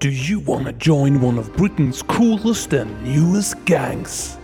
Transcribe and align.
Do 0.00 0.10
you 0.10 0.38
want 0.38 0.66
to 0.66 0.72
join 0.74 1.20
one 1.20 1.38
of 1.38 1.52
Britain's 1.56 2.02
coolest 2.02 2.72
and 2.72 3.02
newest 3.02 3.64
gangs? 3.64 4.38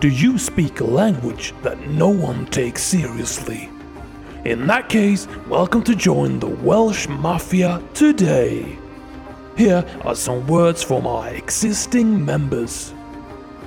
Do 0.00 0.08
you 0.08 0.36
speak 0.36 0.80
a 0.80 0.84
language 0.84 1.54
that 1.62 1.86
no 1.86 2.08
one 2.08 2.46
takes 2.46 2.82
seriously? 2.82 3.70
In 4.44 4.66
that 4.66 4.88
case, 4.88 5.28
welcome 5.48 5.84
to 5.84 5.94
join 5.94 6.40
the 6.40 6.48
Welsh 6.48 7.06
Mafia 7.06 7.80
today. 7.94 8.76
Here 9.56 9.84
are 10.02 10.16
some 10.16 10.44
words 10.48 10.82
from 10.82 11.06
our 11.06 11.28
existing 11.28 12.24
members 12.24 12.92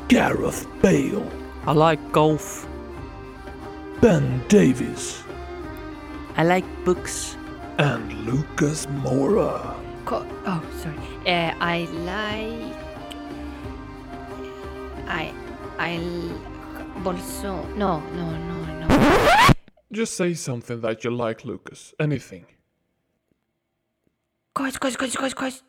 Gareth 0.10 0.68
Bale, 0.82 1.26
I 1.66 1.72
like 1.72 2.12
golf. 2.12 2.68
Ben 4.02 4.46
Davies, 4.50 5.24
I 6.36 6.44
like 6.44 6.66
books. 6.84 7.38
and 7.78 8.12
Lucas 8.26 8.90
Mora. 8.90 9.77
Co- 10.08 10.26
oh, 10.46 10.64
sorry. 10.82 10.96
Uh, 11.28 11.52
I 11.60 11.78
like. 12.08 12.78
I. 15.22 15.34
I. 15.78 15.96
l- 15.96 16.42
Bolso. 17.04 17.54
No, 17.76 18.00
no, 18.16 18.26
no, 18.50 18.88
no. 18.88 18.88
Just 19.92 20.16
say 20.16 20.34
something 20.34 20.80
that 20.82 21.04
you 21.04 21.12
like, 21.12 21.44
Lucas. 21.44 21.94
Anything. 22.00 22.46
Guys, 24.56 24.78
guys, 24.78 24.96
guys, 24.96 25.16
guys, 25.16 25.34
guys. 25.34 25.64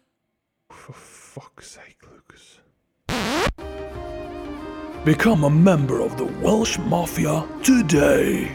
For 0.71 0.93
fuck's 0.93 1.71
sake, 1.73 1.99
Lucas. 2.13 2.61
Become 5.05 5.45
a 5.45 5.51
member 5.51 6.01
of 6.01 6.17
the 6.17 6.27
Welsh 6.45 6.79
Mafia 6.79 7.45
today. 7.65 8.51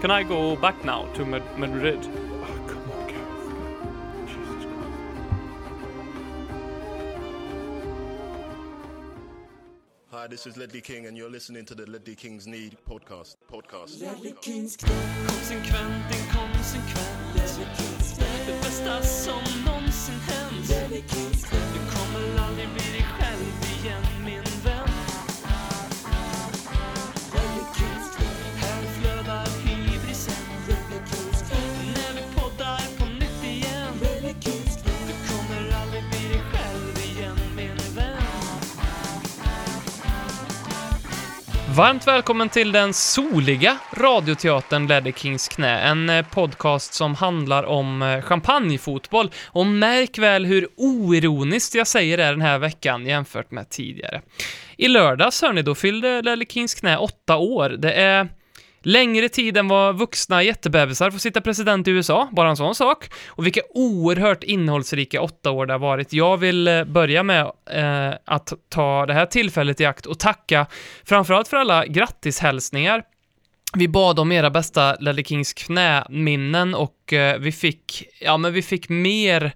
Can 0.00 0.10
I 0.10 0.22
go 0.22 0.56
back 0.56 0.82
now 0.82 1.04
to 1.12 1.24
Madrid? 1.26 2.08
This 10.30 10.46
is 10.46 10.56
Ledley 10.56 10.80
King, 10.80 11.06
and 11.06 11.16
you're 11.16 11.28
listening 11.28 11.64
to 11.64 11.74
the 11.74 11.90
Ledley 11.90 12.14
Kings 12.14 12.46
Need 12.46 12.76
podcast. 12.88 13.34
Podcast. 13.50 14.00
Konsekvent, 15.26 16.14
inkonsekvent. 16.14 17.34
Det 18.46 18.52
bästa 18.62 19.02
som 19.02 19.42
någonsin 19.66 20.14
hänt. 20.14 20.68
Du 21.74 21.96
kommer 21.96 22.46
aldrig 22.48 22.68
bli 22.68 22.99
Varmt 41.76 42.06
välkommen 42.06 42.48
till 42.48 42.72
den 42.72 42.94
soliga 42.94 43.78
radioteatern 43.92 44.86
Ledder 44.86 45.12
Kings 45.12 45.48
knä, 45.48 45.80
en 45.80 46.10
eh, 46.10 46.26
podcast 46.26 46.94
som 46.94 47.14
handlar 47.14 47.64
om 47.64 48.02
eh, 48.02 48.22
champagnefotboll. 48.22 49.30
Och 49.46 49.66
märk 49.66 50.18
väl 50.18 50.46
hur 50.46 50.68
oironiskt 50.76 51.74
jag 51.74 51.86
säger 51.86 52.16
det 52.16 52.24
den 52.24 52.40
här 52.40 52.58
veckan 52.58 53.06
jämfört 53.06 53.50
med 53.50 53.68
tidigare. 53.68 54.22
I 54.76 54.88
lördags, 54.88 55.42
hörni, 55.42 55.62
då 55.62 55.74
fyllde 55.74 56.22
Ledder 56.22 56.46
Kings 56.46 56.74
knä 56.74 56.96
åtta 56.96 57.36
år. 57.36 57.68
Det 57.68 57.92
är 57.92 58.28
längre 58.82 59.28
tid 59.28 59.56
än 59.56 59.68
vad 59.68 59.98
vuxna 59.98 60.42
jättebebisar 60.42 61.10
får 61.10 61.18
sitta 61.18 61.40
president 61.40 61.88
i 61.88 61.90
USA, 61.90 62.28
bara 62.32 62.50
en 62.50 62.56
sån 62.56 62.74
sak. 62.74 63.04
Och 63.26 63.46
vilka 63.46 63.60
oerhört 63.74 64.42
innehållsrika 64.42 65.20
åtta 65.20 65.50
år 65.50 65.66
det 65.66 65.74
har 65.74 65.78
varit. 65.78 66.12
Jag 66.12 66.36
vill 66.36 66.68
eh, 66.68 66.84
börja 66.84 67.22
med 67.22 67.40
eh, 67.70 68.14
att 68.24 68.52
ta 68.68 69.06
det 69.06 69.14
här 69.14 69.26
tillfället 69.26 69.80
i 69.80 69.84
akt 69.84 70.06
och 70.06 70.18
tacka 70.18 70.66
framförallt 71.04 71.48
för 71.48 71.56
alla 71.56 71.86
grattishälsningar. 71.86 73.02
Vi 73.74 73.88
bad 73.88 74.18
om 74.18 74.32
era 74.32 74.50
bästa 74.50 74.96
Lelle 75.00 75.24
Kings 75.24 75.52
knäminnen 75.52 76.74
och 76.74 77.12
eh, 77.12 77.38
vi 77.38 77.52
fick, 77.52 78.04
ja 78.20 78.36
men 78.36 78.52
vi 78.52 78.62
fick 78.62 78.88
mer 78.88 79.52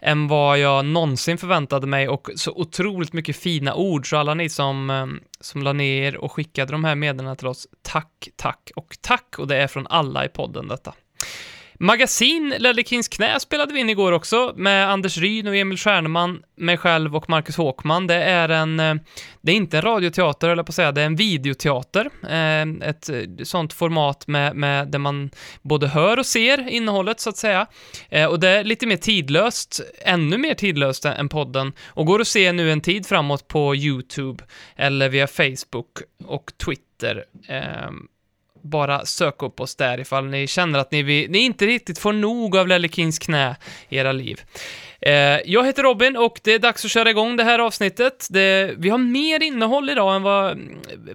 än 0.00 0.28
vad 0.28 0.58
jag 0.58 0.84
någonsin 0.84 1.38
förväntade 1.38 1.86
mig 1.86 2.08
och 2.08 2.30
så 2.36 2.52
otroligt 2.52 3.12
mycket 3.12 3.36
fina 3.36 3.74
ord. 3.74 4.10
Så 4.10 4.16
alla 4.16 4.34
ni 4.34 4.48
som, 4.48 4.90
ehm, 4.90 5.20
som 5.40 5.62
la 5.62 5.72
ner 5.72 6.16
och 6.16 6.32
skickade 6.32 6.72
de 6.72 6.84
här 6.84 6.94
meddelandena 6.94 7.36
till 7.36 7.46
oss, 7.46 7.66
tack, 7.82 8.28
tack 8.36 8.70
och 8.76 8.96
tack. 9.00 9.38
Och 9.38 9.46
det 9.46 9.56
är 9.56 9.66
från 9.66 9.86
alla 9.86 10.24
i 10.24 10.28
podden 10.28 10.68
detta. 10.68 10.94
Magasin 11.78 12.54
Lellekins 12.58 12.88
Kings 12.88 13.08
knä 13.08 13.40
spelade 13.40 13.74
vi 13.74 13.80
in 13.80 13.90
igår 13.90 14.12
också 14.12 14.54
med 14.56 14.90
Anders 14.90 15.18
Ryn 15.18 15.46
och 15.46 15.56
Emil 15.56 15.78
Stjärnman, 15.78 16.42
mig 16.56 16.76
själv 16.76 17.16
och 17.16 17.30
Marcus 17.30 17.56
Håkman. 17.56 18.06
Det 18.06 18.14
är 18.14 18.48
en, 18.48 18.80
eh, 18.80 18.94
det 19.40 19.52
är 19.52 19.56
inte 19.56 19.76
en 19.76 19.82
radioteater, 19.82 20.48
eller 20.48 20.62
på 20.62 20.70
att 20.70 20.74
säga, 20.74 20.92
det 20.92 21.00
är 21.00 21.06
en 21.06 21.16
videoteater. 21.16 22.10
Eh, 22.28 22.88
ett 22.88 23.08
eh, 23.08 23.44
sånt 23.44 23.72
format 23.72 24.26
med, 24.26 24.56
med 24.56 24.88
där 24.88 24.98
man 24.98 25.30
både 25.62 25.88
hör 25.88 26.18
och 26.18 26.26
ser 26.26 26.68
innehållet, 26.68 27.20
så 27.20 27.30
att 27.30 27.36
säga. 27.36 27.66
Och 28.28 28.40
det 28.40 28.48
är 28.48 28.64
lite 28.64 28.86
mer 28.86 28.96
tidlöst, 28.96 29.80
ännu 30.04 30.38
mer 30.38 30.54
tidlöst 30.54 31.04
än 31.04 31.28
podden, 31.28 31.72
och 31.86 32.06
går 32.06 32.20
att 32.20 32.28
se 32.28 32.52
nu 32.52 32.72
en 32.72 32.80
tid 32.80 33.06
framåt 33.06 33.48
på 33.48 33.76
YouTube 33.76 34.44
eller 34.76 35.08
via 35.08 35.26
Facebook 35.26 35.98
och 36.24 36.52
Twitter. 36.64 37.24
Bara 38.70 39.04
sök 39.04 39.42
upp 39.42 39.60
oss 39.60 39.76
där 39.76 40.00
ifall 40.00 40.26
ni 40.26 40.46
känner 40.46 40.78
att 40.78 40.90
ni, 40.92 41.02
vill, 41.02 41.30
ni 41.30 41.38
inte 41.38 41.66
riktigt 41.66 41.98
får 41.98 42.12
nog 42.12 42.56
av 42.56 42.68
Lelle 42.68 42.88
Kings 42.88 43.18
knä 43.18 43.56
i 43.88 43.96
era 43.96 44.12
liv. 44.12 44.40
Eh, 45.00 45.40
jag 45.44 45.66
heter 45.66 45.82
Robin 45.82 46.16
och 46.16 46.40
det 46.44 46.54
är 46.54 46.58
dags 46.58 46.84
att 46.84 46.90
köra 46.90 47.10
igång 47.10 47.36
det 47.36 47.44
här 47.44 47.58
avsnittet. 47.58 48.26
Det, 48.30 48.74
vi 48.78 48.88
har 48.88 48.98
mer 48.98 49.42
innehåll 49.42 49.90
idag 49.90 50.16
än 50.16 50.22
vad, 50.22 50.58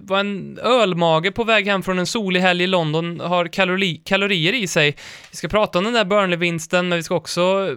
vad 0.00 0.20
en 0.20 0.58
ölmage 0.62 1.34
på 1.34 1.44
väg 1.44 1.66
hem 1.66 1.82
från 1.82 1.98
en 1.98 2.06
solig 2.06 2.40
helg 2.40 2.64
i 2.64 2.66
London 2.66 3.20
har 3.20 3.46
kalori, 3.46 4.02
kalorier 4.04 4.52
i 4.52 4.66
sig. 4.66 4.96
Vi 5.30 5.36
ska 5.36 5.48
prata 5.48 5.78
om 5.78 5.84
den 5.84 5.94
där 5.94 6.04
Burnley-vinsten, 6.04 6.88
men 6.88 6.98
vi 6.98 7.02
ska 7.02 7.14
också 7.14 7.76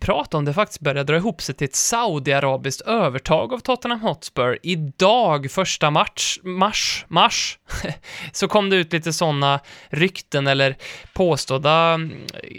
prata 0.00 0.36
om 0.36 0.44
det 0.44 0.52
faktiskt 0.52 0.80
börjar 0.80 1.04
dra 1.04 1.16
ihop 1.16 1.42
sig 1.42 1.54
till 1.54 1.64
ett 1.64 1.74
saudiarabiskt 1.74 2.80
övertag 2.80 3.52
av 3.52 3.58
Tottenham 3.58 4.00
Hotspur. 4.00 4.58
Idag, 4.62 5.50
första 5.50 5.90
match, 5.90 6.38
mars, 6.42 7.04
mars, 7.08 7.58
så 8.32 8.48
kom 8.48 8.70
det 8.70 8.76
ut 8.76 8.92
lite 8.92 9.12
sådana 9.12 9.60
rykten 9.88 10.46
eller 10.46 10.76
påstådda 11.12 11.94
mm, 11.94 12.12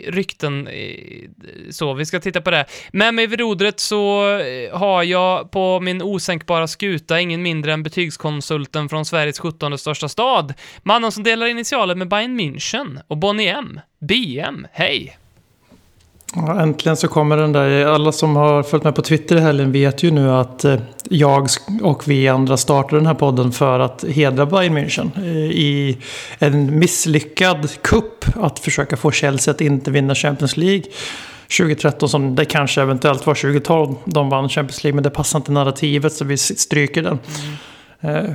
rykten. 0.08 0.70
Så, 1.70 1.94
vi 1.94 2.06
ska 2.06 2.20
titta 2.20 2.42
på 2.42 2.52
det. 2.52 2.66
Med 2.92 3.14
mig 3.14 3.28
vid 3.28 3.40
rodret 3.40 3.80
så 3.80 4.30
eh, 4.38 4.78
har 4.78 5.04
jag 5.04 5.52
på 5.52 5.80
min 5.80 6.02
osänkbara 6.02 6.68
skuta 6.68 7.20
ingen 7.20 7.42
mindre 7.42 7.74
än 7.74 7.84
betygskonsulten 7.84 8.90
från 8.90 9.06
Sveriges 9.06 9.40
17 9.40 9.78
största 9.78 10.10
stad. 10.10 10.54
Mannen 10.84 11.12
som 11.12 11.24
delar 11.24 11.46
initialer 11.46 11.96
med 11.96 12.08
Bayern 12.08 12.40
München 12.40 13.00
och 13.08 13.18
Bonnie 13.18 13.48
M. 13.48 13.80
BM. 14.00 14.68
Hej! 14.72 15.18
Ja, 16.36 16.62
äntligen 16.62 16.98
så 16.98 17.08
kommer 17.08 17.38
den 17.38 17.52
där. 17.52 17.86
Alla 17.86 18.12
som 18.12 18.36
har 18.36 18.64
följt 18.64 18.84
med 18.84 18.96
på 18.96 19.02
Twitter 19.02 19.36
i 19.36 19.40
helgen 19.40 19.72
vet 19.72 20.04
ju 20.04 20.12
nu 20.12 20.32
att 20.32 20.66
eh, 20.66 20.76
jag 21.10 21.48
och 21.84 22.08
vi 22.08 22.28
andra 22.28 22.58
startade 22.58 22.98
den 22.98 23.08
här 23.08 23.14
podden 23.14 23.52
för 23.52 23.80
att 23.80 24.04
hedra 24.04 24.46
Bayern 24.46 24.78
München 24.78 25.12
eh, 25.18 25.52
i 25.52 25.98
en 26.40 26.80
misslyckad 26.80 27.70
kupp 27.82 28.26
att 28.36 28.60
försöka 28.60 28.98
få 28.98 29.12
Chelsea 29.12 29.54
att 29.54 29.62
inte 29.62 29.92
vinna 29.92 30.16
Champions 30.16 30.58
League. 30.58 30.84
2013 31.58 32.10
som 32.10 32.36
det 32.36 32.46
kanske 32.46 32.82
eventuellt 32.82 33.26
var 33.26 33.36
2012 33.36 33.96
de 34.06 34.30
vann 34.30 34.50
Champions 34.50 34.84
League 34.84 34.96
men 34.96 35.04
det 35.04 35.10
passar 35.10 35.40
inte 35.40 35.52
narrativet 35.52 36.14
så 36.14 36.26
vi 36.26 36.38
stryker 36.38 37.02
den. 37.04 37.20
Mm. 37.42 37.56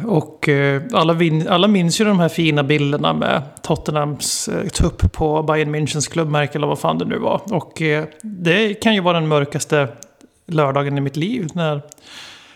Och 0.06 0.48
eh, 0.48 0.82
alla, 0.92 1.12
vin- 1.12 1.48
alla 1.48 1.68
minns 1.68 2.00
ju 2.00 2.04
de 2.04 2.20
här 2.20 2.28
fina 2.28 2.62
bilderna 2.62 3.12
med 3.12 3.42
Tottenhams 3.62 4.48
eh, 4.48 4.68
tupp 4.68 5.12
på 5.12 5.42
Bayern 5.42 5.74
Münchens 5.74 6.10
klubbmärke 6.12 6.58
eller 6.58 6.66
vad 6.66 6.78
fan 6.78 6.98
det 6.98 7.04
nu 7.04 7.18
var. 7.18 7.40
Och 7.52 7.82
eh, 7.82 8.04
det 8.22 8.74
kan 8.74 8.94
ju 8.94 9.00
vara 9.00 9.20
den 9.20 9.28
mörkaste 9.28 9.88
lördagen 10.46 10.98
i 10.98 11.00
mitt 11.00 11.16
liv 11.16 11.48
när 11.52 11.82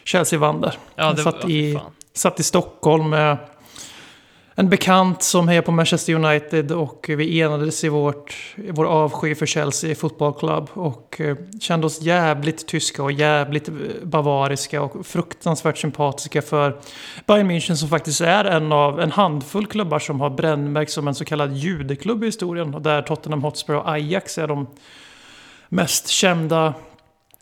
Chelsea 0.04 0.38
vann 0.38 0.60
där. 0.60 0.74
Ja, 0.96 1.04
Jag 1.04 1.16
det 1.16 1.22
satt, 1.22 1.44
var- 1.44 1.50
i, 1.50 1.78
satt 2.14 2.40
i 2.40 2.42
Stockholm 2.42 3.10
med 3.10 3.36
en 4.56 4.68
bekant 4.68 5.22
som 5.22 5.48
hejar 5.48 5.62
på 5.62 5.72
Manchester 5.72 6.14
United 6.14 6.72
och 6.72 7.06
vi 7.08 7.40
enades 7.40 7.84
i 7.84 7.88
vårt, 7.88 8.54
vår 8.70 8.84
avsky 8.84 9.34
för 9.34 9.46
Chelsea 9.46 9.94
Football 9.94 10.34
Club 10.34 10.68
och 10.72 11.20
eh, 11.20 11.36
kände 11.60 11.86
oss 11.86 12.02
jävligt 12.02 12.66
tyska 12.66 13.02
och 13.02 13.12
jävligt 13.12 13.68
eh, 13.68 13.74
bavariska 14.02 14.82
och 14.82 15.06
fruktansvärt 15.06 15.78
sympatiska 15.78 16.42
för 16.42 16.80
Bayern 17.26 17.50
München 17.50 17.74
som 17.74 17.88
faktiskt 17.88 18.20
är 18.20 18.44
en 18.44 18.72
av 18.72 19.00
en 19.00 19.12
handfull 19.12 19.66
klubbar 19.66 19.98
som 19.98 20.20
har 20.20 20.30
brännmärkt 20.30 20.92
som 20.92 21.08
en 21.08 21.14
så 21.14 21.24
kallad 21.24 21.52
judeklubb 21.52 22.22
i 22.22 22.26
historien. 22.26 22.74
Och 22.74 22.82
där 22.82 23.02
Tottenham 23.02 23.42
Hotspur 23.42 23.76
och 23.76 23.88
Ajax 23.88 24.38
är 24.38 24.46
de 24.46 24.66
mest 25.68 26.08
kända 26.08 26.74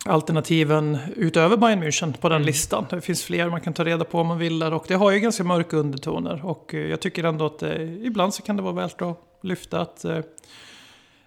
alternativen 0.05 0.97
utöver 1.15 1.57
Bayern 1.57 1.83
München 1.83 2.13
på 2.13 2.29
den 2.29 2.43
listan. 2.43 2.85
Det 2.89 3.01
finns 3.01 3.23
fler 3.23 3.49
man 3.49 3.61
kan 3.61 3.73
ta 3.73 3.83
reda 3.83 4.05
på 4.05 4.19
om 4.19 4.27
man 4.27 4.37
vill 4.37 4.59
där 4.59 4.73
och 4.73 4.85
det 4.87 4.95
har 4.95 5.11
ju 5.11 5.19
ganska 5.19 5.43
mörka 5.43 5.77
undertoner 5.77 6.45
och 6.45 6.73
eh, 6.73 6.79
jag 6.79 6.99
tycker 6.99 7.23
ändå 7.23 7.45
att 7.45 7.63
eh, 7.63 8.05
ibland 8.05 8.33
så 8.33 8.41
kan 8.41 8.57
det 8.57 8.63
vara 8.63 8.73
värt 8.73 9.01
att 9.01 9.19
lyfta 9.41 9.81
att 9.81 10.05
eh, 10.05 10.19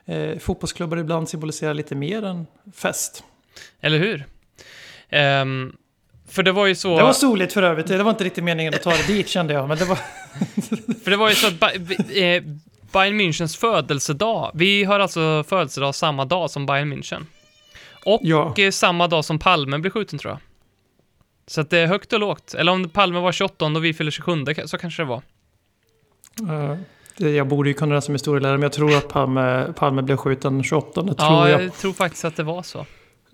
eh, 0.05 0.39
fotbollsklubbar 0.39 0.97
ibland 0.97 1.29
symboliserar 1.29 1.75
lite 1.75 1.95
mer 1.95 2.25
än 2.25 2.47
fest. 2.75 3.25
Eller 3.81 3.99
hur? 3.99 4.25
Ehm, 5.11 5.77
för 6.29 6.43
det 6.43 6.53
var 6.53 6.67
ju 6.67 6.75
så... 6.75 6.97
Det 6.97 7.03
var 7.03 7.13
soligt 7.13 7.53
för 7.53 7.63
övrigt, 7.63 7.87
det 7.87 8.03
var 8.03 8.11
inte 8.11 8.25
riktigt 8.25 8.45
meningen 8.45 8.75
att 8.75 8.83
ta 8.83 8.91
det 8.91 9.07
dit 9.07 9.29
kände 9.29 9.55
jag, 9.55 9.69
men 9.69 9.79
det 9.79 9.85
var... 9.85 9.97
För 11.05 11.11
det 11.11 11.17
var 11.17 11.29
ju 11.29 11.35
så 11.35 11.47
att 11.47 11.63
eh, 11.63 12.43
Bayern 12.93 13.21
Münchens 13.21 13.59
födelsedag, 13.59 14.51
vi 14.55 14.85
har 14.85 15.01
alltså 15.01 15.45
födelsedag 15.49 15.95
samma 15.95 16.25
dag 16.25 16.51
som 16.51 16.67
Bayern 16.67 16.93
München. 16.93 17.27
Och 18.07 18.21
Ja. 18.23 18.55
eh, 18.59 18.71
samma 18.71 19.07
dag 19.09 19.25
som 19.25 19.39
Palme 19.39 19.79
blev 19.79 19.91
skjuten 19.91 20.19
tror 20.19 20.33
jag. 20.33 20.39
Så 21.47 21.61
att 21.61 21.71
det 21.71 21.79
är 21.79 21.87
högt 21.87 22.13
och 22.13 22.21
lågt. 22.21 22.55
Eller 22.55 22.73
om 22.73 22.89
Palme 22.89 23.19
var 23.21 23.33
28 23.33 23.67
och 23.67 23.85
vi 23.85 23.95
fyller 23.95 24.11
27, 24.11 24.45
så 24.67 24.79
kanske 24.79 25.03
det 25.03 25.07
var. 25.07 25.23
Eh, 26.49 26.77
det- 27.17 27.31
Jag 27.31 27.49
borde 27.49 27.69
ju 27.69 27.75
kunna 27.75 27.95
det 27.95 28.03
som 28.03 28.15
historielärare, 28.15 28.57
men 28.57 28.63
jag 28.63 28.73
tror 28.73 28.97
att 28.97 29.09
Palme, 29.09 29.67
Palme 29.77 30.03
blev 30.03 30.17
skjuten 30.17 30.63
28, 30.63 31.03
det 31.03 31.15
tror 31.15 31.29
Ja, 31.31 31.49
jag. 31.51 31.63
jag 31.63 31.75
tror 31.75 31.93
faktiskt 31.93 32.25
att 32.25 32.37
det 32.37 32.43
var 32.43 32.63
så. 32.63 32.87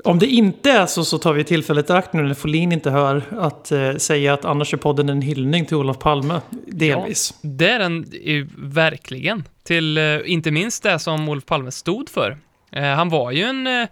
Om 0.04 0.18
det 0.18 0.26
inte 0.26 0.70
är 0.70 0.86
så, 0.86 1.04
så 1.04 1.18
tar 1.18 1.32
vi 1.32 1.44
tillfället 1.44 1.90
i 1.90 1.92
akt 1.92 2.12
nu 2.12 2.22
när 2.22 2.34
Folin 2.34 2.72
inte 2.72 2.90
hör, 2.90 3.22
att 3.38 3.72
eh, 3.72 3.94
säga 3.96 4.34
att 4.34 4.44
annars 4.44 4.72
är 4.74 4.78
podden 4.78 5.08
en 5.08 5.22
hyllning 5.22 5.66
till 5.66 5.76
Olof 5.76 5.98
Palme, 5.98 6.40
delvis. 6.66 7.34
Det 7.42 7.68
är 7.70 7.78
den 7.78 8.06
ju 8.22 8.48
verkligen. 8.56 9.44
Till, 9.64 9.98
eh, 9.98 10.18
inte 10.24 10.50
minst 10.50 10.82
det 10.82 10.98
som 10.98 11.28
Olof 11.28 11.44
Palme 11.46 11.70
stod 11.70 12.08
för. 12.08 12.36
Eh, 12.72 12.82
han 12.84 13.08
var 13.08 13.30
ju 13.30 13.42
en... 13.42 13.86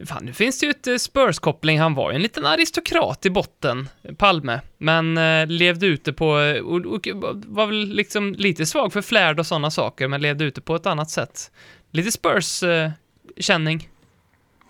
Eh, 0.00 0.06
fan, 0.06 0.24
nu 0.24 0.32
finns 0.32 0.58
det 0.60 0.66
ju 0.66 0.70
ett 0.70 0.86
eh, 0.86 0.94
Spurs-koppling. 0.94 1.78
Han 1.80 1.94
var 1.94 2.10
ju 2.10 2.16
en 2.16 2.22
liten 2.22 2.46
aristokrat 2.46 3.26
i 3.26 3.30
botten, 3.30 3.88
Palme. 4.18 4.60
Men 4.78 5.18
eh, 5.18 5.46
levde 5.46 5.86
ute 5.86 6.12
på... 6.12 6.40
eh, 6.40 6.62
Och, 6.62 6.86
och 6.86 7.08
var 7.46 7.66
väl 7.66 7.88
liksom 7.88 8.34
lite 8.38 8.66
svag 8.66 8.92
för 8.92 9.02
flärd 9.02 9.40
och 9.40 9.46
sådana 9.46 9.70
saker, 9.70 10.08
men 10.08 10.20
levde 10.20 10.44
ute 10.44 10.60
på 10.60 10.74
ett 10.76 10.86
annat 10.86 11.10
sätt. 11.10 11.50
Lite 11.90 12.12
Spurs-känning. 12.12 13.88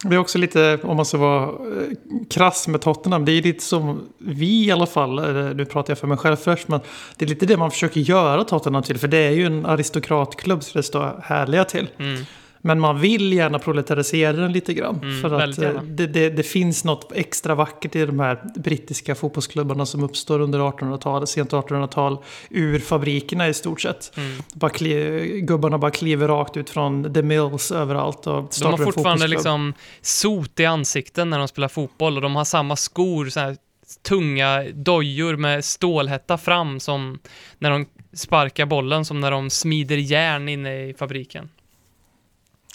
Det 0.05 0.15
är 0.15 0.19
också 0.19 0.39
lite, 0.39 0.79
om 0.83 0.97
man 0.97 1.07
ska 1.07 1.19
vara 1.19 1.43
eh, 1.45 1.89
krass 2.31 2.69
med 2.69 2.81
Tottenham, 2.81 3.25
det 3.25 3.33
är 3.33 3.43
lite 3.43 3.65
som 3.65 4.09
vi 4.19 4.67
i 4.67 4.71
alla 4.71 4.87
fall, 4.87 5.35
nu 5.57 5.65
pratar 5.65 5.91
jag 5.91 5.99
för 5.99 6.07
mig 6.07 6.19
själv 6.19 6.37
först, 6.37 6.69
men 6.69 6.81
det 7.17 7.25
är 7.25 7.29
lite 7.29 7.47
det 7.47 7.57
man 7.57 7.71
försöker 7.71 8.01
göra 8.01 8.45
Tottenham 8.45 8.83
till, 8.83 8.99
för 8.99 9.09
det 9.09 9.19
är 9.19 9.31
ju 9.31 9.47
en 9.47 9.67
aristokratklubb 9.67 10.63
så 10.63 10.79
det 10.79 10.83
står 10.83 11.21
härliga 11.25 11.65
till. 11.65 11.89
Mm. 11.99 12.25
Men 12.63 12.81
man 12.81 13.01
vill 13.01 13.33
gärna 13.33 13.59
proletarisera 13.59 14.33
den 14.33 14.53
lite 14.53 14.75
grann. 14.75 14.99
Mm, 15.03 15.21
för 15.21 15.41
att 15.41 15.59
eh, 15.59 15.83
det, 15.83 16.07
det, 16.07 16.31
det 16.31 16.43
finns 16.43 16.85
något 16.85 17.13
extra 17.13 17.55
vackert 17.55 17.97
i 17.97 18.07
de 18.07 18.21
här 18.21 18.41
brittiska 18.55 19.15
fotbollsklubbarna 19.15 19.87
som 19.87 20.05
uppstår 20.05 20.41
under 20.41 20.59
1800-talet, 20.59 21.29
sent 21.29 21.51
1800-tal, 21.51 22.19
ur 22.51 22.79
fabrikerna 22.79 23.49
i 23.49 23.55
stort 23.55 23.81
sett. 23.81 24.17
Mm. 24.17 24.43
Bara 24.55 24.71
kli, 24.71 25.41
gubbarna 25.41 25.79
bara 25.79 25.91
kliver 25.91 26.29
rakt 26.29 26.57
ut 26.57 26.71
från 26.71 27.15
the 27.15 27.23
mills 27.23 27.73
överallt 27.73 28.27
och 28.27 28.43
De 28.43 28.49
startar 28.51 28.71
har 28.71 28.79
en 28.79 28.93
fortfarande 28.93 29.29
liksom 29.29 29.75
sot 30.01 30.61
i 30.61 30.65
ansikten 30.65 31.31
när 31.31 31.39
de 31.39 31.49
spelar 31.49 31.69
fotboll 31.69 32.17
och 32.17 32.23
de 32.23 32.37
har 32.37 32.45
samma 32.45 32.77
skor, 32.77 33.27
så 33.27 33.41
här 33.41 33.57
tunga 34.03 34.65
dojor 34.75 35.37
med 35.37 35.65
stålhätta 35.65 36.39
fram 36.39 36.81
som 36.81 37.19
när 37.59 37.71
de 37.71 37.87
sparkar 38.13 38.67
bollen, 38.67 39.05
som 39.05 39.21
när 39.21 39.31
de 39.31 39.51
smider 39.51 39.97
järn 39.97 40.49
inne 40.49 40.89
i 40.89 40.95
fabriken. 40.95 41.49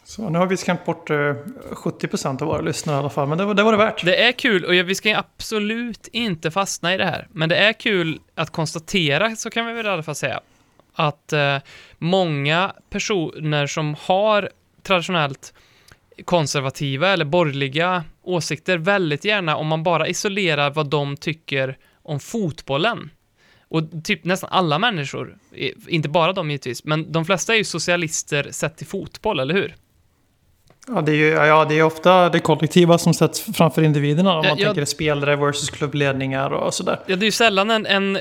Så 0.07 0.29
nu 0.29 0.39
har 0.39 0.47
vi 0.47 0.57
skrämt 0.57 0.85
bort 0.85 1.09
eh, 1.09 1.15
70% 1.15 2.41
av 2.41 2.47
våra 2.47 2.61
lyssnare 2.61 2.95
i 2.95 2.99
alla 2.99 3.09
fall, 3.09 3.27
men 3.27 3.37
det 3.37 3.45
var 3.45 3.53
det, 3.53 3.63
var 3.63 3.71
det 3.71 3.77
värt. 3.77 4.05
Det 4.05 4.23
är 4.23 4.31
kul, 4.31 4.65
och 4.65 4.73
vi 4.73 4.95
ska 4.95 5.17
absolut 5.17 6.07
inte 6.07 6.51
fastna 6.51 6.93
i 6.93 6.97
det 6.97 7.05
här, 7.05 7.27
men 7.31 7.49
det 7.49 7.55
är 7.55 7.73
kul 7.73 8.19
att 8.35 8.49
konstatera, 8.49 9.35
så 9.35 9.49
kan 9.49 9.65
vi 9.65 9.73
väl 9.73 9.85
i 9.85 9.89
alla 9.89 10.03
fall 10.03 10.15
säga, 10.15 10.39
att 10.93 11.33
eh, 11.33 11.57
många 11.97 12.73
personer 12.89 13.67
som 13.67 13.95
har 13.99 14.49
traditionellt 14.83 15.53
konservativa 16.25 17.09
eller 17.09 17.25
borgerliga 17.25 18.03
åsikter 18.23 18.77
väldigt 18.77 19.25
gärna, 19.25 19.55
om 19.55 19.67
man 19.67 19.83
bara 19.83 20.07
isolerar 20.07 20.69
vad 20.69 20.89
de 20.89 21.17
tycker 21.17 21.77
om 22.03 22.19
fotbollen. 22.19 23.09
Och 23.67 23.83
typ 24.03 24.23
nästan 24.23 24.49
alla 24.53 24.79
människor, 24.79 25.37
inte 25.87 26.09
bara 26.09 26.33
de 26.33 26.51
givetvis, 26.51 26.83
men 26.83 27.11
de 27.11 27.25
flesta 27.25 27.53
är 27.53 27.57
ju 27.57 27.63
socialister 27.63 28.47
sett 28.51 28.77
till 28.77 28.87
fotboll, 28.87 29.39
eller 29.39 29.53
hur? 29.53 29.75
Ja, 30.87 31.01
det 31.01 31.11
är 31.11 31.15
ju 31.15 31.27
ja, 31.29 31.65
det 31.65 31.79
är 31.79 31.83
ofta 31.83 32.29
det 32.29 32.39
kollektiva 32.39 32.97
som 32.97 33.13
sätts 33.13 33.41
framför 33.57 33.81
individerna. 33.81 34.29
Om 34.39 34.43
Ja, 34.45 34.49
man 34.49 34.59
jag- 34.59 34.67
tänker 34.75 34.85
spelare 34.85 35.35
versus 35.35 35.69
klubbledningar 35.69 36.49
och 36.53 36.73
sådär. 36.73 36.99
Ja, 37.05 37.15
det 37.15 37.23
är 37.23 37.25
ju 37.25 37.31
sällan 37.31 37.71
en, 37.71 37.85
en 37.85 38.17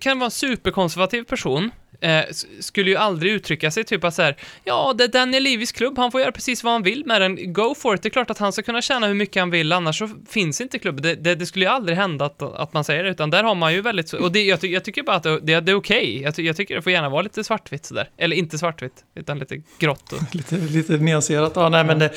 kan 0.00 0.18
vara 0.18 0.24
en 0.26 0.30
superkonservativ 0.30 1.22
person, 1.24 1.70
eh, 2.02 2.24
skulle 2.60 2.90
ju 2.90 2.96
aldrig 2.96 3.32
uttrycka 3.32 3.70
sig 3.70 3.84
typ 3.84 4.04
att 4.04 4.14
så 4.14 4.22
här, 4.22 4.36
ja, 4.64 4.94
det 4.98 5.04
är 5.04 5.08
Daniel 5.08 5.42
Levis 5.42 5.72
klubb, 5.72 5.98
han 5.98 6.12
får 6.12 6.20
göra 6.20 6.32
precis 6.32 6.64
vad 6.64 6.72
han 6.72 6.82
vill 6.82 7.06
med 7.06 7.20
den, 7.20 7.52
go 7.52 7.74
for 7.74 7.94
it, 7.94 8.02
det 8.02 8.08
är 8.08 8.10
klart 8.10 8.30
att 8.30 8.38
han 8.38 8.52
ska 8.52 8.62
kunna 8.62 8.82
tjäna 8.82 9.06
hur 9.06 9.14
mycket 9.14 9.40
han 9.40 9.50
vill, 9.50 9.72
annars 9.72 9.98
så 9.98 10.08
finns 10.28 10.60
inte 10.60 10.78
klubben. 10.78 11.02
Det, 11.02 11.14
det, 11.14 11.34
det 11.34 11.46
skulle 11.46 11.64
ju 11.64 11.70
aldrig 11.70 11.98
hända 11.98 12.24
att, 12.24 12.42
att 12.42 12.72
man 12.72 12.84
säger 12.84 13.04
det, 13.04 13.10
utan 13.10 13.30
där 13.30 13.44
har 13.44 13.54
man 13.54 13.72
ju 13.72 13.80
väldigt, 13.80 14.12
och 14.12 14.32
det, 14.32 14.42
jag, 14.42 14.60
ty, 14.60 14.68
jag 14.68 14.84
tycker 14.84 15.02
bara 15.02 15.16
att 15.16 15.22
det, 15.22 15.40
det, 15.40 15.60
det 15.60 15.72
är 15.72 15.76
okej, 15.76 16.22
jag, 16.22 16.34
ty, 16.34 16.42
jag 16.42 16.56
tycker 16.56 16.74
det 16.74 16.82
får 16.82 16.92
gärna 16.92 17.08
vara 17.08 17.22
lite 17.22 17.44
svartvitt 17.44 17.84
sådär, 17.84 18.08
eller 18.16 18.36
inte 18.36 18.58
svartvitt, 18.58 19.04
utan 19.14 19.38
lite 19.38 19.62
grått 19.78 20.12
och 20.12 20.22
Lite, 20.34 20.56
lite 20.56 20.96
nyanserat. 20.96 21.52
Ja, 21.54 21.68
nej, 21.68 21.84
men 21.84 21.98
det, 21.98 22.10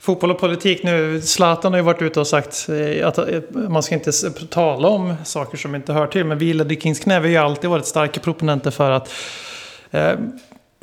fotboll 0.00 0.30
och 0.30 0.38
politik 0.38 0.82
nu. 0.82 1.20
Zlatan 1.20 1.72
har 1.72 1.78
ju 1.78 1.84
varit 1.84 2.02
ute 2.02 2.20
och 2.20 2.26
sagt 2.26 2.68
eh, 2.68 3.08
att 3.08 3.18
eh, 3.18 3.24
man 3.52 3.82
ska 3.82 3.94
inte 3.94 4.12
tala 4.50 4.88
om 4.88 5.14
saker 5.24 5.58
som 5.58 5.74
inte 5.74 5.92
hör 5.92 6.06
till. 6.06 6.24
Men 6.24 6.38
vi 6.38 6.74
i 6.74 6.80
Kings 6.80 7.00
knä, 7.00 7.20
vi 7.20 7.26
har 7.26 7.44
ju 7.44 7.50
alltid 7.50 7.70
varit 7.70 7.86
starka 7.86 8.20
proponenter 8.20 8.70
för 8.70 8.90
att 8.90 9.08
eh, 9.08 9.12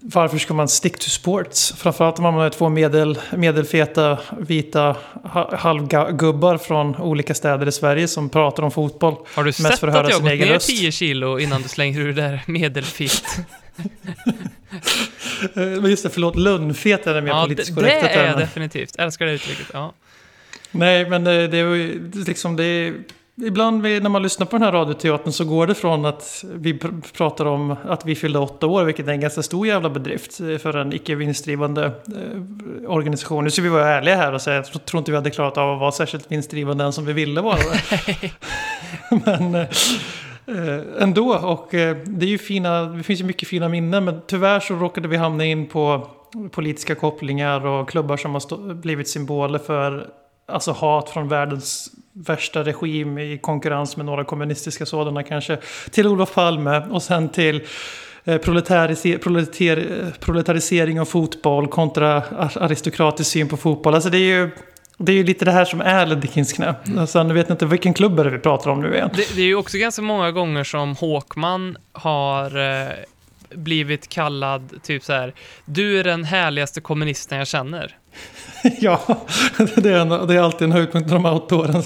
varför 0.01 0.37
ska 0.37 0.53
man 0.53 0.67
stick 0.67 0.99
to 0.99 1.09
sports? 1.09 1.73
Framförallt 1.77 2.17
om 2.17 2.23
man 2.23 2.33
har 2.33 2.49
två 2.49 2.69
medel, 2.69 3.19
medelfeta 3.35 4.17
vita 4.39 4.95
ha- 5.23 5.55
halvgubbar 5.57 6.57
från 6.57 6.95
olika 6.95 7.33
städer 7.33 7.67
i 7.67 7.71
Sverige 7.71 8.07
som 8.07 8.29
pratar 8.29 8.63
om 8.63 8.71
fotboll. 8.71 9.15
Har 9.35 9.43
du 9.43 9.51
sett 9.51 9.79
för 9.79 9.87
att 9.87 9.93
jag 9.95 10.03
har 10.03 10.11
gått 10.11 10.23
ner 10.23 10.45
röst. 10.45 10.67
10 10.67 10.91
kilo 10.91 11.39
innan 11.39 11.61
du 11.61 11.67
slänger 11.69 11.99
ur 11.99 12.13
det 12.13 12.21
där 12.21 12.43
medelfitt? 12.47 13.23
Eh, 15.55 15.61
Men 15.61 15.85
just 15.89 16.03
det, 16.03 16.09
förlåt, 16.09 16.35
lunnfet 16.35 17.07
är 17.07 17.13
det 17.13 17.21
mer 17.21 17.29
Ja, 17.29 17.35
det, 17.35 17.41
politiskt 17.43 17.75
det 17.75 17.81
korrekta 17.81 18.09
är 18.09 18.13
termen. 18.13 18.29
jag 18.31 18.39
definitivt. 18.39 18.95
Älskar 18.99 19.25
det 19.25 19.31
uttrycket. 19.31 19.65
Ja. 19.73 19.93
Nej, 20.71 21.09
men 21.09 21.23
det, 21.23 21.47
det 21.47 21.57
är 21.57 21.63
ju 21.75 22.11
liksom 22.27 22.55
det 22.55 22.63
är, 22.63 22.93
Ibland 23.43 23.81
när 23.83 24.09
man 24.09 24.23
lyssnar 24.23 24.45
på 24.45 24.55
den 24.55 24.63
här 24.63 24.71
radioteatern 24.71 25.33
så 25.33 25.45
går 25.45 25.67
det 25.67 25.75
från 25.75 26.05
att 26.05 26.45
vi 26.53 26.73
pr 26.73 26.87
pratar 27.13 27.45
om 27.45 27.75
att 27.85 28.05
vi 28.05 28.15
fyllde 28.15 28.39
åtta 28.39 28.67
år, 28.67 28.83
vilket 28.83 29.07
är 29.07 29.11
en 29.11 29.19
ganska 29.19 29.43
stor 29.43 29.67
jävla 29.67 29.89
bedrift 29.89 30.39
eh, 30.39 30.57
för 30.57 30.77
en 30.77 30.93
icke 30.93 31.15
vinstdrivande 31.15 31.85
eh, 31.85 32.91
organisation. 32.91 33.43
Nu 33.43 33.51
ska 33.51 33.61
vi 33.61 33.69
vara 33.69 33.87
ärliga 33.87 34.15
här 34.15 34.33
och 34.33 34.41
säga 34.41 34.59
att 34.59 34.69
jag 34.73 34.85
tror 34.85 34.99
inte 34.99 35.11
vi 35.11 35.17
hade 35.17 35.29
klarat 35.29 35.57
av 35.57 35.73
att 35.73 35.79
vara 35.79 35.91
särskilt 35.91 36.31
vinstdrivande 36.31 36.83
än 36.83 36.93
som 36.93 37.05
vi 37.05 37.13
ville 37.13 37.41
vara. 37.41 37.57
men 39.25 39.55
eh, 39.55 39.65
ändå, 40.99 41.35
och 41.35 41.67
det 41.71 42.25
är 42.25 42.29
ju 42.29 42.37
fina, 42.37 42.83
det 42.83 43.03
finns 43.03 43.19
ju 43.19 43.25
mycket 43.25 43.49
fina 43.49 43.69
minnen, 43.69 44.05
men 44.05 44.21
tyvärr 44.27 44.59
så 44.59 44.75
råkade 44.75 45.07
vi 45.07 45.17
hamna 45.17 45.45
in 45.45 45.67
på 45.67 46.07
politiska 46.51 46.95
kopplingar 46.95 47.65
och 47.65 47.89
klubbar 47.89 48.17
som 48.17 48.33
har 48.33 48.73
blivit 48.73 49.07
symboler 49.07 49.59
för 49.59 50.07
alltså 50.45 50.71
hat 50.71 51.09
från 51.09 51.27
världens 51.27 51.91
värsta 52.25 52.63
regim 52.63 53.17
i 53.17 53.37
konkurrens 53.41 53.97
med 53.97 54.05
några 54.05 54.23
kommunistiska 54.23 54.85
sådana 54.85 55.23
kanske. 55.23 55.57
Till 55.91 56.07
Olof 56.07 56.33
Palme 56.33 56.79
och 56.89 57.03
sen 57.03 57.29
till 57.29 57.61
eh, 58.23 58.37
proleter- 58.37 60.03
eh, 60.03 60.09
proletarisering 60.19 60.99
av 60.99 61.05
fotboll 61.05 61.67
kontra 61.67 62.13
ar- 62.15 62.57
aristokratisk 62.63 63.31
syn 63.31 63.47
på 63.49 63.57
fotboll. 63.57 63.93
Alltså 63.95 64.09
det 64.09 64.17
är 64.17 64.39
ju, 64.39 64.49
det 64.97 65.11
är 65.11 65.15
ju 65.15 65.23
lite 65.23 65.45
det 65.45 65.51
här 65.51 65.65
som 65.65 65.81
är 65.81 66.05
Ledekins 66.05 66.53
knä. 66.53 66.75
Alltså, 66.97 67.23
nu 67.23 67.33
vet 67.33 67.49
jag 67.49 67.53
inte 67.53 67.65
vilken 67.65 67.93
klubb 67.93 68.19
är 68.19 68.23
det 68.23 68.29
vi 68.29 68.39
pratar 68.39 68.71
om 68.71 68.81
nu 68.81 68.93
igen. 68.93 69.09
Det, 69.15 69.35
det 69.35 69.41
är 69.41 69.45
ju 69.45 69.55
också 69.55 69.77
ganska 69.77 70.01
många 70.01 70.31
gånger 70.31 70.63
som 70.63 70.95
Håkman 70.95 71.77
har 71.91 72.57
eh, 72.81 72.87
blivit 73.49 74.09
kallad 74.09 74.79
typ 74.83 75.03
så 75.03 75.13
här. 75.13 75.33
Du 75.65 75.99
är 75.99 76.03
den 76.03 76.23
härligaste 76.23 76.81
kommunisten 76.81 77.37
jag 77.37 77.47
känner. 77.47 77.95
Ja, 78.79 79.01
det 79.75 79.89
är, 79.89 79.99
en, 79.99 80.27
det 80.27 80.35
är 80.35 80.39
alltid 80.39 80.65
en 80.65 80.71
höjdpunkt 80.71 81.09
de 81.09 81.25
här 81.25 81.33
åtta 81.33 81.55
åren. 81.55 81.83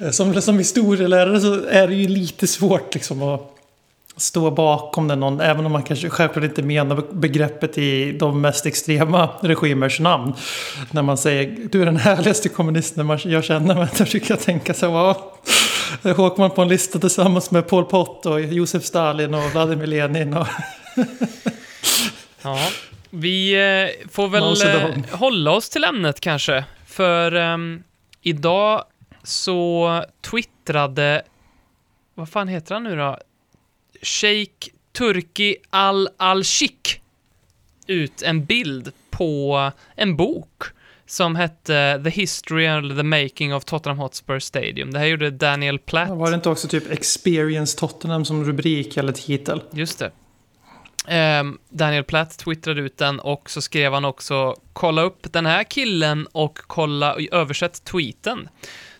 Eh, 0.00 0.10
som, 0.10 0.42
som 0.42 0.58
historielärare 0.58 1.40
så 1.40 1.64
är 1.68 1.88
det 1.88 1.94
ju 1.94 2.08
lite 2.08 2.46
svårt 2.46 2.94
liksom 2.94 3.22
att 3.22 3.56
stå 4.16 4.50
bakom 4.50 5.08
den 5.08 5.20
någon, 5.20 5.40
även 5.40 5.66
om 5.66 5.72
man 5.72 5.82
kanske 5.82 6.10
självklart 6.10 6.44
inte 6.44 6.62
menar 6.62 7.02
begreppet 7.12 7.78
i 7.78 8.12
de 8.12 8.40
mest 8.40 8.66
extrema 8.66 9.28
regimers 9.40 10.00
namn. 10.00 10.32
När 10.90 11.02
man 11.02 11.18
säger 11.18 11.68
du 11.72 11.82
är 11.82 11.86
den 11.86 11.96
härligaste 11.96 12.48
kommunisten 12.48 13.18
jag 13.24 13.44
känner, 13.44 13.74
men 13.74 13.88
då 13.98 14.04
tycker 14.04 14.30
jag 14.30 14.40
tänka 14.40 14.74
så 14.74 14.86
här, 14.86 15.16
ja, 16.02 16.34
man 16.36 16.50
på 16.50 16.62
en 16.62 16.68
lista 16.68 16.98
tillsammans 16.98 17.50
med 17.50 17.68
Pol 17.68 17.84
Pot 17.84 18.26
och 18.26 18.40
Josef 18.40 18.84
Stalin 18.84 19.34
och 19.34 19.50
Vladimir 19.52 19.86
Lenin. 19.86 20.36
Och, 20.36 20.46
Ja. 22.42 22.58
Vi 23.10 23.52
eh, 23.54 24.08
får 24.08 24.28
väl 24.28 24.42
eh, 24.42 25.18
hålla 25.18 25.50
oss 25.50 25.68
till 25.68 25.84
ämnet 25.84 26.20
kanske. 26.20 26.64
För 26.86 27.32
ehm, 27.32 27.82
idag 28.22 28.84
så 29.22 30.04
twittrade, 30.20 31.22
vad 32.14 32.28
fan 32.28 32.48
heter 32.48 32.74
han 32.74 32.84
nu 32.84 32.96
då? 32.96 33.18
Sheikh 34.02 34.68
Turki 34.92 35.56
Al-Al-Shik 35.70 37.00
ut 37.86 38.22
en 38.22 38.44
bild 38.44 38.92
på 39.10 39.70
en 39.96 40.16
bok 40.16 40.62
som 41.06 41.36
hette 41.36 42.00
The 42.04 42.10
History 42.10 42.66
and 42.66 42.96
the 42.96 43.02
Making 43.02 43.54
of 43.54 43.64
Tottenham 43.64 43.98
Hotspur 43.98 44.38
Stadium. 44.38 44.90
Det 44.90 44.98
här 44.98 45.06
gjorde 45.06 45.30
Daniel 45.30 45.78
Platt. 45.78 46.10
Var 46.10 46.30
det 46.30 46.34
inte 46.34 46.48
också 46.48 46.68
typ 46.68 46.90
Experience 46.90 47.78
Tottenham 47.78 48.24
som 48.24 48.44
rubrik 48.44 48.96
eller 48.96 49.12
titel? 49.12 49.62
Just 49.72 49.98
det. 49.98 50.10
Ehm, 51.08 51.58
Daniel 51.68 52.04
Platt 52.04 52.38
twittrade 52.38 52.80
ut 52.80 52.98
den 52.98 53.20
och 53.20 53.50
så 53.50 53.62
skrev 53.62 53.92
han 53.92 54.04
också 54.04 54.56
kolla 54.72 55.02
upp 55.02 55.32
den 55.32 55.46
här 55.46 55.64
killen 55.64 56.26
och 56.32 56.58
kolla 56.66 57.16
översätt 57.32 57.84
tweeten. 57.84 58.48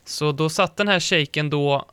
Så 0.05 0.33
då 0.33 0.49
satt 0.49 0.77
den 0.77 0.89
här 0.89 1.01
shaken 1.01 1.51
då 1.51 1.87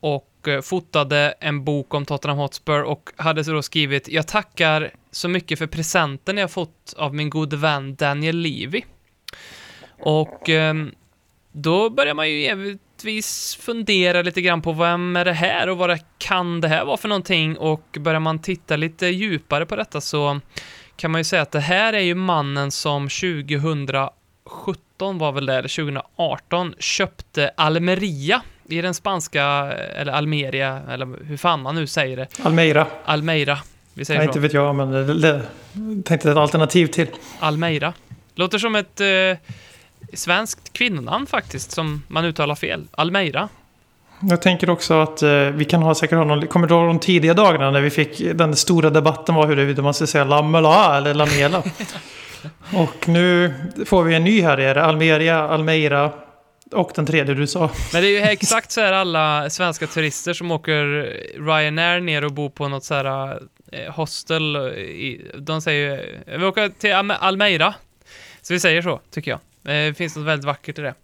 och 0.00 0.48
eh, 0.48 0.60
fotade 0.60 1.34
en 1.40 1.64
bok 1.64 1.94
om 1.94 2.06
Tottenham 2.06 2.38
Hotspur 2.38 2.82
och 2.82 3.10
hade 3.16 3.44
så 3.44 3.52
då 3.52 3.62
skrivit 3.62 4.08
“Jag 4.08 4.28
tackar 4.28 4.90
så 5.10 5.28
mycket 5.28 5.58
för 5.58 5.66
presenten 5.66 6.38
jag 6.38 6.50
fått 6.50 6.94
av 6.96 7.14
min 7.14 7.30
gode 7.30 7.56
vän 7.56 7.94
Daniel 7.94 8.36
Levy”. 8.36 8.82
Och 10.00 10.48
ehm, 10.48 10.94
då 11.52 11.90
börjar 11.90 12.14
man 12.14 12.30
ju 12.30 12.78
givetvis 13.04 13.58
fundera 13.60 14.22
lite 14.22 14.40
grann 14.40 14.62
på 14.62 14.72
vem 14.72 15.16
är 15.16 15.24
det 15.24 15.32
här 15.32 15.68
och 15.68 15.78
vad 15.78 15.90
det 15.90 15.98
kan 16.18 16.60
det 16.60 16.68
här 16.68 16.84
vara 16.84 16.96
för 16.96 17.08
någonting 17.08 17.58
och 17.58 17.98
börjar 18.00 18.20
man 18.20 18.38
titta 18.38 18.76
lite 18.76 19.06
djupare 19.06 19.66
på 19.66 19.76
detta 19.76 20.00
så 20.00 20.40
kan 20.96 21.10
man 21.10 21.20
ju 21.20 21.24
säga 21.24 21.42
att 21.42 21.52
det 21.52 21.60
här 21.60 21.92
är 21.92 22.00
ju 22.00 22.14
mannen 22.14 22.70
som 22.70 23.08
2017 23.08 25.18
var 25.18 25.32
väl 25.32 25.46
det, 25.46 25.54
eller 25.54 25.68
2018, 25.68 26.74
köpte 26.78 27.50
Almeria 27.56 28.42
i 28.68 28.80
den 28.80 28.94
spanska, 28.94 29.44
eller 29.96 30.12
Almeria, 30.12 30.80
eller 30.90 31.24
hur 31.24 31.36
fan 31.36 31.62
man 31.62 31.74
nu 31.74 31.86
säger 31.86 32.16
det. 32.16 32.26
Almeira. 32.42 32.86
Almeira. 33.04 33.58
Vi 33.94 34.04
säger 34.04 34.20
Nej, 34.20 34.26
så. 34.26 34.30
inte 34.30 34.40
vet 34.40 34.52
jag, 34.52 34.74
men 34.74 34.90
det, 34.90 35.14
det, 35.14 35.42
tänkte 36.04 36.30
ett 36.30 36.36
alternativ 36.36 36.86
till. 36.86 37.06
Almeira. 37.38 37.92
Låter 38.34 38.58
som 38.58 38.74
ett 38.74 39.00
eh, 39.00 39.06
svenskt 40.16 40.72
kvinnonamn 40.72 41.26
faktiskt, 41.26 41.70
som 41.70 42.02
man 42.08 42.24
uttalar 42.24 42.54
fel. 42.54 42.84
Almeira. 42.90 43.48
Jag 44.20 44.42
tänker 44.42 44.70
också 44.70 44.94
att 45.00 45.22
eh, 45.22 45.30
vi 45.30 45.64
kan 45.64 45.82
ha 45.82 45.94
säkert 45.94 46.16
ha 46.18 46.24
någon, 46.24 46.46
kommer 46.46 46.66
du 46.66 46.74
ihåg 46.74 46.86
de 46.86 46.98
tidiga 46.98 47.34
dagarna 47.34 47.70
när 47.70 47.80
vi 47.80 47.90
fick 47.90 48.18
den 48.34 48.56
stora 48.56 48.90
debatten 48.90 49.34
var 49.34 49.46
huruvida 49.46 49.82
man 49.82 49.94
ska 49.94 50.06
säga 50.06 50.24
Lamela 50.24 50.96
eller 50.96 51.14
Lamela. 51.14 51.62
och 52.74 53.08
nu 53.08 53.54
får 53.86 54.02
vi 54.02 54.14
en 54.14 54.24
ny 54.24 54.42
här, 54.42 54.58
är 54.58 54.74
det 54.74 54.84
Almeria, 54.84 55.38
Almeira 55.48 56.12
och 56.72 56.92
den 56.94 57.06
tredje 57.06 57.34
du 57.34 57.46
sa. 57.46 57.70
Men 57.92 58.02
det 58.02 58.08
är 58.08 58.10
ju 58.10 58.18
exakt 58.18 58.72
så 58.72 58.80
här 58.80 58.92
alla 58.92 59.50
svenska 59.50 59.86
turister 59.86 60.32
som 60.32 60.50
åker 60.50 60.84
Ryanair 61.46 62.00
ner 62.00 62.24
och 62.24 62.32
bor 62.32 62.50
på 62.50 62.68
något 62.68 62.84
så 62.84 62.94
här 62.94 63.38
eh, 63.72 63.92
hostel. 63.94 64.56
I, 64.76 65.30
de 65.38 65.60
säger 65.62 65.96
ju, 65.96 66.20
vi 66.38 66.44
åker 66.44 66.68
till 66.68 66.90
Alme- 66.90 67.16
Almeira. 67.20 67.74
Så 68.42 68.54
vi 68.54 68.60
säger 68.60 68.82
så, 68.82 69.00
tycker 69.10 69.30
jag. 69.30 69.40
Eh, 69.64 69.72
det 69.72 69.94
finns 69.94 70.16
något 70.16 70.26
väldigt 70.26 70.46
vackert 70.46 70.78
i 70.78 70.82
det. 70.82 70.94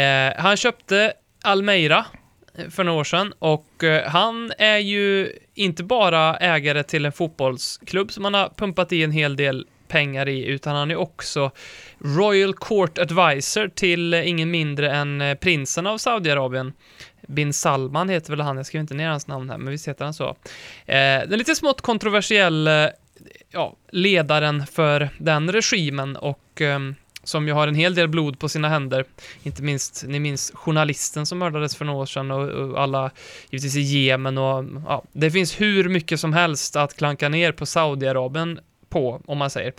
Eh, 0.00 0.42
han 0.42 0.56
köpte 0.56 1.12
Almeira 1.42 2.06
för 2.70 2.84
några 2.84 3.00
år 3.00 3.04
sedan 3.04 3.32
och 3.38 3.84
eh, 3.84 4.10
han 4.10 4.52
är 4.58 4.78
ju 4.78 5.32
inte 5.54 5.84
bara 5.84 6.36
ägare 6.36 6.82
till 6.82 7.04
en 7.04 7.12
fotbollsklubb 7.12 8.12
som 8.12 8.24
han 8.24 8.34
har 8.34 8.48
pumpat 8.56 8.92
i 8.92 9.02
en 9.02 9.12
hel 9.12 9.36
del 9.36 9.66
pengar 9.88 10.28
i, 10.28 10.46
utan 10.46 10.76
han 10.76 10.90
är 10.90 10.96
också 10.96 11.50
Royal 11.98 12.54
Court 12.54 12.98
Advisor 12.98 13.68
till 13.68 14.14
eh, 14.14 14.28
ingen 14.28 14.50
mindre 14.50 14.92
än 14.92 15.20
eh, 15.20 15.34
prinsen 15.34 15.86
av 15.86 15.98
Saudiarabien. 15.98 16.72
Bin 17.28 17.52
Salman 17.52 18.08
heter 18.08 18.30
väl 18.30 18.40
han, 18.40 18.56
jag 18.56 18.66
skriver 18.66 18.80
inte 18.80 18.94
ner 18.94 19.08
hans 19.08 19.26
namn 19.26 19.50
här, 19.50 19.58
men 19.58 19.70
visst 19.70 19.88
heter 19.88 20.04
han 20.04 20.14
så. 20.14 20.28
Eh, 20.86 21.28
den 21.28 21.38
lite 21.38 21.54
smått 21.54 21.80
kontroversiell 21.80 22.68
ja, 23.50 23.76
ledaren 23.90 24.66
för 24.66 25.08
den 25.18 25.52
regimen 25.52 26.16
och 26.16 26.60
ehm, 26.60 26.94
som 27.24 27.46
ju 27.46 27.52
har 27.52 27.68
en 27.68 27.74
hel 27.74 27.94
del 27.94 28.08
blod 28.08 28.38
på 28.38 28.48
sina 28.48 28.68
händer. 28.68 29.04
Inte 29.42 29.62
minst, 29.62 30.04
ni 30.06 30.20
minns 30.20 30.52
journalisten 30.54 31.26
som 31.26 31.38
mördades 31.38 31.76
för 31.76 31.84
några 31.84 31.98
år 31.98 32.06
sedan 32.06 32.30
och, 32.30 32.48
och 32.48 32.82
alla, 32.82 33.10
givetvis 33.50 33.76
i 33.76 33.80
Jemen 33.80 34.38
och 34.38 34.64
ja, 34.86 35.04
det 35.12 35.30
finns 35.30 35.60
hur 35.60 35.88
mycket 35.88 36.20
som 36.20 36.32
helst 36.32 36.76
att 36.76 36.96
klanka 36.96 37.28
ner 37.28 37.52
på 37.52 37.66
Saudiarabien 37.66 38.60
på, 38.88 39.22
om 39.26 39.38
man 39.38 39.50
säger. 39.50 39.72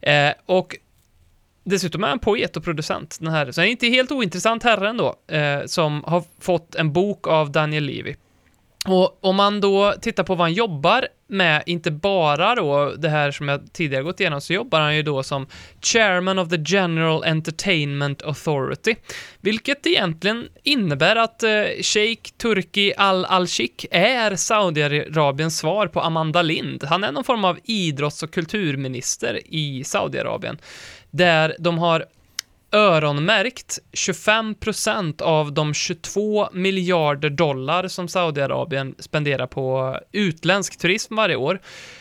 Eh, 0.00 0.32
och 0.46 0.76
dessutom 1.64 2.04
är 2.04 2.08
han 2.08 2.18
poet 2.18 2.56
och 2.56 2.64
producent, 2.64 3.18
den 3.20 3.32
här, 3.32 3.52
så 3.52 3.60
han 3.60 3.68
är 3.68 3.70
inte 3.70 3.86
helt 3.86 4.12
ointressant 4.12 4.62
herre 4.62 4.88
ändå, 4.88 5.14
eh, 5.26 5.64
som 5.66 6.04
har 6.06 6.24
fått 6.40 6.74
en 6.74 6.92
bok 6.92 7.26
av 7.26 7.52
Daniel 7.52 7.84
Levy. 7.84 8.14
Och 8.88 9.24
om 9.24 9.36
man 9.36 9.60
då 9.60 9.94
tittar 10.00 10.24
på 10.24 10.34
vad 10.34 10.44
han 10.44 10.52
jobbar 10.52 11.08
med, 11.26 11.62
inte 11.66 11.90
bara 11.90 12.54
då 12.54 12.94
det 12.98 13.08
här 13.08 13.30
som 13.30 13.48
jag 13.48 13.72
tidigare 13.72 14.02
gått 14.02 14.20
igenom, 14.20 14.40
så 14.40 14.52
jobbar 14.52 14.80
han 14.80 14.96
ju 14.96 15.02
då 15.02 15.22
som 15.22 15.46
Chairman 15.82 16.38
of 16.38 16.48
the 16.48 16.62
General 16.66 17.24
Entertainment 17.24 18.22
Authority, 18.22 18.94
vilket 19.40 19.86
egentligen 19.86 20.48
innebär 20.62 21.16
att 21.16 21.42
eh, 21.42 21.64
Sheikh 21.82 22.30
Turki 22.36 22.92
Al-Al-Sheikh 22.96 23.86
är 23.90 24.36
Saudiarabiens 24.36 25.58
svar 25.58 25.86
på 25.86 26.00
Amanda 26.00 26.42
Lind. 26.42 26.84
Han 26.84 27.04
är 27.04 27.12
någon 27.12 27.24
form 27.24 27.44
av 27.44 27.58
idrotts 27.64 28.22
och 28.22 28.30
kulturminister 28.30 29.40
i 29.44 29.84
Saudiarabien, 29.84 30.58
där 31.10 31.56
de 31.58 31.78
har 31.78 32.04
öronmärkt 32.72 33.78
25% 33.92 35.22
av 35.22 35.52
de 35.52 35.74
22 35.74 36.48
miljarder 36.52 37.30
dollar 37.30 37.88
som 37.88 38.08
Saudiarabien 38.08 38.94
spenderar 38.98 39.46
på 39.46 39.98
utländsk 40.12 40.78
turism 40.78 41.14
varje 41.14 41.36
år 41.36 41.60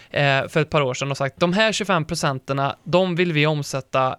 eh, 0.09 0.47
för 0.47 0.61
ett 0.61 0.69
par 0.69 0.81
år 0.81 0.93
sedan 0.93 1.11
och 1.11 1.17
sagt 1.17 1.39
de 1.39 1.53
här 1.53 1.71
25% 1.71 2.73
de 2.83 3.15
vill 3.15 3.33
vi 3.33 3.45
omsätta 3.45 4.17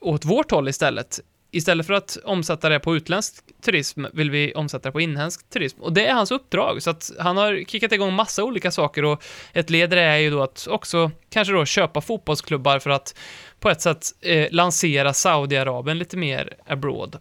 åt 0.00 0.24
vårt 0.24 0.50
håll 0.50 0.68
istället. 0.68 1.20
Istället 1.54 1.86
för 1.86 1.94
att 1.94 2.18
omsätta 2.24 2.68
det 2.68 2.80
på 2.80 2.96
utländsk 2.96 3.34
turism 3.62 4.04
vill 4.12 4.30
vi 4.30 4.54
omsätta 4.54 4.88
det 4.88 4.92
på 4.92 5.00
inhemsk 5.00 5.50
turism. 5.50 5.80
Och 5.80 5.92
det 5.92 6.06
är 6.06 6.14
hans 6.14 6.30
uppdrag, 6.30 6.82
så 6.82 6.90
att 6.90 7.10
han 7.18 7.36
har 7.36 7.64
kickat 7.68 7.92
igång 7.92 8.12
massa 8.12 8.44
olika 8.44 8.70
saker 8.70 9.04
och 9.04 9.24
ett 9.52 9.70
led 9.70 9.92
i 9.92 9.96
det 9.96 10.02
är 10.02 10.16
ju 10.16 10.30
då 10.30 10.42
att 10.42 10.66
också 10.70 11.10
kanske 11.30 11.54
då 11.54 11.64
köpa 11.64 12.00
fotbollsklubbar 12.00 12.78
för 12.78 12.90
att 12.90 13.18
på 13.60 13.70
ett 13.70 13.80
sätt 13.80 14.06
eh, 14.20 14.48
lansera 14.50 15.12
Saudiarabien 15.12 15.98
lite 15.98 16.16
mer 16.16 16.56
abroad. 16.66 17.18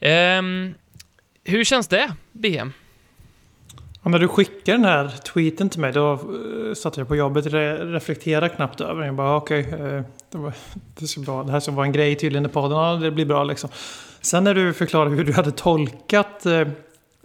Ehm, 0.00 0.74
hur 1.44 1.64
känns 1.64 1.88
det, 1.88 2.12
BM? 2.32 2.72
Ja, 4.02 4.10
när 4.10 4.18
du 4.18 4.28
skickade 4.28 4.78
den 4.78 4.84
här 4.84 5.08
tweeten 5.08 5.68
till 5.68 5.80
mig 5.80 5.92
då 5.92 6.12
uh, 6.12 6.74
satt 6.74 6.96
jag 6.96 7.08
på 7.08 7.16
jobbet 7.16 7.46
och 7.46 7.52
re 7.52 7.84
reflekterade 7.84 8.48
knappt 8.48 8.80
över 8.80 8.94
den. 8.94 9.06
Jag 9.06 9.14
bara 9.14 9.36
okej, 9.36 9.66
okay, 9.66 9.80
uh, 9.80 10.02
det, 10.30 10.38
var- 10.38 10.52
det, 11.00 11.06
ska 11.06 11.20
bra. 11.20 11.42
det 11.42 11.52
här 11.52 11.60
ska 11.60 11.72
vara 11.72 11.86
en 11.86 11.92
grej 11.92 12.14
tydligen 12.16 12.46
i 12.46 12.48
podden. 12.48 12.78
Ja, 12.78 12.96
det 12.96 13.10
blir 13.10 13.24
bra 13.26 13.44
liksom. 13.44 13.70
Sen 14.20 14.44
när 14.44 14.54
du 14.54 14.72
förklarade 14.72 15.16
hur 15.16 15.24
du 15.24 15.32
hade 15.32 15.50
tolkat 15.50 16.46
eh, 16.46 16.68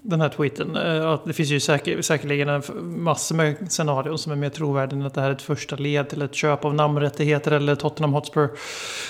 den 0.01 0.21
här 0.21 0.29
tweeten. 0.29 0.75
eh, 0.75 1.09
att 1.09 1.25
det 1.25 1.33
finns 1.33 1.49
ju 1.49 1.59
säker, 1.59 2.01
säkerligen 2.01 2.49
en 2.49 2.61
massor 3.03 3.35
med 3.35 3.71
scenarion 3.71 4.17
som 4.17 4.31
är 4.31 4.35
mer 4.35 4.49
trovärdiga 4.49 4.99
än 4.99 5.05
att 5.05 5.13
det 5.13 5.21
här 5.21 5.29
är 5.29 5.33
ett 5.33 5.41
första 5.41 5.75
led 5.75 6.09
till 6.09 6.21
ett 6.21 6.35
köp 6.35 6.65
av 6.65 6.75
namnrättigheter 6.75 7.51
eller 7.51 7.75
Tottenham 7.75 8.13
Hotspur 8.13 8.49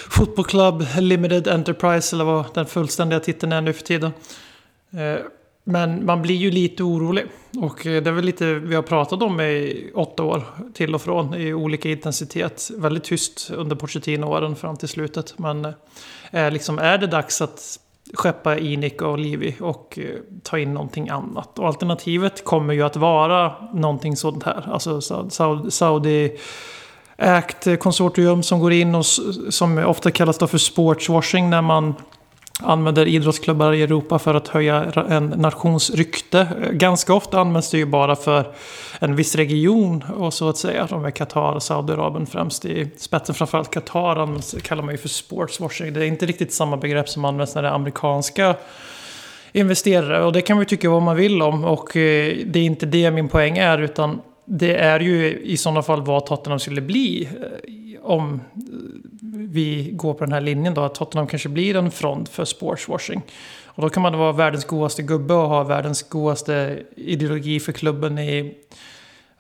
Football 0.10 0.46
Club 0.46 0.86
Limited 1.00 1.48
Enterprise 1.48 2.16
eller 2.16 2.24
vad 2.24 2.46
den 2.54 2.66
fullständiga 2.66 3.20
titeln 3.20 3.52
är 3.52 3.62
nu 3.62 3.74
för 3.74 3.84
tiden. 3.84 4.12
Eh, 4.92 5.26
men 5.68 6.06
man 6.06 6.22
blir 6.22 6.36
ju 6.36 6.52
lite 6.52 6.84
orolig. 6.84 7.26
Och 7.58 7.86
eh, 7.86 8.04
det 8.04 8.10
är 8.10 8.14
väl 8.14 8.26
lite 8.26 8.54
vi 8.54 8.76
har 8.76 8.82
pratat 8.82 9.22
om 9.22 9.42
i 9.42 9.92
åtta 9.94 10.24
år 10.24 10.44
till 10.74 10.96
och 10.96 11.02
från 11.02 11.34
i 11.34 11.54
olika 11.54 11.90
intensitet. 11.90 12.72
Väldigt 12.78 13.04
tyst 13.04 13.52
under 13.56 13.76
Pochettino-åren 13.76 14.56
fram 14.56 14.78
till 14.78 14.88
slutet. 14.88 15.40
Men 15.40 15.66
eh, 16.32 16.52
liksom, 16.52 16.80
är 16.80 16.98
det 16.98 17.08
dags 17.08 17.42
att 17.42 17.80
skeppa 18.14 18.58
Inik 18.58 19.02
och 19.02 19.20
Livi 19.20 19.56
och 19.60 20.00
eh, 20.00 20.20
ta 20.44 20.60
in 20.60 20.74
någonting 20.74 21.10
annat? 21.10 21.60
Och 21.60 21.68
alternativet 21.68 22.44
kommer 22.44 22.74
ju 22.74 22.82
att 22.82 22.96
vara 22.96 23.54
någonting 23.74 24.16
sånt 24.16 24.44
här. 24.44 24.70
Alltså 24.72 25.02
Saudi 25.70 26.38
Act 27.18 27.80
konsortium 27.80 28.44
som 28.44 28.60
går 28.60 28.74
in 28.74 28.96
och 28.96 29.06
som 29.50 29.78
ofta 29.78 30.12
kallas 30.12 30.38
då 30.38 30.48
för 30.48 30.58
sportswashing 30.58 31.50
när 31.50 31.62
man 31.62 31.94
använder 32.60 33.06
idrottsklubbar 33.08 33.74
i 33.74 33.84
Europa 33.84 34.20
för 34.20 34.36
att 34.36 34.48
höja 34.48 34.84
en 35.10 35.26
nations 35.26 35.90
rykte. 35.90 36.48
Ganska 36.72 37.14
ofta 37.14 37.40
används 37.40 37.72
det 37.72 37.78
ju 37.78 37.86
bara 37.86 38.16
för 38.16 38.54
en 39.00 39.16
viss 39.16 39.36
region 39.36 40.04
och 40.18 40.34
så 40.34 40.50
att 40.50 40.58
säga. 40.58 40.88
De 40.90 41.06
är 41.06 41.12
Qatar 41.12 41.54
och 41.54 41.64
Saudiarabien 41.64 42.26
främst 42.26 42.66
i 42.66 42.90
spetsen. 42.98 43.36
Framförallt 43.36 43.72
Qatar 43.72 44.16
används, 44.16 44.56
kallar 44.62 44.84
man 44.84 44.94
ju 44.94 44.98
för 44.98 45.10
sportswashing. 45.10 45.94
Det 45.94 46.00
är 46.00 46.08
inte 46.08 46.26
riktigt 46.26 46.54
samma 46.54 46.78
begrepp 46.78 47.10
som 47.10 47.26
används 47.26 47.56
när 47.56 47.62
det 47.62 47.68
är 47.68 47.74
amerikanska 47.74 48.56
investerare. 49.52 50.26
Och 50.26 50.34
det 50.34 50.42
kan 50.42 50.56
man 50.56 50.62
ju 50.62 50.66
tycka 50.66 50.90
vad 50.90 51.02
man 51.02 51.16
vill 51.16 51.42
om. 51.42 51.66
Och 51.66 51.98
eh, 51.98 52.38
det 52.46 52.60
är 52.60 52.64
inte 52.64 52.86
det 52.86 53.12
min 53.12 53.28
poäng 53.28 53.58
är. 53.58 53.82
Utan 53.82 54.22
det 54.46 54.76
är 54.76 55.00
ju 55.00 55.40
i 55.40 55.58
sådana 55.58 55.82
fall 55.82 56.02
vad 56.02 56.26
Tottenham 56.26 56.60
skulle 56.60 56.82
bli. 56.82 57.30
Eh, 57.42 58.02
om 58.04 58.42
vi 59.36 59.90
går 59.94 60.14
på 60.14 60.26
den 60.26 60.34
här 60.34 60.42
linjen 60.42 60.74
då. 60.74 60.82
Att 60.82 60.96
Tottenham 60.96 61.28
kanske 61.28 61.50
blir 61.50 61.76
en 61.76 61.92
front 61.92 62.30
för 62.30 62.46
sportswashing. 62.46 63.22
Och 63.66 63.82
då 63.82 63.90
kan 63.90 64.04
man 64.04 64.18
vara 64.18 64.32
världens 64.32 64.66
godaste 64.66 65.02
gubbe 65.02 65.34
och 65.34 65.50
ha 65.50 65.64
världens 65.64 66.04
godaste 66.04 66.84
ideologi 66.96 67.60
för 67.60 67.72
klubben 67.72 68.20
i, 68.20 68.56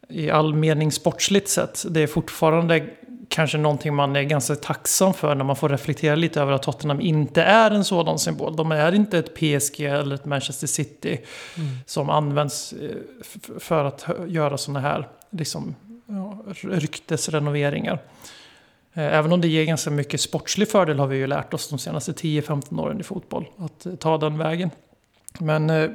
i 0.10 0.30
all 0.30 0.54
mening 0.54 0.92
sportsligt 0.92 1.50
sett. 1.50 1.86
Det 1.90 2.02
är 2.02 2.08
fortfarande 2.08 2.86
kanske 3.30 3.58
någonting 3.58 3.96
man 3.96 4.16
är 4.16 4.24
ganska 4.24 4.56
tacksam 4.56 5.14
för 5.14 5.36
när 5.36 5.46
man 5.46 5.56
får 5.56 5.70
reflektera 5.70 6.16
lite 6.16 6.42
över 6.42 6.52
att 6.52 6.64
Tottenham 6.64 7.02
inte 7.02 7.44
är 7.44 7.72
en 7.72 7.84
sådan 7.84 8.20
symbol. 8.20 8.56
De 8.56 8.72
är 8.72 8.96
inte 8.96 9.18
ett 9.18 9.36
PSG 9.36 9.82
eller 9.82 10.16
ett 10.16 10.26
Manchester 10.26 10.68
City 10.68 11.20
som 11.86 12.10
används 12.10 12.74
eh, 12.74 12.90
för 13.60 13.86
att 13.86 14.06
göra 14.28 14.58
sådana 14.58 14.80
här 14.80 15.08
liksom, 15.30 15.76
ja, 16.08 16.44
ryktesrenoveringar. 16.62 18.00
Eh, 18.96 19.18
även 19.18 19.32
om 19.32 19.42
det 19.42 19.48
ger 19.48 19.66
ganska 19.66 19.90
mycket 19.90 20.22
sportslig 20.22 20.70
fördel 20.70 21.00
har 21.00 21.08
vi 21.08 21.18
ju 21.18 21.28
lärt 21.28 21.54
oss 21.54 21.70
de 21.70 21.80
senaste 21.80 22.12
10-15 22.12 22.82
åren 22.82 23.00
i 23.00 23.04
fotboll. 23.04 23.46
Att 23.58 23.86
eh, 23.86 23.96
ta 23.96 24.18
den 24.18 24.38
vägen. 24.38 24.70
Men 25.40 25.70
eh, 25.70 25.90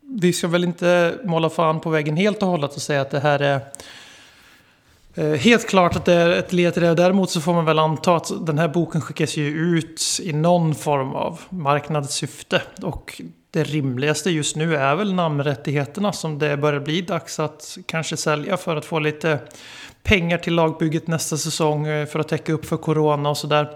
vi 0.00 0.32
ska 0.32 0.48
väl 0.48 0.64
inte 0.64 1.18
måla 1.24 1.50
fan 1.50 1.80
på 1.80 1.90
väggen 1.90 2.16
helt 2.16 2.42
och 2.42 2.48
hållet 2.48 2.76
och 2.76 2.82
säga 2.82 3.00
att 3.00 3.10
det 3.10 3.20
här 3.20 3.40
är 3.40 3.60
helt 5.36 5.68
klart 5.68 5.96
att 5.96 6.04
det 6.04 6.14
är 6.14 6.30
ett 6.30 6.52
led 6.52 6.72
till 6.72 6.82
det. 6.82 6.94
Däremot 6.94 7.30
så 7.30 7.40
får 7.40 7.54
man 7.54 7.64
väl 7.64 7.78
anta 7.78 8.16
att 8.16 8.46
den 8.46 8.58
här 8.58 8.68
boken 8.68 9.00
skickas 9.00 9.36
ju 9.36 9.48
ut 9.48 10.02
i 10.22 10.32
någon 10.32 10.74
form 10.74 11.14
av 11.14 11.40
marknadssyfte. 11.48 12.62
Och 12.82 13.22
det 13.50 13.64
rimligaste 13.64 14.30
just 14.30 14.56
nu 14.56 14.76
är 14.76 14.94
väl 14.94 15.14
namnrättigheterna 15.14 16.12
som 16.12 16.38
det 16.38 16.56
börjar 16.56 16.80
bli 16.80 17.02
dags 17.02 17.40
att 17.40 17.78
kanske 17.86 18.16
sälja 18.16 18.56
för 18.56 18.76
att 18.76 18.84
få 18.84 18.98
lite 18.98 19.38
pengar 20.02 20.38
till 20.38 20.54
lagbygget 20.54 21.06
nästa 21.06 21.36
säsong 21.36 21.86
eh, 21.86 22.06
för 22.06 22.18
att 22.18 22.28
täcka 22.28 22.52
upp 22.52 22.66
för 22.66 22.76
corona 22.76 23.30
och 23.30 23.36
sådär. 23.36 23.70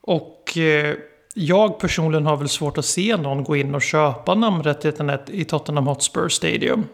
Och 0.00 0.58
eh, 0.58 0.94
jag 1.34 1.80
personligen 1.80 2.26
har 2.26 2.36
väl 2.36 2.48
svårt 2.48 2.78
att 2.78 2.84
se 2.84 3.16
någon 3.16 3.44
gå 3.44 3.56
in 3.56 3.74
och 3.74 3.82
köpa 3.82 4.34
namnrättigheterna 4.34 5.18
i 5.26 5.44
Tottenham 5.44 5.86
Hotspur 5.86 6.28
Stadium. 6.28 6.86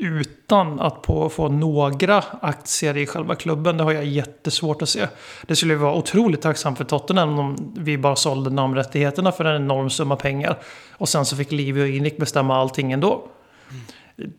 Utan 0.00 0.80
att 0.80 1.02
på, 1.02 1.28
få 1.28 1.48
några 1.48 2.24
aktier 2.40 2.96
i 2.96 3.06
själva 3.06 3.34
klubben. 3.34 3.76
Det 3.76 3.84
har 3.84 3.92
jag 3.92 4.04
jättesvårt 4.04 4.82
att 4.82 4.88
se. 4.88 5.06
Det 5.42 5.56
skulle 5.56 5.72
ju 5.72 5.78
vara 5.78 5.94
otroligt 5.94 6.42
tacksamt 6.42 6.78
för 6.78 6.84
Tottenham 6.84 7.38
om 7.38 7.74
vi 7.76 7.98
bara 7.98 8.16
sålde 8.16 8.50
namnrättigheterna 8.50 9.32
för 9.32 9.44
en 9.44 9.62
enorm 9.62 9.90
summa 9.90 10.16
pengar. 10.16 10.58
Och 10.92 11.08
sen 11.08 11.24
så 11.24 11.36
fick 11.36 11.52
Livio 11.52 11.82
och 11.82 11.88
Inik 11.88 12.16
bestämma 12.16 12.56
allting 12.56 12.92
ändå. 12.92 13.28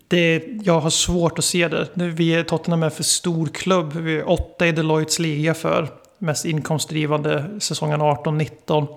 Det, 0.07 0.43
jag 0.63 0.79
har 0.79 0.89
svårt 0.89 1.39
att 1.39 1.45
se 1.45 1.67
det. 1.67 1.88
Nu, 1.93 2.09
Vi 2.09 2.36
är 2.36 2.43
Tottenham 2.43 2.83
är 2.83 2.89
för 2.89 3.03
stor 3.03 3.48
klubb. 3.48 3.93
Vi 3.93 4.17
är 4.17 4.29
åtta 4.29 4.67
i 4.67 4.71
Deloittes 4.71 5.19
liga 5.19 5.53
för 5.53 5.88
mest 6.17 6.45
inkomstdrivande 6.45 7.45
säsongen 7.59 8.01
18-19. 8.01 8.88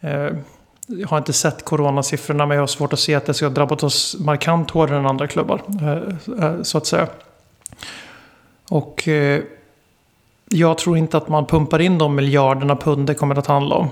Eh, 0.00 0.30
jag 0.86 1.08
har 1.08 1.18
inte 1.18 1.32
sett 1.32 1.64
coronasiffrorna 1.64 2.46
men 2.46 2.54
jag 2.54 2.62
har 2.62 2.66
svårt 2.66 2.92
att 2.92 2.98
se 2.98 3.14
att 3.14 3.26
det 3.26 3.34
ska 3.34 3.46
ha 3.46 3.50
drabbat 3.50 3.82
oss 3.82 4.16
markant 4.20 4.70
hårdare 4.70 4.98
än 4.98 5.06
andra 5.06 5.26
klubbar. 5.26 5.62
Eh, 5.80 6.44
eh, 6.44 6.62
så 6.62 6.78
att 6.78 6.86
säga. 6.86 7.08
Och 8.68 9.08
jag 10.48 10.78
tror 10.78 10.98
inte 10.98 11.16
att 11.16 11.28
man 11.28 11.46
pumpar 11.46 11.80
in 11.80 11.98
de 11.98 12.14
miljarderna 12.14 12.76
pund 12.76 13.06
det 13.06 13.14
kommer 13.14 13.38
att 13.38 13.46
handla 13.46 13.74
om. 13.74 13.88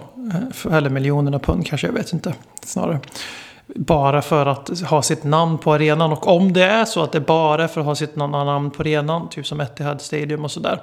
Eller 0.71 0.91
miljonerna 0.91 1.39
pund 1.39 1.67
kanske, 1.67 1.87
jag 1.87 1.95
vet 1.95 2.13
inte. 2.13 2.35
Snarare. 2.65 3.01
Bara 3.75 4.23
för 4.23 4.47
att 4.47 4.81
ha 4.81 5.03
sitt 5.03 5.25
namn 5.25 5.59
på 5.59 5.75
arenan. 5.75 6.13
Och 6.13 6.29
om 6.29 6.53
det 6.53 6.65
är 6.65 6.85
så 6.85 7.03
att 7.03 7.13
det 7.13 7.21
bara 7.21 7.65
är 7.65 7.69
för 7.69 7.81
att 7.81 7.87
ha 7.87 7.95
sitt 7.95 8.15
na- 8.15 8.45
namn 8.45 8.71
på 8.71 8.83
arenan. 8.83 9.29
Typ 9.29 9.47
som 9.47 9.61
Etihad 9.61 10.01
Stadium 10.01 10.45
och 10.45 10.51
sådär. 10.51 10.83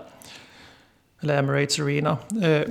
Eller 1.21 1.37
Emirates 1.37 1.79
Arena. 1.79 2.17
Eh, 2.43 2.61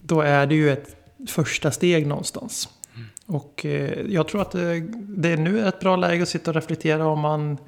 då 0.00 0.20
är 0.20 0.46
det 0.46 0.54
ju 0.54 0.72
ett 0.72 0.96
första 1.28 1.70
steg 1.70 2.06
någonstans. 2.06 2.68
Och 3.26 3.66
eh, 3.66 4.00
jag 4.08 4.28
tror 4.28 4.42
att 4.42 4.50
det, 4.50 4.80
det 4.92 5.28
är 5.28 5.36
nu 5.36 5.68
ett 5.68 5.80
bra 5.80 5.96
läge 5.96 6.22
att 6.22 6.28
sitta 6.28 6.50
och 6.50 6.54
reflektera 6.54 7.06
om 7.06 7.20
man 7.20 7.58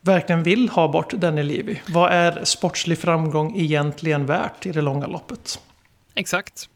verkligen 0.00 0.42
vill 0.42 0.68
ha 0.68 0.88
bort 0.88 1.12
Danny 1.12 1.42
Levy. 1.42 1.76
Vad 1.88 2.12
är 2.12 2.44
sportslig 2.44 2.98
framgång 2.98 3.56
egentligen 3.56 4.26
värt 4.26 4.66
i 4.66 4.72
det 4.72 4.80
långa 4.80 5.06
loppet? 5.06 5.60
Exakt. 6.14 6.68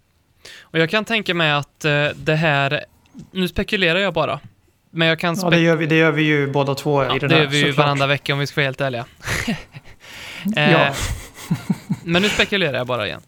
Och 0.60 0.78
jag 0.78 0.90
kan 0.90 1.04
tänka 1.04 1.34
mig 1.34 1.52
att 1.52 1.84
eh, 1.84 2.06
det 2.16 2.34
här... 2.34 2.84
Nu 3.30 3.48
spekulerar 3.48 3.98
jag 3.98 4.14
bara. 4.14 4.40
Men 4.90 5.08
jag 5.08 5.18
kan... 5.18 5.36
Ja, 5.42 5.50
det 5.50 5.60
gör 5.60 5.76
vi, 5.76 5.86
det 5.86 5.96
gör 5.96 6.12
vi 6.12 6.22
ju 6.22 6.46
båda 6.52 6.74
två 6.74 7.04
Ja, 7.04 7.16
i 7.16 7.18
den 7.18 7.28
det 7.28 7.34
här. 7.34 7.42
gör 7.42 7.48
vi 7.50 7.64
ju 7.64 7.70
varandra 7.70 8.06
vecka 8.06 8.32
om 8.32 8.38
vi 8.38 8.46
ska 8.46 8.60
vara 8.60 8.66
helt 8.66 8.80
ärliga. 8.80 9.04
Eh, 10.56 10.72
Ja. 10.72 10.94
Men 12.04 12.22
nu 12.22 12.28
spekulerar 12.28 12.78
jag 12.78 12.86
bara 12.86 13.06
igen. 13.06 13.20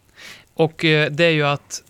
Och 0.54 0.84
eh, 0.84 1.10
det 1.10 1.24
är 1.24 1.30
ju 1.30 1.46
att 1.46 1.82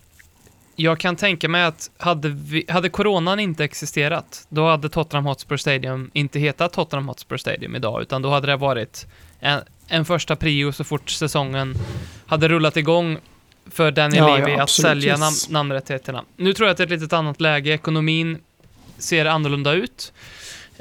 jag 0.76 0.98
kan 1.00 1.16
tänka 1.16 1.48
mig 1.48 1.64
att 1.64 1.90
hade, 1.98 2.28
vi, 2.28 2.64
hade 2.68 2.88
coronan 2.88 3.40
inte 3.40 3.64
existerat, 3.64 4.46
då 4.48 4.68
hade 4.68 4.88
Tottenham 4.88 5.26
Hotspur 5.26 5.56
Stadium 5.56 6.10
inte 6.14 6.38
hetat 6.38 6.72
Tottenham 6.72 7.08
Hotspur 7.08 7.36
Stadium 7.36 7.76
idag, 7.76 8.02
utan 8.02 8.22
då 8.22 8.30
hade 8.30 8.46
det 8.46 8.56
varit 8.56 9.06
en, 9.40 9.60
en 9.88 10.04
första 10.04 10.36
prio 10.36 10.72
så 10.72 10.84
fort 10.84 11.10
säsongen 11.10 11.74
hade 12.26 12.48
rullat 12.48 12.76
igång 12.76 13.18
för 13.72 13.90
Daniel 13.90 14.24
Ja, 14.24 14.30
ja, 14.30 14.36
Levy 14.36 14.54
att 14.54 14.60
absolut, 14.60 14.88
sälja 14.88 15.16
nam 15.16 15.32
namnrättigheterna. 15.50 16.24
Nu 16.36 16.52
tror 16.52 16.66
jag 16.66 16.72
att 16.72 16.76
det 16.76 16.82
är 16.82 16.86
ett 16.86 16.90
litet 16.90 17.12
annat 17.12 17.40
läge. 17.40 17.70
Ekonomin 17.70 18.38
ser 18.98 19.26
annorlunda 19.26 19.72
ut 19.72 20.12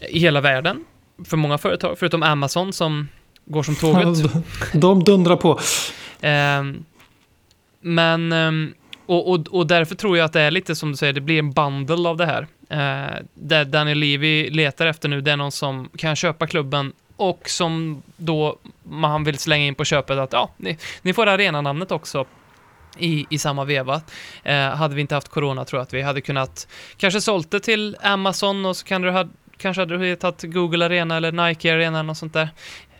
i 0.09 0.19
hela 0.19 0.41
världen 0.41 0.85
för 1.25 1.37
många 1.37 1.57
företag, 1.57 1.95
förutom 1.99 2.23
Amazon 2.23 2.73
som 2.73 3.07
går 3.45 3.63
som 3.63 3.75
tåget. 3.75 4.33
De 4.73 5.03
dundrar 5.03 5.35
på. 5.35 5.59
Ehm, 6.21 6.85
men, 7.81 8.31
ehm, 8.31 8.73
och, 9.05 9.31
och, 9.31 9.47
och 9.47 9.67
därför 9.67 9.95
tror 9.95 10.17
jag 10.17 10.25
att 10.25 10.33
det 10.33 10.41
är 10.41 10.51
lite 10.51 10.75
som 10.75 10.91
du 10.91 10.97
säger, 10.97 11.13
det 11.13 11.21
blir 11.21 11.39
en 11.39 11.51
bundle 11.51 12.09
av 12.09 12.17
det 12.17 12.25
här. 12.25 12.47
Uh, 12.71 13.15
det 13.33 13.63
Daniel 13.63 13.97
Levy 13.97 14.49
letar 14.49 14.85
efter 14.85 15.09
nu, 15.09 15.21
det 15.21 15.31
är 15.31 15.37
någon 15.37 15.51
som 15.51 15.89
kan 15.97 16.15
köpa 16.15 16.47
klubben 16.47 16.93
och 17.15 17.49
som 17.49 18.01
då 18.17 18.57
man 18.83 19.23
vill 19.23 19.37
slänga 19.37 19.65
in 19.65 19.75
på 19.75 19.85
köpet 19.85 20.17
att 20.17 20.33
ja, 20.33 20.49
ni, 20.57 20.77
ni 21.01 21.13
får 21.13 21.27
arenanamnet 21.27 21.91
också 21.91 22.25
i, 22.97 23.25
i 23.29 23.37
samma 23.37 23.65
veva. 23.65 24.01
Eh, 24.43 24.69
hade 24.69 24.95
vi 24.95 25.01
inte 25.01 25.15
haft 25.15 25.27
corona 25.27 25.65
tror 25.65 25.79
jag 25.79 25.83
att 25.83 25.93
vi 25.93 26.01
hade 26.01 26.21
kunnat 26.21 26.67
kanske 26.97 27.21
sålt 27.21 27.51
det 27.51 27.59
till 27.59 27.97
Amazon 28.01 28.65
och 28.65 28.77
så 28.77 28.85
kan 28.85 29.01
du 29.01 29.11
ha, 29.11 29.27
kanske 29.57 29.81
hade 29.81 29.97
du 29.97 30.15
tagit 30.15 30.43
Google 30.43 30.85
Arena 30.85 31.17
eller 31.17 31.31
Nike 31.31 31.73
Arena 31.73 31.99
eller 31.99 32.07
något 32.07 32.17
sånt 32.17 32.33
där. 32.33 32.49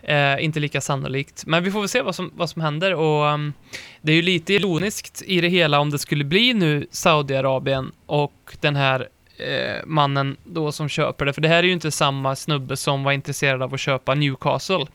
Eh, 0.02 0.44
inte 0.44 0.60
lika 0.60 0.80
sannolikt. 0.80 1.46
Men 1.46 1.64
vi 1.64 1.70
får 1.70 1.80
väl 1.80 1.88
se 1.88 2.02
vad 2.02 2.14
som, 2.14 2.32
vad 2.34 2.50
som 2.50 2.62
händer 2.62 2.94
och 2.94 3.24
um, 3.24 3.52
det 4.00 4.12
är 4.12 4.16
ju 4.16 4.22
lite 4.22 4.54
ironiskt 4.54 5.22
i 5.26 5.40
det 5.40 5.48
hela 5.48 5.80
om 5.80 5.90
det 5.90 5.98
skulle 5.98 6.24
bli 6.24 6.54
nu 6.54 6.86
Saudiarabien 6.90 7.92
och 8.06 8.56
den 8.60 8.76
här 8.76 9.08
eh, 9.36 9.86
mannen 9.86 10.36
då 10.44 10.72
som 10.72 10.88
köper 10.88 11.26
det. 11.26 11.32
För 11.32 11.40
det 11.40 11.48
här 11.48 11.58
är 11.58 11.62
ju 11.62 11.72
inte 11.72 11.90
samma 11.90 12.36
snubbe 12.36 12.76
som 12.76 13.04
var 13.04 13.12
intresserad 13.12 13.62
av 13.62 13.74
att 13.74 13.80
köpa 13.80 14.14
Newcastle. 14.14 14.86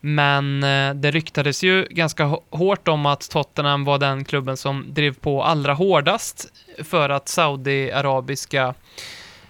Men 0.00 0.62
eh, 0.62 0.94
det 0.94 1.10
ryktades 1.10 1.62
ju 1.62 1.86
ganska 1.90 2.24
hårt 2.50 2.88
om 2.88 3.06
att 3.06 3.30
Tottenham 3.30 3.84
var 3.84 3.98
den 3.98 4.24
klubben 4.24 4.56
som 4.56 4.86
drev 4.88 5.14
på 5.14 5.42
allra 5.42 5.74
hårdast 5.74 6.52
för 6.84 7.10
att 7.10 7.28
Saudiarabiska 7.28 8.74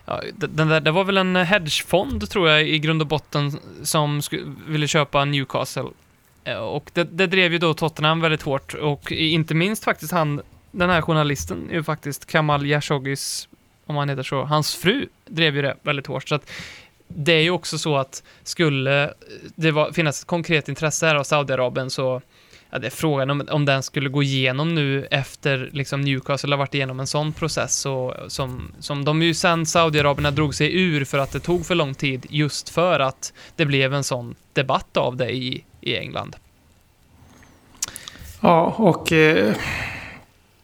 Ja, 0.08 0.22
den 0.34 0.68
där, 0.68 0.80
det 0.80 0.90
var 0.90 1.04
väl 1.04 1.16
en 1.16 1.36
hedgefond, 1.36 2.30
tror 2.30 2.48
jag, 2.48 2.68
i 2.68 2.78
grund 2.78 3.02
och 3.02 3.08
botten 3.08 3.58
som 3.82 4.20
ville 4.66 4.88
köpa 4.88 5.24
Newcastle. 5.24 5.88
Eh, 6.44 6.58
och 6.58 6.90
det, 6.94 7.04
det 7.04 7.26
drev 7.26 7.52
ju 7.52 7.58
då 7.58 7.74
Tottenham 7.74 8.20
väldigt 8.20 8.42
hårt 8.42 8.74
och 8.74 9.12
inte 9.12 9.54
minst 9.54 9.84
faktiskt 9.84 10.12
han, 10.12 10.40
den 10.70 10.90
här 10.90 11.02
journalisten, 11.02 11.68
ju 11.72 11.82
faktiskt 11.82 12.26
Kamal 12.26 12.70
Khashoggis, 12.70 13.48
om 13.86 13.96
han 13.96 14.08
heter 14.08 14.22
så, 14.22 14.44
hans 14.44 14.74
fru 14.74 15.08
drev 15.26 15.56
ju 15.56 15.62
det 15.62 15.76
väldigt 15.82 16.06
hårt. 16.06 16.28
Så 16.28 16.34
att 16.34 16.50
det 17.08 17.32
är 17.32 17.42
ju 17.42 17.50
också 17.50 17.78
så 17.78 17.96
att 17.96 18.22
skulle 18.42 19.04
eh, 19.04 19.10
det 19.54 19.70
var, 19.70 19.92
finnas 19.92 20.20
ett 20.20 20.26
konkret 20.26 20.68
intresse 20.68 21.06
här 21.06 21.14
av 21.14 21.24
Saudiarabien 21.24 21.90
så 21.90 22.22
Ja, 22.70 22.78
det 22.78 22.86
är 22.86 22.90
frågan 22.90 23.30
om, 23.30 23.48
om 23.50 23.64
den 23.64 23.82
skulle 23.82 24.08
gå 24.08 24.22
igenom 24.22 24.74
nu 24.74 25.06
efter 25.10 25.70
liksom 25.72 26.00
Newcastle 26.00 26.52
har 26.52 26.58
varit 26.58 26.74
igenom 26.74 27.00
en 27.00 27.06
sån 27.06 27.32
process 27.32 27.76
så, 27.76 28.14
som, 28.28 28.72
som 28.78 29.04
de 29.04 29.22
ju 29.22 29.34
sen 29.34 29.66
Saudiarabierna 29.66 30.30
drog 30.30 30.54
sig 30.54 30.80
ur 30.80 31.04
för 31.04 31.18
att 31.18 31.32
det 31.32 31.40
tog 31.40 31.66
för 31.66 31.74
lång 31.74 31.94
tid 31.94 32.26
just 32.30 32.68
för 32.68 33.00
att 33.00 33.32
det 33.56 33.64
blev 33.64 33.94
en 33.94 34.04
sån 34.04 34.34
debatt 34.52 34.96
av 34.96 35.16
det 35.16 35.30
i, 35.30 35.64
i 35.80 35.96
England. 35.96 36.36
Ja, 38.40 38.74
och 38.76 39.12
eh, 39.12 39.54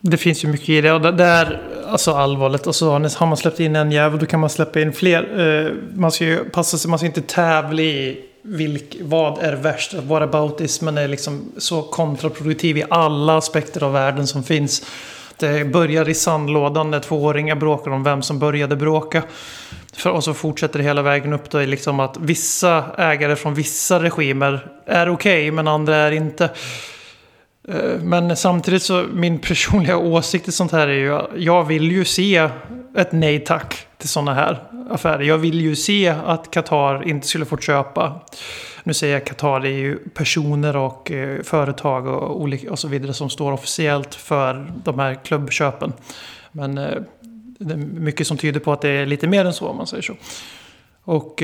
det 0.06 0.16
finns 0.16 0.44
ju 0.44 0.48
mycket 0.48 0.68
i 0.68 0.80
det. 0.80 0.92
Och 0.92 1.00
det 1.00 1.12
det 1.12 1.24
är 1.24 1.60
alltså 1.86 2.12
allvarligt. 2.12 2.66
Och 2.66 2.74
så 2.74 2.90
har 2.90 3.18
har 3.18 3.26
man 3.26 3.36
släppt 3.36 3.60
in 3.60 3.76
en 3.76 3.92
jävel, 3.92 4.18
då 4.18 4.26
kan 4.26 4.40
man 4.40 4.50
släppa 4.50 4.80
in 4.80 4.92
fler. 4.92 5.40
Eh, 5.40 5.72
man 5.94 6.12
ska 6.12 6.24
ju 6.24 6.44
passa 6.44 6.78
sig, 6.78 6.90
man 6.90 6.98
ska 6.98 7.06
inte 7.06 7.20
tävla 7.20 7.82
i 7.82 8.24
vilk, 8.42 8.96
vad 9.00 9.38
är 9.38 9.52
värst. 9.52 9.94
Whataboutismen 9.94 10.98
är 10.98 11.08
liksom 11.08 11.52
så 11.56 11.82
kontraproduktiv 11.82 12.78
i 12.78 12.84
alla 12.90 13.36
aspekter 13.36 13.82
av 13.82 13.92
världen 13.92 14.26
som 14.26 14.44
finns. 14.44 14.86
Det 15.36 15.72
börjar 15.72 16.08
i 16.08 16.14
sandlådan 16.14 16.90
när 16.90 17.00
tvååringar 17.00 17.56
bråkar 17.56 17.90
om 17.90 18.04
vem 18.04 18.22
som 18.22 18.38
började 18.38 18.76
bråka. 18.76 19.22
För, 19.92 20.10
och 20.10 20.24
så 20.24 20.34
fortsätter 20.34 20.78
det 20.78 20.84
hela 20.84 21.02
vägen 21.02 21.32
upp 21.32 21.50
då 21.50 21.62
i 21.62 21.66
liksom 21.66 22.00
att 22.00 22.16
vissa 22.20 22.84
ägare 22.98 23.36
från 23.36 23.54
vissa 23.54 24.02
regimer 24.02 24.66
är 24.86 25.08
okej 25.08 25.50
men 25.50 25.68
andra 25.68 25.96
är 25.96 26.12
inte. 26.12 26.50
Eh, 27.68 28.00
men 28.02 28.36
samtidigt 28.36 28.82
så 28.82 29.06
min 29.12 29.38
personliga 29.38 29.96
åsikt 29.98 30.48
i 30.48 30.52
sånt 30.52 30.72
här 30.72 30.88
är 30.88 30.92
ju 30.92 31.42
jag 31.44 31.64
vill 31.64 31.92
ju 31.92 32.04
se 32.04 32.50
ett 32.96 33.12
nej 33.12 33.44
tack 33.44 33.86
till 33.98 34.08
sådana 34.08 34.34
här 34.34 34.62
affärer. 34.90 35.22
Jag 35.22 35.38
vill 35.38 35.60
ju 35.60 35.76
se 35.76 36.08
att 36.08 36.50
Qatar 36.50 37.08
inte 37.08 37.26
skulle 37.26 37.44
få 37.44 37.56
köpa 37.56 38.20
nu 38.86 38.94
säger 38.94 39.14
jag 39.14 39.24
Qatar, 39.24 39.60
det 39.60 39.68
är 39.68 39.78
ju 39.78 39.98
personer 39.98 40.76
och 40.76 41.10
eh, 41.10 41.42
företag 41.42 42.06
och, 42.06 42.40
olika, 42.40 42.70
och 42.70 42.78
så 42.78 42.88
vidare 42.88 43.14
som 43.14 43.30
står 43.30 43.52
officiellt 43.52 44.14
för 44.14 44.72
de 44.84 44.98
här 44.98 45.14
klubbköpen. 45.24 45.92
Men 46.52 46.78
eh, 46.78 47.02
det 47.58 47.72
är 47.72 47.76
mycket 47.76 48.26
som 48.26 48.36
tyder 48.36 48.60
på 48.60 48.72
att 48.72 48.80
det 48.80 48.88
är 48.88 49.06
lite 49.06 49.26
mer 49.26 49.44
än 49.44 49.52
så 49.52 49.68
om 49.68 49.76
man 49.76 49.86
säger 49.86 50.02
så. 50.02 50.14
Och 51.04 51.42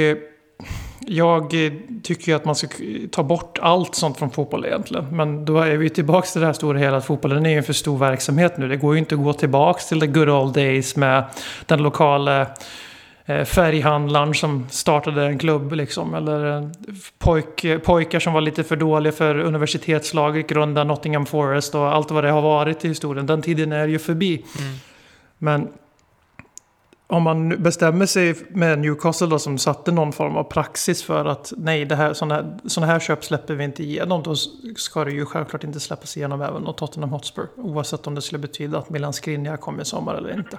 jag 1.06 1.66
eh, 1.66 1.72
tycker 2.02 2.32
ju 2.32 2.36
att 2.36 2.44
man 2.44 2.54
ska 2.54 2.68
ta 3.10 3.22
bort 3.22 3.58
allt 3.62 3.94
sånt 3.94 4.18
från 4.18 4.30
fotboll 4.30 4.66
egentligen. 4.66 5.16
Men 5.16 5.44
då 5.44 5.58
är 5.58 5.76
vi 5.76 5.90
tillbaka 5.90 6.26
till 6.26 6.40
det 6.40 6.46
här 6.46 6.52
stora 6.52 6.78
hela 6.78 6.96
att 6.96 7.04
fotbollen 7.04 7.46
är 7.46 7.50
ju 7.50 7.56
en 7.56 7.62
för 7.62 7.72
stor 7.72 7.98
verksamhet 7.98 8.56
nu. 8.58 8.68
Det 8.68 8.76
går 8.76 8.94
ju 8.94 8.98
inte 8.98 9.14
att 9.14 9.24
gå 9.24 9.32
tillbaka 9.32 9.80
till 9.80 10.00
the 10.00 10.06
good 10.06 10.28
old 10.28 10.54
days 10.54 10.96
med 10.96 11.24
den 11.66 11.82
lokala 11.82 12.46
eh, 13.26 13.44
färghandlaren 13.44 14.34
som 14.34 14.66
startade 14.70 15.26
en 15.26 15.38
klubb 15.38 15.72
liksom. 15.72 16.14
Eller 16.14 16.56
eh, 16.56 16.68
pojk, 17.18 17.66
pojkar 17.84 18.20
som 18.20 18.32
var 18.32 18.40
lite 18.40 18.64
för 18.64 18.76
dåliga 18.76 19.12
för 19.12 19.38
universitetslaget, 19.38 20.48
grunda 20.48 20.84
Nottingham 20.84 21.26
Forest 21.26 21.74
och 21.74 21.94
allt 21.94 22.10
vad 22.10 22.24
det 22.24 22.30
har 22.30 22.42
varit 22.42 22.84
i 22.84 22.88
historien. 22.88 23.26
Den 23.26 23.42
tiden 23.42 23.72
är 23.72 23.88
ju 23.88 23.98
förbi. 23.98 24.44
Mm. 24.58 24.72
Men 25.38 25.68
om 27.10 27.22
man 27.22 27.62
bestämmer 27.62 28.06
sig 28.06 28.34
med 28.48 28.78
Newcastle 28.78 29.26
då 29.26 29.38
som 29.38 29.58
satte 29.58 29.92
någon 29.92 30.12
form 30.12 30.36
av 30.36 30.44
praxis 30.44 31.02
för 31.02 31.24
att 31.24 31.52
nej, 31.56 31.84
det 31.84 31.96
här, 31.96 32.14
sådana, 32.14 32.34
här, 32.34 32.58
sådana 32.66 32.92
här 32.92 33.00
köp 33.00 33.24
släpper 33.24 33.54
vi 33.54 33.64
inte 33.64 33.82
igenom. 33.82 34.22
Då 34.22 34.34
ska 34.76 35.04
det 35.04 35.10
ju 35.10 35.26
självklart 35.26 35.64
inte 35.64 35.80
släppas 35.80 36.16
igenom 36.16 36.42
även 36.42 36.66
åt 36.66 36.78
Tottenham 36.78 37.10
Hotspur. 37.10 37.46
Oavsett 37.56 38.06
om 38.06 38.14
det 38.14 38.22
skulle 38.22 38.38
betyda 38.38 38.78
att 38.78 38.90
Milan 38.90 39.12
Skriniar 39.12 39.56
kommer 39.56 39.82
i 39.82 39.84
sommar 39.84 40.14
eller 40.14 40.32
inte. 40.32 40.58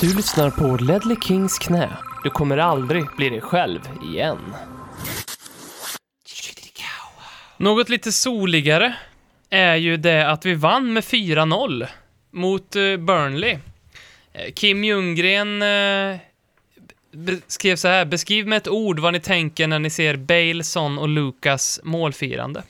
Du 0.00 0.16
lyssnar 0.16 0.50
på 0.50 0.84
Ledley 0.84 1.16
Kings 1.22 1.58
knä. 1.58 1.90
Du 2.24 2.30
kommer 2.30 2.58
aldrig 2.58 3.04
bli 3.16 3.28
dig 3.28 3.40
själv 3.40 3.80
igen. 4.14 4.38
Något 7.56 7.88
lite 7.88 8.12
soligare 8.12 8.94
är 9.52 9.76
ju 9.76 9.96
det 9.96 10.30
att 10.30 10.46
vi 10.46 10.54
vann 10.54 10.92
med 10.92 11.02
4-0 11.04 11.86
mot 12.30 12.76
eh, 12.76 12.96
Burnley. 12.96 13.58
Eh, 14.32 14.52
Kim 14.52 14.84
Ljunggren 14.84 15.62
eh, 15.62 16.18
skrev 17.46 17.76
så 17.76 17.88
här, 17.88 18.04
beskriv 18.04 18.46
med 18.46 18.56
ett 18.56 18.68
ord 18.68 18.98
vad 18.98 19.12
ni 19.12 19.20
tänker 19.20 19.66
när 19.66 19.78
ni 19.78 19.90
ser 19.90 20.16
Bale, 20.16 20.64
Son 20.64 20.98
och 20.98 21.08
Lucas 21.08 21.80
målfirande. 21.84 22.62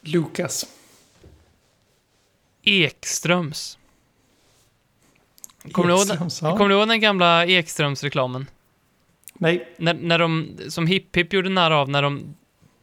Lukas. 0.00 0.66
Ekströms. 2.62 3.78
Kommer, 5.72 5.88
du 5.88 5.94
ihåg, 5.94 6.02
Ekströms, 6.02 6.42
ja. 6.42 6.56
kommer 6.56 6.68
du 6.68 6.74
ihåg 6.74 6.88
den 6.88 7.00
gamla 7.00 7.46
Ekströms-reklamen? 7.46 8.46
Nej, 9.34 9.68
När, 9.76 9.94
när 9.94 10.18
de, 10.18 10.56
som 10.68 10.86
Hipp 10.86 11.16
Hipp 11.16 11.32
gjorde 11.32 11.48
narr 11.48 11.70
av, 11.70 11.88
när 11.88 12.02
de... 12.02 12.36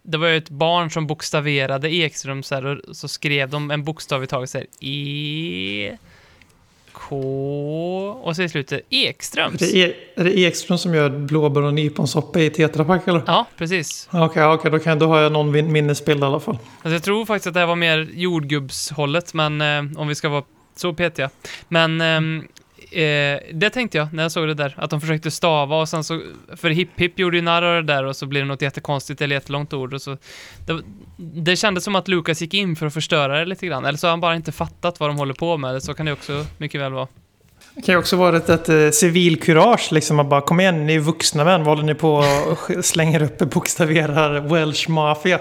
Det 0.04 0.18
var 0.18 0.28
ju 0.28 0.38
ett 0.38 0.50
barn 0.50 0.90
som 0.92 1.08
bokstaverade 1.08 1.96
Ekström 1.96 2.44
så 2.44 2.56
här, 2.56 2.66
och 2.90 2.96
så 2.96 3.08
skrev 3.08 3.50
de 3.50 3.72
en 3.72 3.84
bokstav 3.84 4.24
i 4.24 4.28
taget 4.28 4.50
så 4.50 4.58
här. 4.58 4.68
E... 4.82 5.98
K... 6.92 7.16
Och 8.24 8.36
så 8.36 8.42
i 8.44 8.50
slutet 8.50 8.82
är 8.90 9.08
Ekströms. 9.08 9.60
det, 9.60 9.76
e- 9.78 9.94
är 10.16 10.24
det 10.24 10.40
Ekström 10.40 10.78
som 10.78 10.94
gör 10.94 11.10
blåbär 11.10 11.62
och 11.62 11.74
nyponsoppa 11.74 12.40
i 12.40 12.50
Tetra 12.50 12.86
Pak 12.86 13.08
eller? 13.08 13.22
Ja, 13.28 13.46
precis. 13.58 14.10
Okej, 14.12 14.46
okej, 14.46 14.72
då, 14.72 14.80
kan, 14.80 15.00
då 15.00 15.08
har 15.08 15.20
jag 15.20 15.32
någon 15.32 15.52
min- 15.52 15.72
minnesbild 15.72 16.20
i 16.20 16.24
alla 16.24 16.40
fall. 16.40 16.58
Alltså 16.76 16.90
jag 16.94 17.04
tror 17.04 17.26
faktiskt 17.26 17.48
att 17.48 17.54
det 17.54 17.60
här 17.60 17.68
var 17.68 17.76
mer 17.76 18.08
jordgubbshållet, 18.14 19.34
men 19.34 19.62
eh, 19.62 20.00
om 20.02 20.08
vi 20.08 20.16
ska 20.16 20.30
vara 20.30 20.44
så 20.76 20.94
petiga. 20.94 21.30
Men 21.68 22.02
ehm, 22.02 22.48
eh, 22.98 23.40
det 23.54 23.70
tänkte 23.70 23.98
jag 23.98 24.14
när 24.14 24.24
jag 24.24 24.32
såg 24.32 24.48
det 24.48 24.54
där, 24.54 24.74
att 24.78 24.90
de 24.90 25.02
försökte 25.02 25.32
stava 25.32 25.82
och 25.82 25.90
sen 25.90 26.04
så, 26.04 26.22
för 26.56 26.70
Hipp 26.70 26.90
Hipp 26.96 27.20
gjorde 27.20 27.38
ju 27.38 27.44
narr 27.44 27.64
av 27.64 27.76
det 27.84 27.94
där 27.94 28.04
och 28.04 28.16
så 28.16 28.26
blev 28.26 28.44
det 28.44 28.48
något 28.48 28.62
jättekonstigt 28.62 29.22
eller 29.22 29.36
jättelångt 29.36 29.74
ord 29.74 29.94
och 29.94 30.02
så. 30.02 30.18
Det, 30.66 30.82
det 31.18 31.56
kändes 31.56 31.84
som 31.84 31.96
att 31.96 32.08
Lukas 32.08 32.42
gick 32.42 32.54
in 32.54 32.76
för 32.76 32.86
att 32.86 32.94
förstöra 32.94 33.40
det 33.40 33.46
lite 33.46 33.68
grann, 33.68 33.86
eller 33.86 33.98
så 33.98 34.08
har 34.08 34.12
han 34.12 34.22
bara 34.22 34.36
inte 34.36 34.52
fattat 34.52 35.00
vad 35.00 35.10
de 35.10 35.18
håller 35.18 35.34
på 35.34 35.58
med, 35.58 35.84
så 35.84 35.94
kan 35.94 36.06
det 36.06 36.12
också 36.12 36.46
mycket 36.58 36.82
väl 36.82 36.94
vara. 36.94 37.08
Det 37.76 37.82
kan 37.82 37.94
ju 37.94 38.00
också 38.00 38.16
vara 38.16 38.38
ett, 38.38 38.50
ett 38.50 38.70
eh, 38.70 38.90
civilkurage, 38.90 39.92
liksom 39.92 40.20
att 40.20 40.30
bara 40.30 40.42
kom 40.42 40.60
igen, 40.60 40.86
ni 40.86 40.96
är 40.96 41.00
vuxna 41.00 41.44
män, 41.44 41.64
vad 41.64 41.78
håller 41.78 41.94
ni 41.94 41.96
på 41.96 42.14
och 42.52 42.86
slänger 42.86 43.24
upp 43.24 43.42
och 43.42 43.48
bokstaverar 43.48 44.40
Welsh 44.40 44.90
Mafia? 44.90 45.40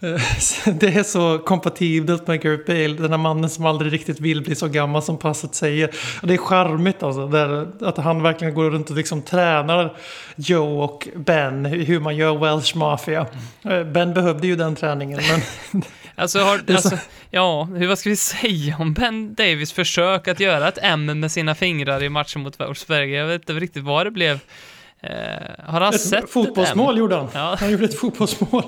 Eh, 0.00 0.20
Det 0.74 0.96
är 0.96 1.02
så 1.02 1.38
kompatibelt 1.38 2.26
med 2.26 2.42
Gareth 2.42 2.66
Bale, 2.66 2.88
den 2.88 3.10
här 3.10 3.18
mannen 3.18 3.50
som 3.50 3.66
aldrig 3.66 3.92
riktigt 3.92 4.20
vill 4.20 4.42
bli 4.42 4.54
så 4.54 4.68
gammal 4.68 5.02
som 5.02 5.18
passet 5.18 5.54
säger. 5.54 5.90
Det 6.22 6.34
är 6.34 6.38
charmigt 6.38 7.02
alltså, 7.02 7.26
där, 7.26 7.68
att 7.80 7.96
han 7.96 8.22
verkligen 8.22 8.54
går 8.54 8.70
runt 8.70 8.90
och 8.90 8.96
liksom 8.96 9.22
tränar 9.22 9.96
Joe 10.36 10.82
och 10.84 11.08
Ben 11.16 11.64
hur 11.64 12.00
man 12.00 12.16
gör 12.16 12.38
Welsh 12.38 12.76
Mafia. 12.76 13.26
Eh, 13.62 13.84
Ben 13.84 14.14
behövde 14.14 14.46
ju 14.46 14.56
den 14.56 14.76
träningen, 14.76 15.20
men 15.30 15.82
Alltså, 16.18 16.38
har, 16.38 16.60
alltså 16.68 16.98
ja, 17.30 17.64
hur, 17.64 17.88
vad 17.88 17.98
ska 17.98 18.10
vi 18.10 18.16
säga 18.16 18.76
om 18.78 18.94
Ben 18.94 19.34
Davis 19.34 19.72
försök 19.72 20.28
att 20.28 20.40
göra 20.40 20.68
ett 20.68 20.78
M 20.82 21.20
med 21.20 21.32
sina 21.32 21.54
fingrar 21.54 22.02
i 22.02 22.08
matchen 22.08 22.42
mot 22.42 22.60
Wolfsberg? 22.60 23.10
Jag 23.10 23.26
vet 23.26 23.42
inte 23.42 23.52
riktigt 23.52 23.84
vad 23.84 24.06
det 24.06 24.10
blev. 24.10 24.40
Eh, 25.02 25.10
har 25.64 25.80
han 25.80 25.92
sett 25.92 26.12
ett 26.18 26.24
ett 26.24 26.30
fotbollsmål 26.30 26.94
M? 26.94 26.98
gjorde 26.98 27.16
han. 27.16 27.28
Ja. 27.34 27.56
Han 27.60 27.70
gjorde 27.70 27.84
ett 27.84 27.98
fotbollsmål. 27.98 28.62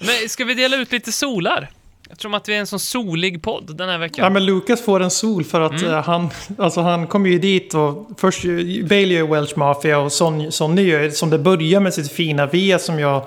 Men 0.00 0.28
ska 0.28 0.44
vi 0.44 0.54
dela 0.54 0.76
ut 0.76 0.92
lite 0.92 1.12
solar? 1.12 1.70
Eftersom 2.10 2.34
att 2.34 2.48
vi 2.48 2.54
är 2.54 2.58
en 2.60 2.66
sån 2.66 2.80
solig 2.80 3.42
podd 3.42 3.76
den 3.76 3.88
här 3.88 3.98
veckan. 3.98 4.24
Ja, 4.24 4.30
men 4.30 4.46
Lucas 4.46 4.82
får 4.82 5.00
en 5.02 5.10
sol 5.10 5.44
för 5.44 5.60
att 5.60 5.72
Mm. 5.82 5.94
eh, 5.94 6.02
han, 6.04 6.30
alltså 6.58 6.80
han 6.80 7.06
kommer 7.06 7.30
ju 7.30 7.38
dit 7.38 7.74
och 7.74 8.08
först, 8.18 8.42
Bale 8.82 9.02
gör 9.06 9.26
Welsh 9.26 9.58
Mafia 9.58 9.98
och 9.98 10.12
Son, 10.12 10.52
Sonny 10.52 10.82
gör 10.82 11.10
som 11.10 11.30
det 11.30 11.38
börjar 11.38 11.80
med 11.80 11.94
sitt 11.94 12.12
fina 12.12 12.46
V 12.46 12.78
som 12.78 12.98
jag, 12.98 13.22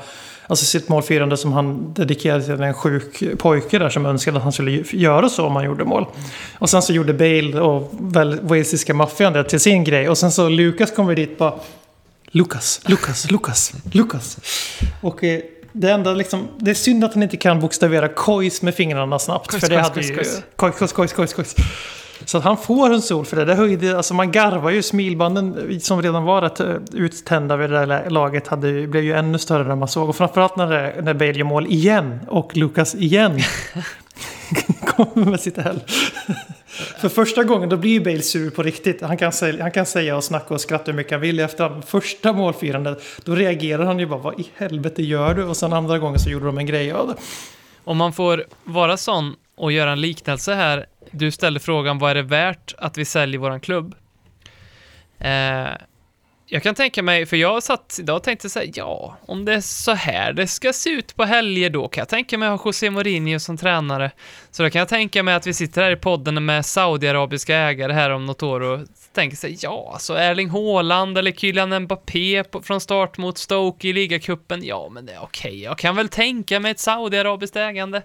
alltså 0.47 0.65
sitt 0.65 0.89
målfirande 0.89 1.37
som 1.37 1.53
han 1.53 1.93
dedikerade 1.93 2.43
till 2.43 2.61
en 2.61 2.73
sjuk 2.73 3.23
pojke 3.37 3.79
där 3.79 3.89
som 3.89 4.05
önskade 4.05 4.37
att 4.37 4.43
han 4.43 4.51
skulle 4.53 4.83
göra 4.91 5.29
så 5.29 5.45
om 5.45 5.55
han 5.55 5.65
gjorde 5.65 5.85
mål. 5.85 6.05
Och 6.59 6.69
sen 6.69 6.81
så 6.81 6.93
gjorde 6.93 7.13
Bale 7.13 7.59
och 7.61 7.91
walesiska 8.41 8.93
maffian 8.93 9.33
det 9.33 9.43
till 9.43 9.59
sin 9.59 9.83
grej 9.83 10.09
och 10.09 10.17
sen 10.17 10.31
så 10.31 10.49
Lucas 10.49 10.91
kommer 10.91 11.15
dit 11.15 11.37
bara 11.37 11.53
Lukas, 12.31 12.81
Lukas, 12.85 13.31
Lukas, 13.31 13.73
Lukas. 13.91 14.37
Och 15.01 15.23
eh, 15.23 15.41
det 15.73 15.91
enda 15.91 16.13
liksom, 16.13 16.47
det 16.57 16.71
är 16.71 16.75
synd 16.75 17.03
att 17.03 17.13
han 17.13 17.23
inte 17.23 17.37
kan 17.37 17.59
bokstavera 17.59 18.07
kojs 18.07 18.61
med 18.61 18.75
fingrarna 18.75 19.19
snabbt. 19.19 19.51
Kojs, 19.51 19.61
för 19.63 19.69
det 19.69 19.75
kojs, 19.75 19.87
hade 19.89 20.15
kojs, 20.15 20.37
ju... 20.37 20.41
kojs. 20.55 20.91
Kojs, 20.93 21.13
kojs, 21.13 21.33
kojs. 21.33 21.55
Så 22.25 22.37
att 22.37 22.43
han 22.43 22.57
får 22.57 22.93
en 22.93 23.01
sol 23.01 23.25
för 23.25 23.37
det. 23.37 23.45
Det 23.45 23.55
höjde, 23.55 23.97
alltså 23.97 24.13
man 24.13 24.31
garvar 24.31 24.69
ju. 24.69 24.81
Smilbanden 24.83 25.79
som 25.81 26.01
redan 26.01 26.23
var 26.23 26.41
rätt 26.41 26.59
eh, 26.59 26.75
uttända 26.93 27.57
vid 27.57 27.69
det 27.69 27.85
där 27.85 28.09
laget 28.09 28.47
hade, 28.47 28.69
ju- 28.69 28.87
blev 28.87 29.03
ju 29.03 29.13
ännu 29.13 29.37
större 29.37 29.67
när 29.67 29.75
man 29.75 29.87
såg. 29.87 30.09
Och 30.09 30.15
framförallt 30.15 30.55
när, 30.55 30.67
det, 30.67 31.01
när 31.01 31.13
Bale 31.13 31.31
gör 31.31 31.43
mål 31.43 31.67
igen 31.67 32.19
och 32.27 32.57
Lukas 32.57 32.95
igen 32.95 33.39
kommer 34.85 35.25
med 35.25 35.39
sitt 35.39 35.57
L. 35.57 35.79
För 36.99 37.09
första 37.09 37.43
gången 37.43 37.69
då 37.69 37.77
blir 37.77 37.99
Bale 37.99 38.21
sur 38.21 38.49
på 38.49 38.63
riktigt. 38.63 39.01
Han 39.01 39.17
kan, 39.17 39.31
säga, 39.31 39.61
han 39.61 39.71
kan 39.71 39.85
säga 39.85 40.17
och 40.17 40.23
snacka 40.23 40.53
och 40.53 40.61
skratta 40.61 40.91
hur 40.91 40.93
mycket 40.93 41.11
han 41.11 41.21
vill 41.21 41.39
efter 41.39 41.81
första 41.81 42.33
målfirandet. 42.33 43.01
Då 43.23 43.35
reagerar 43.35 43.85
han 43.85 43.99
ju 43.99 44.05
bara 44.05 44.19
vad 44.19 44.39
i 44.39 44.47
helvete 44.55 45.03
gör 45.03 45.33
du? 45.33 45.43
Och 45.43 45.57
sen 45.57 45.73
andra 45.73 45.99
gången 45.99 46.19
så 46.19 46.29
gjorde 46.29 46.45
de 46.45 46.57
en 46.57 46.65
grej 46.65 46.91
av 46.91 47.07
det. 47.07 47.15
Om 47.83 47.97
man 47.97 48.13
får 48.13 48.43
vara 48.63 48.97
sån 48.97 49.35
och 49.57 49.71
göra 49.71 49.91
en 49.91 50.01
liknelse 50.01 50.53
här. 50.53 50.85
Du 51.11 51.31
ställde 51.31 51.59
frågan, 51.59 51.99
vad 51.99 52.11
är 52.11 52.15
det 52.15 52.21
värt 52.21 52.75
att 52.77 52.97
vi 52.97 53.05
säljer 53.05 53.39
våran 53.39 53.59
klubb? 53.59 53.95
Eh, 55.19 55.67
jag 56.51 56.63
kan 56.63 56.75
tänka 56.75 57.03
mig, 57.03 57.25
för 57.25 57.37
jag 57.37 57.63
satt 57.63 57.97
idag 57.99 58.15
och 58.15 58.23
tänkte 58.23 58.49
säga, 58.49 58.71
ja, 58.75 59.17
om 59.25 59.45
det 59.45 59.53
är 59.53 59.61
så 59.61 59.91
här 59.91 60.33
det 60.33 60.47
ska 60.47 60.73
se 60.73 60.89
ut 60.89 61.15
på 61.15 61.23
helger 61.23 61.69
då 61.69 61.87
kan 61.87 62.01
jag 62.01 62.09
tänka 62.09 62.37
mig 62.37 62.49
att 62.49 62.61
ha 62.61 62.69
José 62.69 62.89
Mourinho 62.89 63.39
som 63.39 63.57
tränare. 63.57 64.11
Så 64.51 64.63
då 64.63 64.69
kan 64.69 64.79
jag 64.79 64.87
tänka 64.87 65.23
mig 65.23 65.33
att 65.33 65.47
vi 65.47 65.53
sitter 65.53 65.81
här 65.81 65.91
i 65.91 65.95
podden 65.95 66.45
med 66.45 66.65
saudiarabiska 66.65 67.55
ägare 67.55 67.93
här 67.93 68.09
om 68.09 68.25
något 68.25 68.43
år 68.43 68.61
och 68.61 68.79
tänker 69.13 69.37
sig, 69.37 69.57
ja, 69.61 69.97
så 69.99 70.13
Erling 70.13 70.49
Haaland 70.49 71.17
eller 71.17 71.31
Kylian 71.31 71.83
Mbappé 71.83 72.43
på, 72.43 72.61
från 72.61 72.81
start 72.81 73.17
mot 73.17 73.37
Stoke 73.37 73.87
i 73.87 73.93
ligacupen, 73.93 74.63
ja, 74.63 74.89
men 74.91 75.05
det 75.05 75.13
är 75.13 75.23
okej. 75.23 75.63
Jag 75.63 75.77
kan 75.77 75.95
väl 75.95 76.09
tänka 76.09 76.59
mig 76.59 76.71
ett 76.71 76.79
saudiarabiskt 76.79 77.55
ägande. 77.55 78.01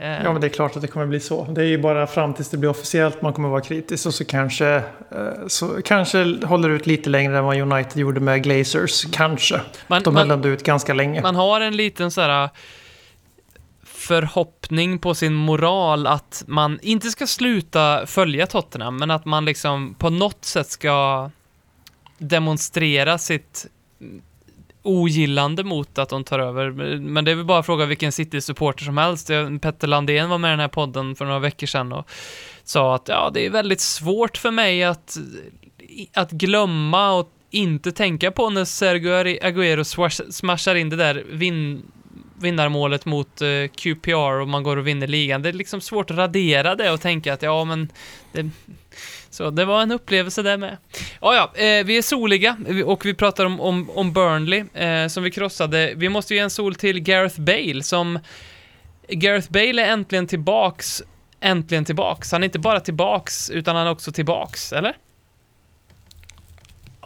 Eh, 0.00 0.22
Ja 0.24 0.32
men 0.32 0.40
det 0.40 0.46
är 0.46 0.48
klart 0.48 0.76
att 0.76 0.82
det 0.82 0.88
kommer 0.88 1.06
bli 1.06 1.20
så. 1.20 1.44
Det 1.44 1.60
är 1.60 1.66
ju 1.66 1.78
bara 1.78 2.06
fram 2.06 2.34
tills 2.34 2.48
det 2.50 2.56
blir 2.56 2.70
officiellt 2.70 3.22
man 3.22 3.32
kommer 3.32 3.48
vara 3.48 3.60
kritisk. 3.60 4.06
Och 4.06 4.14
så 4.14 4.24
kanske, 4.24 4.74
eh, 4.76 4.82
så 5.46 5.82
kanske 5.82 6.46
håller 6.46 6.68
ut 6.68 6.86
lite 6.86 7.10
längre 7.10 7.38
än 7.38 7.44
vad 7.44 7.56
United 7.72 7.96
gjorde 7.96 8.20
med 8.20 8.42
Glazers. 8.42 9.04
Kanske. 9.12 9.60
man, 9.86 10.02
De 10.02 10.16
höll 10.16 10.30
ändå 10.30 10.48
ut 10.48 10.62
ganska 10.62 10.94
länge. 10.94 11.22
man 11.22 11.36
har 11.36 11.60
en 11.60 11.76
liten 11.76 12.10
så 12.10 12.20
här 12.20 12.48
förhoppning 13.84 14.98
på 14.98 15.14
sin 15.14 15.34
moral 15.34 16.06
att 16.06 16.44
man 16.46 16.78
inte 16.82 17.08
ska 17.08 17.26
sluta 17.26 18.06
följa 18.06 18.46
Tottenham, 18.46 18.96
men 18.96 19.10
att 19.10 19.24
man 19.24 19.44
liksom 19.44 19.94
på 19.98 20.10
något 20.10 20.44
sätt 20.44 20.66
ska 20.66 21.30
demonstrera 22.18 23.18
sitt 23.18 23.66
ogillande 24.82 25.64
mot 25.64 25.98
att 25.98 26.08
de 26.08 26.24
tar 26.24 26.38
över. 26.38 26.70
Men 26.98 27.24
det 27.24 27.30
är 27.30 27.34
väl 27.34 27.44
bara 27.44 27.58
att 27.58 27.66
fråga 27.66 27.86
vilken 27.86 28.12
City-supporter 28.12 28.84
som 28.84 28.98
helst. 28.98 29.30
Petter 29.60 29.86
Landén 29.86 30.28
var 30.28 30.38
med 30.38 30.48
i 30.48 30.52
den 30.52 30.60
här 30.60 30.68
podden 30.68 31.16
för 31.16 31.24
några 31.24 31.38
veckor 31.38 31.66
sedan 31.66 31.92
och 31.92 32.10
sa 32.64 32.94
att 32.94 33.08
ja, 33.08 33.30
det 33.34 33.46
är 33.46 33.50
väldigt 33.50 33.80
svårt 33.80 34.36
för 34.36 34.50
mig 34.50 34.84
att, 34.84 35.16
att 36.14 36.30
glömma 36.30 37.12
och 37.12 37.32
inte 37.50 37.92
tänka 37.92 38.30
på 38.30 38.50
när 38.50 38.64
Sergio 38.64 39.38
Aguero 39.42 39.84
smashar 40.30 40.74
in 40.74 40.88
det 40.88 40.96
där 40.96 41.24
vin, 41.30 41.82
vinnarmålet 42.40 43.04
mot 43.04 43.42
eh, 43.42 43.48
QPR 43.76 44.40
och 44.40 44.48
man 44.48 44.62
går 44.62 44.76
och 44.76 44.86
vinner 44.86 45.06
ligan. 45.06 45.42
Det 45.42 45.48
är 45.48 45.52
liksom 45.52 45.80
svårt 45.80 46.10
att 46.10 46.16
radera 46.16 46.74
det 46.74 46.90
och 46.90 47.00
tänka 47.00 47.34
att 47.34 47.42
ja, 47.42 47.64
men 47.64 47.88
det, 48.32 48.50
så 49.38 49.50
det 49.50 49.64
var 49.64 49.82
en 49.82 49.90
upplevelse 49.90 50.42
där 50.42 50.56
med. 50.56 50.76
Ja, 51.20 51.34
ja, 51.34 51.62
eh, 51.62 51.84
vi 51.84 51.98
är 51.98 52.02
soliga 52.02 52.56
och 52.86 53.06
vi 53.06 53.14
pratar 53.14 53.44
om, 53.44 53.60
om, 53.60 53.90
om 53.90 54.12
Burnley 54.12 54.64
eh, 54.74 55.08
som 55.08 55.22
vi 55.22 55.30
krossade. 55.30 55.92
Vi 55.96 56.08
måste 56.08 56.34
ge 56.34 56.40
en 56.40 56.50
sol 56.50 56.74
till 56.74 57.00
Gareth 57.00 57.40
Bale 57.40 57.82
som... 57.82 58.18
Gareth 59.08 59.52
Bale 59.52 59.82
är 59.82 59.92
äntligen 59.92 60.26
tillbaks. 60.26 61.02
Äntligen 61.40 61.84
tillbaks. 61.84 62.32
Han 62.32 62.42
är 62.42 62.44
inte 62.44 62.58
bara 62.58 62.80
tillbaks, 62.80 63.50
utan 63.50 63.76
han 63.76 63.86
är 63.86 63.90
också 63.90 64.12
tillbaks, 64.12 64.72
eller? 64.72 64.96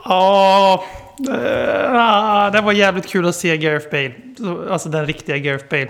Ja, 0.05 0.85
det 1.19 2.59
ah, 2.59 2.63
var 2.63 2.73
jävligt 2.73 3.07
kul 3.09 3.27
att 3.27 3.37
se 3.37 3.57
Gareth 3.57 3.91
Bale. 3.91 4.15
Alltså 4.71 4.89
den 4.89 5.07
riktiga 5.07 5.37
Gareth 5.37 5.65
Bale. 5.69 5.89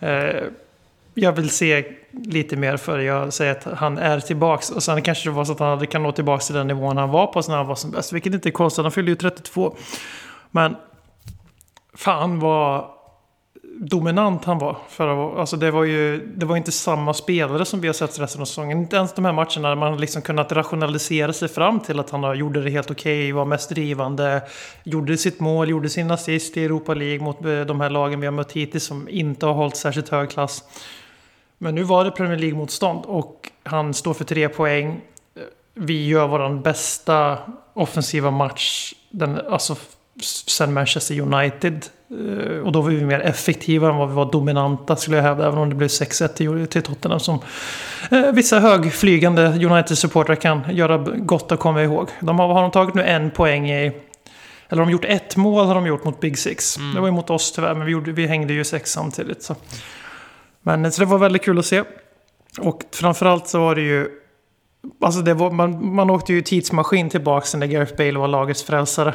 Eh, 0.00 0.42
jag 1.20 1.32
vill 1.32 1.50
se 1.50 1.84
lite 2.12 2.56
mer 2.56 2.76
för 2.76 2.98
jag 2.98 3.32
säger 3.32 3.52
att 3.52 3.78
han 3.78 3.98
är 3.98 4.20
tillbaks. 4.20 4.70
Och 4.70 4.82
sen 4.82 5.02
kanske 5.02 5.28
det 5.28 5.34
var 5.34 5.44
så 5.44 5.52
att 5.52 5.58
han 5.58 5.68
aldrig 5.68 5.90
kan 5.90 6.02
nå 6.02 6.12
tillbaks 6.12 6.46
till 6.46 6.54
den 6.54 6.66
nivån 6.66 6.96
han 6.96 7.10
var 7.10 7.26
på 7.26 7.42
när 7.48 7.56
han 7.56 7.66
var 7.66 7.74
som 7.74 7.90
bäst. 7.90 8.12
Vilket 8.12 8.34
inte 8.34 8.48
är 8.48 8.50
konstigt, 8.50 8.82
han 8.82 8.92
fyllde 8.92 9.10
ju 9.10 9.16
32. 9.16 9.76
Men 10.50 10.76
fan 11.94 12.40
vad 12.40 12.84
dominant 13.80 14.44
han 14.44 14.58
var. 14.58 14.76
Förra, 14.88 15.40
alltså 15.40 15.56
det 15.56 15.70
var 15.70 15.84
ju 15.84 16.26
det 16.36 16.46
var 16.46 16.56
inte 16.56 16.72
samma 16.72 17.14
spelare 17.14 17.64
som 17.64 17.80
vi 17.80 17.88
har 17.88 17.94
sett 17.94 18.18
resten 18.18 18.42
av 18.42 18.44
säsongen. 18.44 18.78
Inte 18.78 18.96
ens 18.96 19.12
de 19.12 19.24
här 19.24 19.32
matcherna 19.32 19.68
där 19.68 19.76
man 19.76 20.00
liksom 20.00 20.22
kunnat 20.22 20.52
rationalisera 20.52 21.32
sig 21.32 21.48
fram 21.48 21.80
till 21.80 22.00
att 22.00 22.10
han 22.10 22.38
gjorde 22.38 22.62
det 22.62 22.70
helt 22.70 22.90
okej, 22.90 23.32
var 23.32 23.44
mest 23.44 23.70
drivande, 23.70 24.42
gjorde 24.84 25.16
sitt 25.16 25.40
mål, 25.40 25.70
gjorde 25.70 25.88
sin 25.88 26.10
assist 26.10 26.56
i 26.56 26.64
Europa 26.64 26.94
League 26.94 27.24
mot 27.24 27.44
eh, 27.44 27.60
de 27.60 27.80
här 27.80 27.90
lagen 27.90 28.20
vi 28.20 28.26
har 28.26 28.32
mött 28.32 28.52
hittills 28.52 28.84
som 28.84 29.08
inte 29.08 29.46
har 29.46 29.54
hållit 29.54 29.76
särskilt 29.76 30.08
hög 30.08 30.30
klass. 30.30 30.64
Men 31.62 31.74
nu 31.74 31.82
var 31.82 32.04
det 32.04 32.10
Premier 32.10 32.38
League-motstånd 32.38 33.04
och 33.06 33.50
han 33.62 33.94
står 33.94 34.14
för 34.14 34.24
tre 34.24 34.48
poäng. 34.48 35.00
Vi 35.74 36.06
gör 36.06 36.26
vår 36.28 36.62
bästa 36.62 37.38
offensiva 37.74 38.30
match 38.30 38.92
den, 39.10 39.40
alltså, 39.50 39.76
sen 40.46 40.72
Manchester 40.74 41.20
United. 41.20 41.86
Eh, 42.10 42.60
Och 42.60 42.72
då 42.72 42.80
var 42.80 42.90
vi 42.90 43.04
mer 43.04 43.20
effektiva 43.20 43.88
än 43.88 43.96
vad 43.96 44.08
vi 44.08 44.14
var 44.14 44.32
dominanta 44.32 44.96
skulle 44.96 45.16
jag 45.16 45.24
hävda. 45.24 45.46
Även 45.46 45.58
om 45.58 45.68
det 45.68 45.74
blev 45.74 45.88
6-1 45.88 46.66
till- 46.66 46.82
Tottenham 46.82 47.20
som 47.20 47.38
eh, 48.10 48.32
vissa 48.32 48.60
högflygande 48.60 49.42
United-supportrar 49.48 50.34
kan 50.34 50.62
göra 50.76 50.96
gott 51.16 51.52
att 51.52 51.60
komma 51.60 51.82
ihåg. 51.82 52.08
De 52.20 52.38
har, 52.38 52.48
har 52.54 52.62
de 52.62 52.70
tagit 52.70 52.94
nu 52.94 53.02
en 53.04 53.30
poäng 53.30 53.70
i... 53.70 53.92
Eller 54.68 54.82
har 54.82 54.86
de 54.86 54.92
gjort 54.92 55.04
ett 55.04 55.36
mål 55.36 55.66
har 55.66 55.74
de 55.74 55.86
gjort 55.86 56.04
mot 56.04 56.20
Big 56.20 56.38
Six. 56.38 56.76
Det 56.94 57.00
var 57.00 57.06
ju 57.08 57.12
mot 57.12 57.30
oss 57.30 57.52
tyvärr, 57.52 57.74
men 57.74 57.86
vi, 57.86 57.92
gjorde, 57.92 58.12
vi 58.12 58.26
hängde 58.26 58.52
ju 58.52 58.64
sex 58.64 58.90
samtidigt. 58.92 59.42
Så. 59.42 59.56
Men 60.70 60.84
eh, 60.84 60.90
så 60.90 61.00
det 61.00 61.06
var 61.06 61.18
väldigt 61.18 61.42
kul 61.42 61.58
att 61.58 61.66
se. 61.66 61.84
Och 62.58 62.84
framförallt 62.92 63.48
så 63.48 63.60
var 63.60 63.74
det 63.74 63.80
ju... 63.80 64.08
Alltså 65.00 65.20
det 65.20 65.34
var, 65.34 65.50
man, 65.50 65.94
man 65.94 66.10
åkte 66.10 66.32
ju 66.32 66.42
tidsmaskin 66.42 67.10
tillbaka 67.10 67.58
när 67.58 67.66
Gareth 67.66 67.96
Bale 67.96 68.18
var 68.18 68.28
lagets 68.28 68.62
frälsare. 68.62 69.14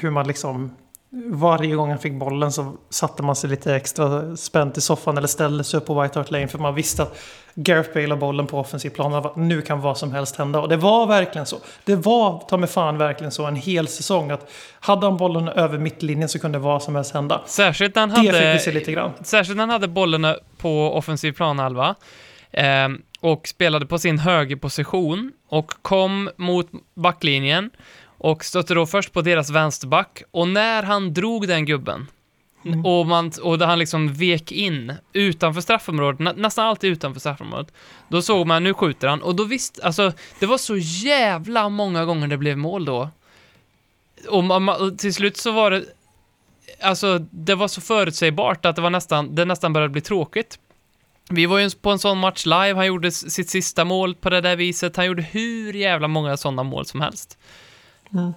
Hur 0.00 0.10
man 0.10 0.26
liksom... 0.26 0.70
Varje 1.26 1.74
gång 1.74 1.90
han 1.90 1.98
fick 1.98 2.12
bollen 2.12 2.52
så 2.52 2.72
satte 2.90 3.22
man 3.22 3.36
sig 3.36 3.50
lite 3.50 3.74
extra 3.74 4.36
spänt 4.36 4.78
i 4.78 4.80
soffan 4.80 5.16
eller 5.18 5.28
ställde 5.28 5.64
sig 5.64 5.78
upp 5.78 5.86
på 5.86 6.02
White 6.02 6.18
Hart 6.18 6.30
Lane 6.30 6.48
för 6.48 6.58
man 6.58 6.74
visste 6.74 7.02
att 7.02 7.18
Gareth 7.58 7.94
Bale 7.94 8.08
har 8.08 8.16
bollen 8.16 8.46
på 8.46 8.58
offensiv 8.58 8.90
plan. 8.90 9.30
Nu 9.36 9.62
kan 9.62 9.80
vad 9.80 9.98
som 9.98 10.12
helst 10.12 10.36
hända. 10.36 10.60
Och 10.60 10.68
det 10.68 10.76
var 10.76 11.06
verkligen 11.06 11.46
så. 11.46 11.58
Det 11.84 11.96
var 11.96 12.38
ta 12.48 12.56
mig 12.56 12.68
fan 12.68 12.98
verkligen 12.98 13.30
så 13.30 13.46
en 13.46 13.56
hel 13.56 13.88
säsong 13.88 14.30
att 14.30 14.50
hade 14.80 15.06
han 15.06 15.16
bollen 15.16 15.48
över 15.48 15.78
mittlinjen 15.78 16.28
så 16.28 16.38
kunde 16.38 16.58
vad 16.58 16.82
som 16.82 16.94
helst 16.94 17.14
hända. 17.14 17.42
Särskilt 17.46 17.94
när 17.94 18.02
han 18.02 18.10
Det 18.10 18.16
fick 18.16 18.40
vi 18.40 18.46
hade... 18.46 18.58
se 18.58 18.72
lite 18.72 18.92
grann. 18.92 19.12
Särskilt 19.22 19.56
när 19.56 19.62
han 19.62 19.70
hade 19.70 19.88
bollen 19.88 20.36
på 20.58 20.92
offensiv 20.94 21.32
planhalva 21.32 21.94
eh, 22.50 22.88
och 23.20 23.48
spelade 23.48 23.86
på 23.86 23.98
sin 23.98 24.18
högerposition 24.18 25.32
och 25.48 25.72
kom 25.82 26.30
mot 26.36 26.68
backlinjen 26.94 27.70
och 28.18 28.44
stötte 28.44 28.74
då 28.74 28.86
först 28.86 29.12
på 29.12 29.22
deras 29.22 29.50
vänsterback 29.50 30.22
och 30.30 30.48
när 30.48 30.82
han 30.82 31.14
drog 31.14 31.48
den 31.48 31.64
gubben 31.64 32.06
och, 32.84 33.06
man, 33.06 33.32
och 33.42 33.58
där 33.58 33.66
han 33.66 33.78
liksom 33.78 34.12
vek 34.12 34.52
in 34.52 34.92
utanför 35.12 35.60
straffområdet, 35.60 36.20
nä, 36.20 36.32
nästan 36.32 36.66
alltid 36.66 36.92
utanför 36.92 37.20
straffområdet, 37.20 37.72
då 38.08 38.22
såg 38.22 38.46
man 38.46 38.64
nu 38.64 38.74
skjuter 38.74 39.08
han 39.08 39.22
och 39.22 39.34
då 39.34 39.44
visste, 39.44 39.82
alltså 39.82 40.12
det 40.40 40.46
var 40.46 40.58
så 40.58 40.76
jävla 40.76 41.68
många 41.68 42.04
gånger 42.04 42.28
det 42.28 42.36
blev 42.36 42.58
mål 42.58 42.84
då. 42.84 43.10
Och, 44.28 44.44
man, 44.44 44.68
och 44.68 44.98
till 44.98 45.14
slut 45.14 45.36
så 45.36 45.52
var 45.52 45.70
det 45.70 45.84
alltså, 46.80 47.18
det 47.18 47.54
var 47.54 47.68
så 47.68 47.80
förutsägbart 47.80 48.66
att 48.66 48.76
det, 48.76 48.82
var 48.82 48.90
nästan, 48.90 49.34
det 49.34 49.44
nästan 49.44 49.72
började 49.72 49.92
bli 49.92 50.00
tråkigt. 50.00 50.58
Vi 51.30 51.46
var 51.46 51.58
ju 51.58 51.70
på 51.70 51.90
en 51.90 51.98
sån 51.98 52.18
match 52.18 52.46
live, 52.46 52.74
han 52.74 52.86
gjorde 52.86 53.10
sitt 53.10 53.50
sista 53.50 53.84
mål 53.84 54.14
på 54.14 54.30
det 54.30 54.40
där 54.40 54.56
viset, 54.56 54.96
han 54.96 55.06
gjorde 55.06 55.22
hur 55.22 55.72
jävla 55.72 56.08
många 56.08 56.36
sådana 56.36 56.62
mål 56.62 56.86
som 56.86 57.00
helst. 57.00 57.38
Eh, 58.14 58.30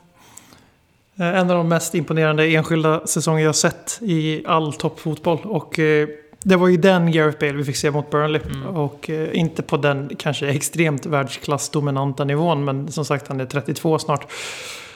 En 1.19 1.49
av 1.49 1.57
de 1.57 1.67
mest 1.67 1.95
imponerande 1.95 2.47
enskilda 2.47 3.07
säsonger 3.07 3.43
jag 3.43 3.55
sett 3.55 3.99
i 4.01 4.43
all 4.45 4.73
toppfotboll. 4.73 5.39
Och 5.43 5.79
eh, 5.79 6.07
det 6.43 6.55
var 6.55 6.67
ju 6.67 6.77
den 6.77 7.11
Gareth 7.11 7.39
Bale 7.39 7.53
vi 7.53 7.63
fick 7.63 7.75
se 7.75 7.91
mot 7.91 8.11
Burnley. 8.11 8.41
Och 8.73 9.09
eh, 9.09 9.39
inte 9.39 9.61
på 9.61 9.77
den 9.77 10.09
kanske 10.17 10.47
extremt 10.47 11.05
världsklassdominanta 11.05 12.23
nivån. 12.23 12.65
Men 12.65 12.91
som 12.91 13.05
sagt, 13.05 13.27
han 13.27 13.39
är 13.39 13.45
32 13.45 13.99
snart. 13.99 14.31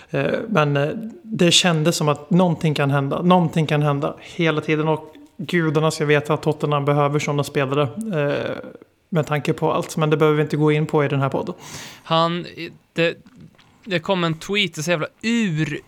Eh, 0.10 0.34
men 0.48 0.78
eh, 0.78 0.90
det 1.22 1.52
kändes 1.52 1.96
som 1.96 2.10
att 2.10 2.30
någonting 2.30 2.74
kan 2.74 2.92
hända. 2.92 3.22
Någonting 3.22 3.66
kan 3.66 3.82
hända 3.82 4.16
hela 4.20 4.62
tiden. 4.62 4.88
Och 4.88 5.14
gudarna 5.38 5.92
ska 5.92 6.06
veta 6.06 6.34
att 6.34 6.42
Tottenham 6.42 6.86
behöver 6.86 7.20
sådana 7.20 7.44
spelare. 7.44 7.82
Eh, 8.22 8.56
med 9.10 9.28
tanke 9.28 9.54
på 9.54 9.74
allt. 9.74 9.98
Men 9.98 10.10
det 10.10 10.18
behöver 10.18 10.38
vi 10.38 10.44
inte 10.44 10.58
gå 10.58 10.72
in 10.72 10.86
på 10.86 11.04
i 11.04 11.08
den 11.08 11.22
här 11.22 11.30
podden. 11.30 11.56
Han, 12.04 12.46
det, 12.94 13.18
det 13.86 14.00
kom 14.00 14.24
en 14.24 14.40
tweet, 14.40 14.78
en 14.78 14.84
så 14.84 14.92
jävla 14.92 15.08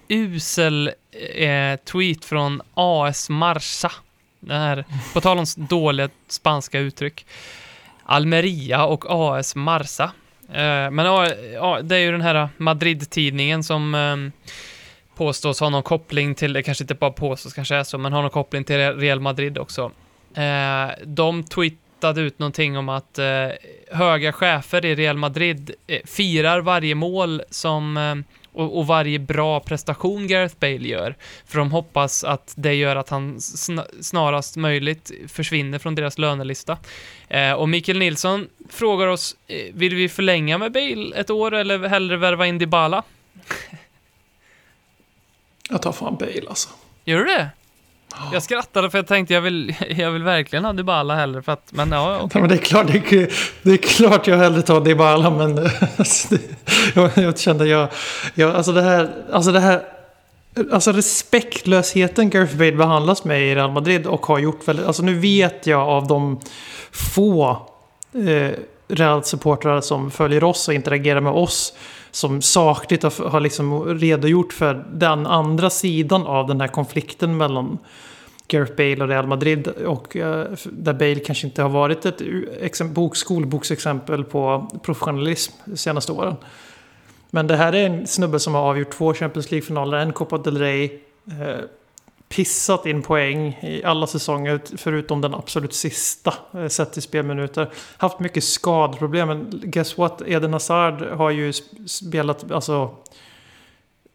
urusel 0.07 0.91
eh, 1.35 1.79
tweet 1.79 2.25
från 2.25 2.61
AS 2.73 3.29
Marsa. 3.29 3.91
Det 4.39 4.53
här, 4.53 4.85
på 5.13 5.21
tal 5.21 5.37
om 5.37 5.45
dåliga 5.55 6.09
spanska 6.27 6.79
uttryck. 6.79 7.25
Almeria 8.03 8.85
och 8.85 9.05
AS 9.07 9.55
Marsa. 9.55 10.11
Eh, 10.49 10.91
men 10.91 11.05
ja, 11.53 11.81
det 11.81 11.95
är 11.95 11.99
ju 11.99 12.11
den 12.11 12.21
här 12.21 12.49
Madrid-tidningen 12.57 13.63
som 13.63 13.95
eh, 13.95 14.47
påstås 15.15 15.59
ha 15.59 15.69
någon 15.69 15.83
koppling 15.83 16.35
till, 16.35 16.53
det 16.53 16.63
kanske 16.63 16.83
inte 16.83 16.95
bara 16.95 17.11
påstås 17.11 17.53
kanske 17.53 17.75
är 17.75 17.83
så, 17.83 17.97
men 17.97 18.13
har 18.13 18.21
någon 18.21 18.31
koppling 18.31 18.63
till 18.63 18.77
Real 18.77 19.19
Madrid 19.19 19.57
också. 19.57 19.91
Eh, 20.35 20.89
de 21.05 21.43
tweetade 21.95 22.21
ut 22.21 22.39
någonting 22.39 22.77
om 22.77 22.89
att 22.89 23.19
eh, 23.19 23.47
höga 23.91 24.31
chefer 24.33 24.85
i 24.85 24.95
Real 24.95 25.17
Madrid 25.17 25.71
eh, 25.87 26.01
firar 26.05 26.61
varje 26.61 26.95
mål 26.95 27.41
som 27.49 27.97
eh, 27.97 28.15
och, 28.53 28.77
och 28.77 28.87
varje 28.87 29.19
bra 29.19 29.59
prestation 29.59 30.27
Gareth 30.27 30.55
Bale 30.59 30.87
gör. 30.87 31.15
För 31.45 31.57
de 31.57 31.71
hoppas 31.71 32.23
att 32.23 32.53
det 32.57 32.73
gör 32.73 32.95
att 32.95 33.09
han 33.09 33.37
sna- 33.37 34.01
snarast 34.01 34.55
möjligt 34.55 35.11
försvinner 35.27 35.79
från 35.79 35.95
deras 35.95 36.17
lönelista. 36.17 36.77
Eh, 37.29 37.53
och 37.53 37.69
Mikael 37.69 37.99
Nilsson 37.99 38.47
frågar 38.69 39.07
oss, 39.07 39.35
eh, 39.47 39.73
vill 39.73 39.95
vi 39.95 40.09
förlänga 40.09 40.57
med 40.57 40.71
Bale 40.71 41.15
ett 41.15 41.29
år 41.29 41.53
eller 41.53 41.87
hellre 41.87 42.17
värva 42.17 42.47
in 42.47 42.57
Dybala? 42.57 43.03
Jag 45.69 45.81
tar 45.81 45.91
fan 45.91 46.15
Bale 46.15 46.49
alltså. 46.49 46.69
Gör 47.05 47.17
du 47.17 47.25
det? 47.25 47.49
Jag 48.33 48.43
skrattade 48.43 48.89
för 48.89 48.97
jag 48.97 49.07
tänkte 49.07 49.33
jag 49.33 49.41
vill, 49.41 49.75
jag 49.89 50.11
vill 50.11 50.23
verkligen 50.23 50.65
ha 50.65 50.73
Dybala 50.73 51.15
hellre 51.15 51.41
för 51.41 51.51
att, 51.51 51.67
men 51.69 51.91
ja, 51.91 52.21
okay. 52.21 52.29
Ja, 52.33 52.39
men 52.39 52.49
det, 52.49 52.55
är 52.55 52.65
klart, 52.65 52.87
det, 52.87 52.97
är, 52.97 53.33
det 53.61 53.71
är 53.71 53.77
klart 53.77 54.27
jag 54.27 54.37
hellre 54.37 54.61
tar 54.61 54.81
Dybala, 54.81 55.29
men 55.29 55.57
alltså, 55.97 56.35
det, 56.35 56.41
jag, 56.95 57.11
jag 57.15 57.39
kände 57.39 57.67
jag, 57.67 57.89
jag... 58.33 58.55
Alltså 58.55 58.71
det 58.71 58.81
här... 58.81 59.09
Alltså 59.31 59.51
det 59.51 59.59
här 59.59 59.81
Alltså 60.71 60.91
respektlösheten 60.91 62.29
Gareth 62.29 62.57
Bale 62.57 62.71
behandlas 62.71 63.23
med 63.23 63.41
i 63.41 63.55
Real 63.55 63.71
Madrid 63.71 64.07
och 64.07 64.25
har 64.25 64.39
gjort 64.39 64.67
väldigt... 64.67 64.85
Alltså 64.85 65.03
nu 65.03 65.13
vet 65.13 65.67
jag 65.67 65.81
av 65.81 66.07
de 66.07 66.39
få 66.91 67.67
eh, 68.13 68.51
Real-supportrar 68.87 69.81
som 69.81 70.11
följer 70.11 70.43
oss 70.43 70.67
och 70.67 70.73
interagerar 70.73 71.21
med 71.21 71.31
oss 71.31 71.73
som 72.15 72.41
sakligt 72.41 73.03
har, 73.03 73.29
har 73.29 73.39
liksom 73.39 73.85
redogjort 73.99 74.53
för 74.53 74.85
den 74.91 75.27
andra 75.27 75.69
sidan 75.69 76.27
av 76.27 76.47
den 76.47 76.61
här 76.61 76.67
konflikten 76.67 77.37
mellan 77.37 77.77
Gareth 78.47 78.75
Bale 78.75 79.03
och 79.03 79.07
Real 79.07 79.27
Madrid. 79.27 79.67
Och 79.67 80.15
eh, 80.15 80.47
där 80.63 80.93
Bale 80.93 81.15
kanske 81.19 81.47
inte 81.47 81.61
har 81.61 81.69
varit 81.69 82.05
ett 82.05 82.81
bok, 82.93 83.15
skolboksexempel 83.15 84.23
på 84.23 84.69
professionalism 84.83 85.53
de 85.65 85.77
senaste 85.77 86.11
åren. 86.11 86.35
Men 87.29 87.47
det 87.47 87.55
här 87.55 87.75
är 87.75 87.85
en 87.85 88.07
snubbe 88.07 88.39
som 88.39 88.53
har 88.53 88.61
avgjort 88.61 88.91
två 88.91 89.13
Champions 89.13 89.51
League-finaler, 89.51 89.97
en 89.97 90.13
Copa 90.13 90.37
del 90.37 90.57
Rey. 90.57 90.83
Eh, 91.27 91.59
Pissat 92.29 92.85
in 92.85 93.01
poäng 93.01 93.59
i 93.61 93.81
alla 93.83 94.07
säsonger 94.07 94.59
förutom 94.77 95.21
den 95.21 95.33
absolut 95.35 95.73
sista 95.73 96.33
eh, 96.53 96.67
sett 96.67 96.93
till 96.93 97.01
spelminuter. 97.01 97.69
Haft 97.97 98.19
mycket 98.19 98.43
skadeproblem 98.43 99.27
men 99.27 99.61
guess 99.63 99.97
what? 99.97 100.21
Eden 100.25 100.53
Hazard 100.53 101.01
har 101.01 101.29
ju 101.29 101.51
sp- 101.51 101.87
spelat 101.87 102.51
alltså 102.51 102.91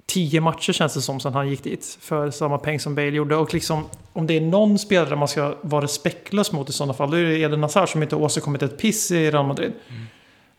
tio 0.07 0.41
matcher 0.41 0.73
känns 0.73 0.95
det 0.95 1.01
som 1.01 1.21
sedan 1.21 1.35
han 1.35 1.49
gick 1.49 1.65
dit. 1.65 1.99
För 2.01 2.31
samma 2.31 2.59
peng 2.59 2.81
som 2.81 2.95
Bale 2.95 3.09
gjorde. 3.11 3.37
Och 3.37 3.55
liksom 3.55 3.85
om 4.13 4.27
det 4.27 4.37
är 4.37 4.41
någon 4.41 4.79
spelare 4.79 5.17
man 5.17 5.29
ska 5.29 5.55
vara 5.63 5.85
respektlös 5.85 6.53
mot 6.53 6.69
i 6.69 6.73
sådana 6.73 6.95
fall. 6.95 7.11
Då 7.11 7.17
är 7.17 7.23
det 7.25 7.39
Eden 7.39 7.63
Hazard 7.63 7.89
som 7.89 8.03
inte 8.03 8.17
har 8.17 8.23
åstadkommit 8.23 8.63
ett 8.63 8.79
piss 8.79 9.11
i 9.11 9.31
Real 9.31 9.47
Madrid. 9.47 9.73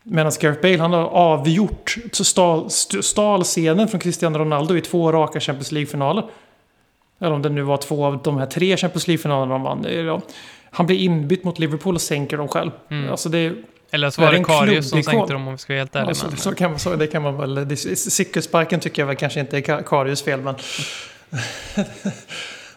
Medan 0.02 0.32
Gareth 0.40 0.60
Bale 0.62 0.78
han 0.78 0.92
har 0.92 1.04
avgjort 1.06 1.96
stal, 2.12 2.66
st- 2.66 3.02
stal 3.02 3.44
scenen 3.44 3.88
från 3.88 4.00
Cristiano 4.00 4.38
Ronaldo 4.38 4.76
i 4.76 4.80
två 4.80 5.12
raka 5.12 5.40
Champions 5.40 5.72
League-finaler. 5.72 6.24
Eller 7.22 7.32
om 7.32 7.42
det 7.42 7.48
nu 7.48 7.62
var 7.62 7.76
två 7.76 8.06
av 8.06 8.22
de 8.22 8.38
här 8.38 8.46
tre 8.46 8.76
Champions 8.76 9.08
League-finalerna 9.08 9.52
de 9.52 9.62
vann. 9.62 10.22
Han 10.70 10.86
blir 10.86 10.96
inbytt 10.96 11.44
mot 11.44 11.58
Liverpool 11.58 11.94
och 11.94 12.00
sänker 12.00 12.36
dem 12.36 12.48
själv. 12.48 12.70
Mm. 12.88 13.10
Alltså 13.10 13.28
det, 13.28 13.52
Eller 13.90 14.10
så 14.10 14.22
Är 14.22 14.26
var 14.26 14.32
det 14.32 14.44
Karius 14.44 14.90
som 14.90 15.02
sänkte 15.02 15.32
dem 15.32 15.48
om 15.48 15.52
vi 15.52 15.58
ska 15.58 15.72
vara 15.72 15.78
helt 15.80 15.96
ärliga. 15.96 16.08
alltså, 16.08 16.30
så 16.36 16.54
kan, 16.54 16.70
man- 16.70 16.80
så, 16.80 16.96
det 16.96 17.06
kan 17.06 17.22
man 17.22 17.36
väl... 17.36 17.76
Cykelsparken 17.96 18.80
tycker 18.80 19.02
jag 19.02 19.06
väl 19.06 19.16
kanske 19.16 19.40
inte 19.40 19.56
är 19.56 19.60
Ka- 19.60 19.82
Karius 19.82 20.22
fel, 20.22 20.40
men... 20.40 20.54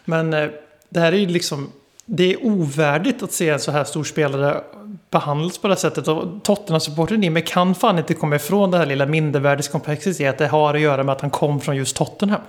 men 0.04 0.34
eh, 0.34 0.48
det 0.88 1.00
här 1.00 1.12
är 1.12 1.16
ju 1.16 1.26
liksom... 1.26 1.72
Det 2.04 2.32
är 2.32 2.46
ovärdigt 2.46 3.22
att 3.22 3.32
se 3.32 3.48
en 3.48 3.60
så 3.60 3.70
här 3.70 3.84
stor 3.84 4.04
spelare 4.04 4.60
behandlas 5.10 5.58
på 5.58 5.68
det 5.68 5.74
här 5.74 5.78
sättet. 5.78 6.08
Och 6.08 6.42
Tottenham-supporten 6.42 7.24
i 7.24 7.30
mig 7.30 7.44
kan 7.44 7.74
fan 7.74 7.98
inte 7.98 8.14
komma 8.14 8.36
ifrån 8.36 8.70
det 8.70 8.78
här 8.78 8.86
lilla 8.86 9.06
mindervärdeskomplexet 9.06 10.20
i 10.20 10.26
att 10.26 10.38
det 10.38 10.46
har 10.46 10.74
att 10.74 10.80
göra 10.80 11.02
med 11.02 11.12
att 11.12 11.20
han 11.20 11.30
kom 11.30 11.60
från 11.60 11.76
just 11.76 11.96
Tottenham. 11.96 12.40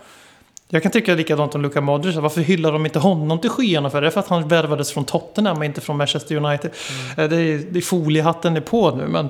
Jag 0.70 0.84
kan 0.84 0.92
tycka 0.92 1.16
likadant 1.16 1.56
om 1.56 1.62
Luka 1.62 1.82
Modric. 1.82 2.16
Varför 2.16 2.42
hyllar 2.42 2.72
de 2.72 2.86
inte 2.86 3.00
honom 3.00 3.40
till 3.40 3.50
skyarna 3.50 3.90
för? 3.90 4.02
Det 4.02 4.08
är 4.08 4.12
för 4.12 4.20
att 4.20 4.28
han 4.28 4.48
värvades 4.48 4.92
från 4.92 5.06
Tottenham 5.06 5.58
och 5.58 5.66
inte 5.66 5.82
från 5.82 5.98
Manchester 5.98 6.36
United. 6.36 6.72
Eh, 7.18 7.30
Det, 7.30 7.36
är, 7.36 7.58
det 7.72 7.80
är 7.80 7.82
foliehatten 7.82 8.58
är 8.58 8.62
på 8.62 8.96
nu, 8.96 9.08
men 9.08 9.30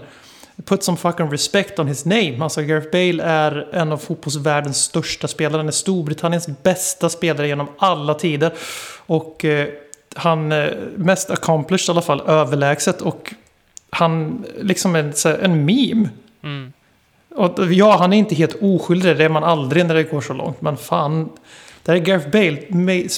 put 0.65 0.84
some 0.84 0.97
fucking 0.97 1.32
respect 1.32 1.80
on 1.80 1.88
his 1.88 2.06
name. 2.06 2.38
Alltså 2.41 2.62
Gareth 2.62 2.91
Bale 2.91 3.23
är 3.23 3.67
en 3.76 3.91
av 3.91 3.97
fotbollsvärldens 3.97 4.78
största 4.78 5.28
spelare. 5.28 5.60
Han 5.60 5.67
är 5.67 5.71
Storbritanniens 5.71 6.47
bästa 6.63 7.10
spelare 7.10 7.47
genom 7.47 7.67
alla 7.78 8.13
tider. 8.13 8.54
Och 9.06 9.45
eh, 9.45 9.67
han 10.15 10.52
är 10.52 10.89
mest 10.95 11.32
accomplished 11.32 11.89
i 11.89 11.91
alla 11.91 12.02
fall, 12.02 12.21
överlägset. 12.28 13.02
Och 13.02 13.34
han 13.89 14.45
liksom 14.62 14.95
är 14.95 15.00
en, 15.00 15.41
en 15.41 15.65
meme. 15.65 16.10
Mm. 16.43 16.73
Och 17.38 17.73
ja, 17.73 17.97
han 17.97 18.13
är 18.13 18.17
inte 18.17 18.36
helt 18.36 18.56
oskyldig, 18.62 19.17
det 19.17 19.26
är 19.26 19.30
man 19.30 19.43
aldrig 19.43 19.86
när 19.86 19.95
det 19.95 20.04
går 20.04 20.21
så 20.21 20.34
långt. 20.34 20.62
Men 20.62 20.78
fan, 20.78 21.30
det 21.84 21.91
här 21.91 22.00
är 22.00 22.06
Gareth 22.06 22.30
Bale, 22.30 22.62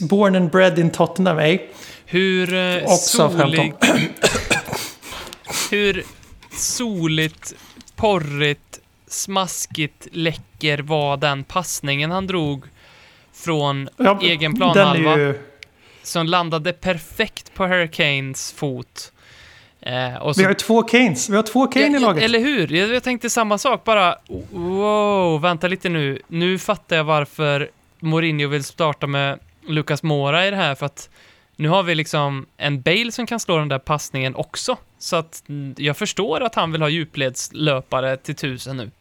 born 0.10 0.36
and 0.36 0.52
bred 0.52 0.80
in 0.80 0.90
Tottenham, 0.90 1.40
eh? 1.40 1.60
Hur 2.06 2.54
eh, 2.54 2.84
Och 2.84 2.92
solig... 2.92 3.74
hur 5.72 6.04
soligt, 6.52 7.54
porrigt, 7.96 8.80
smaskigt, 9.08 10.08
läcker 10.12 10.78
var 10.78 11.18
den 11.18 11.44
passningen 11.44 12.12
han 12.12 12.28
drog 12.28 12.66
från 13.34 13.90
Ja, 13.98 14.20
egen 14.22 14.56
planhalva 14.56 15.18
ju... 15.18 15.40
som 16.04 16.28
landade 16.28 16.74
perfekt 16.74 17.54
på 17.54 17.66
Hurricanes 17.66 18.52
fot. 18.52 19.12
Eh, 19.82 20.32
så 20.32 20.42
Vi 20.42 20.44
har 20.44 20.54
två 20.54 20.84
Kanes, 20.84 21.30
vi 21.30 21.36
har 21.36 21.44
två 21.44 21.68
Kane 21.68 21.98
i 21.98 22.00
laget. 22.00 22.24
Eller 22.24 22.40
hur? 22.40 22.74
Jag, 22.74 22.90
jag 22.90 23.04
tänkte 23.04 23.30
samma 23.30 23.58
sak, 23.58 23.84
bara 23.84 24.16
wow, 24.52 25.42
vänta 25.42 25.68
lite 25.68 25.90
nu. 25.90 26.22
Nu 26.28 26.60
fattar 26.60 26.96
jag 26.96 27.04
varför 27.04 27.70
Mourinho 28.00 28.48
vill 28.48 28.64
starta 28.64 29.08
med 29.08 29.40
Lucas 29.68 30.04
Moura 30.04 30.48
i 30.48 30.50
det 30.50 30.56
här, 30.56 30.76
för 30.76 30.86
att 30.86 31.10
nu 31.56 31.70
har 31.70 31.84
vi 31.84 31.96
liksom 31.96 32.46
en 32.58 32.82
Bale 32.82 33.12
som 33.12 33.28
kan 33.28 33.40
slå 33.40 33.58
den 33.58 33.68
där 33.68 33.80
passningen 33.80 34.36
också. 34.36 34.78
Så 35.00 35.16
att 35.16 35.44
mm, 35.50 35.76
jag 35.78 35.98
förstår 35.98 36.44
att 36.44 36.56
han 36.56 36.72
vill 36.72 36.82
ha 36.82 36.90
djupledslöpare 36.90 38.18
till 38.18 38.36
tusen 38.36 38.78
nu. 38.78 38.92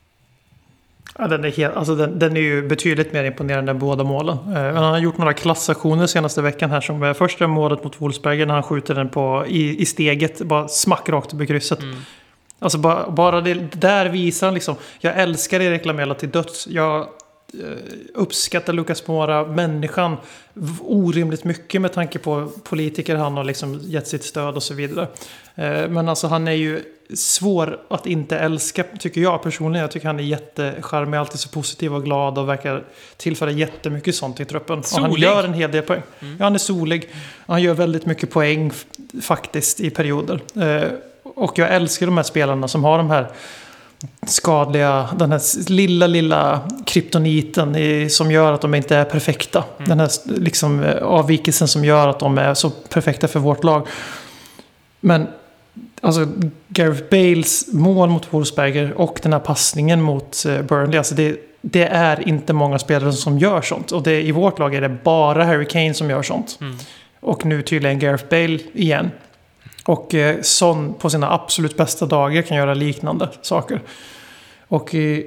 Ja, 1.19 1.29
den, 1.29 1.45
är 1.45 1.51
helt, 1.51 1.77
alltså 1.77 1.95
den, 1.95 2.19
den 2.19 2.37
är 2.37 2.41
ju 2.41 2.69
betydligt 2.69 3.13
mer 3.13 3.25
imponerande 3.25 3.71
än 3.71 3.79
båda 3.79 4.05
målen. 4.05 4.37
Eh, 4.37 4.53
men 4.53 4.77
han 4.77 4.93
har 4.93 4.99
gjort 4.99 5.19
några 5.19 5.33
klassaktioner 5.33 6.07
senaste 6.07 6.43
veckan 6.43 6.71
här. 6.71 6.81
Som 6.81 7.15
första 7.15 7.47
målet 7.47 7.85
mot 7.85 8.01
Wolfsberger 8.01 8.47
när 8.47 8.55
han 8.55 8.63
skjuter 8.63 8.95
den 8.95 9.09
på, 9.09 9.45
i, 9.49 9.83
i 9.83 9.87
steget, 9.87 10.39
bara 10.43 10.69
smack 10.69 11.09
rakt 11.09 11.35
över 11.35 11.47
krysset. 11.47 11.83
Mm. 11.83 11.97
Alltså 12.59 12.79
bara, 12.79 13.11
bara 13.11 13.41
det 13.41 13.55
där 13.73 14.09
visar 14.09 14.47
han 14.47 14.55
liksom. 14.55 14.75
Jag 15.01 15.19
älskar 15.19 15.61
Erik 15.61 15.85
Lamela 15.85 16.15
till 16.15 16.31
döds. 16.31 16.67
Jag 16.67 17.01
eh, 17.01 17.07
uppskattar 18.15 18.73
Lucas 18.73 19.07
Moura, 19.07 19.47
människan, 19.47 20.17
orimligt 20.81 21.45
mycket 21.45 21.81
med 21.81 21.93
tanke 21.93 22.19
på 22.19 22.49
politiker 22.65 23.17
han 23.17 23.37
har 23.37 23.45
liksom 23.45 23.81
gett 23.83 24.09
sitt 24.09 24.25
stöd 24.25 24.57
och 24.57 24.63
så 24.63 24.75
vidare. 24.75 25.09
Eh, 25.55 25.89
Men 25.89 26.09
alltså 26.09 26.27
han 26.27 26.49
är 26.49 26.53
ju 26.53 26.83
svår 27.15 27.79
att 27.91 28.07
inte 28.07 28.39
älska, 28.39 28.85
tycker 28.99 29.21
jag 29.21 29.43
personligen. 29.43 29.81
Jag 29.83 29.91
tycker 29.91 30.07
han 30.07 30.19
är 30.19 30.23
jättecharmig, 30.23 31.19
alltid 31.19 31.41
så 31.41 31.49
positiv 31.49 31.95
och 31.95 32.05
glad 32.05 32.39
och 32.39 32.49
verkar 32.49 32.85
tillföra 33.17 33.51
jättemycket 33.51 34.15
sånt 34.15 34.41
i 34.41 34.45
truppen. 34.45 34.79
Och 34.79 34.85
han 35.01 35.11
Solig. 35.11 35.23
gör 35.23 35.45
en 35.45 35.55
hel 35.55 35.73
del 35.73 35.83
poäng. 35.83 36.03
Ja, 36.21 36.27
han 36.45 36.55
är 36.55 36.59
solig. 36.59 37.09
Han 37.47 37.63
gör 37.63 37.75
väldigt 37.75 38.07
mycket 38.07 38.31
poäng 38.31 38.73
faktiskt 39.23 39.81
i 39.81 39.91
perioder. 39.91 40.41
Eh, 40.61 40.89
Och 41.35 41.59
jag 41.59 41.75
älskar 41.75 42.07
de 42.07 42.17
här 42.17 42.25
spelarna 42.25 42.69
som 42.69 42.85
har 42.85 42.99
de 42.99 43.11
här 43.11 43.27
skadliga, 44.27 45.09
den 45.19 45.33
här 45.33 45.71
lilla, 45.71 46.07
lilla 46.07 46.61
kryptoniten 46.87 47.77
i, 47.77 48.11
som 48.11 48.31
gör 48.31 48.53
att 48.53 48.61
de 48.61 48.75
inte 48.75 48.97
är 48.97 49.05
perfekta. 49.05 49.65
Den 49.87 50.01
här 50.01 50.11
liksom, 50.41 50.85
eh, 50.85 51.03
avvikelsen 51.03 51.69
som 51.69 51.85
gör 51.85 52.09
att 52.09 52.19
de 52.21 52.39
är 52.39 52.55
så 52.55 52.71
perfekta 52.71 53.29
för 53.29 53.41
vårt 53.41 53.65
lag. 53.65 53.87
Men 55.01 55.27
alltså 56.01 56.27
Gareth 56.69 57.03
Bales 57.11 57.73
mål 57.73 58.09
mot 58.09 58.35
Wolfsberger 58.35 58.93
och 58.93 59.21
den 59.23 59.33
här 59.33 59.41
passningen 59.41 60.03
mot 60.03 60.45
eh, 60.49 60.63
Burnley, 60.63 60.99
alltså 60.99 61.15
det, 61.15 61.37
det 61.61 61.85
är 61.85 62.29
inte 62.29 62.53
många 62.53 62.79
spelare 62.79 63.13
som 63.13 63.39
gör 63.39 63.63
sånt. 63.63 63.93
Och 63.93 64.03
det, 64.03 64.23
i 64.23 64.33
vårt 64.33 64.59
lag 64.59 64.75
är 64.75 64.81
det 64.81 64.89
bara 64.89 65.45
Harry 65.45 65.67
Kane 65.67 65.95
som 65.95 66.11
gör 66.11 66.23
sånt. 66.23 66.59
Mm. 66.61 66.77
Och 67.21 67.47
nu 67.47 67.63
tydligen 67.63 67.99
Gareth 67.99 68.25
Bale 68.31 68.59
igen. 68.73 69.11
Och 69.85 70.15
eh, 70.15 70.37
Son 70.43 70.95
på 70.95 71.11
sina 71.11 71.33
absolut 71.33 71.77
bästa 71.77 72.07
dagar 72.07 72.43
kan 72.43 72.57
göra 72.57 72.75
liknande 72.75 73.29
saker. 73.43 73.81
Och 74.69 74.95
eh, 74.95 75.21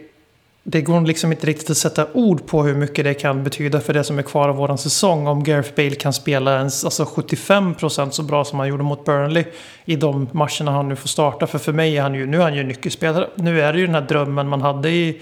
det 0.64 0.82
går 0.82 1.02
liksom 1.02 1.32
inte 1.32 1.48
riktigt 1.48 1.70
att 1.70 1.78
sätta 1.78 2.08
ord 2.14 2.48
på 2.48 2.64
hur 2.64 2.76
mycket 2.76 3.06
det 3.06 3.14
kan 3.14 3.44
betyda 3.44 3.80
för 3.80 3.94
det 3.94 4.04
som 4.04 4.20
är 4.20 4.24
kvar 4.24 4.50
av 4.50 4.56
våran 4.56 4.78
säsong. 4.78 5.28
Om 5.28 5.44
Gareth 5.44 5.76
Bale 5.76 5.96
kan 5.96 6.14
spela 6.14 6.58
ens 6.58 6.86
alltså 6.86 7.04
75% 7.04 8.10
så 8.10 8.24
bra 8.24 8.46
som 8.46 8.60
han 8.60 8.68
gjorde 8.68 8.84
mot 8.84 9.06
Burnley 9.06 9.44
i 9.86 9.96
de 9.96 10.30
matcherna 10.32 10.72
han 10.72 10.90
nu 10.90 10.96
får 10.96 11.08
starta. 11.08 11.48
För 11.48 11.60
för 11.60 11.74
mig 11.74 11.98
är 11.98 12.02
han 12.02 12.16
ju, 12.16 12.26
nu 12.26 12.38
är 12.38 12.42
han 12.42 12.56
ju 12.56 12.64
nyckelspelare. 12.64 13.28
Nu 13.36 13.62
är 13.62 13.74
det 13.74 13.80
ju 13.80 13.86
den 13.86 13.96
här 13.96 14.02
drömmen 14.02 14.48
man 14.48 14.62
hade 14.62 14.90
i 14.90 15.22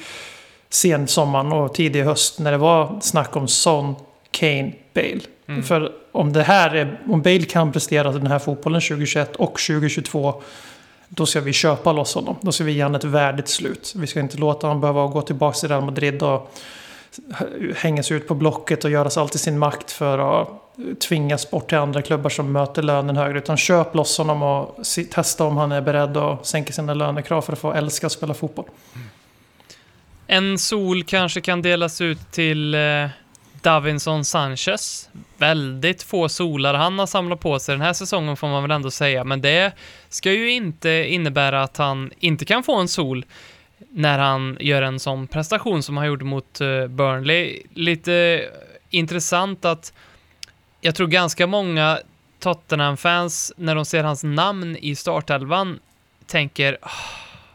sen 0.70 1.08
sommaren 1.08 1.52
och 1.52 1.74
tidig 1.74 2.04
höst 2.04 2.40
när 2.40 2.52
det 2.52 2.58
var 2.58 3.00
snack 3.02 3.36
om 3.36 3.48
Son, 3.48 3.96
Kane, 4.32 4.72
Bale. 4.94 5.22
Mm. 5.48 5.64
För 5.64 5.92
om 6.12 6.34
det 6.34 6.44
här 6.44 6.76
är, 6.76 7.00
om 7.08 7.22
Bale 7.22 7.44
kan 7.44 7.72
prestera 7.72 8.12
den 8.12 8.28
här 8.28 8.40
fotbollen 8.40 8.82
2021 8.82 9.36
och 9.36 9.60
2022 9.60 10.42
då 11.10 11.26
ska 11.26 11.42
vi 11.42 11.54
köpa 11.54 11.92
loss 11.92 12.16
honom. 12.16 12.36
Då 12.42 12.52
ska 12.52 12.64
vi 12.64 12.72
ge 12.72 12.84
honom 12.84 12.96
ett 12.96 13.04
värdigt 13.04 13.48
slut. 13.48 13.94
Vi 13.96 14.08
ska 14.08 14.20
inte 14.20 14.38
låta 14.38 14.68
honom 14.68 14.82
behöva 14.82 15.08
gå 15.08 15.22
tillbaka 15.22 15.58
till 15.58 15.70
Real 15.70 15.86
Madrid 15.86 16.24
och 16.24 16.54
hänga 17.76 18.04
sig 18.04 18.18
ut 18.18 18.28
på 18.28 18.36
blocket 18.36 18.86
och 18.86 18.92
göra 18.92 19.22
allt 19.22 19.36
i 19.36 19.38
sin 19.38 19.60
makt 19.60 19.92
för 19.92 20.42
att 20.42 20.50
tvingas 21.00 21.52
bort 21.52 21.70
till 21.70 21.78
andra 21.78 22.02
klubbar 22.02 22.30
som 22.30 22.52
möter 22.52 22.82
lönen 22.82 23.18
högre. 23.18 23.38
Utan 23.38 23.58
köp 23.58 23.96
loss 23.96 24.18
honom 24.18 24.44
och 24.44 24.76
testa 25.12 25.44
om 25.44 25.58
han 25.58 25.72
är 25.72 25.82
beredd 25.82 26.18
att 26.18 26.46
sänka 26.46 26.74
sina 26.74 26.94
lönekrav 26.94 27.42
för 27.42 27.54
att 27.54 27.60
få 27.60 27.74
älska 27.74 28.08
att 28.08 28.14
spela 28.14 28.34
fotboll. 28.34 28.66
En 30.28 30.58
sol 30.58 31.04
kanske 31.04 31.42
kan 31.42 31.62
delas 31.62 32.02
ut 32.02 32.32
till 32.32 32.76
eh, 32.76 32.80
Davinson 33.62 34.26
Sanchez. 34.26 35.10
Väldigt 35.38 36.04
få 36.04 36.30
solar 36.30 36.74
han 36.74 37.00
har 37.00 37.06
samlat 37.06 37.40
på 37.40 37.60
sig 37.60 37.76
den 37.76 37.82
här 37.82 37.94
säsongen 37.94 38.38
får 38.38 38.48
man 38.48 38.62
väl 38.62 38.72
ändå 38.72 38.92
säga, 38.92 39.24
men 39.24 39.42
det 39.42 39.74
ska 40.10 40.32
ju 40.32 40.52
inte 40.52 40.90
innebära 40.90 41.64
att 41.64 41.78
han 41.78 42.12
inte 42.20 42.46
kan 42.46 42.64
få 42.64 42.76
en 42.76 42.88
sol 42.88 43.26
när 43.90 44.20
han 44.20 44.58
gör 44.60 44.82
en 44.82 45.00
sån 45.00 45.28
prestation 45.28 45.84
som 45.84 45.98
han 45.98 46.08
gjorde 46.08 46.26
mot 46.26 46.62
eh, 46.62 46.88
Burnley. 46.88 47.62
Lite 47.74 48.46
intressant 48.90 49.66
att 49.66 49.94
jag 50.82 50.96
tror 50.96 51.08
ganska 51.08 51.48
många 51.48 52.00
Tottenham-fans, 52.40 53.54
när 53.58 53.76
de 53.76 53.86
ser 53.86 54.04
hans 54.04 54.24
namn 54.24 54.78
i 54.82 54.96
startelvan, 54.96 55.80
tänker 56.28 56.78
ah, 56.82 56.90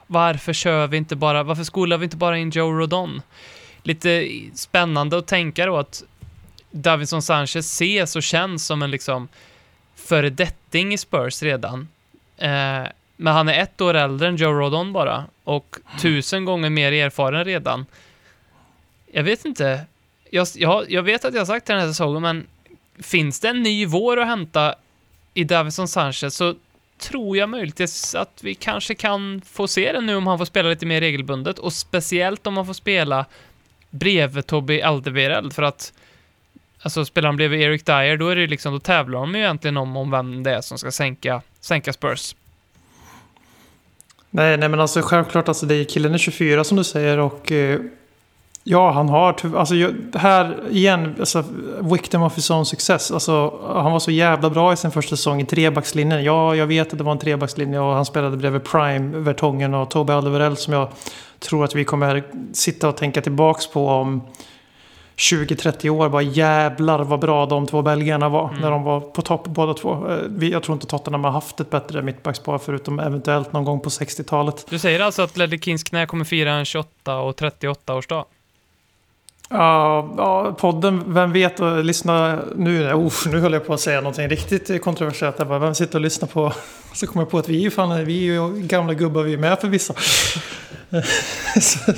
varför 0.06 0.52
kör 0.52 0.86
vi 0.86 0.96
inte 0.96 1.16
bara, 1.16 1.42
varför 1.42 1.64
skolar 1.64 1.98
vi 1.98 2.04
inte 2.04 2.16
bara 2.16 2.38
in 2.38 2.50
Joe 2.50 2.72
Rodon? 2.72 3.22
Lite 3.86 4.28
spännande 4.54 5.18
att 5.18 5.26
tänka 5.26 5.66
då 5.66 5.76
att 5.76 6.02
Davinson 6.70 7.22
Sanchez 7.22 7.56
ses 7.56 8.16
och 8.16 8.22
känns 8.22 8.66
som 8.66 8.82
en 8.82 8.90
liksom 8.90 9.28
föredetting 9.94 10.94
i 10.94 10.98
Spurs 10.98 11.42
redan. 11.42 11.88
Eh, 12.36 12.82
men 13.16 13.34
han 13.34 13.48
är 13.48 13.62
ett 13.62 13.80
år 13.80 13.94
äldre 13.94 14.28
än 14.28 14.36
Joe 14.36 14.52
Rodon 14.52 14.92
bara 14.92 15.24
och 15.44 15.76
tusen 16.00 16.44
gånger 16.44 16.70
mer 16.70 16.92
erfaren 16.92 17.44
redan. 17.44 17.86
Jag 19.12 19.22
vet 19.22 19.44
inte. 19.44 19.80
Jag, 20.30 20.46
jag, 20.54 20.90
jag 20.90 21.02
vet 21.02 21.24
att 21.24 21.34
jag 21.34 21.40
har 21.40 21.46
sagt 21.46 21.66
det 21.66 21.72
den 21.72 21.80
här 21.80 21.88
säsongen, 21.88 22.22
men 22.22 22.46
finns 22.98 23.40
det 23.40 23.48
en 23.48 23.62
ny 23.62 23.86
vår 23.86 24.20
att 24.20 24.26
hämta 24.26 24.74
i 25.34 25.44
Davison 25.44 25.88
Sanchez 25.88 26.36
så 26.36 26.54
tror 26.98 27.36
jag 27.36 27.48
möjligtvis 27.48 28.14
att 28.14 28.40
vi 28.42 28.54
kanske 28.54 28.94
kan 28.94 29.40
få 29.40 29.68
se 29.68 29.92
det 29.92 30.00
nu 30.00 30.16
om 30.16 30.26
han 30.26 30.38
får 30.38 30.44
spela 30.44 30.68
lite 30.68 30.86
mer 30.86 31.00
regelbundet 31.00 31.58
och 31.58 31.72
speciellt 31.72 32.46
om 32.46 32.56
han 32.56 32.66
får 32.66 32.72
spela 32.72 33.26
bredvid 33.94 34.46
Tobbe 34.46 34.86
Aldevereld 34.86 35.52
för 35.52 35.62
att 35.62 35.92
alltså 36.82 37.04
spelar 37.04 37.28
han 37.28 37.36
bredvid 37.36 37.60
Eric 37.60 37.84
Dyer 37.84 38.16
då 38.16 38.28
är 38.28 38.36
det 38.36 38.46
liksom, 38.46 38.72
då 38.72 38.78
tävlar 38.78 39.20
de 39.20 39.34
ju 39.34 39.40
egentligen 39.40 39.76
om, 39.76 39.96
om 39.96 40.10
vem 40.10 40.42
det 40.42 40.54
är 40.54 40.60
som 40.60 40.78
ska 40.78 40.90
sänka, 40.90 41.42
sänka 41.60 41.92
Spurs. 41.92 42.34
Nej, 44.30 44.56
nej 44.56 44.68
men 44.68 44.80
alltså 44.80 45.02
självklart, 45.02 45.48
alltså 45.48 45.66
det 45.66 45.74
är 45.74 45.84
killen 45.84 46.14
är 46.14 46.18
24 46.18 46.64
som 46.64 46.76
du 46.76 46.84
säger 46.84 47.18
och 47.18 47.52
eh, 47.52 47.80
ja, 48.64 48.90
han 48.90 49.08
har 49.08 49.36
alltså 49.56 49.74
här 50.14 50.62
igen, 50.70 51.14
alltså 51.18 51.44
victim 51.80 52.22
of 52.22 52.36
his 52.36 52.50
own 52.50 52.66
success. 52.66 53.10
Alltså 53.10 53.60
han 53.66 53.92
var 53.92 53.98
så 53.98 54.10
jävla 54.10 54.50
bra 54.50 54.72
i 54.72 54.76
sin 54.76 54.90
första 54.90 55.16
säsong 55.16 55.40
i 55.40 55.46
trebackslinjen. 55.46 56.24
Ja, 56.24 56.54
jag 56.54 56.66
vet 56.66 56.92
att 56.92 56.98
det 56.98 57.04
var 57.04 57.12
en 57.12 57.18
trebackslinje 57.18 57.78
och 57.78 57.94
han 57.94 58.04
spelade 58.04 58.36
bredvid 58.36 58.64
Prime, 58.64 59.18
Vertongen 59.18 59.74
och 59.74 59.90
Tobbe 59.90 60.14
Alderweireld 60.14 60.58
som 60.58 60.74
jag 60.74 60.88
tror 61.38 61.64
att 61.64 61.74
vi 61.74 61.84
kommer 61.84 62.24
sitta 62.52 62.88
och 62.88 62.96
tänka 62.96 63.20
tillbaks 63.20 63.66
på 63.66 63.88
om 63.88 64.22
20-30 65.16 65.88
år. 65.88 66.08
Bara 66.08 66.22
jävlar 66.22 66.98
vad 66.98 67.20
bra 67.20 67.46
de 67.46 67.66
två 67.66 67.82
belgarna 67.82 68.28
var 68.28 68.56
när 68.60 68.70
de 68.70 68.82
var 68.82 69.00
på 69.00 69.22
topp 69.22 69.44
båda 69.46 69.74
två. 69.74 70.08
Eh, 70.40 70.48
jag 70.48 70.62
tror 70.62 70.74
inte 70.74 70.86
Tottenham 70.86 71.24
har 71.24 71.30
haft 71.30 71.60
ett 71.60 71.70
bättre 71.70 72.02
mittbackspar 72.02 72.58
förutom 72.58 72.98
eventuellt 72.98 73.52
någon 73.52 73.64
gång 73.64 73.80
på 73.80 73.88
60-talet. 73.88 74.66
Du 74.70 74.78
säger 74.78 75.00
alltså 75.00 75.22
att 75.22 75.36
Ledley 75.36 75.58
Kings 75.58 75.82
knä 75.82 76.06
kommer 76.06 76.24
fira 76.24 76.52
en 76.52 76.64
28 76.64 77.16
och 77.16 77.36
38 77.36 77.94
årsdag? 77.94 78.24
Ja, 79.48 80.14
ja, 80.16 80.54
podden, 80.58 81.02
vem 81.06 81.32
vet 81.32 81.60
och 81.60 81.84
lyssna 81.84 82.38
nu. 82.56 82.92
Uff, 82.92 83.26
nu 83.26 83.38
höll 83.38 83.52
jag 83.52 83.66
på 83.66 83.74
att 83.74 83.80
säga 83.80 84.00
någonting 84.00 84.28
riktigt 84.28 84.82
kontroversiellt. 84.82 85.38
Jag 85.38 85.48
bara, 85.48 85.58
vem 85.58 85.74
sitter 85.74 85.94
och 85.94 86.02
lyssnar 86.02 86.28
på? 86.28 86.52
Så 86.94 87.06
kommer 87.06 87.22
jag 87.22 87.30
på 87.30 87.38
att 87.38 87.48
vi 87.48 87.56
är 87.56 87.60
ju 87.60 87.70
fan, 87.70 88.04
vi 88.04 88.28
är 88.28 88.32
ju 88.32 88.60
gamla 88.60 88.94
gubbar 88.94 89.22
vi 89.22 89.32
är 89.32 89.38
med 89.38 89.58
för 89.58 89.68
vissa. 89.68 89.94
så, 91.60 91.92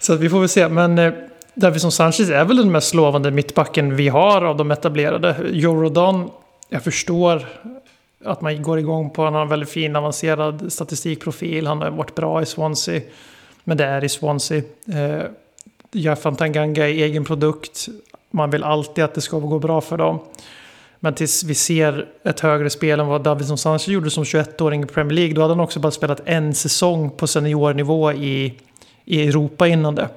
så 0.00 0.12
att 0.12 0.20
vi 0.20 0.28
får 0.28 0.40
väl 0.40 0.48
se. 0.48 0.68
Men 0.68 0.98
eh, 0.98 1.12
Davison 1.54 1.92
Sanchez 1.92 2.30
är 2.30 2.44
väl 2.44 2.56
den 2.56 2.72
mest 2.72 2.94
lovande 2.94 3.30
mittbacken 3.30 3.96
vi 3.96 4.08
har 4.08 4.42
av 4.42 4.56
de 4.56 4.70
etablerade. 4.70 5.28
Eurodon, 5.28 6.30
jag 6.68 6.84
förstår 6.84 7.46
att 8.24 8.40
man 8.40 8.62
går 8.62 8.78
igång 8.78 9.10
på. 9.10 9.24
Han 9.24 9.34
har 9.34 9.42
en 9.42 9.48
väldigt 9.48 9.70
fin 9.70 9.96
avancerad 9.96 10.72
statistikprofil. 10.72 11.66
Han 11.66 11.82
har 11.82 11.90
varit 11.90 12.14
bra 12.14 12.42
i 12.42 12.46
Swansea. 12.46 13.00
Men 13.64 13.76
det 13.76 13.84
är 13.84 14.04
i 14.04 14.08
Swansea. 14.08 14.62
Eh, 14.88 15.24
Eh, 15.94 16.00
Jaffan 16.00 16.36
Tanganga 16.36 16.88
är 16.88 16.92
egen 16.92 17.24
produkt. 17.24 17.88
Man 18.30 18.50
vill 18.50 18.64
alltid 18.64 19.04
att 19.04 19.14
det 19.14 19.20
ska 19.20 19.38
gå 19.38 19.58
bra 19.58 19.80
för 19.80 19.96
dem. 19.96 20.20
Men 21.00 21.14
tills 21.14 21.44
vi 21.44 21.54
ser 21.54 22.06
ett 22.24 22.40
högre 22.40 22.70
spel 22.70 23.00
än 23.00 23.06
vad 23.06 23.22
Davidson 23.22 23.58
Sanchez 23.58 23.88
gjorde 23.88 24.10
som 24.10 24.24
21-åring 24.24 24.82
i 24.82 24.86
Premier 24.86 25.14
League. 25.14 25.34
Då 25.34 25.40
hade 25.40 25.54
han 25.54 25.60
också 25.60 25.80
bara 25.80 25.92
spelat 25.92 26.20
en 26.24 26.54
säsong 26.54 27.10
på 27.10 27.26
seniornivå 27.26 28.12
i, 28.12 28.54
i 29.04 29.28
Europa 29.28 29.68
innan 29.68 29.94
det. 29.94 30.08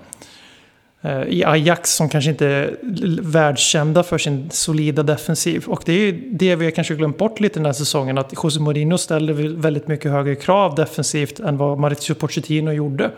Eh, 1.02 1.22
I 1.22 1.44
Ajax 1.46 1.96
som 1.96 2.10
kanske 2.10 2.30
inte 2.30 2.48
är 2.48 2.78
världskända 3.22 4.04
för 4.04 4.18
sin 4.18 4.50
solida 4.52 5.04
defensiv. 5.04 5.66
Och 5.68 5.84
det 5.86 5.94
är 5.94 5.98
ju 5.98 6.30
det 6.32 6.56
vi 6.56 6.66
har 6.66 6.72
kanske 6.72 6.96
glömt 6.96 7.18
bort 7.18 7.40
lite 7.40 7.60
den 7.60 7.66
här 7.66 7.74
säsongen. 7.74 8.18
Att 8.18 8.34
José 8.44 8.60
Mourinho 8.60 8.98
ställde 8.98 9.34
väldigt 9.34 9.88
mycket 9.88 10.12
högre 10.12 10.36
krav 10.36 10.76
defensivt 10.76 11.40
än 11.40 11.58
vad 11.58 11.80
Maurizio 11.80 12.14
Pochettino 12.14 12.72
gjorde 12.72 13.12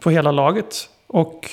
på 0.00 0.10
hela 0.10 0.32
laget. 0.32 0.88
Och 1.06 1.50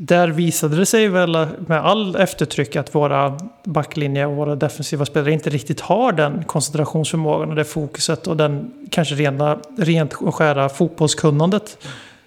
där 0.00 0.28
visade 0.28 0.76
det 0.76 0.86
sig 0.86 1.08
väl 1.08 1.46
med 1.66 1.84
all 1.84 2.16
eftertryck 2.16 2.76
att 2.76 2.94
våra 2.94 3.38
backlinje 3.64 4.26
och 4.26 4.36
våra 4.36 4.56
defensiva 4.56 5.04
spelare 5.04 5.32
inte 5.32 5.50
riktigt 5.50 5.80
har 5.80 6.12
den 6.12 6.44
koncentrationsförmågan 6.44 7.48
och 7.48 7.56
det 7.56 7.64
fokuset 7.64 8.26
och 8.26 8.36
den 8.36 8.72
kanske 8.90 9.14
rena, 9.14 9.58
rent 9.78 10.14
och 10.14 10.34
skära 10.34 10.68
fotbollskunnandet 10.68 11.78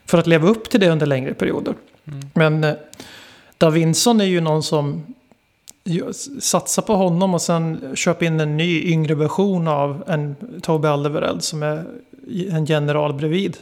för 0.06 0.18
att 0.18 0.28
leva 0.28 0.48
upp 0.48 0.70
till 0.70 0.80
det 0.80 0.90
under 0.90 1.06
längre 1.06 1.34
perioder. 1.34 1.74
Men 2.34 2.64
eh, 2.64 2.74
Davinson 3.58 4.22
är 4.22 4.26
ju 4.26 4.42
någon 4.42 4.64
som 4.64 5.04
satsar 6.40 6.82
på 6.82 6.96
honom 6.96 7.34
och 7.34 7.42
sen 7.42 7.96
köper 7.96 8.26
in 8.26 8.40
en 8.40 8.58
ny 8.58 8.84
yngre 8.84 9.16
version 9.16 9.68
av 9.68 10.04
en 10.08 10.36
Toby 10.62 10.88
Alderweireld 10.88 11.44
som 11.44 11.64
är 11.64 11.86
en 12.52 12.66
general 12.66 13.14
bredvid 13.14 13.58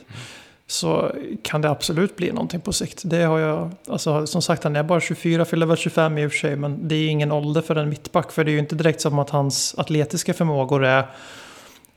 så 0.72 1.12
kan 1.44 1.62
det 1.62 1.70
absolut 1.70 2.16
bli 2.16 2.32
någonting 2.32 2.62
på 2.62 2.74
sikt. 2.74 3.02
Det 3.06 3.24
har 3.24 3.40
jag, 3.40 3.72
alltså, 3.88 4.28
som 4.28 4.42
sagt 4.42 4.64
han 4.64 4.76
är 4.76 4.84
bara 4.84 5.02
24, 5.02 5.46
fyller 5.46 5.66
väl 5.66 5.78
25 5.78 6.18
i 6.18 6.26
och 6.26 6.32
för 6.32 6.38
sig, 6.38 6.56
men 6.56 6.88
det 6.88 6.96
är 6.96 7.08
ingen 7.08 7.32
ålder 7.32 7.62
för 7.62 7.76
en 7.76 7.90
mittback. 7.90 8.32
För 8.32 8.44
det 8.44 8.52
är 8.52 8.54
ju 8.54 8.60
inte 8.60 8.76
direkt 8.76 9.02
som 9.02 9.20
att 9.20 9.30
hans 9.30 9.76
atletiska 9.78 10.34
förmågor 10.34 10.86
är, 10.86 11.00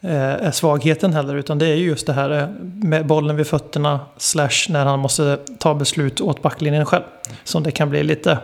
eh, 0.00 0.46
är 0.46 0.50
svagheten 0.50 1.12
heller, 1.12 1.34
utan 1.34 1.58
det 1.58 1.66
är 1.66 1.74
ju 1.74 1.86
just 1.86 2.06
det 2.06 2.12
här 2.12 2.54
med 2.60 3.06
bollen 3.06 3.36
vid 3.36 3.46
fötterna, 3.46 4.00
slash 4.16 4.68
när 4.68 4.84
han 4.84 4.98
måste 4.98 5.38
ta 5.58 5.74
beslut 5.74 6.20
åt 6.20 6.42
backlinjen 6.42 6.86
själv. 6.86 7.04
Som 7.44 7.62
det 7.62 7.70
kan 7.70 7.90
bli 7.90 8.02
lite, 8.02 8.38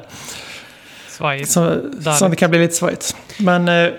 Svajigt. 1.08 1.50
som, 1.50 1.94
som 2.18 2.30
det 2.30 2.36
kan 2.36 2.50
bli 2.50 2.58
lite 2.58 2.74
svajigt. 2.74 3.16
Men 3.38 3.68
eh, 3.68 3.92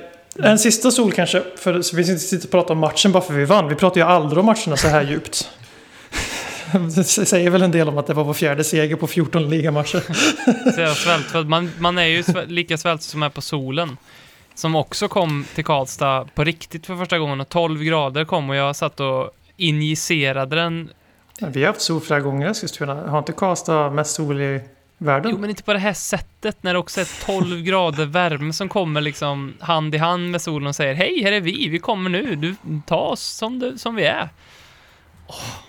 en 0.44 0.60
sista 0.60 0.92
sol 0.92 1.12
kanske, 1.12 1.44
för 1.58 1.82
så 1.82 1.96
vi 1.96 2.02
inte 2.02 2.20
sitta 2.20 2.46
och 2.46 2.52
prata 2.52 2.74
om 2.74 2.80
matchen 2.80 3.12
bara 3.12 3.24
för 3.24 3.34
vi 3.34 3.46
vann. 3.46 3.70
Vi 3.70 3.76
pratar 3.76 4.02
ju 4.02 4.08
aldrig 4.08 4.40
om 4.40 4.46
matcherna 4.46 4.78
så 4.78 4.88
här 4.88 5.02
djupt. 5.02 5.50
Det 6.96 7.04
säger 7.04 7.50
väl 7.50 7.62
en 7.62 7.72
del 7.72 7.88
om 7.88 7.98
att 7.98 8.08
det 8.08 8.14
var 8.14 8.24
vår 8.24 8.34
fjärde 8.34 8.64
seger 8.64 8.96
på 8.96 9.08
14 9.08 9.50
ligamatcher. 9.50 10.04
Svältfödd. 10.94 11.48
Man, 11.48 11.72
man 11.80 11.98
är 11.98 12.06
ju 12.06 12.24
lika 12.48 12.78
svältig 12.78 13.06
som 13.06 13.24
är 13.24 13.30
på 13.30 13.42
solen. 13.42 13.98
Som 14.56 14.76
också 14.76 15.08
kom 15.08 15.46
till 15.56 15.66
Karlstad 15.66 16.28
på 16.36 16.44
riktigt 16.44 16.86
för 16.86 16.96
första 16.96 17.20
gången 17.20 17.42
och 17.42 17.50
12 17.50 17.84
grader 17.84 18.26
kom 18.26 18.50
och 18.50 18.56
jag 18.56 18.76
satt 18.76 19.00
och 19.00 19.30
injicerade 19.58 20.56
den. 20.56 20.90
Vi 21.40 21.60
har 21.60 21.68
haft 21.68 21.82
sol 21.82 22.02
flera 22.02 22.20
gånger 22.20 22.48
i 22.48 22.50
Eskilstuna. 22.50 22.94
Har 22.94 23.20
inte 23.20 23.32
Karlstad 23.32 23.90
mest 23.90 24.16
sol 24.16 24.42
i 24.42 24.62
världen? 24.98 25.32
Jo, 25.32 25.38
men 25.38 25.50
inte 25.50 25.64
på 25.64 25.74
det 25.74 25.80
här 25.80 25.94
sättet 25.94 26.64
när 26.64 26.74
det 26.74 26.80
också 26.80 27.02
är 27.02 27.26
12 27.26 27.62
grader 27.62 28.06
värme 28.06 28.54
som 28.54 28.70
kommer 28.70 29.02
liksom 29.02 29.54
hand 29.60 29.96
i 29.96 29.98
hand 29.98 30.32
med 30.32 30.42
solen 30.42 30.68
och 30.68 30.76
säger 30.76 30.94
Hej, 30.94 31.24
här 31.24 31.32
är 31.32 31.42
vi, 31.42 31.68
vi 31.68 31.80
kommer 31.80 32.10
nu, 32.10 32.36
du, 32.36 32.56
ta 32.86 32.98
oss 32.98 33.24
som, 33.24 33.60
du, 33.60 33.78
som 33.78 33.96
vi 33.96 34.04
är. 34.04 34.30
Åh. 35.28 35.69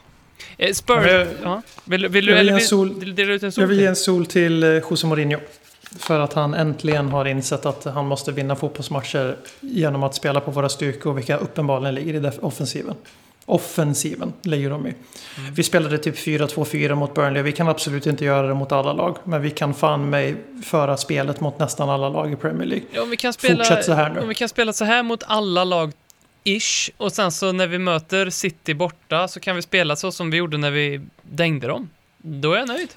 Eh, 0.62 0.72
Spurs, 0.72 1.06
Jag 1.06 1.18
vill- 1.18 1.26
ja. 1.42 1.62
vill, 1.84 2.08
vill 2.08 2.26
du 2.26 2.32
vill 2.32 2.40
eller 2.40 2.42
ge 2.42 2.48
en 2.50 2.56
vill, 2.56 2.66
sol- 2.68 2.94
vill 3.00 3.30
en 3.44 3.52
sol 3.52 3.62
Jag 3.62 3.68
vill 3.68 3.76
ge 3.78 3.82
till? 3.82 3.88
en 3.88 3.96
sol 3.96 4.26
till 4.26 4.62
eh, 4.62 4.68
José 4.90 5.06
Mourinho. 5.06 5.38
För 5.98 6.20
att 6.20 6.32
han 6.32 6.54
äntligen 6.54 7.08
har 7.08 7.24
insett 7.24 7.66
att 7.66 7.84
han 7.84 8.06
måste 8.06 8.32
vinna 8.32 8.56
fotbollsmatcher 8.56 9.36
genom 9.60 10.02
att 10.02 10.14
spela 10.14 10.40
på 10.40 10.50
våra 10.50 10.68
styrkor, 10.68 11.12
vilka 11.14 11.36
uppenbarligen 11.36 11.94
ligger 11.94 12.14
i 12.26 12.30
offensiven. 12.40 12.94
Offensiven 13.46 14.32
ligger 14.42 14.70
de 14.70 14.86
i. 14.86 14.94
Mm. 15.38 15.54
Vi 15.54 15.62
spelade 15.62 15.98
typ 15.98 16.16
4-2-4 16.16 16.94
mot 16.94 17.14
Burnley. 17.14 17.42
Vi 17.42 17.52
kan 17.52 17.68
absolut 17.68 18.06
inte 18.06 18.24
göra 18.24 18.46
det 18.46 18.54
mot 18.54 18.72
alla 18.72 18.92
lag. 18.92 19.16
Men 19.24 19.42
vi 19.42 19.50
kan 19.50 19.74
fan 19.74 20.10
mig 20.10 20.36
föra 20.64 20.96
spelet 20.96 21.40
mot 21.40 21.58
nästan 21.58 21.90
alla 21.90 22.08
lag 22.08 22.32
i 22.32 22.36
Premier 22.36 22.66
League. 22.66 22.86
Ja, 22.92 23.02
om 23.02 23.10
vi 23.10 23.16
kan 23.16 23.32
spela, 23.32 23.56
Fortsätt 23.56 23.84
så 23.84 23.92
här 23.92 24.10
nu. 24.10 24.20
Om 24.20 24.28
vi 24.28 24.34
kan 24.34 24.48
spela 24.48 24.72
så 24.72 24.84
här 24.84 25.02
mot 25.02 25.22
alla 25.26 25.64
lag, 25.64 25.92
ish, 26.44 26.90
och 26.96 27.12
sen 27.12 27.32
så 27.32 27.52
när 27.52 27.66
vi 27.66 27.78
möter 27.78 28.30
City 28.30 28.74
borta 28.74 29.28
så 29.28 29.40
kan 29.40 29.56
vi 29.56 29.62
spela 29.62 29.96
så 29.96 30.12
som 30.12 30.30
vi 30.30 30.36
gjorde 30.36 30.58
när 30.58 30.70
vi 30.70 31.00
dängde 31.22 31.66
dem. 31.66 31.90
Då 32.18 32.52
är 32.52 32.58
jag 32.58 32.68
nöjd. 32.68 32.88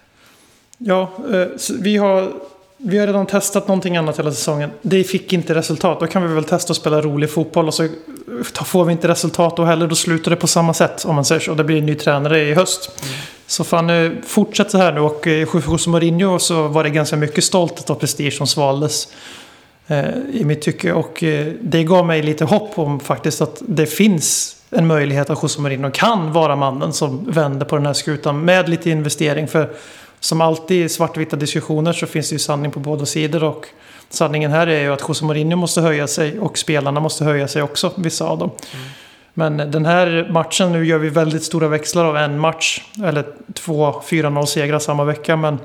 Ja, 0.78 1.12
eh, 1.34 1.48
vi 1.80 1.98
har, 1.98 2.34
vi 2.78 2.98
har 2.98 3.08
redan 3.08 3.26
testat 3.26 3.68
någonting 3.68 3.98
annat 3.98 4.20
hela 4.20 4.32
säsongen. 4.32 4.72
Det 4.82 5.04
fick 5.04 5.34
inte 5.34 5.56
resultat. 5.56 6.00
Då 6.00 6.08
kan 6.08 6.28
vi 6.28 6.34
väl 6.34 6.44
testa 6.44 6.72
att 6.72 6.78
spela 6.78 7.02
rolig 7.02 7.30
fotboll. 7.30 7.68
Och 7.68 7.74
så 7.74 7.84
eh, 7.84 7.90
får 8.66 8.86
vi 8.86 8.92
inte 8.92 9.08
resultat 9.08 9.58
då 9.58 9.64
heller. 9.64 9.88
Då 9.88 9.96
slutar 9.96 10.32
det 10.32 10.38
på 10.38 10.48
samma 10.48 10.74
sätt 10.74 11.06
om 11.06 11.16
man 11.16 11.26
säger 11.26 11.42
så. 11.42 11.54
Det 11.54 11.64
blir 11.64 11.78
en 11.78 11.86
ny 11.86 11.96
tränare 11.96 12.42
i 12.42 12.54
höst. 12.54 12.92
Så 13.48 13.64
fan, 13.64 13.90
eh, 13.90 14.12
fortsätt 14.28 14.72
så 14.72 14.78
här 14.78 14.92
nu. 14.92 15.00
Och 15.00 15.28
José 15.68 15.90
Mourinho 15.90 16.40
så 16.40 16.68
var 16.68 16.84
det 16.84 16.90
ganska 16.90 17.16
mycket 17.16 17.44
stolthet 17.44 17.90
och 17.90 18.00
prestige 18.00 18.34
som 18.34 18.48
svaldes. 18.48 19.08
Eh, 19.88 20.06
I 20.34 20.44
mitt 20.46 20.62
tycke. 20.62 20.94
Och 20.94 21.24
eh, 21.24 21.54
det 21.62 21.84
gav 21.84 22.06
mig 22.06 22.22
lite 22.22 22.46
hopp 22.46 22.80
om 22.80 23.00
faktiskt 23.00 23.42
att 23.42 23.62
det 23.68 23.86
finns 23.86 24.56
en 24.70 24.88
möjlighet 24.88 25.30
att 25.30 25.44
José 25.44 25.62
Mourinho 25.62 25.92
kan 25.92 26.32
vara 26.32 26.56
mannen 26.56 26.94
som 26.94 27.32
vänder 27.32 27.66
på 27.66 27.76
den 27.76 27.86
här 27.86 27.94
skutan 27.94 28.46
med 28.46 28.70
lite 28.70 28.90
investering. 28.90 29.48
För 29.48 29.70
som 30.20 30.42
alltid 30.42 30.86
i 30.86 30.90
svartvita 30.90 31.36
diskussioner 31.36 31.94
så 31.94 32.08
finns 32.08 32.30
det 32.30 32.34
ju 32.34 32.40
sanning 32.40 32.72
på 32.72 32.80
båda 32.80 33.06
sidor. 33.06 33.44
Och 33.44 33.68
sanningen 34.10 34.52
här 34.52 34.68
är 34.68 34.82
ju 34.82 34.94
att 34.94 35.08
José 35.08 35.26
Mourinho 35.26 35.58
måste 35.58 35.82
höja 35.82 36.08
sig 36.08 36.40
och 36.40 36.58
spelarna 36.58 37.00
måste 37.00 37.24
höja 37.24 37.48
sig 37.48 37.62
också, 37.62 37.92
vissa 37.96 38.26
av 38.26 38.38
dem. 38.38 38.52
Men 39.34 39.58
den 39.58 39.86
här 39.86 40.30
matchen, 40.32 40.72
nu 40.72 40.86
gör 40.86 40.98
vi 40.98 41.10
väldigt 41.10 41.44
stora 41.44 41.68
växlar 41.68 42.06
av 42.06 42.18
en 42.18 42.40
match. 42.40 42.82
Eller 43.04 43.26
två 43.54 43.92
4-0 43.92 44.46
segrar 44.46 44.80
samma 44.80 45.04
vecka. 45.04 45.36
Men 45.36 45.60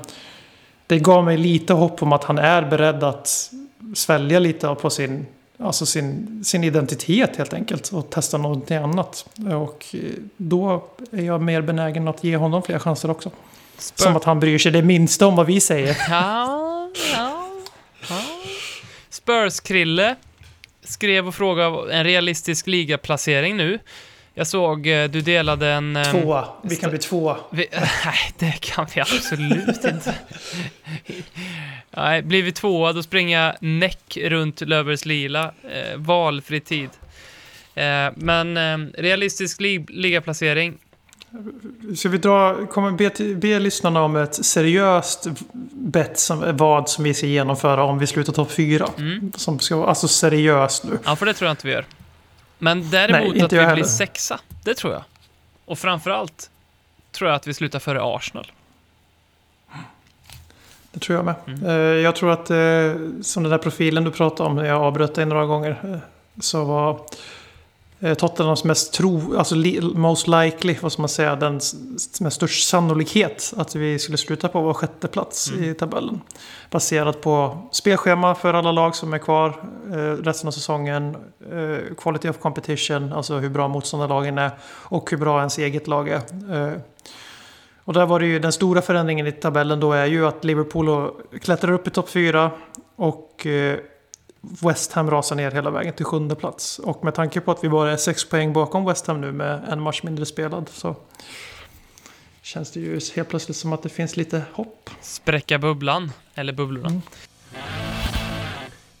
det 0.87 0.99
gav 0.99 1.25
mig 1.25 1.37
lite 1.37 1.73
hopp 1.73 2.03
om 2.03 2.13
att 2.13 2.23
han 2.23 2.37
är 2.37 2.61
beredd 2.61 3.03
att 3.03 3.51
svälja 3.93 4.39
lite 4.39 4.75
på 4.75 4.89
sin, 4.89 5.25
alltså 5.57 5.85
sin, 5.85 6.41
sin 6.43 6.63
identitet 6.63 7.35
helt 7.35 7.53
enkelt. 7.53 7.89
Och 7.93 8.09
testa 8.09 8.37
någonting 8.37 8.77
annat. 8.77 9.25
Och 9.53 9.85
eh, 9.93 9.99
då 10.37 10.83
är 11.11 11.21
jag 11.21 11.41
mer 11.41 11.61
benägen 11.61 12.07
att 12.07 12.23
ge 12.23 12.37
honom 12.37 12.63
fler 12.63 12.79
chanser 12.79 13.11
också. 13.11 13.31
Som 13.77 14.15
att 14.15 14.23
han 14.23 14.39
bryr 14.39 14.57
sig 14.57 14.71
det 14.71 14.81
minsta 14.81 15.27
om 15.27 15.35
vad 15.35 15.45
vi 15.45 15.59
säger. 15.59 15.97
Ja, 16.09 16.91
ja, 17.13 17.47
ja. 18.09 18.21
Spurs-Krille 19.09 20.15
skrev 20.83 21.27
och 21.27 21.35
frågade 21.35 21.93
en 21.93 22.03
realistisk 22.03 22.67
ligaplacering 22.67 23.57
nu. 23.57 23.79
Jag 24.39 24.47
såg 24.47 24.87
eh, 24.87 25.09
du 25.09 25.21
delade 25.21 25.67
en... 25.67 25.95
ehm, 25.95 26.21
Tvåa. 26.21 26.47
Vi 26.61 26.75
kan 26.75 26.89
bli 26.89 26.99
tvåa. 26.99 27.37
Vi, 27.49 27.67
nej, 28.05 28.33
det 28.37 28.51
kan 28.61 28.87
vi 28.95 29.01
absolut 29.01 29.85
inte. 29.85 30.15
nej, 31.91 32.21
blir 32.21 32.43
vi 32.43 32.51
tvåa 32.51 32.93
då 32.93 33.03
springer 33.03 33.41
jag 33.41 33.55
näck 33.59 34.17
runt 34.21 34.61
Löfbergs 34.61 35.05
Lila. 35.05 35.43
Eh, 35.43 35.97
valfri 35.97 36.59
tid. 36.59 36.89
Eh, 37.75 38.07
men 38.15 38.57
eh, 38.57 38.77
realistisk 39.01 39.61
li 39.61 39.85
ligaplacering. 39.89 40.77
Ska 41.95 42.09
vi 42.09 42.17
dra, 42.17 42.67
kommer 42.67 42.91
be, 42.91 43.35
be 43.35 43.59
lyssnarna 43.59 44.01
om 44.01 44.15
ett 44.15 44.45
seriöst 44.45 45.27
bett 45.71 46.19
som 46.19 46.57
vad 46.57 46.89
som 46.89 47.03
vi 47.03 47.13
ska 47.13 47.25
genomföra 47.25 47.83
om 47.83 47.99
vi 47.99 48.07
slutar 48.07 48.33
topp 48.33 48.51
fyra. 48.51 48.89
Mm. 48.97 49.31
Som 49.35 49.59
ska 49.59 49.85
alltså 49.85 50.07
seriöst 50.07 50.83
nu. 50.83 50.99
Ja, 51.05 51.15
för 51.15 51.25
det 51.25 51.33
tror 51.33 51.47
jag 51.47 51.53
inte 51.53 51.67
vi 51.67 51.73
gör. 51.73 51.85
Men 52.59 52.89
däremot 52.89 53.35
Nej, 53.35 53.41
att 53.45 53.53
vi 53.53 53.57
blir 53.57 53.65
heller. 53.67 53.83
sexa, 53.83 54.39
det 54.63 54.73
tror 54.75 54.93
jag. 54.93 55.03
Och 55.65 55.79
framförallt 55.79 56.49
tror 57.11 57.29
jag 57.29 57.35
att 57.35 57.47
vi 57.47 57.53
slutar 57.53 57.79
före 57.79 57.99
Arsenal. 58.03 58.51
Det 60.91 60.99
tror 60.99 61.15
jag 61.15 61.25
med. 61.25 61.35
Mm. 61.47 61.65
Eh, 61.65 61.73
Jag 61.75 62.15
tror 62.15 62.31
att 62.31 62.49
eh, 62.49 62.93
som 63.21 63.43
den 63.43 63.49
där 63.51 63.57
profilen 63.57 64.03
du 64.03 64.11
pratade 64.11 64.49
om, 64.49 64.57
jag 64.57 64.81
avbröt 64.81 65.15
dig 65.15 65.25
några 65.25 65.45
gånger, 65.45 65.69
eh, 65.83 66.41
så 66.41 66.63
var 66.63 66.99
Tottenhams 68.17 68.63
mest 68.63 68.93
tro, 68.93 69.37
alltså 69.37 69.55
most 69.93 70.27
likely, 70.27 70.75
vad 70.81 70.91
ska 70.91 71.01
man 71.01 71.09
säga, 71.09 71.35
den 71.35 71.59
med 72.19 72.33
störst 72.33 72.67
sannolikhet 72.69 73.53
att 73.57 73.75
vi 73.75 73.99
skulle 73.99 74.17
sluta 74.17 74.47
på 74.47 74.61
vår 74.61 74.73
sjätte 74.73 75.07
plats 75.07 75.51
Mm. 75.51 75.63
i 75.63 75.73
tabellen. 75.73 76.21
Baserat 76.71 77.21
på 77.21 77.57
spelschema 77.71 78.35
för 78.35 78.53
alla 78.53 78.71
lag 78.71 78.95
som 78.95 79.13
är 79.13 79.17
kvar 79.17 79.49
eh, 79.91 80.23
resten 80.23 80.47
av 80.47 80.51
säsongen, 80.51 81.15
eh, 81.51 81.95
quality 81.97 82.29
of 82.29 82.39
competition, 82.39 83.13
alltså 83.13 83.37
hur 83.37 83.49
bra 83.49 83.67
motståndarlagen 83.67 84.37
är 84.37 84.51
och 84.65 85.11
hur 85.11 85.17
bra 85.17 85.37
ens 85.39 85.57
eget 85.57 85.87
lag 85.87 86.09
är. 86.09 86.21
Eh, 86.51 86.73
och 87.83 87.93
där 87.93 88.05
var 88.05 88.19
det 88.19 88.25
ju 88.25 88.39
den 88.39 88.51
stora 88.51 88.81
förändringen 88.81 89.27
i 89.27 89.31
tabellen 89.31 89.79
då 89.79 89.93
är 89.93 90.05
ju 90.05 90.27
att 90.27 90.43
Liverpool 90.43 91.11
klättrar 91.41 91.71
upp 91.71 91.87
i 91.87 91.89
topp 91.89 92.09
fyra 92.09 92.51
och 92.95 93.45
eh, 93.45 93.77
West 94.41 94.93
Ham 94.93 95.11
rasar 95.11 95.35
ner 95.35 95.51
hela 95.51 95.71
vägen 95.71 95.93
till 95.93 96.05
sjunde 96.05 96.35
plats. 96.35 96.79
Och 96.79 97.03
med 97.03 97.15
tanke 97.15 97.41
på 97.41 97.51
att 97.51 97.63
vi 97.63 97.69
bara 97.69 97.91
är 97.91 97.97
sex 97.97 98.29
poäng 98.29 98.53
bakom 98.53 98.85
West 98.85 99.07
Ham 99.07 99.21
nu 99.21 99.31
med 99.31 99.63
en 99.69 99.81
match 99.81 100.03
mindre 100.03 100.25
spelad 100.25 100.69
så 100.69 100.95
känns 102.41 102.71
det 102.71 102.79
ju 102.79 102.99
helt 103.15 103.29
plötsligt 103.29 103.57
som 103.57 103.73
att 103.73 103.83
det 103.83 103.89
finns 103.89 104.17
lite 104.17 104.41
hopp. 104.53 104.89
Spräcka 105.01 105.59
bubblan, 105.59 106.11
eller 106.35 106.53
bubblorna. 106.53 106.89
Mm. 106.89 107.01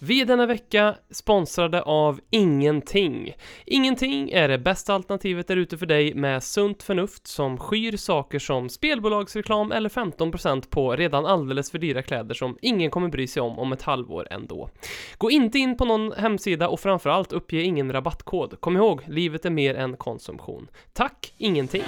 Vi 0.01 0.21
är 0.21 0.25
denna 0.25 0.45
vecka 0.45 0.95
sponsrade 1.11 1.81
av 1.81 2.19
Ingenting. 2.29 3.33
Ingenting 3.65 4.31
är 4.31 4.47
det 4.47 4.57
bästa 4.57 4.93
alternativet 4.93 5.47
där 5.47 5.57
ute 5.57 5.77
för 5.77 5.85
dig 5.85 6.13
med 6.13 6.43
sunt 6.43 6.83
förnuft 6.83 7.27
som 7.27 7.57
skyr 7.57 7.97
saker 7.97 8.39
som 8.39 8.69
spelbolagsreklam 8.69 9.71
eller 9.71 9.89
15% 9.89 10.69
på 10.69 10.95
redan 10.95 11.25
alldeles 11.25 11.71
för 11.71 11.77
dyra 11.77 12.01
kläder 12.01 12.35
som 12.35 12.57
ingen 12.61 12.91
kommer 12.91 13.09
bry 13.09 13.27
sig 13.27 13.41
om 13.41 13.59
om 13.59 13.73
ett 13.73 13.81
halvår 13.81 14.27
ändå. 14.31 14.69
Gå 15.17 15.31
inte 15.31 15.59
in 15.59 15.77
på 15.77 15.85
någon 15.85 16.11
hemsida 16.11 16.69
och 16.69 16.79
framförallt 16.79 17.31
uppge 17.31 17.61
ingen 17.61 17.91
rabattkod. 17.91 18.61
Kom 18.61 18.77
ihåg, 18.77 19.01
livet 19.07 19.45
är 19.45 19.49
mer 19.49 19.75
än 19.75 19.97
konsumtion. 19.97 20.67
Tack, 20.93 21.33
Ingenting. 21.37 21.83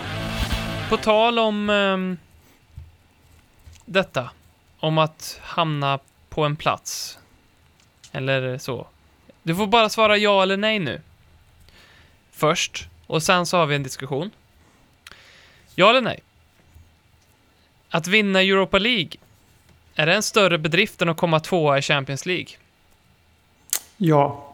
På 0.89 0.97
tal 0.97 1.39
om 1.39 1.69
ehm, 1.69 2.17
detta, 3.85 4.29
om 4.79 4.97
att 4.97 5.39
hamna 5.43 5.99
på 6.29 6.43
en 6.43 6.55
plats. 6.55 7.20
Eller 8.11 8.57
så. 8.57 8.87
Du 9.43 9.55
får 9.55 9.67
bara 9.67 9.89
svara 9.89 10.17
ja 10.17 10.43
eller 10.43 10.57
nej 10.57 10.79
nu. 10.79 11.01
Först, 12.31 12.87
och 13.07 13.23
sen 13.23 13.45
så 13.45 13.57
har 13.57 13.65
vi 13.65 13.75
en 13.75 13.83
diskussion. 13.83 14.31
Ja 15.75 15.89
eller 15.89 16.01
nej? 16.01 16.19
Att 17.89 18.07
vinna 18.07 18.41
Europa 18.41 18.79
League, 18.79 19.11
är 19.95 20.05
det 20.05 20.13
en 20.13 20.23
större 20.23 20.57
bedrift 20.57 21.01
än 21.01 21.09
att 21.09 21.17
komma 21.17 21.39
tvåa 21.39 21.77
i 21.77 21.81
Champions 21.81 22.25
League? 22.25 22.47
Ja, 23.97 24.47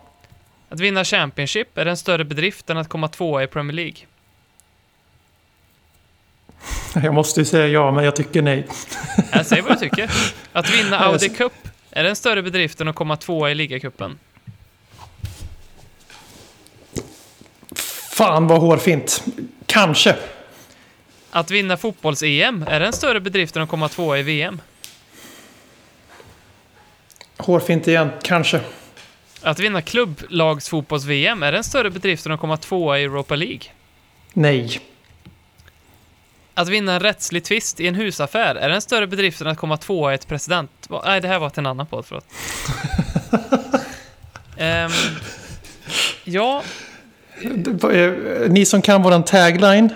Att 0.70 0.80
vinna 0.80 1.03
Championship, 1.03 1.78
är 1.78 1.86
det 1.86 1.91
en 1.91 1.97
större 1.97 2.24
bedrift 2.24 2.70
än 2.70 2.78
att 2.78 2.89
komma 2.89 3.08
tvåa 3.08 3.43
i 3.43 3.47
Premier 3.47 3.74
League? 3.76 3.97
jag 6.93 7.14
måste 7.14 7.39
ju 7.41 7.45
säga 7.45 7.68
ja 7.68 7.91
men 7.91 8.05
jag 8.05 8.16
tycker 8.16 8.41
nej. 8.41 8.68
Jag 9.32 9.45
säger 9.45 9.64
vad 9.64 9.72
du 9.72 9.80
tycker. 9.80 10.12
Att 10.53 10.70
vinna 10.70 10.99
Audi 11.05 11.30
Cup, 11.30 11.53
är 11.92 12.04
det 12.04 12.10
en 12.10 12.16
större 12.16 12.42
bedrift 12.42 12.82
än 12.82 12.88
att 12.88 12.96
komma 12.96 13.18
tvåa 13.18 13.52
i 13.52 13.56
ligacupen? 13.56 14.20
Fan 18.12 18.48
vad 18.48 18.62
hårfint. 18.62 19.24
Kanske. 19.66 20.16
Att 21.32 21.52
vinna 21.52 21.78
fotbolls-EM, 21.78 22.66
är 22.68 22.80
det 22.80 22.86
en 22.86 22.94
större 22.94 23.20
bedrift 23.20 23.56
än 23.56 23.62
att 23.64 23.70
komma 23.70 23.90
tvåa 23.90 24.20
i 24.20 24.24
VM? 24.24 24.62
Hårfint 27.38 27.88
igen. 27.88 28.10
Kanske. 28.22 28.62
Att 29.42 29.60
vinna 29.60 29.82
klubblagsfotbolls-VM, 29.82 31.44
är 31.44 31.52
det 31.52 31.58
en 31.58 31.64
större 31.64 31.90
bedrift 31.90 32.26
än 32.26 32.32
att 32.32 32.40
komma 32.40 32.58
tvåa 32.58 33.00
i 33.00 33.04
Europa 33.04 33.36
League? 33.36 33.62
Nej. 34.34 34.82
Att 36.58 36.70
vinna 36.70 36.93
en 36.93 36.99
rättslig 36.99 37.43
tvist 37.43 37.80
i 37.80 37.88
en 37.88 37.95
husaffär, 37.95 38.55
är 38.55 38.70
det 38.70 38.76
en 38.76 38.82
större 38.82 39.08
bedrift 39.08 39.41
än 39.41 39.47
att 39.47 39.58
komma 39.58 39.78
tvåa 39.78 40.12
i 40.12 40.16
ett 40.16 40.28
president... 40.28 40.72
Nej, 41.05 41.22
det 41.22 41.28
här 41.28 41.39
var 41.39 41.49
till 41.49 41.60
en 41.60 41.66
annan 41.66 41.86
podd, 41.86 42.05
förlåt. 42.05 42.26
Ehm, 44.58 44.91
ja, 46.24 46.64
Eh, 47.93 48.12
Ni 48.49 48.66
som 48.66 48.82
kan 48.82 49.03
våran 49.03 49.24
tagline 49.24 49.89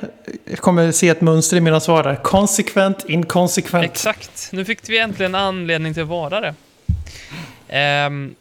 kommer 0.56 0.92
se 0.92 1.10
ett 1.10 1.22
mönster 1.22 1.58
i 1.58 1.62
mina 1.62 1.80
svar 1.80 2.04
där. 2.04 2.16
Konsekvent, 2.16 3.06
inkonsekvent. 3.10 3.86
Exakt. 3.86 4.50
Nu 4.52 4.66
fick 4.66 4.90
vi 4.90 4.98
äntligen 4.98 5.36
anledning 5.36 5.94
till 5.94 6.04
att 6.04 6.10
vara 6.10 6.42
det. 6.42 6.54
Ehm, 7.68 8.36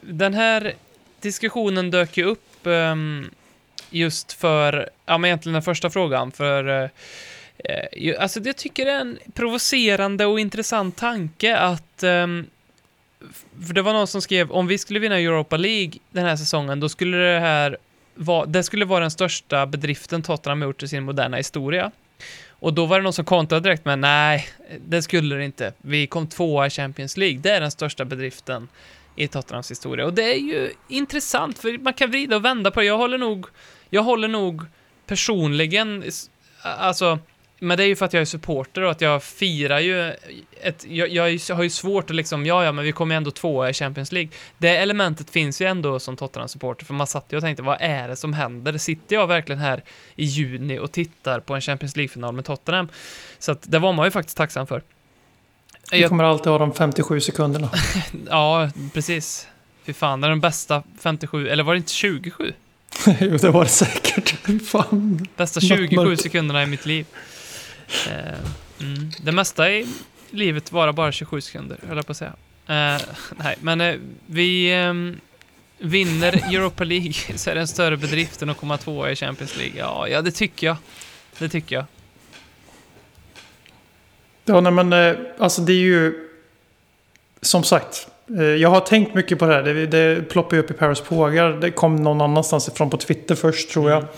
den 0.00 0.34
här 0.34 0.72
diskussionen 1.20 1.90
dök 1.90 2.16
ju 2.16 2.24
upp 2.24 2.66
ehm, 2.66 3.30
just 3.90 4.32
för, 4.32 4.90
ja 5.06 5.18
men 5.18 5.28
egentligen 5.28 5.54
den 5.54 5.62
första 5.62 5.90
frågan, 5.90 6.32
för 6.32 6.82
eh, 6.82 6.88
eh, 7.58 8.22
alltså 8.22 8.40
jag 8.40 8.56
tycker 8.56 8.84
det 8.84 8.92
är 8.92 9.00
en 9.00 9.18
provocerande 9.34 10.26
och 10.26 10.40
intressant 10.40 10.96
tanke 10.96 11.56
att 11.56 12.02
ehm, 12.02 12.46
för 13.66 13.74
det 13.74 13.82
var 13.82 13.92
någon 13.92 14.06
som 14.06 14.22
skrev 14.22 14.50
om 14.50 14.66
vi 14.66 14.78
skulle 14.78 15.00
vinna 15.00 15.18
Europa 15.18 15.56
League 15.56 15.92
den 16.10 16.26
här 16.26 16.36
säsongen, 16.36 16.80
då 16.80 16.88
skulle 16.88 17.16
det 17.16 17.40
här 17.40 17.76
vara, 18.14 18.46
det 18.46 18.62
skulle 18.62 18.84
vara 18.84 19.00
den 19.00 19.10
största 19.10 19.66
bedriften 19.66 20.22
Tottenham 20.22 20.62
gjort 20.62 20.82
i 20.82 20.88
sin 20.88 21.02
moderna 21.02 21.36
historia. 21.36 21.90
Och 22.48 22.74
då 22.74 22.86
var 22.86 22.98
det 22.98 23.02
någon 23.02 23.12
som 23.12 23.24
kontrade 23.24 23.68
direkt 23.68 23.84
med 23.84 23.98
nej, 23.98 24.48
det 24.86 25.02
skulle 25.02 25.34
det 25.34 25.44
inte. 25.44 25.72
Vi 25.78 26.06
kom 26.06 26.26
tvåa 26.26 26.66
i 26.66 26.70
Champions 26.70 27.16
League. 27.16 27.38
Det 27.38 27.50
är 27.50 27.60
den 27.60 27.70
största 27.70 28.04
bedriften 28.04 28.68
i 29.16 29.28
Tottenhams 29.28 29.70
historia. 29.70 30.06
Och 30.06 30.14
det 30.14 30.22
är 30.22 30.38
ju 30.38 30.72
intressant, 30.88 31.58
för 31.58 31.78
man 31.78 31.92
kan 31.92 32.10
vrida 32.10 32.36
och 32.36 32.44
vända 32.44 32.70
på 32.70 32.80
det. 32.80 32.86
Jag 32.86 32.98
håller 32.98 33.18
nog, 33.18 33.46
jag 33.90 34.02
håller 34.02 34.28
nog 34.28 34.62
personligen, 35.06 36.04
alltså, 36.62 37.18
men 37.64 37.76
det 37.76 37.84
är 37.84 37.86
ju 37.86 37.96
för 37.96 38.06
att 38.06 38.12
jag 38.12 38.20
är 38.20 38.24
supporter 38.24 38.82
och 38.82 38.90
att 38.90 39.00
jag 39.00 39.22
firar 39.22 39.80
ju 39.80 40.12
ett, 40.60 40.84
jag, 40.88 41.08
jag 41.08 41.54
har 41.56 41.62
ju 41.62 41.70
svårt 41.70 42.10
att 42.10 42.16
liksom, 42.16 42.46
ja 42.46 42.64
ja, 42.64 42.72
men 42.72 42.84
vi 42.84 42.92
kommer 42.92 43.14
ju 43.14 43.16
ändå 43.16 43.30
tvåa 43.30 43.70
i 43.70 43.72
Champions 43.72 44.12
League. 44.12 44.30
Det 44.58 44.76
elementet 44.76 45.30
finns 45.30 45.60
ju 45.60 45.66
ändå 45.66 45.98
som 45.98 46.16
Tottenham-supporter, 46.16 46.84
för 46.84 46.94
man 46.94 47.06
satt 47.06 47.26
ju 47.30 47.36
och 47.36 47.42
tänkte, 47.42 47.62
vad 47.62 47.76
är 47.80 48.08
det 48.08 48.16
som 48.16 48.32
händer? 48.32 48.78
Sitter 48.78 49.16
jag 49.16 49.26
verkligen 49.26 49.60
här 49.60 49.84
i 50.16 50.24
juni 50.24 50.78
och 50.78 50.92
tittar 50.92 51.40
på 51.40 51.54
en 51.54 51.60
Champions 51.60 51.96
League-final 51.96 52.34
med 52.34 52.44
Tottenham? 52.44 52.88
Så 53.38 53.52
att 53.52 53.62
det 53.62 53.78
var 53.78 53.92
man 53.92 54.04
ju 54.04 54.10
faktiskt 54.10 54.36
tacksam 54.36 54.66
för. 54.66 54.82
Vi 55.90 56.00
Jag, 56.00 56.08
kommer 56.08 56.24
alltid 56.24 56.46
ha 56.52 56.58
de 56.58 56.72
57 56.74 57.20
sekunderna. 57.20 57.70
ja, 58.30 58.70
precis. 58.94 59.48
Fy 59.84 59.92
fan, 59.92 60.20
det 60.20 60.26
är 60.26 60.30
den 60.30 60.40
bästa 60.40 60.82
57, 61.00 61.48
eller 61.48 61.62
var 61.62 61.74
det 61.74 61.78
inte 61.78 61.92
27? 61.92 62.52
jo, 63.20 63.36
det 63.36 63.50
var 63.50 63.64
det 63.64 63.70
säkert. 63.70 64.34
Fan. 64.66 65.26
Bästa 65.36 65.60
Något 65.60 65.68
27 65.68 65.96
mörkt. 65.96 66.22
sekunderna 66.22 66.62
i 66.62 66.66
mitt 66.66 66.86
liv. 66.86 67.06
Eh, 68.08 68.38
mm. 68.80 69.10
Det 69.22 69.32
mesta 69.32 69.70
i 69.70 69.86
livet 70.30 70.72
varar 70.72 70.92
bara 70.92 71.12
27 71.12 71.40
sekunder, 71.40 71.78
höll 71.88 71.96
jag 71.96 72.06
på 72.06 72.12
att 72.12 72.18
säga. 72.18 72.32
Eh, 72.66 73.02
nej, 73.36 73.56
men 73.60 73.80
eh, 73.80 73.94
vi 74.26 74.72
ehm, 74.72 75.20
vinner 75.78 76.54
Europa 76.54 76.84
League 76.84 77.12
så 77.36 77.50
är 77.50 77.54
det 77.54 77.60
en 77.60 77.68
större 77.68 77.96
bedrift 77.96 78.42
än 78.42 78.50
att 78.50 78.56
komma 78.56 78.78
tvåa 78.78 79.10
i 79.10 79.16
Champions 79.16 79.56
League. 79.56 79.78
Ja, 79.78 80.08
ja, 80.08 80.22
det 80.22 80.30
tycker 80.30 80.66
jag. 80.66 80.76
Det 81.38 81.48
tycker 81.48 81.76
jag. 81.76 81.84
Ja, 84.44 84.60
nej, 84.60 84.72
men 84.72 84.92
eh, 84.92 85.16
alltså 85.38 85.62
det 85.62 85.72
är 85.72 85.78
ju... 85.78 86.28
Som 87.40 87.64
sagt, 87.64 88.08
jag 88.58 88.70
har 88.70 88.80
tänkt 88.80 89.14
mycket 89.14 89.38
på 89.38 89.46
det 89.46 89.54
här. 89.54 89.62
Det, 89.62 89.86
det 89.86 90.28
ploppar 90.28 90.56
ju 90.56 90.62
upp 90.62 90.70
i 90.70 90.74
Paris 90.74 91.00
Pågar. 91.00 91.52
Det 91.52 91.70
kom 91.70 91.96
någon 91.96 92.20
annanstans 92.20 92.68
ifrån 92.68 92.90
på 92.90 92.96
Twitter 92.96 93.34
först, 93.34 93.70
tror 93.70 93.90
jag. 93.90 94.02
Eh, 94.02 94.08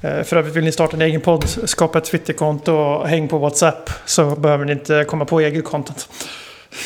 För 0.00 0.36
övrigt 0.36 0.56
vill 0.56 0.64
ni 0.64 0.72
starta 0.72 0.96
en 0.96 1.02
egen 1.02 1.20
podd, 1.20 1.48
skapa 1.48 1.98
ett 1.98 2.04
Twitterkonto 2.04 2.72
och 2.72 3.08
häng 3.08 3.28
på 3.28 3.38
WhatsApp 3.38 3.90
så 4.04 4.36
behöver 4.36 4.64
ni 4.64 4.72
inte 4.72 5.04
komma 5.08 5.24
på 5.24 5.40
eget 5.40 5.64
content. 5.64 6.08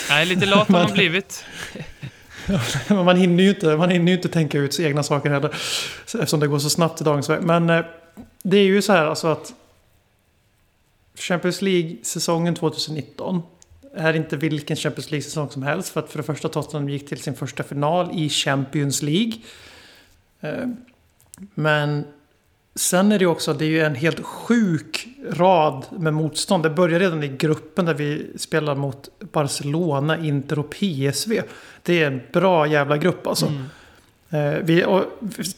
Nej, 0.09 0.26
lite 0.26 0.46
lat 0.46 0.68
har 0.68 0.72
man 0.72 0.92
blivit. 0.92 1.44
man, 2.88 3.16
hinner 3.16 3.44
ju 3.44 3.48
inte, 3.51 3.76
man 3.76 3.90
hinner 3.90 4.12
ju 4.12 4.16
inte 4.16 4.28
tänka 4.28 4.59
ut 4.59 4.80
egna 4.80 5.03
saker 5.03 5.30
heller. 5.30 5.55
Eftersom 6.05 6.40
det 6.40 6.46
går 6.46 6.59
så 6.59 6.70
snabbt 6.70 7.01
i 7.01 7.05
dagens 7.05 7.30
värld. 7.30 7.42
Men 7.42 7.70
eh, 7.70 7.84
det 8.42 8.57
är 8.57 8.64
ju 8.64 8.82
så 8.82 8.92
här 8.92 9.07
alltså 9.07 9.28
att 9.28 9.53
Champions 11.14 11.62
League-säsongen 11.62 12.55
2019 12.55 13.42
är 13.96 14.14
inte 14.14 14.36
vilken 14.36 14.76
Champions 14.76 15.11
League-säsong 15.11 15.51
som 15.51 15.62
helst. 15.62 15.88
För 15.88 16.01
att 16.01 16.11
för 16.11 16.18
det 16.18 16.24
första 16.24 16.48
Tottenham 16.48 16.88
gick 16.88 17.09
till 17.09 17.22
sin 17.22 17.34
första 17.34 17.62
final 17.62 18.11
i 18.14 18.28
Champions 18.28 19.03
League. 19.03 19.32
Eh, 20.40 20.66
Men 21.55 22.05
sen 22.80 23.12
är 23.12 23.18
det 23.18 23.26
också, 23.26 23.52
det 23.52 23.64
är 23.64 23.68
ju 23.68 23.80
en 23.80 23.94
helt 23.94 24.24
sjuk 24.24 25.06
rad 25.32 25.84
med 25.98 26.14
motstånd. 26.14 26.62
Det 26.62 26.70
börjar 26.70 27.00
redan 27.00 27.22
i 27.22 27.28
gruppen 27.28 27.84
där 27.84 27.94
vi 27.94 28.26
spelar 28.38 28.74
mot 28.74 29.08
Barcelona, 29.32 30.18
Inter 30.18 30.58
och 30.58 30.70
PSV. 30.70 31.42
Det 31.82 32.02
är 32.02 32.06
en 32.06 32.20
bra 32.32 32.66
jävla 32.66 32.96
grupp 32.96 33.26
alltså. 33.26 33.46
Eh, 34.30 34.52
Vi, 34.62 34.84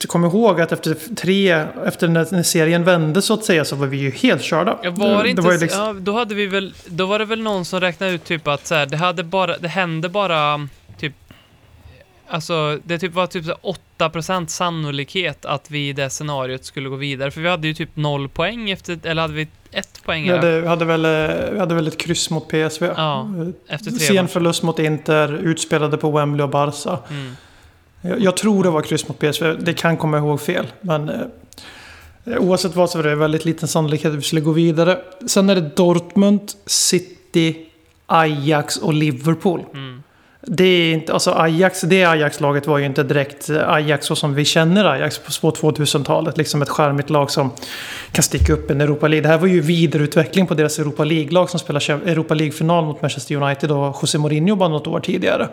kom 0.08 0.24
ihåg 0.24 0.60
att 0.60 0.72
efter 0.72 1.14
tre, 1.14 1.64
efter 1.86 2.08
när, 2.08 2.42
serien 2.42 2.84
vände 2.84 3.22
så 3.22 3.34
att 3.34 3.44
säga 3.44 3.64
så 3.64 3.76
var 3.76 3.86
vi 3.86 3.96
ju 3.96 4.10
helt 4.10 4.42
körda. 4.42 4.78
Ja, 4.82 4.90
var 4.90 5.22
det 5.22 5.30
inte, 5.30 5.42
var 5.42 5.52
ju 5.52 5.58
så- 5.58 5.64
liksom- 5.64 5.80
ja, 5.86 5.92
då 5.92 6.12
hade 6.12 6.34
vi 6.34 6.46
väl, 6.46 6.74
då 6.86 7.06
var 7.06 7.18
det 7.18 7.24
väl 7.24 7.42
någon 7.42 7.64
som 7.64 7.80
räknade 7.80 8.12
ut 8.12 8.24
typ 8.24 8.48
att 8.48 8.66
så 8.66 8.74
här, 8.74 8.86
det 8.86 8.96
hade 8.96 9.24
bara, 9.24 9.58
det 9.58 9.68
hände 9.68 10.08
bara 10.08 10.68
alltså 12.32 12.78
det 12.84 12.98
typ 12.98 13.14
var 13.14 13.26
typ 13.26 13.44
så 13.44 13.50
här 13.50 14.08
8% 14.08 14.46
sannolikhet 14.46 15.44
att 15.44 15.70
vi 15.70 15.88
i 15.88 15.92
det 15.92 16.10
scenariot 16.10 16.64
skulle 16.64 16.88
gå 16.88 16.96
vidare, 16.96 17.30
för 17.30 17.40
vi 17.40 17.48
hade 17.48 17.68
ju 17.68 17.74
typ 17.74 17.96
noll 17.96 18.28
poäng 18.28 18.70
efter, 18.70 18.98
eller 19.02 19.22
hade 19.22 19.34
vi 19.34 19.48
ett 19.70 20.02
poäng? 20.04 20.24
Här? 20.24 20.36
hade, 20.36 20.60
vi, 20.60 20.66
hade 20.66 20.84
väl, 20.84 21.04
eh, 21.04 21.52
vi 21.52 21.58
hade 21.58 21.74
väl 21.74 21.86
ett 21.86 21.98
kryss 21.98 22.30
mot 22.30 22.48
PSV. 22.48 22.86
Ja, 22.96 23.30
Eh, 23.38 23.74
efter 23.74 23.90
tre 23.90 24.00
Sen 24.00 24.28
förlust 24.28 24.62
mot 24.62 24.78
Inter, 24.78 25.32
utspelade 25.32 25.96
på 25.96 26.10
Wembley 26.10 26.44
och 26.44 26.50
Barca. 26.50 26.98
Mm. 27.10 27.36
Jag, 28.00 28.20
jag 28.20 28.36
tror 28.36 28.64
det 28.64 28.70
var 28.70 28.82
kryss 28.82 29.08
mot 29.08 29.18
PSV, 29.18 29.54
det 29.54 29.74
kan 29.74 29.96
komma 29.96 30.18
ihåg 30.18 30.40
fel. 30.40 30.66
Men 30.80 31.08
eh, 31.08 32.38
oavsett 32.38 32.76
vad 32.76 32.90
så 32.90 32.98
var 32.98 33.04
det 33.04 33.14
väldigt 33.14 33.44
liten 33.44 33.68
sannolikhet 33.68 34.12
att 34.12 34.18
vi 34.18 34.22
skulle 34.22 34.40
gå 34.40 34.52
vidare. 34.52 34.98
Sen 35.26 35.50
är 35.50 35.54
det 35.54 35.76
Dortmund, 35.76 36.52
City, 36.66 37.66
Ajax 38.06 38.76
och 38.76 38.92
Liverpool. 38.94 39.60
Mm. 39.74 40.02
Det 40.46 40.64
är 40.64 40.92
inte, 40.92 41.12
alltså 41.12 41.30
Ajax, 41.30 41.80
det 41.80 42.04
Ajax-laget 42.04 42.66
var 42.66 42.78
ju 42.78 42.86
inte 42.86 43.02
direkt 43.02 43.50
Ajax 43.50 44.06
så 44.06 44.16
som 44.16 44.34
vi 44.34 44.44
känner 44.44 44.84
Ajax 44.84 45.18
på 45.18 45.50
2000-talet. 45.50 46.38
Liksom 46.38 46.62
ett 46.62 46.68
charmigt 46.68 47.10
lag 47.10 47.30
som 47.30 47.50
kan 48.12 48.22
sticka 48.22 48.52
upp 48.52 48.70
en 48.70 48.80
Europa 48.80 49.08
League. 49.08 49.22
Det 49.22 49.28
här 49.28 49.38
var 49.38 49.46
ju 49.46 49.60
vidareutveckling 49.60 50.46
på 50.46 50.54
deras 50.54 50.78
Europa 50.78 51.04
League-lag 51.04 51.50
som 51.50 51.60
spelar 51.60 51.90
Europa 51.90 52.34
League-final 52.34 52.84
mot 52.84 53.02
Manchester 53.02 53.36
United 53.36 53.70
och 53.70 53.96
José 54.02 54.18
Mourinho 54.18 54.56
bara 54.56 54.68
något 54.68 54.86
år 54.86 55.00
tidigare. 55.00 55.48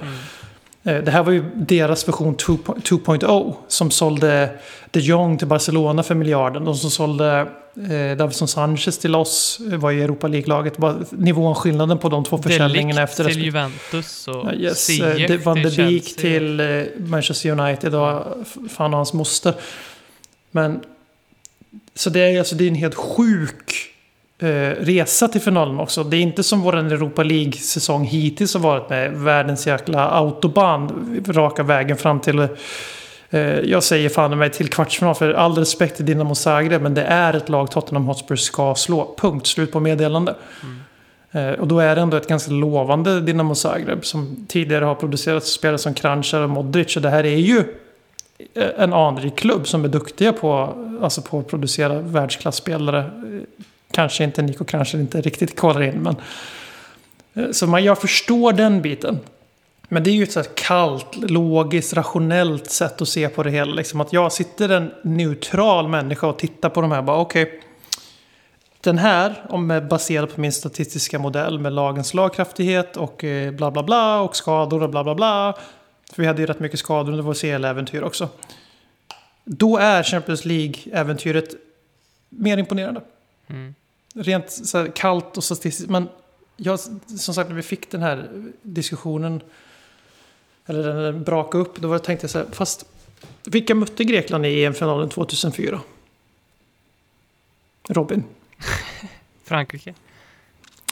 Eh, 0.83 0.97
Det 0.97 1.11
här 1.11 1.23
var 1.23 1.31
ju 1.31 1.43
deras 1.55 2.07
version 2.07 2.35
2.0 2.35 2.81
2.0 2.81 3.53
som 3.67 3.91
sålde 3.91 4.49
de 4.91 4.99
Jong 4.99 5.37
till 5.37 5.47
Barcelona 5.47 6.03
för 6.03 6.15
miljarden. 6.15 6.65
De 6.65 6.75
som 6.75 6.89
sålde 6.89 7.47
eh, 7.89 8.17
Davison 8.17 8.47
Sanchez 8.47 8.97
till 8.97 9.15
oss 9.15 9.59
eh, 9.71 9.77
var 9.77 9.91
ju 9.91 10.03
Europa 10.03 10.27
League-laget. 10.27 10.77
Nivån, 11.11 11.55
skillnaden 11.55 11.97
på 11.97 12.09
de 12.09 12.23
två 12.23 12.37
försäljningarna 12.37 13.01
efter 13.01 13.23
till 13.23 13.45
Juventus 13.45 14.27
och 14.27 14.53
yes, 14.53 14.85
Ziyech 14.85 15.31
eh, 15.31 15.39
Van 15.39 15.55
till 15.55 15.75
de 15.75 15.83
Beek 15.83 16.15
till 16.15 16.59
eh, 16.59 16.83
Manchester 16.97 17.49
United 17.49 17.95
och 17.95 18.23
fan 18.69 18.93
och 18.93 18.97
hans 18.97 19.13
moster. 19.13 19.53
Men 20.51 20.79
så 21.95 22.09
det 22.09 22.19
är, 22.19 22.39
alltså, 22.39 22.55
det 22.55 22.63
är 22.63 22.67
en 22.67 22.75
helt 22.75 22.95
sjuk 22.95 23.89
eh, 24.39 24.69
resa 24.79 25.27
till 25.27 25.41
finalen 25.41 25.79
också. 25.79 26.03
Det 26.03 26.17
är 26.17 26.21
inte 26.21 26.43
som 26.43 26.61
vår 26.61 26.77
Europa 26.77 27.23
League-säsong 27.23 28.05
hittills 28.05 28.53
har 28.53 28.61
varit 28.61 28.89
med 28.89 29.11
världens 29.11 29.67
jäkla 29.67 30.09
autobahn 30.09 31.23
raka 31.27 31.63
vägen 31.63 31.97
fram 31.97 32.19
till 32.19 32.39
eh, 32.39 32.47
jag 33.63 33.83
säger 33.83 34.09
fan 34.09 34.37
mig 34.37 34.49
till 34.51 34.69
kvartsfinal 34.69 35.15
för 35.15 35.33
all 35.33 35.55
respekt 35.55 35.95
till 35.95 36.05
Dinamo 36.05 36.35
Zagreb 36.35 36.81
men 36.81 36.93
det 36.93 37.03
är 37.03 37.33
ett 37.33 37.49
lag 37.49 37.71
Tottenham 37.71 38.05
Hotspur 38.05 38.35
ska 38.35 38.75
slå. 38.75 39.15
Punkt 39.17 39.47
slut 39.47 39.71
på 39.71 39.79
meddelande. 39.79 40.35
Eh, 41.31 41.49
Och 41.51 41.67
då 41.67 41.79
är 41.79 41.95
det 41.95 42.01
ändå 42.01 42.17
ett 42.17 42.27
ganska 42.27 42.51
lovande 42.51 43.21
Dinamo 43.21 43.55
Zagreb 43.55 44.05
som 44.05 44.45
tidigare 44.47 44.85
har 44.85 44.95
producerat 44.95 45.45
spelare 45.45 45.77
som 45.77 45.93
Kranjčar 45.93 46.41
och 46.41 46.49
Modric. 46.49 46.95
Och 46.95 47.01
det 47.01 47.09
här 47.09 47.23
är 47.25 47.37
ju 47.37 47.57
eh, 48.53 48.67
en 48.77 48.93
anrik 48.93 49.35
klubb 49.35 49.67
som 49.67 49.83
är 49.83 49.87
duktiga 49.87 50.33
på, 50.33 50.73
alltså 51.01 51.21
på 51.21 51.39
att 51.39 51.47
producera 51.47 51.99
världsklasspelare. 52.01 52.99
Eh, 52.99 53.41
Kanske 53.91 54.23
inte 54.23 54.41
Nico 54.41 54.63
Kranjčar 54.65 54.99
inte 54.99 55.21
riktigt 55.21 55.55
kvalar 55.59 55.81
in 55.81 55.95
men... 55.95 56.15
eh, 57.33 57.51
Så 57.51 57.67
man, 57.67 57.83
jag 57.83 58.01
förstår 58.01 58.53
den 58.53 58.81
biten. 58.81 59.19
Men 59.91 60.03
det 60.03 60.09
är 60.09 60.13
ju 60.13 60.23
ett 60.23 60.31
så 60.31 60.43
kallt, 60.43 61.15
logiskt, 61.15 61.93
rationellt 61.93 62.71
sätt 62.71 63.01
att 63.01 63.07
se 63.07 63.29
på 63.29 63.43
det 63.43 63.49
hela. 63.49 63.73
Liksom 63.73 64.01
att 64.01 64.13
jag 64.13 64.31
sitter 64.31 64.69
en 64.69 64.91
neutral 65.01 65.87
människa 65.87 66.27
och 66.27 66.39
tittar 66.39 66.69
på 66.69 66.81
de 66.81 66.91
här 66.91 67.01
bara 67.01 67.17
okej. 67.17 67.61
Den 68.81 68.97
här, 68.97 69.45
om 69.49 69.87
baserad 69.89 70.35
på 70.35 70.41
min 70.41 70.53
statistiska 70.53 71.19
modell 71.19 71.59
med 71.59 71.73
lagens 71.73 72.07
slagkraftighet 72.07 72.97
och 72.97 73.23
eh, 73.23 73.51
bla 73.51 73.71
bla 73.71 73.83
bla 73.83 74.21
och 74.21 74.35
skador 74.35 74.83
och 74.83 74.89
bla 74.89 75.03
bla 75.03 75.15
bla. 75.15 75.57
För 76.13 76.21
vi 76.21 76.27
hade 76.27 76.41
ju 76.41 76.45
rätt 76.45 76.59
mycket 76.59 76.79
skador 76.79 77.11
under 77.11 77.23
vår 77.23 77.33
CL-äventyr 77.33 78.01
också. 78.01 78.29
Då 79.43 79.77
är 79.77 80.03
Champions 80.03 80.45
League-äventyret 80.45 81.55
mer 82.29 82.57
imponerande. 82.57 83.01
Mm. 83.47 83.75
Rent 84.15 84.51
så 84.51 84.87
kallt 84.91 85.37
och 85.37 85.43
statistiskt. 85.43 85.89
Men 85.89 86.09
jag, 86.55 86.79
som 87.19 87.33
sagt, 87.33 87.49
när 87.49 87.55
vi 87.55 87.61
fick 87.61 87.91
den 87.91 88.01
här 88.01 88.29
diskussionen, 88.61 89.41
eller 90.69 90.93
den 91.11 91.23
brakade 91.23 91.63
upp, 91.63 91.75
då 91.81 91.87
var 91.87 91.99
tänkte 91.99 92.23
jag 92.23 92.31
så 92.31 92.37
här, 92.37 92.45
fast 92.51 92.85
vilka 93.45 93.75
mötte 93.75 94.03
Grekland 94.03 94.45
i 94.45 94.63
EM-finalen 94.65 95.09
2004? 95.09 95.79
Robin? 97.89 98.23
Frankrike. 99.45 99.93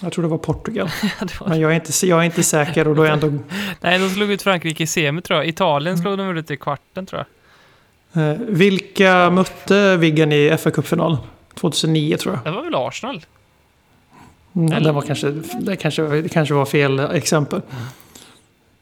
Jag 0.02 0.14
tror 0.14 0.24
det 0.24 0.30
var 0.30 0.38
Portugal. 0.38 0.90
Men 1.48 1.60
jag 1.60 1.72
är 1.72 1.76
inte, 1.76 2.08
jag 2.08 2.20
är 2.20 2.24
inte 2.24 2.44
säker 2.44 2.88
och 2.88 2.96
då 2.96 3.04
är 3.04 3.08
jag 3.08 3.24
ändå... 3.24 3.40
Nej, 3.82 4.00
de 4.00 4.10
slog 4.10 4.32
ut 4.32 4.42
Frankrike 4.42 4.84
i 4.84 4.88
semi 4.88 5.22
tror 5.22 5.40
jag. 5.40 5.48
Italien 5.48 5.94
Mm. 5.94 6.02
slog 6.04 6.18
de 6.18 6.28
väl 6.28 6.38
ut 6.38 6.52
i 6.52 6.58
kvarten 6.58 7.06
tror 7.06 7.26
jag. 8.14 8.32
Eh, 8.32 8.38
vilka 8.48 9.30
mötte 9.30 9.98
Viggen 9.98 10.32
i 10.32 10.58
fa 10.58 10.72
Cup-finalen? 10.72 11.18
2009 11.56 12.18
tror 12.18 12.36
jag. 12.36 12.44
Det 12.44 12.52
var 12.58 12.64
väl 12.64 12.76
Arsenal? 12.76 13.26
Mm, 14.56 14.72
Eller- 14.72 14.86
det, 14.86 14.92
var 14.92 15.02
kanske, 15.02 15.32
det, 15.60 15.76
kanske, 15.76 16.02
det 16.02 16.30
kanske 16.30 16.54
var 16.54 16.66
fel 16.66 17.00
exempel. 17.00 17.62
Eh, 17.72 17.76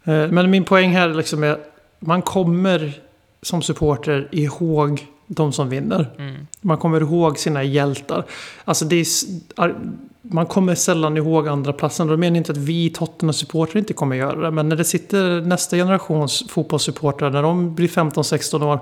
Men 0.06 0.49
min 0.51 0.64
poäng 0.64 0.89
här 0.89 1.10
liksom 1.10 1.43
är 1.43 1.58
man 1.99 2.22
kommer 2.22 2.93
som 3.41 3.62
supporter 3.62 4.28
ihåg 4.32 5.08
de 5.28 5.53
som 5.53 5.70
vinner. 5.70 6.08
Mm. 6.18 6.47
Man 6.62 6.78
kommer 6.78 7.01
ihåg 7.01 7.39
sina 7.39 7.64
hjältar. 7.64 8.26
Alltså 8.66 8.86
det 8.86 8.95
är, 8.95 9.76
man 10.22 10.45
kommer 10.45 10.76
sällan 10.76 11.18
ihåg 11.18 11.47
andra 11.47 11.74
platsen. 11.74 12.08
Då 12.08 12.18
menar 12.18 12.38
inte 12.38 12.51
att 12.51 12.58
vi 12.58 12.89
Tottenham-supportrar 12.89 13.78
inte 13.78 13.93
kommer 13.93 14.16
göra 14.16 14.41
det. 14.41 14.51
Men 14.51 14.70
när 14.70 14.76
det 14.76 14.84
sitter 14.84 15.41
nästa 15.41 15.78
generations 15.78 16.43
fotbollssupportrar, 16.49 17.30
när 17.30 17.43
de 17.43 17.76
blir 17.76 17.88
15-16 17.88 18.64
år, 18.64 18.80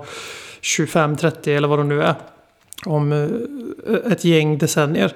25-30 0.62 1.48
eller 1.48 1.68
vad 1.68 1.78
de 1.78 1.88
nu 1.88 2.02
är, 2.02 2.14
om 2.86 3.12
eh, 3.12 4.12
ett 4.12 4.24
gäng 4.24 4.58
decennier. 4.58 5.12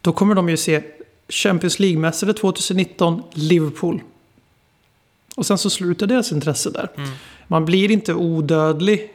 Då 0.00 0.12
kommer 0.12 0.34
de 0.34 0.48
ju 0.48 0.56
se 0.56 0.82
Champions 1.28 1.78
League-mästare 1.78 2.32
2019, 2.32 3.22
Liverpool. 3.34 4.00
Och 5.36 5.46
sen 5.46 5.58
så 5.58 5.70
slutar 5.70 6.06
deras 6.06 6.32
intresse 6.32 6.70
där. 6.70 6.88
Mm. 6.96 7.08
Man 7.48 7.64
blir 7.64 7.90
inte 7.90 8.14
odödlig 8.14 9.08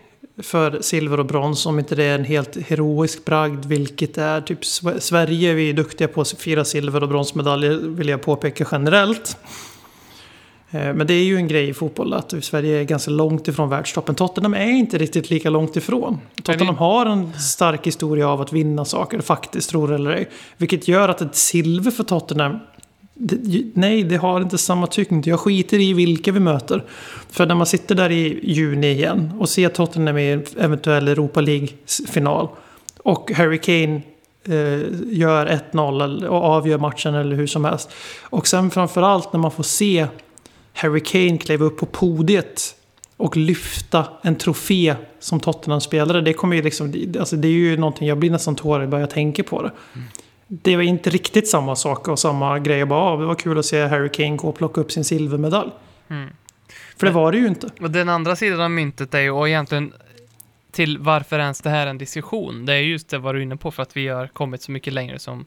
för 0.43 0.77
silver 0.81 1.19
och 1.19 1.25
brons 1.25 1.65
om 1.65 1.79
inte 1.79 1.95
det 1.95 2.03
är 2.03 2.15
en 2.15 2.25
helt 2.25 2.57
heroisk 2.67 3.25
bragd, 3.25 3.65
vilket 3.65 4.17
är 4.17 4.41
typ 4.41 4.61
Sve- 4.61 4.99
Sverige. 4.99 5.53
Vi 5.53 5.69
är 5.69 5.73
duktiga 5.73 6.07
på 6.07 6.21
att 6.21 6.29
fira 6.31 6.65
silver 6.65 7.03
och 7.03 7.09
bronsmedaljer, 7.09 7.73
vill 7.77 8.09
jag 8.09 8.21
påpeka 8.21 8.67
generellt. 8.71 9.37
Eh, 10.71 10.93
Men 10.93 11.07
det 11.07 11.13
är 11.13 11.23
ju 11.23 11.35
en 11.35 11.47
grej 11.47 11.69
i 11.69 11.73
fotboll 11.73 12.13
att 12.13 12.33
Sverige 12.41 12.79
är 12.79 12.83
ganska 12.83 13.11
långt 13.11 13.47
ifrån 13.47 13.69
världstoppen. 13.69 14.15
Tottenham 14.15 14.53
är 14.53 14.69
inte 14.69 14.97
riktigt 14.97 15.29
lika 15.29 15.49
långt 15.49 15.75
ifrån. 15.75 16.17
Tottenham 16.43 16.75
har 16.75 17.05
en 17.05 17.33
stark 17.39 17.87
historia 17.87 18.27
av 18.29 18.41
att 18.41 18.53
vinna 18.53 18.85
saker, 18.85 19.21
faktiskt, 19.21 19.69
tror 19.69 19.93
eller 19.93 20.11
ej. 20.11 20.29
Vilket 20.57 20.87
gör 20.87 21.09
att 21.09 21.21
ett 21.21 21.35
silver 21.35 21.91
för 21.91 22.03
Tottenham 22.03 22.59
nej, 23.73 24.03
det 24.03 24.17
har 24.17 24.41
inte 24.41 24.57
samma 24.57 24.87
tyngd. 24.87 25.27
Jag 25.27 25.39
skiter 25.39 25.79
i 25.79 25.93
vilka 25.93 26.31
vi 26.31 26.39
möter. 26.39 26.83
För 27.29 27.45
när 27.45 27.55
man 27.55 27.65
sitter 27.65 27.95
där 27.95 28.11
i 28.11 28.39
juni 28.43 28.91
igen 28.91 29.31
och 29.39 29.49
ser 29.49 29.69
Tottenham 29.69 30.17
i 30.17 30.31
en 30.31 30.45
eventuell 30.57 31.07
Europa 31.07 31.41
League-final 31.41 32.47
och 32.97 33.31
Harry 33.31 33.57
Kane 33.57 34.01
eh, 34.45 34.81
gör 35.11 35.61
1-0 35.71 36.25
och 36.25 36.43
avgör 36.43 36.77
matchen 36.77 37.15
eller 37.15 37.35
hur 37.35 37.47
som 37.47 37.65
helst. 37.65 37.89
Och 38.21 38.47
sen 38.47 38.71
framförallt 38.71 39.33
när 39.33 39.39
man 39.39 39.51
får 39.51 39.63
se 39.63 40.07
Harry 40.73 40.99
Kane 40.99 41.37
kliva 41.37 41.65
upp 41.65 41.77
på 41.77 41.85
podiet 41.85 42.75
och 43.17 43.37
lyfta 43.37 44.05
en 44.21 44.35
trofé 44.35 44.95
som 45.19 45.39
Tottenham-spelare. 45.39 46.21
Det 46.21 46.33
kommer 46.33 46.55
ju 46.55 46.61
liksom, 46.61 46.93
alltså 47.19 47.35
det 47.35 47.47
är 47.47 47.51
ju 47.51 47.77
någonting, 47.77 48.07
jag 48.07 48.17
blir 48.17 48.31
nästan 48.31 48.55
tårig 48.55 48.89
bara 48.89 49.01
jag 49.01 49.09
tänker 49.09 49.43
på 49.43 49.61
det. 49.61 49.71
Mm. 49.95 50.07
Det 50.47 50.75
var 50.75 50.83
inte 50.83 51.09
riktigt 51.09 51.47
samma 51.47 51.75
sak 51.75 52.07
och 52.07 52.19
samma 52.19 52.59
grej. 52.59 52.79
Jag 52.79 52.87
bara, 52.87 52.99
ah, 52.99 53.17
det 53.17 53.25
var 53.25 53.35
kul 53.35 53.59
att 53.59 53.65
se 53.65 53.85
Harry 53.85 54.09
Kane 54.09 54.35
gå 54.35 54.49
och 54.49 54.57
plocka 54.57 54.81
upp 54.81 54.91
sin 54.91 55.05
silvermedalj. 55.05 55.71
För 56.97 57.07
det 57.07 57.13
var 57.13 57.31
det 57.31 57.37
ju 57.37 57.47
inte. 57.47 57.69
Och 57.81 57.91
den 57.91 58.09
andra 58.09 58.35
sidan 58.35 58.61
av 58.61 58.71
myntet 58.71 59.13
är 59.13 59.19
ju, 59.19 59.31
och 59.31 59.49
egentligen 59.49 59.93
till 60.71 60.97
varför 60.97 61.39
ens 61.39 61.61
det 61.61 61.69
här 61.69 61.85
är 61.85 61.89
en 61.89 61.97
diskussion, 61.97 62.65
det 62.65 62.73
är 62.73 62.79
just 62.79 63.09
det 63.09 63.17
vad 63.17 63.35
du 63.35 63.39
är 63.39 63.43
inne 63.43 63.57
på, 63.57 63.71
för 63.71 63.83
att 63.83 63.97
vi 63.97 64.07
har 64.07 64.27
kommit 64.27 64.61
så 64.61 64.71
mycket 64.71 64.93
längre 64.93 65.19
som, 65.19 65.45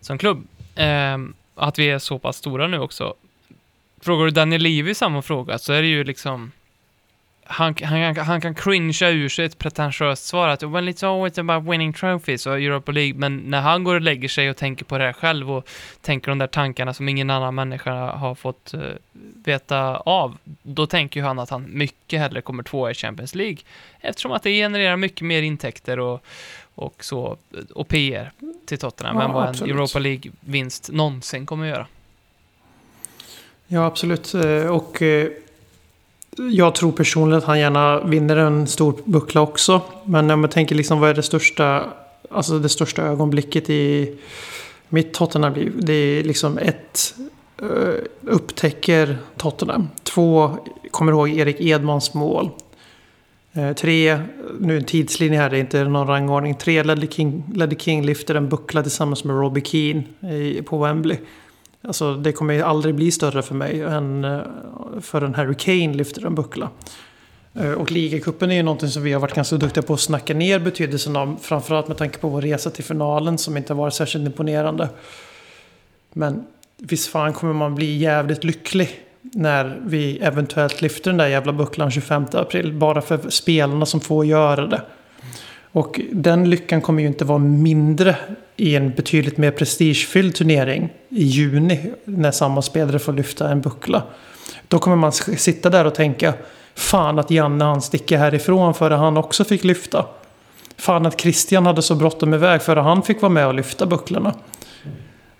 som 0.00 0.18
klubb. 0.18 0.46
Ehm, 0.74 1.34
att 1.54 1.78
vi 1.78 1.90
är 1.90 1.98
så 1.98 2.18
pass 2.18 2.36
stora 2.36 2.66
nu 2.66 2.78
också. 2.78 3.14
Frågar 4.00 4.24
du 4.24 4.30
Daniel 4.30 4.62
Levy 4.62 4.94
samma 4.94 5.22
fråga 5.22 5.58
så 5.58 5.72
är 5.72 5.82
det 5.82 5.88
ju 5.88 6.04
liksom 6.04 6.52
han, 7.46 7.74
han, 7.82 8.16
han 8.16 8.40
kan 8.40 8.54
cringea 8.54 9.10
ur 9.10 9.28
sig 9.28 9.44
ett 9.44 9.58
pretentiöst 9.58 10.26
svar 10.26 10.48
att 10.48 10.62
well 10.62 10.88
it's 10.88 11.06
always 11.06 11.38
about 11.38 11.72
winning 11.72 11.92
trophies 11.92 12.46
och 12.46 12.60
Europa 12.60 12.92
League, 12.92 13.14
men 13.14 13.36
när 13.36 13.60
han 13.60 13.84
går 13.84 13.94
och 13.94 14.00
lägger 14.00 14.28
sig 14.28 14.50
och 14.50 14.56
tänker 14.56 14.84
på 14.84 14.98
det 14.98 15.04
här 15.04 15.12
själv 15.12 15.52
och 15.52 15.68
tänker 16.00 16.28
de 16.28 16.38
där 16.38 16.46
tankarna 16.46 16.94
som 16.94 17.08
ingen 17.08 17.30
annan 17.30 17.54
människa 17.54 17.92
har 17.92 18.34
fått 18.34 18.74
uh, 18.74 18.80
veta 19.44 19.96
av, 19.96 20.36
då 20.62 20.86
tänker 20.86 21.20
ju 21.20 21.26
han 21.26 21.38
att 21.38 21.50
han 21.50 21.66
mycket 21.68 22.20
hellre 22.20 22.40
kommer 22.40 22.62
tvåa 22.62 22.90
i 22.90 22.94
Champions 22.94 23.34
League, 23.34 23.58
eftersom 24.00 24.32
att 24.32 24.42
det 24.42 24.50
genererar 24.50 24.96
mycket 24.96 25.22
mer 25.22 25.42
intäkter 25.42 25.98
och, 25.98 26.24
och 26.74 27.04
så, 27.04 27.36
och 27.74 27.88
PR 27.88 28.32
till 28.66 28.78
Tottenham 28.78 29.16
Ja, 29.16 29.24
än 29.24 29.32
vad 29.32 29.48
en 29.48 29.70
Europa 29.70 29.98
League-vinst 29.98 30.92
någonsin 30.92 31.46
kommer 31.46 31.64
att 31.64 31.70
göra. 31.70 31.86
Ja, 33.66 33.86
absolut. 33.86 34.34
Eh, 34.34 34.66
Och 34.66 35.02
eh, 35.02 35.28
jag 36.36 36.74
tror 36.74 36.92
personligen 36.92 37.38
att 37.38 37.44
han 37.44 37.60
gärna 37.60 38.00
vinner 38.04 38.36
en 38.36 38.66
stor 38.66 38.94
buckla 39.04 39.40
också. 39.40 39.80
Men 40.04 40.30
om 40.30 40.40
jag 40.40 40.50
tänker 40.50 40.74
liksom 40.74 41.00
vad 41.00 41.10
är 41.10 41.14
det 41.14 41.22
största, 41.22 41.84
alltså 42.30 42.58
det 42.58 42.68
största 42.68 43.02
ögonblicket 43.02 43.70
i 43.70 44.14
mitt 44.88 45.14
Tottenham-liv? 45.14 45.72
Det 45.78 45.92
är 45.92 46.24
liksom 46.24 46.58
ett, 46.58 47.14
eh, 47.62 47.94
upptäcker 48.20 49.18
Tottenham. 49.36 49.88
Två, 50.02 50.56
kommer 50.90 51.12
ihåg 51.12 51.30
Erik 51.30 51.56
Edmans 51.60 52.14
mål. 52.14 52.50
Eh, 53.52 53.72
tre, 53.72 54.18
nu 54.60 54.76
en 54.76 54.84
tidslinje 54.84 55.38
här, 55.38 55.50
det 55.50 55.56
är 55.56 55.60
inte 55.60 55.84
någon 55.84 56.06
rangordning. 56.06 56.54
Tre, 56.54 56.82
Ledley 56.82 57.08
King, 57.10 57.44
Ledley 57.54 57.78
King 57.78 58.04
lyfter 58.06 58.34
en 58.34 58.48
buckla 58.48 58.82
tillsammans 58.82 59.24
med 59.24 59.36
Robbie 59.36 59.60
Keane 59.64 60.02
i- 60.34 60.62
på 60.62 60.78
Wembley. 60.78 61.18
Alltså 61.86 62.14
det 62.14 62.32
kommer 62.32 62.54
ju 62.54 62.62
aldrig 62.62 62.94
bli 62.94 63.10
större 63.10 63.42
för 63.42 63.54
mig 63.54 63.80
än 63.80 64.24
eh, 64.24 64.40
förrän 65.00 65.34
Harry 65.34 65.54
Kane 65.54 65.94
lyfter 65.94 66.26
en 66.26 66.34
buckla. 66.34 66.70
Eh, 67.54 67.72
och 67.72 67.92
ligacupen 67.92 68.50
är 68.50 68.54
ju 68.54 68.62
någonting 68.62 68.88
som 68.88 69.02
vi 69.02 69.12
har 69.12 69.20
varit 69.20 69.34
ganska 69.34 69.56
duktiga 69.56 69.82
på 69.82 69.94
att 69.94 70.00
snacka 70.00 70.34
ner 70.34 70.58
betydelsen 70.58 71.16
av. 71.16 71.38
Framförallt 71.42 71.88
med 71.88 71.96
tanke 71.96 72.18
på 72.18 72.28
vår 72.28 72.42
resa 72.42 72.70
till 72.70 72.84
finalen 72.84 73.38
som 73.38 73.56
inte 73.56 73.74
var 73.74 73.90
särskilt 73.90 74.26
imponerande. 74.26 74.88
Men 76.12 76.44
visst 76.78 77.08
fan 77.08 77.32
kommer 77.32 77.52
man 77.52 77.74
bli 77.74 77.96
jävligt 77.96 78.44
lycklig 78.44 79.00
när 79.22 79.80
vi 79.84 80.18
eventuellt 80.18 80.82
lyfter 80.82 81.10
den 81.10 81.18
där 81.18 81.26
jävla 81.26 81.52
bucklan 81.52 81.90
25 81.90 82.26
april. 82.32 82.72
Bara 82.72 83.00
för 83.00 83.30
spelarna 83.30 83.86
som 83.86 84.00
får 84.00 84.26
göra 84.26 84.66
det. 84.66 84.82
Och 85.72 86.00
den 86.12 86.50
lyckan 86.50 86.80
kommer 86.80 87.02
ju 87.02 87.08
inte 87.08 87.24
vara 87.24 87.38
mindre 87.38 88.16
i 88.56 88.76
en 88.76 88.90
betydligt 88.90 89.36
mer 89.36 89.50
prestigefylld 89.50 90.34
turnering 90.34 90.88
i 91.08 91.24
juni 91.24 91.92
när 92.04 92.30
samma 92.30 92.62
spelare 92.62 92.98
får 92.98 93.12
lyfta 93.12 93.48
en 93.48 93.60
buckla. 93.60 94.02
Då 94.68 94.78
kommer 94.78 94.96
man 94.96 95.12
sitta 95.12 95.70
där 95.70 95.84
och 95.84 95.94
tänka 95.94 96.34
Fan 96.74 97.18
att 97.18 97.30
Janne 97.30 97.64
han 97.64 97.82
sticker 97.82 98.18
härifrån 98.18 98.74
före 98.74 98.94
han 98.94 99.16
också 99.16 99.44
fick 99.44 99.64
lyfta. 99.64 100.06
Fan 100.76 101.06
att 101.06 101.20
Christian 101.20 101.66
hade 101.66 101.82
så 101.82 101.94
bråttom 101.94 102.34
iväg 102.34 102.62
före 102.62 102.80
han 102.80 103.02
fick 103.02 103.22
vara 103.22 103.32
med 103.32 103.46
och 103.46 103.54
lyfta 103.54 103.86
bucklorna. 103.86 104.34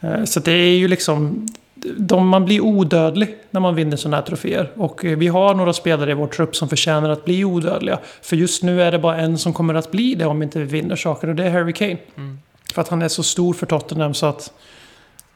Eh, 0.00 0.24
Så 0.24 0.40
det 0.40 0.52
är 0.52 0.76
ju 0.76 0.88
liksom... 0.88 1.48
De, 1.96 2.28
man 2.28 2.44
blir 2.44 2.60
odödlig 2.60 3.36
när 3.50 3.60
man 3.60 3.74
vinner 3.74 3.96
sådana 3.96 4.16
här 4.16 4.24
troféer. 4.24 4.70
Och 4.76 5.04
eh, 5.04 5.18
vi 5.18 5.28
har 5.28 5.54
några 5.54 5.72
spelare 5.72 6.10
i 6.10 6.14
vår 6.14 6.26
trupp 6.26 6.56
som 6.56 6.68
förtjänar 6.68 7.10
att 7.10 7.24
bli 7.24 7.44
odödliga. 7.44 7.98
För 8.22 8.36
just 8.36 8.62
nu 8.62 8.82
är 8.82 8.92
det 8.92 8.98
bara 8.98 9.16
en 9.16 9.38
som 9.38 9.52
kommer 9.52 9.74
att 9.74 9.90
bli 9.90 10.14
det 10.14 10.26
om 10.26 10.42
inte 10.42 10.58
vi 10.58 10.64
vinner 10.64 10.96
saker 10.96 11.28
och 11.28 11.34
det 11.34 11.44
är 11.44 11.50
Harry 11.50 11.72
Kane. 11.72 11.96
Mm. 12.16 12.38
För 12.74 12.82
att 12.82 12.88
han 12.88 13.02
är 13.02 13.08
så 13.08 13.22
stor 13.22 13.54
för 13.54 13.66
Tottenham 13.66 14.14
så 14.14 14.26
att 14.26 14.52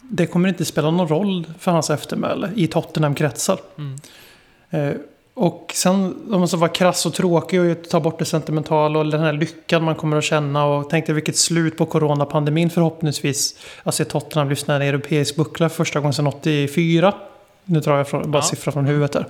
det 0.09 0.27
kommer 0.27 0.49
inte 0.49 0.65
spela 0.65 0.91
någon 0.91 1.09
roll 1.09 1.47
för 1.59 1.71
hans 1.71 1.91
eftermäle 1.91 2.51
i 2.57 2.67
Tottenham-kretsar. 2.67 3.59
Mm. 3.79 3.97
Eh, 4.71 4.97
och 5.35 5.73
sen 5.75 6.17
om 6.33 6.39
man 6.39 6.49
ska 6.49 6.57
vara 6.57 6.71
krass 6.71 7.07
och 7.07 7.15
tråkig 7.15 7.61
och 7.61 7.89
ta 7.91 8.01
bort 8.01 8.19
det 8.19 8.25
sentimentala 8.25 8.99
och 8.99 9.07
den 9.07 9.21
här 9.21 9.33
lyckan 9.33 9.85
man 9.85 9.95
kommer 9.95 10.17
att 10.17 10.25
känna 10.25 10.65
och 10.65 10.91
tänkte 10.91 11.13
vilket 11.13 11.37
slut 11.37 11.77
på 11.77 11.87
coronapandemin 11.87 12.71
förhoppningsvis. 12.71 13.59
Att 13.83 13.95
se 13.95 14.05
Tottenham 14.05 14.49
lyfta 14.49 14.75
en 14.75 14.83
europeisk 14.83 15.37
buckla 15.37 15.69
för 15.69 15.77
första 15.77 16.01
gången 16.01 16.13
sedan 16.15 16.27
84. 16.27 17.15
Nu 17.65 17.81
drar 17.81 17.97
jag 17.97 18.09
från, 18.09 18.31
bara 18.31 18.39
Ja. 18.39 18.43
siffror 18.43 18.73
från 18.73 18.87
huvudet 18.87 19.15
här. 19.15 19.27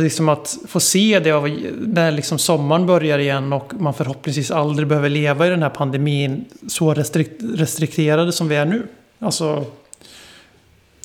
Liksom 0.00 0.28
att 0.28 0.58
få 0.68 0.80
se 0.80 1.20
det 1.24 1.30
av, 1.30 1.48
när 1.80 2.10
liksom 2.10 2.38
sommaren 2.38 2.86
börjar 2.86 3.18
igen 3.18 3.52
och 3.52 3.74
man 3.74 3.94
förhoppningsvis 3.94 4.50
aldrig 4.50 4.88
behöver 4.88 5.08
leva 5.08 5.46
i 5.46 5.50
den 5.50 5.62
här 5.62 5.70
pandemin 5.70 6.44
så 6.68 6.94
restrikt, 6.94 7.42
restrikterade 7.54 8.32
som 8.32 8.48
vi 8.48 8.56
är 8.56 8.64
nu. 8.64 8.86
Alltså, 9.18 9.64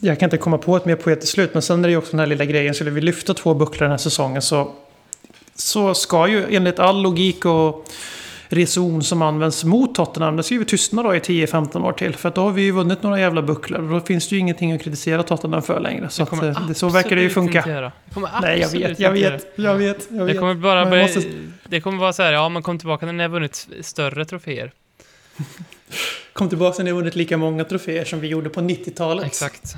jag 0.02 0.20
kan 0.20 0.28
inte 0.28 0.38
komma 0.38 0.58
på 0.58 0.78
ett 0.78 0.86
mer 0.86 0.96
poetiskt 0.96 1.34
slut, 1.34 1.54
men 1.54 1.62
sen 1.62 1.80
är 1.80 1.88
det 1.88 1.92
ju 1.92 1.98
också 1.98 2.12
den 2.12 2.20
här 2.20 2.28
lilla 2.28 2.46
grejen, 2.46 2.74
skulle 2.74 2.92
vi 2.92 3.02
lyfta 3.02 3.34
två 3.34 3.54
bucklor 3.54 3.82
den 3.82 3.92
här 3.92 3.98
säsongen 3.98 4.42
så, 4.42 4.72
så 5.56 5.94
ska 5.94 6.28
ju 6.28 6.56
enligt 6.56 6.80
all 6.80 7.02
logik 7.02 7.46
och 7.46 7.86
reson 8.50 9.04
som 9.04 9.22
används 9.22 9.64
mot 9.64 9.96
Tottenham, 9.96 10.36
det 10.38 10.44
ska 10.44 10.56
ju 10.56 10.64
tystna 10.66 11.04
då 11.04 11.16
i 11.16 11.20
10-15 11.20 11.86
år 11.86 11.92
till. 11.92 12.16
För 12.16 12.30
att 12.30 12.36
då 12.36 12.42
har 12.42 12.52
vi 12.52 12.62
ju 12.62 12.72
vunnit 12.72 13.04
några 13.04 13.20
jävla 13.20 13.42
bucklor 13.42 13.82
och 13.82 13.90
då 13.90 14.06
finns 14.06 14.28
det 14.30 14.36
ju 14.36 14.40
ingenting 14.40 14.72
att 14.72 14.82
kritisera 14.82 15.24
Tottenham 15.24 15.62
för 15.62 15.80
längre. 15.80 16.10
Så, 16.10 16.24
Det 16.24 16.32
att, 16.50 16.58
eh, 16.58 16.68
det, 16.68 16.74
så 16.74 16.90
verkar 16.90 17.16
det 17.16 17.22
ju 17.22 17.30
funka. 17.30 17.64
Det 17.66 17.92
Nej, 18.42 18.60
jag 18.60 18.70
vet, 18.70 19.00
jag 19.00 19.12
vet, 19.12 19.46
jag 19.56 19.76
vet, 19.76 20.08
jag 20.12 20.26
vet. 20.26 20.34
Det 20.34 20.40
kommer 20.40 20.54
bara 20.54 20.80
jag 20.98 21.02
måste- 21.02 21.32
det 21.64 21.82
kommer 21.82 21.98
vara 21.98 22.14
så 22.14 22.24
här, 22.24 22.34
ja 22.34 22.50
man 22.50 22.64
kom 22.64 22.80
tillbaka 22.80 23.06
när 23.06 23.14
ni 23.14 23.24
har 23.24 23.30
vunnit 23.30 23.68
större 23.82 24.26
troféer. 24.26 24.72
Kom 26.34 26.50
tillbaka 26.50 26.76
när 26.78 26.84
ni 26.84 26.92
har 26.92 26.98
vunnit 26.98 27.16
lika 27.16 27.38
många 27.38 27.64
troféer 27.64 28.06
som 28.06 28.20
vi 28.20 28.28
gjorde 28.28 28.50
på 28.50 28.62
90-talet. 28.62 29.26
Exakt. 29.26 29.76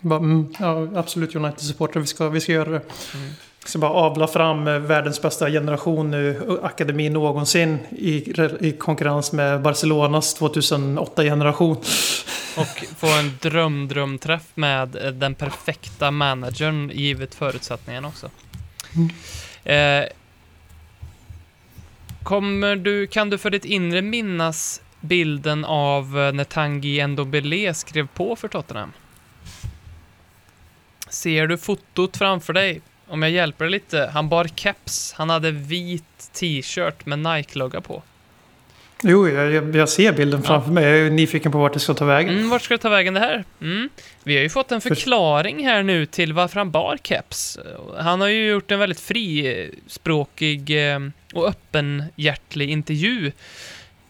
Bara, 0.00 0.18
mm, 0.18 0.54
ja, 0.58 0.88
absolut 0.94 1.34
United-supportrar, 1.34 2.00
vi 2.00 2.06
ska, 2.06 2.28
vi 2.28 2.40
ska 2.40 2.52
göra 2.52 2.70
det. 2.70 2.82
Mm. 3.14 3.30
Så 3.64 3.78
bara 3.78 3.90
avla 3.90 4.26
fram 4.26 4.68
eh, 4.68 4.78
världens 4.78 5.22
bästa 5.22 5.50
generation 5.50 6.10
nu, 6.10 6.36
eh, 6.36 6.64
akademi 6.64 7.08
någonsin 7.08 7.78
i, 7.90 8.32
i 8.60 8.72
konkurrens 8.78 9.32
med 9.32 9.62
Barcelonas 9.62 10.40
2008-generation. 10.40 11.76
Och 12.56 12.84
få 12.96 13.06
en 13.06 13.38
dröm-drömträff 13.40 14.42
med 14.54 14.96
eh, 14.96 15.10
den 15.10 15.34
perfekta 15.34 16.10
managern 16.10 16.90
givet 16.94 17.34
förutsättningarna 17.34 18.08
också. 18.08 18.30
Eh, 19.64 20.04
kommer 22.22 22.76
du, 22.76 23.06
kan 23.06 23.30
du 23.30 23.38
för 23.38 23.50
ditt 23.50 23.64
inre 23.64 24.02
minnas 24.02 24.80
bilden 25.00 25.64
av 25.64 26.06
när 26.34 26.44
Tanguy 26.44 27.06
Ndombele 27.06 27.74
skrev 27.74 28.06
på 28.06 28.36
för 28.36 28.48
Tottenham? 28.48 28.92
Ser 31.10 31.46
du 31.46 31.58
fotot 31.58 32.16
framför 32.16 32.52
dig? 32.52 32.80
Om 33.08 33.22
jag 33.22 33.30
hjälper 33.30 33.64
dig 33.64 33.72
lite. 33.72 34.10
Han 34.14 34.28
bar 34.28 34.48
keps, 34.56 35.12
han 35.12 35.30
hade 35.30 35.50
vit 35.50 36.30
t-shirt 36.32 37.06
med 37.06 37.18
Nike-logga 37.18 37.80
på. 37.80 38.02
Jo, 39.02 39.28
jag, 39.28 39.76
jag, 39.76 39.88
ser 39.88 40.12
bilden 40.12 40.42
framför 40.42 40.70
mig. 40.70 40.84
Jag 40.84 41.06
är 41.06 41.10
nyfiken 41.10 41.52
på 41.52 41.58
vart 41.58 41.72
det 41.72 41.80
ska 41.80 41.94
ta 41.94 42.04
vägen. 42.04 42.34
Mm, 42.34 42.50
vart 42.50 42.62
ska 42.62 42.74
det 42.74 42.82
ta 42.82 42.88
vägen 42.88 43.14
det 43.14 43.20
här? 43.20 43.44
Mm. 43.60 43.88
Vi 44.24 44.36
har 44.36 44.42
ju 44.42 44.48
fått 44.48 44.72
en 44.72 44.80
För- 44.80 44.88
förklaring 44.88 45.66
här 45.66 45.82
nu 45.82 46.06
till 46.06 46.32
varför 46.32 46.60
han 46.60 46.70
bar 46.70 46.98
keps. 47.02 47.58
Han 47.98 48.20
har 48.20 48.28
ju 48.28 48.48
gjort 48.48 48.70
en 48.70 48.78
väldigt 48.78 49.00
frispråkig 49.00 50.92
eh, 50.92 51.00
och 51.34 51.48
öppenhjärtlig 51.48 52.70
intervju 52.70 53.32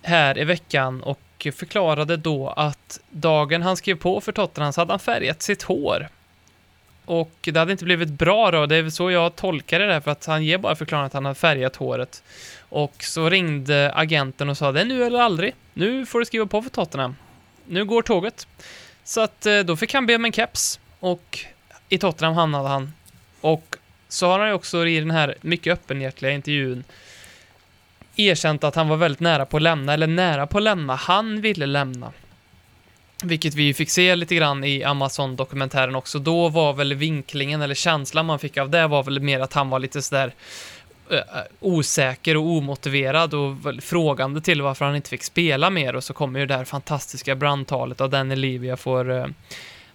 här 0.02 0.38
i 0.38 0.44
veckan 0.44 1.02
och 1.02 1.46
förklarade 1.54 2.16
då 2.16 2.48
att 2.48 3.00
dagen 3.10 3.62
han 3.62 3.76
skrev 3.76 3.94
på 3.94 4.20
för 4.20 4.32
Tottenham 4.32 4.72
så 4.72 4.80
hade 4.80 4.92
han 4.92 5.00
färgat 5.00 5.42
sitt 5.42 5.62
hår. 5.62 6.08
Och 7.04 7.32
det 7.40 7.56
hade 7.56 7.72
inte 7.72 7.84
blivit 7.84 8.08
bra 8.08 8.50
då, 8.50 8.66
det 8.66 8.76
är 8.76 8.82
väl 8.82 8.92
så 8.92 9.10
jag 9.10 9.36
tolkar 9.36 9.78
det 9.78 9.86
där, 9.86 10.00
för 10.00 10.10
att 10.10 10.26
han 10.26 10.44
ger 10.44 10.58
bara 10.58 10.76
förklaringen 10.76 11.06
att 11.06 11.12
han 11.12 11.24
har 11.24 11.34
färgat 11.34 11.76
håret. 11.76 12.22
Och 12.68 13.04
så 13.04 13.30
ringde 13.30 13.92
agenten 13.94 14.48
och 14.48 14.56
sa 14.56 14.72
det 14.72 14.80
är 14.80 14.84
nu 14.84 15.04
eller 15.04 15.20
aldrig. 15.20 15.54
Nu 15.74 16.06
får 16.06 16.18
du 16.18 16.24
skriva 16.24 16.46
på 16.46 16.62
för 16.62 16.70
Tottenham. 16.70 17.16
Nu 17.66 17.84
går 17.84 18.02
tåget. 18.02 18.46
Så 19.04 19.20
att 19.20 19.46
eh, 19.46 19.58
då 19.58 19.76
fick 19.76 19.94
han 19.94 20.06
be 20.06 20.14
om 20.14 20.24
en 20.24 20.32
keps 20.32 20.80
och 21.00 21.38
i 21.88 21.98
Tottenham 21.98 22.34
hamnade 22.34 22.68
han. 22.68 22.92
Och 23.40 23.76
så 24.08 24.26
har 24.26 24.38
han 24.38 24.48
ju 24.48 24.54
också 24.54 24.86
i 24.86 25.00
den 25.00 25.10
här 25.10 25.34
mycket 25.40 25.72
öppenhjärtiga 25.72 26.30
intervjun 26.30 26.84
erkänt 28.16 28.64
att 28.64 28.74
han 28.74 28.88
var 28.88 28.96
väldigt 28.96 29.20
nära 29.20 29.46
på 29.46 29.56
att 29.56 29.62
lämna, 29.62 29.94
eller 29.94 30.06
nära 30.06 30.46
på 30.46 30.58
att 30.58 30.64
lämna. 30.64 30.94
Han 30.94 31.40
ville 31.40 31.66
lämna. 31.66 32.12
Vilket 33.24 33.54
vi 33.54 33.74
fick 33.74 33.90
se 33.90 34.16
lite 34.16 34.34
grann 34.34 34.64
i 34.64 34.84
Amazon-dokumentären 34.84 35.94
också. 35.94 36.18
Då 36.18 36.48
var 36.48 36.72
väl 36.72 36.94
vinklingen, 36.94 37.62
eller 37.62 37.74
känslan 37.74 38.26
man 38.26 38.38
fick 38.38 38.56
av 38.56 38.70
det 38.70 38.86
var 38.86 39.02
väl 39.02 39.20
mer 39.20 39.40
att 39.40 39.52
han 39.52 39.70
var 39.70 39.78
lite 39.78 40.02
sådär 40.02 40.34
eh, 41.10 41.18
eh, 41.18 41.24
osäker 41.60 42.36
och 42.36 42.46
omotiverad 42.46 43.34
och 43.34 43.56
frågande 43.82 44.40
till 44.40 44.62
varför 44.62 44.84
han 44.84 44.96
inte 44.96 45.10
fick 45.10 45.22
spela 45.22 45.70
mer 45.70 45.96
och 45.96 46.04
så 46.04 46.12
kommer 46.12 46.40
ju 46.40 46.46
det 46.46 46.56
här 46.56 46.64
fantastiska 46.64 47.34
brandtalet 47.34 48.00
av 48.00 48.10
Danny 48.10 48.36
Levy. 48.36 48.76
Får, 48.76 49.10
eh, 49.10 49.26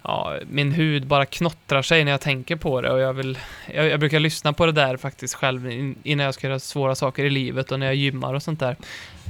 ja, 0.06 0.34
min 0.50 0.72
hud 0.72 1.06
bara 1.06 1.26
knottrar 1.26 1.82
sig 1.82 2.04
när 2.04 2.12
jag 2.12 2.20
tänker 2.20 2.56
på 2.56 2.80
det 2.80 2.90
och 2.90 3.00
jag 3.00 3.12
vill, 3.12 3.38
jag, 3.74 3.86
jag 3.88 4.00
brukar 4.00 4.20
lyssna 4.20 4.52
på 4.52 4.66
det 4.66 4.72
där 4.72 4.96
faktiskt 4.96 5.34
själv 5.34 5.70
in- 5.70 5.98
innan 6.02 6.24
jag 6.24 6.34
ska 6.34 6.46
göra 6.46 6.58
svåra 6.58 6.94
saker 6.94 7.24
i 7.24 7.30
livet 7.30 7.72
och 7.72 7.80
när 7.80 7.86
jag 7.86 7.94
gymmar 7.94 8.34
och 8.34 8.42
sånt 8.42 8.60
där. 8.60 8.76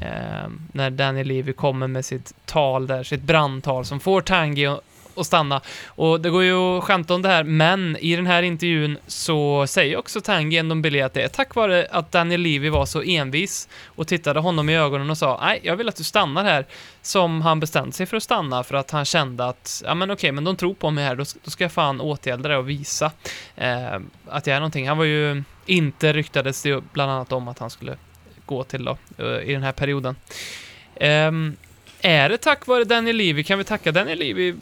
Eh, 0.02 0.50
när 0.72 0.90
Daniel 0.90 1.26
Levy 1.26 1.52
kommer 1.52 1.86
med 1.86 2.04
sitt 2.04 2.34
tal 2.44 2.86
där, 2.86 3.02
sitt 3.02 3.22
brandtal 3.22 3.84
som 3.84 4.00
får 4.00 4.20
Tangi 4.20 4.76
att 5.18 5.26
stanna. 5.26 5.60
Och 5.86 6.20
det 6.20 6.30
går 6.30 6.42
ju 6.42 6.54
att 6.54 6.84
skämta 6.84 7.14
om 7.14 7.22
det 7.22 7.28
här, 7.28 7.44
men 7.44 7.96
i 7.96 8.16
den 8.16 8.26
här 8.26 8.42
intervjun 8.42 8.98
så 9.06 9.66
säger 9.66 9.96
också 9.96 10.20
Tanguy 10.20 10.62
Ndombele 10.62 11.06
att 11.06 11.14
det 11.14 11.22
är 11.22 11.28
tack 11.28 11.54
vare 11.54 11.86
att 11.90 12.12
Daniel 12.12 12.40
Levy 12.40 12.68
var 12.68 12.86
så 12.86 13.02
envis 13.02 13.68
och 13.84 14.08
tittade 14.08 14.40
honom 14.40 14.68
i 14.68 14.76
ögonen 14.76 15.10
och 15.10 15.18
sa 15.18 15.38
nej, 15.42 15.60
jag 15.62 15.76
vill 15.76 15.88
att 15.88 15.96
du 15.96 16.04
stannar 16.04 16.44
här, 16.44 16.66
som 17.02 17.42
han 17.42 17.60
bestämde 17.60 17.92
sig 17.92 18.06
för 18.06 18.16
att 18.16 18.22
stanna 18.22 18.64
för 18.64 18.74
att 18.74 18.90
han 18.90 19.04
kände 19.04 19.46
att 19.46 19.82
ja 19.84 19.94
men 19.94 20.10
okej, 20.10 20.32
men 20.32 20.44
de 20.44 20.56
tror 20.56 20.74
på 20.74 20.90
mig 20.90 21.04
här, 21.04 21.16
då, 21.16 21.24
då 21.44 21.50
ska 21.50 21.64
jag 21.64 21.72
fan 21.72 22.00
åtgärda 22.00 22.48
det 22.48 22.56
och 22.56 22.68
visa 22.68 23.12
eh, 23.56 24.00
att 24.26 24.46
jag 24.46 24.56
är 24.56 24.60
någonting. 24.60 24.88
Han 24.88 24.98
var 24.98 25.04
ju 25.04 25.42
inte 25.66 26.12
ryktades 26.12 26.62
det 26.62 26.68
ju 26.68 26.80
bland 26.92 27.10
annat 27.10 27.32
om 27.32 27.48
att 27.48 27.58
han 27.58 27.70
skulle 27.70 27.96
gå 28.46 28.64
till 28.64 28.84
då, 28.84 28.98
eh, 29.18 29.48
i 29.50 29.52
den 29.52 29.62
här 29.62 29.72
perioden. 29.72 30.16
Um, 31.00 31.56
är 32.00 32.28
det 32.28 32.38
tack 32.38 32.66
vare 32.66 32.84
Daniel 32.84 33.16
Levy? 33.16 33.44
Kan 33.44 33.58
vi 33.58 33.64
tacka 33.64 33.92
Daniel 33.92 34.18
Levy 34.18 34.54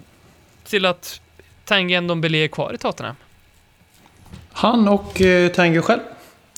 till 0.65 0.87
att 0.87 1.21
Tanguy 1.65 2.01
Ndombele 2.01 2.39
är 2.39 2.49
kvar 2.49 2.73
i 2.75 2.79
Tottenham? 2.79 3.17
Han 4.53 4.89
och 4.89 5.21
eh, 5.21 5.49
Tanger 5.49 5.81
själv. 5.81 6.01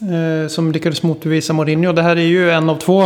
Eh, 0.03 0.49
som 0.49 0.73
lyckades 0.73 1.03
motbevisa 1.03 1.53
Mourinho. 1.53 1.93
Det 1.93 2.03
här 2.03 2.17
är 2.17 2.21
ju 2.21 2.51
en 2.51 2.71
av 2.71 2.77
två 2.79 3.03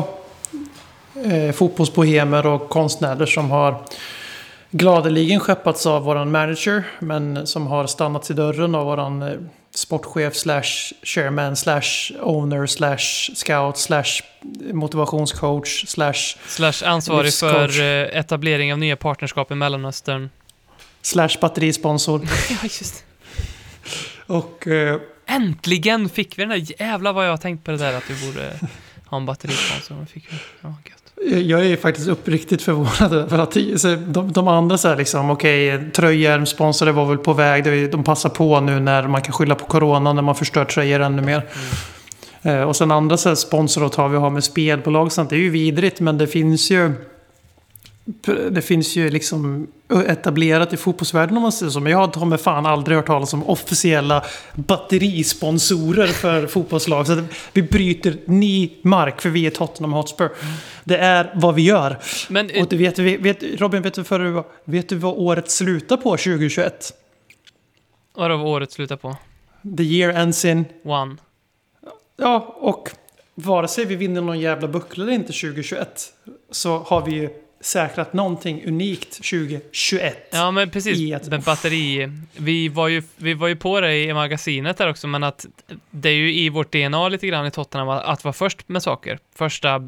eh, 1.24 1.52
fotbollsbohemer 1.54 2.46
och 2.46 2.68
konstnärer 2.68 3.26
som 3.26 3.50
har 3.50 3.74
gladeligen 4.70 5.40
skeppats 5.40 5.86
av 5.86 6.02
våran 6.02 6.30
manager. 6.30 6.84
Men 6.98 7.46
som 7.46 7.66
har 7.66 7.86
stannat 7.86 8.30
i 8.30 8.32
dörren 8.34 8.74
av 8.74 8.86
våran 8.86 9.22
eh, 9.22 9.32
sportchef 9.74 10.34
slash 10.36 10.92
chairman 11.02 11.56
slash 11.56 12.12
owner 12.22 12.66
slash 12.66 13.30
scout 13.34 13.78
slash 13.78 14.22
motivationscoach 14.72 15.84
slash 15.88 16.36
Slash 16.46 16.72
ansvarig 16.84 17.24
Livscoach. 17.24 17.76
för 17.76 17.82
eh, 17.82 18.18
etablering 18.18 18.72
av 18.72 18.78
nya 18.78 18.96
partnerskap 18.96 19.50
i 19.50 19.54
Mellanöstern. 19.54 20.30
Slash 21.02 21.40
batterisponsor. 21.40 22.20
ja, 22.50 22.56
just 22.62 23.04
Och 24.26 24.66
eh, 24.66 25.00
Äntligen 25.26 26.08
fick 26.08 26.38
vi 26.38 26.42
den 26.42 26.48
där, 26.48 26.80
jävlar 26.82 27.12
vad 27.12 27.26
jag 27.26 27.30
har 27.30 27.36
tänkt 27.36 27.64
på 27.64 27.70
det 27.70 27.76
där 27.76 27.94
att 27.94 28.10
vi 28.10 28.26
borde 28.26 28.52
ha 29.06 29.18
en 29.18 29.26
batterisponsor. 29.26 29.94
Men 29.94 30.06
fick 30.06 30.32
vi. 30.32 30.36
Ja, 30.60 30.74
gött. 30.90 31.46
Jag 31.46 31.66
är 31.66 31.76
faktiskt 31.76 32.08
uppriktigt 32.08 32.62
förvånad 32.62 33.12
över 33.12 33.38
att 33.38 33.56
de, 34.06 34.32
de 34.32 34.48
andra 34.48 34.78
så 34.78 34.88
här 34.88 34.96
liksom, 34.96 35.30
okej, 35.30 35.90
tröjärmsponsor 35.90 36.86
var 36.86 37.06
väl 37.06 37.18
på 37.18 37.32
väg. 37.32 37.90
De 37.90 38.04
passar 38.04 38.28
på 38.28 38.60
nu 38.60 38.80
när 38.80 39.08
man 39.08 39.22
kan 39.22 39.32
skylla 39.32 39.54
på 39.54 39.66
corona 39.66 40.12
när 40.12 40.22
man 40.22 40.34
förstör 40.34 40.64
tröjor 40.64 41.00
ännu 41.00 41.22
mer. 41.22 41.46
Eh, 42.42 42.62
och 42.62 42.76
sen 42.76 42.90
andra 42.90 43.16
så 43.16 43.28
här 43.28 43.36
sponsoravtal 43.36 44.10
vi 44.10 44.16
har 44.16 44.30
med 44.30 44.44
spelbolag 44.44 45.12
sånt, 45.12 45.30
det 45.30 45.36
är 45.36 45.40
ju 45.40 45.50
vidrigt 45.50 46.00
men 46.00 46.18
det 46.18 46.26
finns 46.26 46.70
ju 46.70 46.92
det 48.50 48.62
finns 48.62 48.96
ju 48.96 49.10
liksom 49.10 49.66
etablerat 50.06 50.72
i 50.72 50.76
fotbollsvärlden 50.76 51.36
om 51.36 51.42
man 51.42 51.52
säger 51.52 51.70
så. 51.70 51.80
Men 51.80 51.92
jag 51.92 52.16
har 52.16 52.26
med 52.26 52.40
fan 52.40 52.66
aldrig 52.66 52.96
hört 52.96 53.06
talas 53.06 53.34
om 53.34 53.48
officiella 53.48 54.24
batterisponsorer 54.54 56.06
för 56.06 56.46
fotbollslag. 56.46 57.06
Så 57.06 57.22
vi 57.52 57.62
bryter 57.62 58.16
ny 58.24 58.70
mark 58.82 59.20
för 59.20 59.28
vi 59.28 59.46
är 59.46 59.50
Tottenham 59.50 59.92
Hotspur. 59.92 60.30
Det 60.84 60.96
är 60.96 61.32
vad 61.34 61.54
vi 61.54 61.62
gör. 61.62 61.98
Men 62.28 62.50
Och 62.60 62.68
du 62.68 62.76
vet, 62.76 62.98
vet, 62.98 63.60
Robin, 63.60 63.82
vet 63.82 63.94
du, 63.94 64.04
för, 64.04 64.44
vet 64.64 64.88
du 64.88 64.96
vad 64.96 65.14
året 65.18 65.50
slutar 65.50 65.96
på 65.96 66.10
2021? 66.10 66.92
vad 68.14 68.30
var 68.30 68.46
året 68.46 68.72
slutar 68.72 68.96
på? 68.96 69.16
The 69.76 69.82
year 69.82 70.14
ends 70.14 70.44
in... 70.44 70.64
One. 70.84 71.16
Ja, 72.16 72.56
och 72.58 72.88
vare 73.34 73.68
sig 73.68 73.84
vi 73.84 73.96
vinner 73.96 74.20
någon 74.20 74.40
jävla 74.40 74.68
buckla 74.68 75.04
eller 75.04 75.12
inte 75.12 75.32
2021 75.32 76.12
så 76.50 76.78
har 76.78 77.06
vi 77.06 77.12
ju 77.12 77.30
säkrat 77.60 78.12
någonting 78.12 78.62
unikt 78.66 79.12
2021. 79.12 80.28
Ja, 80.32 80.50
men 80.50 80.70
precis. 80.70 81.28
Med 81.30 81.42
batteri. 81.42 82.12
Vi 82.36 82.68
var, 82.68 82.88
ju, 82.88 83.02
vi 83.16 83.34
var 83.34 83.48
ju 83.48 83.56
på 83.56 83.80
det 83.80 83.96
i 83.96 84.14
magasinet 84.14 84.76
där 84.76 84.90
också, 84.90 85.06
men 85.06 85.22
att 85.24 85.46
det 85.90 86.08
är 86.08 86.14
ju 86.14 86.34
i 86.34 86.48
vårt 86.48 86.72
DNA 86.72 87.08
lite 87.08 87.26
grann 87.26 87.46
i 87.46 87.50
Tottenham 87.50 87.88
att, 87.88 88.04
att 88.04 88.24
vara 88.24 88.32
först 88.32 88.68
med 88.68 88.82
saker. 88.82 89.18
Första 89.36 89.86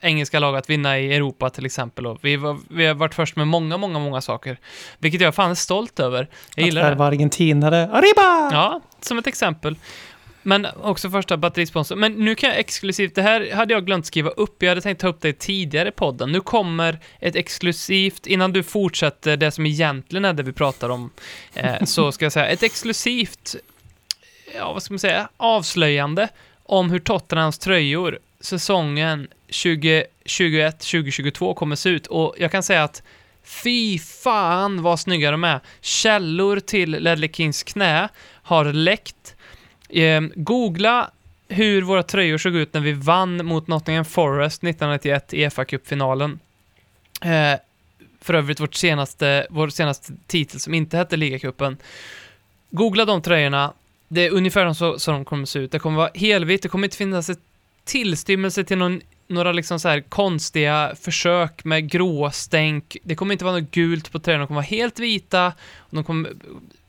engelska 0.00 0.38
lag 0.40 0.56
att 0.56 0.70
vinna 0.70 0.98
i 0.98 1.14
Europa 1.14 1.50
till 1.50 1.66
exempel. 1.66 2.06
Och 2.06 2.18
vi, 2.22 2.36
var, 2.36 2.58
vi 2.70 2.86
har 2.86 2.94
varit 2.94 3.14
först 3.14 3.36
med 3.36 3.48
många, 3.48 3.76
många, 3.76 3.98
många 3.98 4.20
saker. 4.20 4.58
Vilket 4.98 5.20
jag 5.20 5.34
fan 5.34 5.50
är 5.50 5.54
stolt 5.54 6.00
över. 6.00 6.28
Jag 6.54 6.62
Att 6.62 6.66
gillar 6.66 6.82
det. 6.82 6.88
värva 6.88 7.06
argentinare. 7.06 7.88
Arriba! 7.88 8.54
Ja, 8.56 8.80
som 9.00 9.18
ett 9.18 9.26
exempel. 9.26 9.76
Men 10.42 10.66
också 10.82 11.10
första 11.10 11.36
batterisponsor. 11.36 11.96
Men 11.96 12.12
nu 12.12 12.34
kan 12.34 12.50
jag 12.50 12.58
exklusivt, 12.58 13.14
det 13.14 13.22
här 13.22 13.54
hade 13.54 13.74
jag 13.74 13.86
glömt 13.86 14.06
skriva 14.06 14.30
upp, 14.30 14.62
jag 14.62 14.68
hade 14.68 14.80
tänkt 14.80 15.00
ta 15.00 15.08
upp 15.08 15.20
det 15.20 15.32
tidigare 15.32 15.88
i 15.88 15.92
podden. 15.92 16.32
Nu 16.32 16.40
kommer 16.40 16.98
ett 17.18 17.36
exklusivt, 17.36 18.26
innan 18.26 18.52
du 18.52 18.62
fortsätter 18.62 19.36
det 19.36 19.50
som 19.50 19.66
egentligen 19.66 20.24
är 20.24 20.32
det 20.32 20.42
vi 20.42 20.52
pratar 20.52 20.88
om, 20.88 21.10
eh, 21.54 21.74
så 21.84 22.12
ska 22.12 22.24
jag 22.24 22.32
säga 22.32 22.46
ett 22.46 22.62
exklusivt, 22.62 23.56
ja 24.56 24.72
vad 24.72 24.82
ska 24.82 24.94
man 24.94 24.98
säga, 24.98 25.28
avslöjande 25.36 26.28
om 26.62 26.90
hur 26.90 26.98
Tottenhams 26.98 27.58
tröjor 27.58 28.18
säsongen 28.40 29.28
2021-2022 29.48 31.54
kommer 31.54 31.76
se 31.76 31.88
ut. 31.88 32.06
Och 32.06 32.34
jag 32.38 32.52
kan 32.52 32.62
säga 32.62 32.84
att 32.84 33.02
Fy 33.42 33.98
fan 33.98 34.82
vad 34.82 35.00
snygga 35.00 35.30
de 35.30 35.44
är. 35.44 35.60
Källor 35.80 36.60
till 36.60 36.90
Ledley 36.90 37.32
Kings 37.32 37.62
knä 37.62 38.08
har 38.42 38.64
läckt. 38.64 39.16
Eh, 39.92 40.20
googla 40.34 41.10
hur 41.48 41.82
våra 41.82 42.02
tröjor 42.02 42.38
såg 42.38 42.54
ut 42.56 42.74
när 42.74 42.80
vi 42.80 42.92
vann 42.92 43.46
mot 43.46 43.66
Nottingham 43.66 44.04
Forest 44.04 44.62
1991 44.62 45.34
i 45.34 45.44
FA-cupfinalen. 45.46 46.38
Eh, 47.22 47.60
för 48.20 48.34
övrigt 48.34 48.60
vårt 48.60 48.74
senaste, 48.74 49.46
vår 49.50 49.68
senaste 49.68 50.12
titel 50.26 50.60
som 50.60 50.74
inte 50.74 50.96
hette 50.96 51.16
ligacupen. 51.16 51.76
Googla 52.70 53.04
de 53.04 53.22
tröjorna. 53.22 53.72
Det 54.08 54.26
är 54.26 54.30
ungefär 54.30 54.72
så, 54.72 54.98
så 54.98 55.10
de 55.10 55.24
kommer 55.24 55.46
se 55.46 55.58
ut. 55.58 55.72
Det 55.72 55.78
kommer 55.78 55.96
vara 55.96 56.10
helvitt, 56.14 56.62
det 56.62 56.68
kommer 56.68 56.86
inte 56.86 56.96
finnas 56.96 57.30
ett 57.30 57.40
tillstymmelse 57.84 58.64
till 58.64 58.78
någon, 58.78 59.00
några 59.26 59.52
liksom 59.52 59.80
så 59.80 59.88
här 59.88 60.00
konstiga 60.00 60.92
försök 61.00 61.64
med 61.64 61.90
gråstänk. 61.90 62.96
Det 63.02 63.14
kommer 63.14 63.32
inte 63.32 63.44
vara 63.44 63.58
något 63.58 63.70
gult 63.70 64.12
på 64.12 64.18
tröjorna, 64.18 64.42
de 64.42 64.46
kommer 64.46 64.60
vara 64.60 64.66
helt 64.66 64.98
vita. 64.98 65.52
De 65.90 66.04
kommer, 66.04 66.32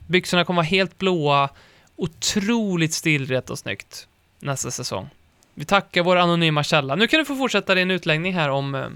byxorna 0.06 0.44
kommer 0.44 0.56
vara 0.56 0.66
helt 0.66 0.98
blåa. 0.98 1.48
Otroligt 1.96 2.92
stilrätt 2.94 3.50
och 3.50 3.58
snyggt 3.58 4.06
nästa 4.40 4.70
säsong. 4.70 5.08
Vi 5.54 5.64
tackar 5.64 6.02
vår 6.02 6.16
anonyma 6.16 6.62
källa. 6.64 6.94
Nu 6.94 7.06
kan 7.06 7.18
du 7.18 7.24
få 7.24 7.36
fortsätta 7.36 7.74
din 7.74 7.90
utläggning 7.90 8.34
här 8.34 8.48
om... 8.50 8.74
eh, 8.74 8.86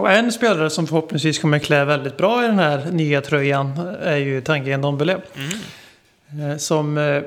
Och 0.00 0.10
en 0.12 0.32
spelare 0.32 0.70
som 0.70 0.86
förhoppningsvis 0.86 1.38
kommer 1.38 1.58
klä 1.58 1.84
väldigt 1.84 2.16
bra 2.16 2.44
i 2.44 2.46
den 2.46 2.58
här 2.58 2.90
nya 2.90 3.20
tröjan 3.20 3.78
är 4.02 4.16
ju 4.16 4.40
Tanguy 4.40 4.76
Ndombele. 4.76 5.20
Mm. 5.34 6.50
Eh, 6.50 6.56
Som 6.56 6.98
eh, 6.98 7.22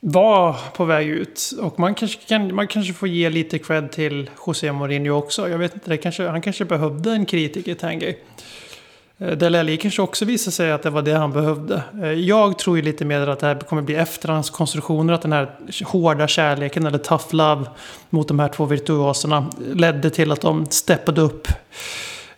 var 0.00 0.56
på 0.74 0.84
väg 0.84 1.08
ut. 1.08 1.52
Och 1.60 1.78
man 1.78 1.94
kanske, 1.94 2.18
kan, 2.28 2.54
man 2.54 2.66
kanske 2.68 2.92
får 2.92 3.08
ge 3.08 3.30
lite 3.30 3.58
cred 3.58 3.92
till 3.92 4.30
José 4.46 4.72
Mourinho 4.72 5.14
också. 5.14 5.48
Jag 5.48 5.58
vet 5.58 5.74
inte, 5.74 5.90
det 5.90 5.96
kanske, 5.96 6.28
han 6.28 6.42
kanske 6.42 6.64
behövde 6.64 7.12
en 7.12 7.26
kritiker, 7.26 7.74
Tanguy. 7.74 8.16
Eh, 9.18 9.30
Dele 9.30 9.60
Alli 9.60 9.76
kanske 9.76 10.02
också 10.02 10.24
visade 10.24 10.52
sig 10.52 10.72
att 10.72 10.82
det 10.82 10.90
var 10.90 11.02
det 11.02 11.12
han 11.12 11.32
behövde. 11.32 11.82
Eh, 12.02 12.12
Jag 12.12 12.58
tror 12.58 12.76
ju 12.76 12.82
lite 12.82 13.04
mer 13.04 13.26
att 13.26 13.40
det 13.40 13.46
här 13.46 13.54
kommer 13.54 13.82
bli 13.82 13.94
efterhandskonstruktioner. 13.94 15.12
Att 15.14 15.22
den 15.22 15.32
här 15.32 15.50
hårda 15.84 16.28
kärleken 16.28 16.86
eller 16.86 16.98
tough 16.98 17.34
love 17.34 17.64
mot 18.10 18.28
de 18.28 18.38
här 18.38 18.48
två 18.48 18.64
virtuoserna 18.64 19.46
ledde 19.74 20.10
till 20.10 20.32
att 20.32 20.40
de 20.40 20.66
steppade 20.70 21.20
upp. 21.20 21.48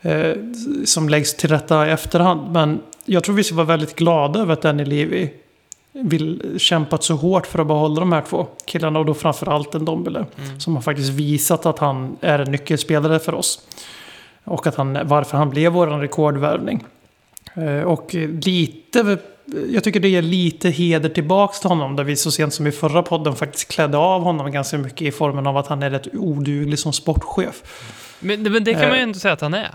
Eh, 0.02 0.32
som 0.84 1.08
läggs 1.08 1.34
till 1.36 1.50
rätta 1.50 1.88
i 1.88 1.90
efterhand. 1.90 2.52
Men 2.52 2.80
jag 3.04 3.24
tror 3.24 3.34
vi 3.34 3.44
ska 3.44 3.54
vara 3.54 3.66
väldigt 3.66 3.96
glada 3.96 4.40
över 4.40 4.52
att 4.52 4.62
Danny 4.62 4.84
Levy 4.84 5.28
vill 5.92 6.54
kämpat 6.58 7.04
så 7.04 7.14
hårt 7.14 7.46
för 7.46 7.58
att 7.58 7.66
behålla 7.66 8.00
de 8.00 8.12
här 8.12 8.22
två 8.28 8.46
killarna 8.64 8.98
och 8.98 9.04
då 9.04 9.14
framförallt 9.14 9.74
en 9.74 9.84
Dombele. 9.84 10.26
Som 10.58 10.74
har 10.74 10.82
faktiskt 10.82 11.10
visat 11.10 11.66
att 11.66 11.78
han 11.78 12.16
är 12.20 12.38
en 12.38 12.52
nyckelspelare 12.52 13.18
för 13.18 13.34
oss. 13.34 13.60
Och 14.48 14.66
att 14.66 14.74
han, 14.74 14.98
varför 15.04 15.38
han 15.38 15.50
blev 15.50 15.72
vår 15.72 15.86
rekordvärvning. 15.86 16.84
Eh, 17.54 17.82
Och 17.82 18.14
lite, 18.44 19.18
jag 19.68 19.84
tycker 19.84 20.00
det 20.00 20.08
ger 20.08 20.22
lite 20.22 20.68
heder 20.68 21.08
tillbaks 21.08 21.60
till 21.60 21.68
honom. 21.68 21.96
Där 21.96 22.04
vi 22.04 22.16
så 22.16 22.30
sent 22.30 22.54
som 22.54 22.66
i 22.66 22.72
förra 22.72 23.02
podden 23.02 23.34
faktiskt 23.36 23.68
klädde 23.68 23.96
av 23.98 24.22
honom 24.22 24.52
ganska 24.52 24.78
mycket 24.78 25.02
i 25.02 25.12
formen 25.12 25.46
av 25.46 25.56
att 25.56 25.66
han 25.66 25.82
är 25.82 25.90
rätt 25.90 26.14
oduglig 26.14 26.78
som 26.78 26.92
sportchef. 26.92 27.62
Men, 28.20 28.42
men 28.42 28.64
det 28.64 28.72
kan 28.72 28.82
man 28.82 28.90
ju 28.90 28.96
Eh. 28.96 29.02
ändå 29.02 29.18
säga 29.18 29.34
att 29.34 29.40
han 29.40 29.54
är. 29.54 29.74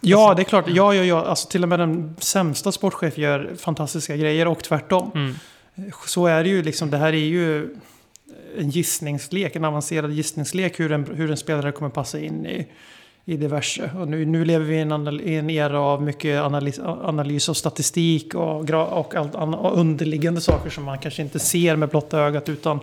Ja, 0.00 0.34
det 0.34 0.42
är 0.42 0.44
klart. 0.44 0.64
Ja, 0.68 0.94
ja, 0.94 1.02
ja. 1.04 1.24
Alltså, 1.24 1.48
till 1.48 1.62
och 1.62 1.68
med 1.68 1.78
den 1.78 2.16
sämsta 2.18 2.72
sportchef 2.72 3.18
gör 3.18 3.50
fantastiska 3.58 4.16
grejer 4.16 4.48
och 4.48 4.64
tvärtom. 4.64 5.10
Mm. 5.14 5.34
Så 6.06 6.26
är 6.26 6.42
det 6.42 6.48
ju 6.48 6.62
liksom. 6.62 6.90
Det 6.90 6.96
här 6.96 7.12
är 7.12 7.16
ju 7.16 7.68
en 8.58 8.70
gissningslek, 8.70 9.56
en 9.56 9.64
avancerad 9.64 10.12
gissningslek 10.12 10.80
hur 10.80 10.92
en, 10.92 11.06
hur 11.14 11.30
en 11.30 11.36
spelare 11.36 11.72
kommer 11.72 11.90
passa 11.90 12.18
in 12.20 12.46
i, 12.46 12.66
i 13.28 13.36
diverse. 13.36 13.90
Och 13.98 14.08
nu, 14.08 14.24
nu 14.24 14.44
lever 14.44 14.64
vi 14.64 14.76
i 14.76 14.80
en, 14.80 15.20
i 15.20 15.34
en 15.34 15.50
era 15.50 15.80
av 15.80 16.02
mycket 16.02 16.42
analys, 16.42 16.78
analys 16.84 17.48
och 17.48 17.56
statistik 17.56 18.34
och, 18.34 18.70
och, 18.70 19.14
allt 19.14 19.34
och 19.34 19.78
underliggande 19.78 20.40
saker 20.40 20.70
som 20.70 20.84
man 20.84 20.98
kanske 20.98 21.22
inte 21.22 21.38
ser 21.38 21.76
med 21.76 21.88
blotta 21.88 22.18
ögat 22.18 22.48
utan 22.48 22.80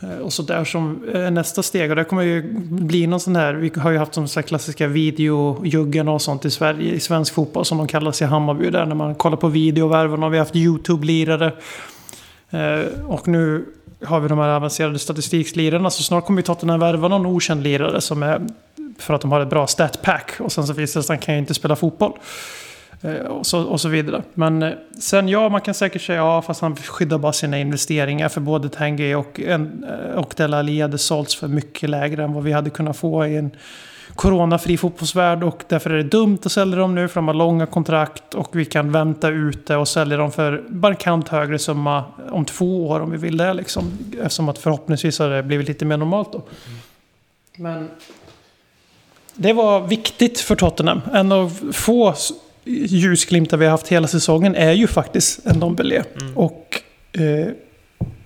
eh, 0.00 0.18
och 0.18 0.32
så 0.32 0.42
där 0.42 0.64
som 0.64 1.04
är 1.12 1.30
nästa 1.30 1.62
steg. 1.62 1.90
Och 1.90 1.96
det 1.96 2.04
kommer 2.04 2.22
ju 2.22 2.42
bli 2.70 3.06
någon 3.06 3.20
sån 3.20 3.36
här, 3.36 3.54
vi 3.54 3.72
har 3.80 3.90
ju 3.90 3.98
haft 3.98 4.12
de 4.12 4.28
så 4.28 4.40
här 4.40 4.46
klassiska 4.46 4.86
videojuggen 4.86 6.08
och 6.08 6.22
sånt 6.22 6.44
i 6.44 6.50
Sverige, 6.50 6.92
i 6.94 7.00
svensk 7.00 7.34
fotboll 7.34 7.64
som 7.64 7.78
de 7.78 7.86
kallas 7.86 8.22
i 8.22 8.24
Hammarby 8.24 8.70
där 8.70 8.86
när 8.86 8.94
man 8.94 9.14
kollar 9.14 9.36
på 9.36 9.48
videovärvarna 9.48 10.26
och 10.26 10.32
vi 10.32 10.38
har 10.38 10.44
haft 10.44 10.56
YouTube-lirare. 10.56 11.52
Eh, 12.50 13.04
och 13.06 13.28
nu 13.28 13.64
har 14.04 14.20
vi 14.20 14.28
de 14.28 14.38
här 14.38 14.48
avancerade 14.48 14.98
statistikslirarna 14.98 15.90
så 15.90 16.02
snart 16.02 16.26
kommer 16.26 16.36
vi 16.36 16.42
Tottenham 16.42 16.80
värva 16.80 17.08
någon 17.08 17.26
okänd 17.26 17.62
lirare 17.62 18.00
som 18.00 18.22
är 18.22 18.40
för 19.00 19.14
att 19.14 19.20
de 19.20 19.32
har 19.32 19.40
ett 19.40 19.50
bra 19.50 19.66
statpack 19.66 20.32
och 20.40 20.52
sen 20.52 20.66
så 20.66 20.72
visar 20.72 21.00
det 21.00 21.04
sig 21.04 21.14
att 21.14 21.18
han 21.18 21.24
kan 21.24 21.34
ju 21.34 21.40
inte 21.40 21.54
spela 21.54 21.76
fotboll. 21.76 22.12
Eh, 23.02 23.14
och 23.14 23.46
så, 23.46 23.62
och 23.62 23.80
så 23.80 23.88
vidare. 23.88 24.22
Men 24.34 24.62
eh, 24.62 24.72
sen 25.00 25.28
ja, 25.28 25.48
man 25.48 25.60
kan 25.60 25.74
säkert 25.74 26.02
säga 26.02 26.18
ja, 26.18 26.42
fast 26.42 26.60
han 26.60 26.76
skyddar 26.76 27.18
bara 27.18 27.32
sina 27.32 27.58
investeringar. 27.58 28.28
För 28.28 28.40
både 28.40 28.68
Tanguy 28.68 29.14
och, 29.14 29.40
en, 29.40 29.84
eh, 29.84 30.16
och 30.16 30.34
Dele 30.36 30.82
hade 30.82 30.98
sålts 30.98 31.36
för 31.36 31.48
mycket 31.48 31.90
lägre 31.90 32.24
än 32.24 32.32
vad 32.32 32.44
vi 32.44 32.52
hade 32.52 32.70
kunnat 32.70 32.96
få 32.96 33.26
i 33.26 33.36
en 33.36 33.50
coronafri 34.14 34.76
fotbollsvärld. 34.76 35.44
Och 35.44 35.64
därför 35.68 35.90
är 35.90 35.96
det 35.96 36.02
dumt 36.02 36.38
att 36.44 36.52
sälja 36.52 36.76
dem 36.76 36.94
nu, 36.94 37.08
för 37.08 37.14
de 37.14 37.28
har 37.28 37.34
långa 37.34 37.66
kontrakt. 37.66 38.34
Och 38.34 38.56
vi 38.56 38.64
kan 38.64 38.92
vänta 38.92 39.28
ut 39.28 39.66
det 39.66 39.76
och 39.76 39.88
sälja 39.88 40.16
dem 40.16 40.32
för 40.32 40.64
markant 40.68 41.28
högre 41.28 41.58
summa 41.58 42.04
om 42.30 42.44
två 42.44 42.88
år 42.88 43.00
om 43.00 43.10
vi 43.10 43.16
vill 43.16 43.36
det. 43.36 43.54
Liksom. 43.54 43.98
Eftersom 44.22 44.48
att 44.48 44.58
förhoppningsvis 44.58 45.18
har 45.18 45.28
det 45.28 45.42
blivit 45.42 45.68
lite 45.68 45.84
mer 45.84 45.96
normalt 45.96 46.32
då. 46.32 46.42
Men 47.56 47.88
det 49.42 49.52
var 49.52 49.80
viktigt 49.80 50.40
för 50.40 50.56
Tottenham. 50.56 51.00
En 51.12 51.32
av 51.32 51.72
få 51.72 52.14
ljusglimtar 52.64 53.56
vi 53.56 53.64
har 53.64 53.70
haft 53.70 53.88
hela 53.88 54.08
säsongen 54.08 54.54
är 54.54 54.72
ju 54.72 54.86
faktiskt 54.86 55.46
en 55.46 55.60
Dombele. 55.60 56.04
Och 56.34 56.82
eh, 57.12 57.52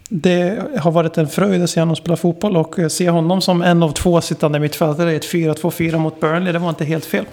det 0.08 0.62
har 0.78 0.90
varit 0.90 1.18
en 1.18 1.28
fröjd 1.28 1.62
att 1.62 1.70
se 1.70 1.80
honom 1.80 1.96
spela 1.96 2.16
fotboll 2.16 2.56
och 2.56 2.78
eh, 2.78 2.88
se 2.88 3.10
honom 3.10 3.40
som 3.40 3.62
en 3.62 3.82
av 3.82 3.92
två 3.92 4.20
sittande 4.20 4.58
mittfältare 4.58 5.12
i 5.12 5.16
ett 5.16 5.32
4-2-4 5.32 5.98
mot 5.98 6.20
Burnley, 6.20 6.52
det 6.52 6.58
var 6.58 6.68
inte 6.68 6.84
helt 6.84 7.04
fel. 7.04 7.24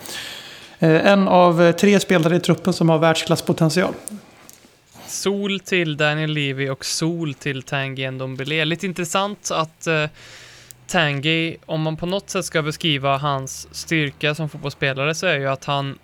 Eh, 0.79 1.07
en 1.07 1.27
av 1.27 1.63
eh, 1.63 1.75
tre 1.75 1.99
spelare 1.99 2.35
i 2.35 2.39
truppen 2.39 2.73
som 2.73 2.89
har 2.89 2.97
världsklasspotential. 2.97 3.93
Sol 5.07 5.59
till 5.59 5.97
Daniel 5.97 6.31
Levy 6.31 6.69
och 6.69 6.85
sol 6.85 7.33
till 7.33 7.63
Tanguy 7.63 8.11
Ndombele. 8.11 8.65
Lite 8.65 8.85
intressant 8.85 9.51
att 9.51 9.87
uh, 9.87 10.09
Tanguy, 10.91 11.57
om 11.65 11.81
man 11.81 11.97
på 11.97 12.05
något 12.05 12.29
sätt 12.29 12.45
ska 12.45 12.61
beskriva 12.61 13.17
hans 13.17 13.67
styrka 13.71 14.35
som 14.35 14.49
fotbollsspelare 14.49 15.15
så 15.15 15.27
är 15.27 15.39
ju 15.39 15.47
att 15.47 15.65
han 15.65 15.99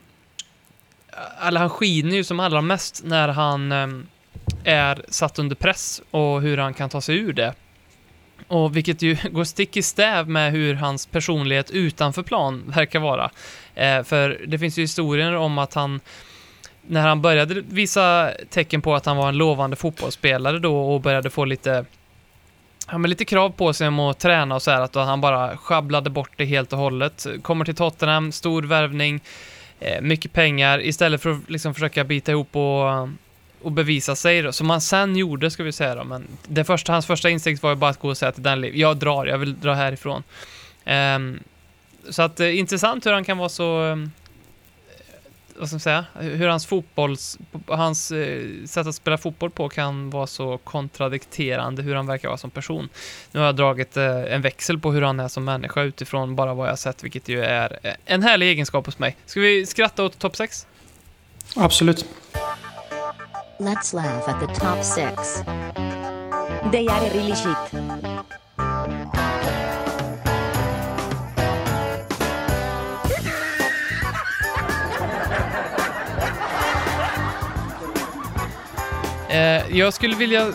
eller 1.47 1.59
han 1.59 1.69
skiner 1.69 2.15
ju 2.15 2.23
som 2.23 2.39
allra 2.39 2.61
mest 2.61 3.03
när 3.05 3.27
han 3.27 3.71
ehm, 3.71 4.07
är 4.63 5.05
satt 5.09 5.39
under 5.39 5.55
press 5.55 6.01
och 6.11 6.41
hur 6.41 6.57
han 6.57 6.73
kan 6.73 6.89
ta 6.89 7.01
sig 7.01 7.17
ur 7.17 7.33
det. 7.33 7.53
Och 8.47 8.77
vilket 8.77 9.01
ju 9.01 9.17
går 9.31 9.43
stick 9.43 9.77
i 9.77 9.81
stäv 9.81 10.29
med 10.29 10.51
hur 10.51 10.73
hans 10.73 11.05
personlighet 11.05 11.71
utanför 11.71 12.23
plan 12.23 12.63
verkar 12.75 12.99
vara. 12.99 13.31
Eh, 13.75 14.03
för 14.03 14.41
det 14.47 14.59
finns 14.59 14.77
ju 14.77 14.81
historier 14.81 15.35
om 15.35 15.57
att 15.57 15.73
han 15.73 15.99
när 16.81 17.07
han 17.07 17.21
började 17.21 17.61
visa 17.61 18.31
tecken 18.49 18.81
på 18.81 18.95
att 18.95 19.05
han 19.05 19.17
var 19.17 19.29
en 19.29 19.37
lovande 19.37 19.75
fotbollsspelare 19.75 20.59
då 20.59 20.93
och 20.93 21.01
började 21.01 21.29
få 21.29 21.45
lite 21.45 21.85
Ja, 22.89 22.97
men 22.97 23.09
lite 23.09 23.25
krav 23.25 23.49
på 23.49 23.73
sig 23.73 23.87
om 23.87 23.99
att 23.99 24.19
träna 24.19 24.55
och 24.55 24.61
så 24.61 24.71
här, 24.71 24.81
att 24.81 24.93
då 24.93 24.99
han 24.99 25.21
bara 25.21 25.57
sjabblade 25.57 26.09
bort 26.09 26.31
det 26.35 26.45
helt 26.45 26.73
och 26.73 26.79
hållet. 26.79 27.27
Kommer 27.41 27.65
till 27.65 27.75
Tottenham, 27.75 28.31
stor 28.31 28.63
värvning, 28.63 29.21
eh, 29.79 30.01
mycket 30.01 30.33
pengar, 30.33 30.81
istället 30.81 31.21
för 31.21 31.29
att 31.29 31.49
liksom 31.49 31.73
försöka 31.73 32.03
bita 32.03 32.31
ihop 32.31 32.55
och, 32.55 33.09
och 33.61 33.71
bevisa 33.71 34.15
sig 34.15 34.41
då. 34.41 34.51
Som 34.51 34.69
han 34.69 34.81
sen 34.81 35.15
gjorde, 35.15 35.51
ska 35.51 35.63
vi 35.63 35.71
säga 35.71 35.95
då, 35.95 36.03
men 36.03 36.27
det 36.47 36.63
första, 36.63 36.91
hans 36.93 37.05
första 37.05 37.29
instinkt 37.29 37.63
var 37.63 37.69
ju 37.69 37.75
bara 37.75 37.91
att 37.91 37.99
gå 37.99 38.09
och 38.09 38.17
säga 38.17 38.31
till 38.31 38.43
Danley, 38.43 38.71
jag 38.75 38.97
drar, 38.97 39.25
jag 39.25 39.37
vill 39.37 39.59
dra 39.59 39.73
härifrån. 39.73 40.23
Ehm, 40.85 41.39
så 42.09 42.21
att 42.21 42.39
eh, 42.39 42.59
intressant 42.59 43.05
hur 43.05 43.11
han 43.11 43.23
kan 43.23 43.37
vara 43.37 43.49
så 43.49 43.97
vad 45.57 45.67
ska 45.67 45.73
man 45.73 45.79
säga, 45.79 46.05
hur 46.13 46.47
hans 46.47 46.65
fotbolls, 46.65 47.37
hans 47.67 48.11
eh, 48.11 48.65
sätt 48.65 48.87
att 48.87 48.95
spela 48.95 49.17
fotboll 49.17 49.49
på 49.49 49.69
kan 49.69 50.09
vara 50.09 50.27
så 50.27 50.57
kontradikterande 50.57 51.81
hur 51.81 51.95
han 51.95 52.07
verkar 52.07 52.27
vara 52.27 52.37
som 52.37 52.49
person. 52.49 52.89
Nu 53.31 53.39
har 53.39 53.45
jag 53.45 53.55
dragit 53.55 53.97
eh, 53.97 54.33
en 54.33 54.41
växel 54.41 54.79
på 54.79 54.91
hur 54.91 55.01
han 55.01 55.19
är 55.19 55.27
som 55.27 55.45
människa 55.45 55.81
utifrån 55.81 56.35
bara 56.35 56.53
vad 56.53 56.69
jag 56.69 56.79
sett, 56.79 57.03
vilket 57.03 57.29
ju 57.29 57.43
är 57.43 57.79
eh, 57.83 57.93
en 58.05 58.23
härlig 58.23 58.47
egenskap 58.47 58.85
hos 58.85 58.99
mig. 58.99 59.17
Ska 59.25 59.39
vi 59.39 59.65
skratta 59.65 60.03
åt 60.03 60.19
topp 60.19 60.35
6? 60.35 60.67
Absolut. 61.55 62.05
Let's 63.59 63.95
laugh 63.95 64.29
at 64.29 64.39
the 64.39 64.47
top 64.47 64.83
six. 64.83 65.43
They 66.71 66.87
are 66.87 67.09
really 67.09 67.35
shit. 67.35 67.57
Eh, 79.29 79.77
jag 79.77 79.93
skulle 79.93 80.15
vilja... 80.15 80.53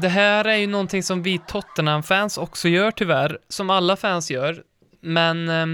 Det 0.00 0.08
här 0.08 0.44
är 0.44 0.56
ju 0.56 0.66
någonting 0.66 1.02
som 1.02 1.22
vi 1.22 1.38
Tottenham-fans 1.38 2.38
också 2.38 2.68
gör 2.68 2.90
tyvärr, 2.90 3.38
som 3.48 3.70
alla 3.70 3.96
fans 3.96 4.30
gör, 4.30 4.62
men 5.00 5.48
eh, 5.48 5.66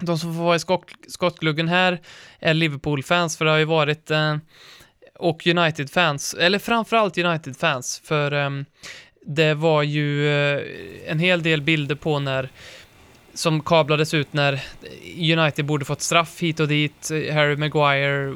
de 0.00 0.18
som 0.18 0.34
får 0.34 0.42
vara 0.42 0.56
i 0.56 0.58
skott, 0.58 0.90
skottgluggen 1.08 1.68
här 1.68 2.00
är 2.38 2.54
Liverpool-fans, 2.54 3.36
för 3.38 3.44
det 3.44 3.50
har 3.50 3.58
ju 3.58 3.64
varit 3.64 4.10
eh, 4.10 4.36
och 5.18 5.46
United-fans, 5.46 6.34
eller 6.34 6.58
framförallt 6.58 7.18
United-fans, 7.18 8.02
för 8.04 8.32
ehm, 8.32 8.64
det 9.26 9.54
var 9.54 9.82
ju 9.82 10.28
eh, 10.28 10.62
en 11.06 11.18
hel 11.18 11.42
del 11.42 11.62
bilder 11.62 11.94
på 11.94 12.18
när 12.18 12.48
som 13.34 13.60
kablades 13.60 14.14
ut 14.14 14.32
när 14.32 14.62
United 15.38 15.64
borde 15.64 15.84
fått 15.84 16.02
straff 16.02 16.40
hit 16.40 16.60
och 16.60 16.68
dit. 16.68 17.10
Harry 17.10 17.56
Maguire 17.56 18.34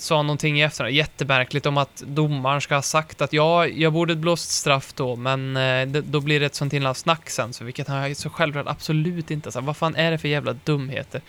sa 0.00 0.22
någonting 0.22 0.60
i 0.60 0.62
efterhand, 0.62 0.94
jättemärkligt, 0.94 1.66
om 1.66 1.78
att 1.78 2.02
domaren 2.06 2.60
ska 2.60 2.74
ha 2.74 2.82
sagt 2.82 3.22
att 3.22 3.32
ja, 3.32 3.66
jag 3.66 3.92
borde 3.92 4.16
blåst 4.16 4.50
straff 4.50 4.92
då, 4.92 5.16
men 5.16 5.56
eh, 5.56 5.86
då 5.86 6.20
blir 6.20 6.40
det 6.40 6.46
ett 6.46 6.54
sånt 6.54 6.72
himla 6.72 6.94
snack 6.94 7.30
sen, 7.30 7.52
så 7.52 7.64
vilket 7.64 7.88
han 7.88 8.14
så 8.14 8.30
självklart 8.30 8.66
absolut 8.68 9.30
inte. 9.30 9.52
sa. 9.52 9.60
vad 9.60 9.76
fan 9.76 9.96
är 9.96 10.10
det 10.10 10.18
för 10.18 10.28
jävla 10.28 10.52
dumheter? 10.52 11.20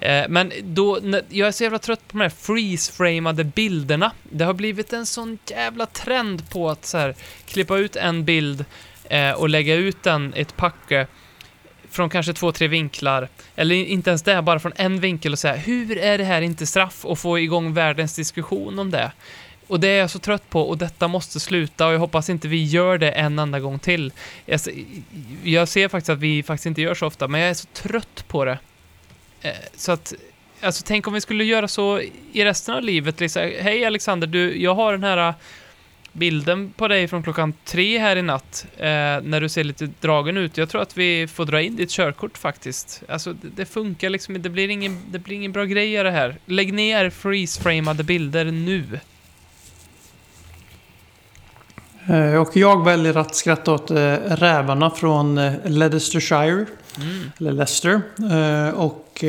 Eh, 0.00 0.24
men 0.28 0.52
då, 0.62 0.98
jag 1.28 1.48
är 1.48 1.52
så 1.52 1.62
jävla 1.62 1.78
trött 1.78 2.08
på 2.08 2.18
de 2.18 2.20
här 2.20 2.28
freeze-framade 2.28 3.44
bilderna. 3.44 4.12
Det 4.22 4.44
har 4.44 4.54
blivit 4.54 4.92
en 4.92 5.06
sån 5.06 5.38
jävla 5.50 5.86
trend 5.86 6.50
på 6.50 6.70
att 6.70 6.84
så 6.84 6.98
här, 6.98 7.14
klippa 7.46 7.76
ut 7.76 7.96
en 7.96 8.24
bild 8.24 8.64
eh, 9.04 9.30
och 9.30 9.48
lägga 9.48 9.74
ut 9.74 10.02
den 10.02 10.34
i 10.36 10.40
ett 10.40 10.56
packe 10.56 11.06
från 11.90 12.10
kanske 12.10 12.32
två, 12.32 12.52
tre 12.52 12.68
vinklar, 12.68 13.28
eller 13.56 13.76
inte 13.76 14.10
ens 14.10 14.22
det, 14.22 14.42
bara 14.42 14.58
från 14.58 14.72
en 14.76 15.00
vinkel 15.00 15.32
och 15.32 15.38
säga 15.38 15.56
hur 15.56 15.98
är 15.98 16.18
det 16.18 16.24
här 16.24 16.42
inte 16.42 16.66
straff 16.66 17.04
och 17.04 17.18
få 17.18 17.38
igång 17.38 17.74
världens 17.74 18.16
diskussion 18.16 18.78
om 18.78 18.90
det. 18.90 19.12
Och 19.66 19.80
det 19.80 19.88
är 19.88 19.98
jag 19.98 20.10
så 20.10 20.18
trött 20.18 20.50
på 20.50 20.62
och 20.62 20.78
detta 20.78 21.08
måste 21.08 21.40
sluta 21.40 21.86
och 21.86 21.94
jag 21.94 21.98
hoppas 21.98 22.30
inte 22.30 22.48
vi 22.48 22.64
gör 22.64 22.98
det 22.98 23.10
en 23.10 23.38
enda 23.38 23.60
gång 23.60 23.78
till. 23.78 24.12
Jag, 24.46 24.60
jag 25.42 25.68
ser 25.68 25.88
faktiskt 25.88 26.10
att 26.10 26.18
vi 26.18 26.42
faktiskt 26.42 26.66
inte 26.66 26.82
gör 26.82 26.94
så 26.94 27.06
ofta, 27.06 27.28
men 27.28 27.40
jag 27.40 27.50
är 27.50 27.54
så 27.54 27.66
trött 27.66 28.24
på 28.28 28.44
det. 28.44 28.58
Eh, 29.42 29.50
så 29.76 29.92
att, 29.92 30.14
alltså 30.60 30.84
tänk 30.86 31.06
om 31.06 31.14
vi 31.14 31.20
skulle 31.20 31.44
göra 31.44 31.68
så 31.68 32.00
i 32.32 32.44
resten 32.44 32.74
av 32.74 32.82
livet. 32.82 33.20
Liksom, 33.20 33.42
Hej 33.42 33.84
Alexander, 33.84 34.26
du, 34.26 34.62
jag 34.62 34.74
har 34.74 34.92
den 34.92 35.04
här 35.04 35.34
bilden 36.16 36.72
på 36.76 36.88
dig 36.88 37.08
från 37.08 37.22
klockan 37.22 37.54
tre 37.64 37.98
här 37.98 38.16
i 38.16 38.22
natt, 38.22 38.66
eh, 38.76 38.86
när 39.22 39.40
du 39.40 39.48
ser 39.48 39.64
lite 39.64 39.88
dragen 40.00 40.36
ut. 40.36 40.56
Jag 40.56 40.68
tror 40.68 40.82
att 40.82 40.96
vi 40.96 41.26
får 41.26 41.44
dra 41.44 41.60
in 41.62 41.76
ditt 41.76 41.90
körkort 41.90 42.38
faktiskt. 42.38 43.02
Alltså, 43.08 43.32
det, 43.32 43.48
det 43.56 43.64
funkar 43.64 44.10
liksom 44.10 44.42
det 44.42 44.48
blir, 44.48 44.68
ingen, 44.68 45.02
det 45.10 45.18
blir 45.18 45.36
ingen 45.36 45.52
bra 45.52 45.64
grej 45.64 45.98
av 45.98 46.04
det 46.04 46.10
här. 46.10 46.36
Lägg 46.46 46.72
ner 46.72 47.10
freeze-framade 47.10 48.02
bilder 48.02 48.44
nu. 48.44 48.84
Eh, 52.08 52.40
Och 52.40 52.56
jag 52.56 52.84
väljer 52.84 53.16
att 53.16 53.34
skratta 53.34 53.72
åt 53.72 53.90
eh, 53.90 53.96
rävarna 54.16 54.90
från 54.90 55.38
eh, 55.38 55.52
Leicestershire. 55.64 56.66
Mm. 57.00 57.30
Eller 57.40 57.52
Leicester. 57.52 58.00
Och 58.74 59.24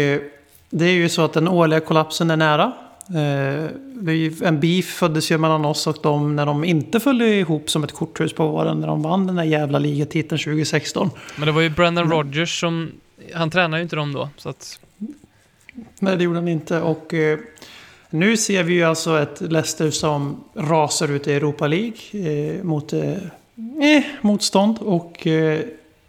det 0.70 0.86
är 0.86 0.92
ju 0.92 1.10
så 1.10 1.26
att 1.26 1.34
den 1.34 1.48
årliga 1.48 1.80
kollapsen 1.80 2.32
är 2.32 2.38
nära. 2.38 2.74
Eh, 3.16 4.48
En 4.48 4.60
beef 4.60 4.86
föddes 4.86 5.32
ju 5.32 5.38
mellan 5.38 5.66
oss 5.66 5.88
och 5.88 5.98
dem 6.04 6.36
när 6.36 6.46
de 6.46 6.64
inte 6.64 7.00
föll 7.00 7.22
ihop 7.22 7.70
som 7.70 7.84
ett 7.84 7.92
korthus 7.92 8.34
på 8.34 8.48
våren. 8.48 8.80
När 8.80 8.88
de 8.88 9.02
vann 9.02 9.28
den 9.28 9.36
där 9.36 9.44
jävla 9.44 9.80
ligatiteln 9.80 10.40
2016. 10.40 11.10
Men 11.36 11.46
det 11.46 11.52
var 11.52 11.62
ju 11.62 11.70
Brendan 11.70 12.12
Rodgers 12.12 12.60
som... 12.60 12.92
Han 13.34 13.50
tränar 13.50 13.78
ju 13.78 13.84
inte 13.84 13.96
dem 13.96 14.14
då, 14.14 14.30
så 14.38 14.50
att... 14.50 14.80
Nej, 16.00 16.18
det 16.18 16.24
gjorde 16.24 16.38
han 16.40 16.48
inte. 16.48 16.82
Och 16.82 17.14
eh, 17.14 17.40
nu 18.10 18.38
ser 18.38 18.64
vi 18.64 18.74
ju 18.74 18.84
alltså 18.84 19.20
ett 19.20 19.42
Leicester 19.42 19.92
som 19.92 20.44
rasar 20.54 21.12
ut 21.12 21.28
i 21.28 21.34
Europa 21.34 21.68
League 21.68 21.98
eh, 22.14 22.64
mot 22.64 22.94
eh, 22.94 23.12
eh, 23.82 24.04
motstånd. 24.22 24.78
Och 24.80 25.28
eh, 25.28 25.60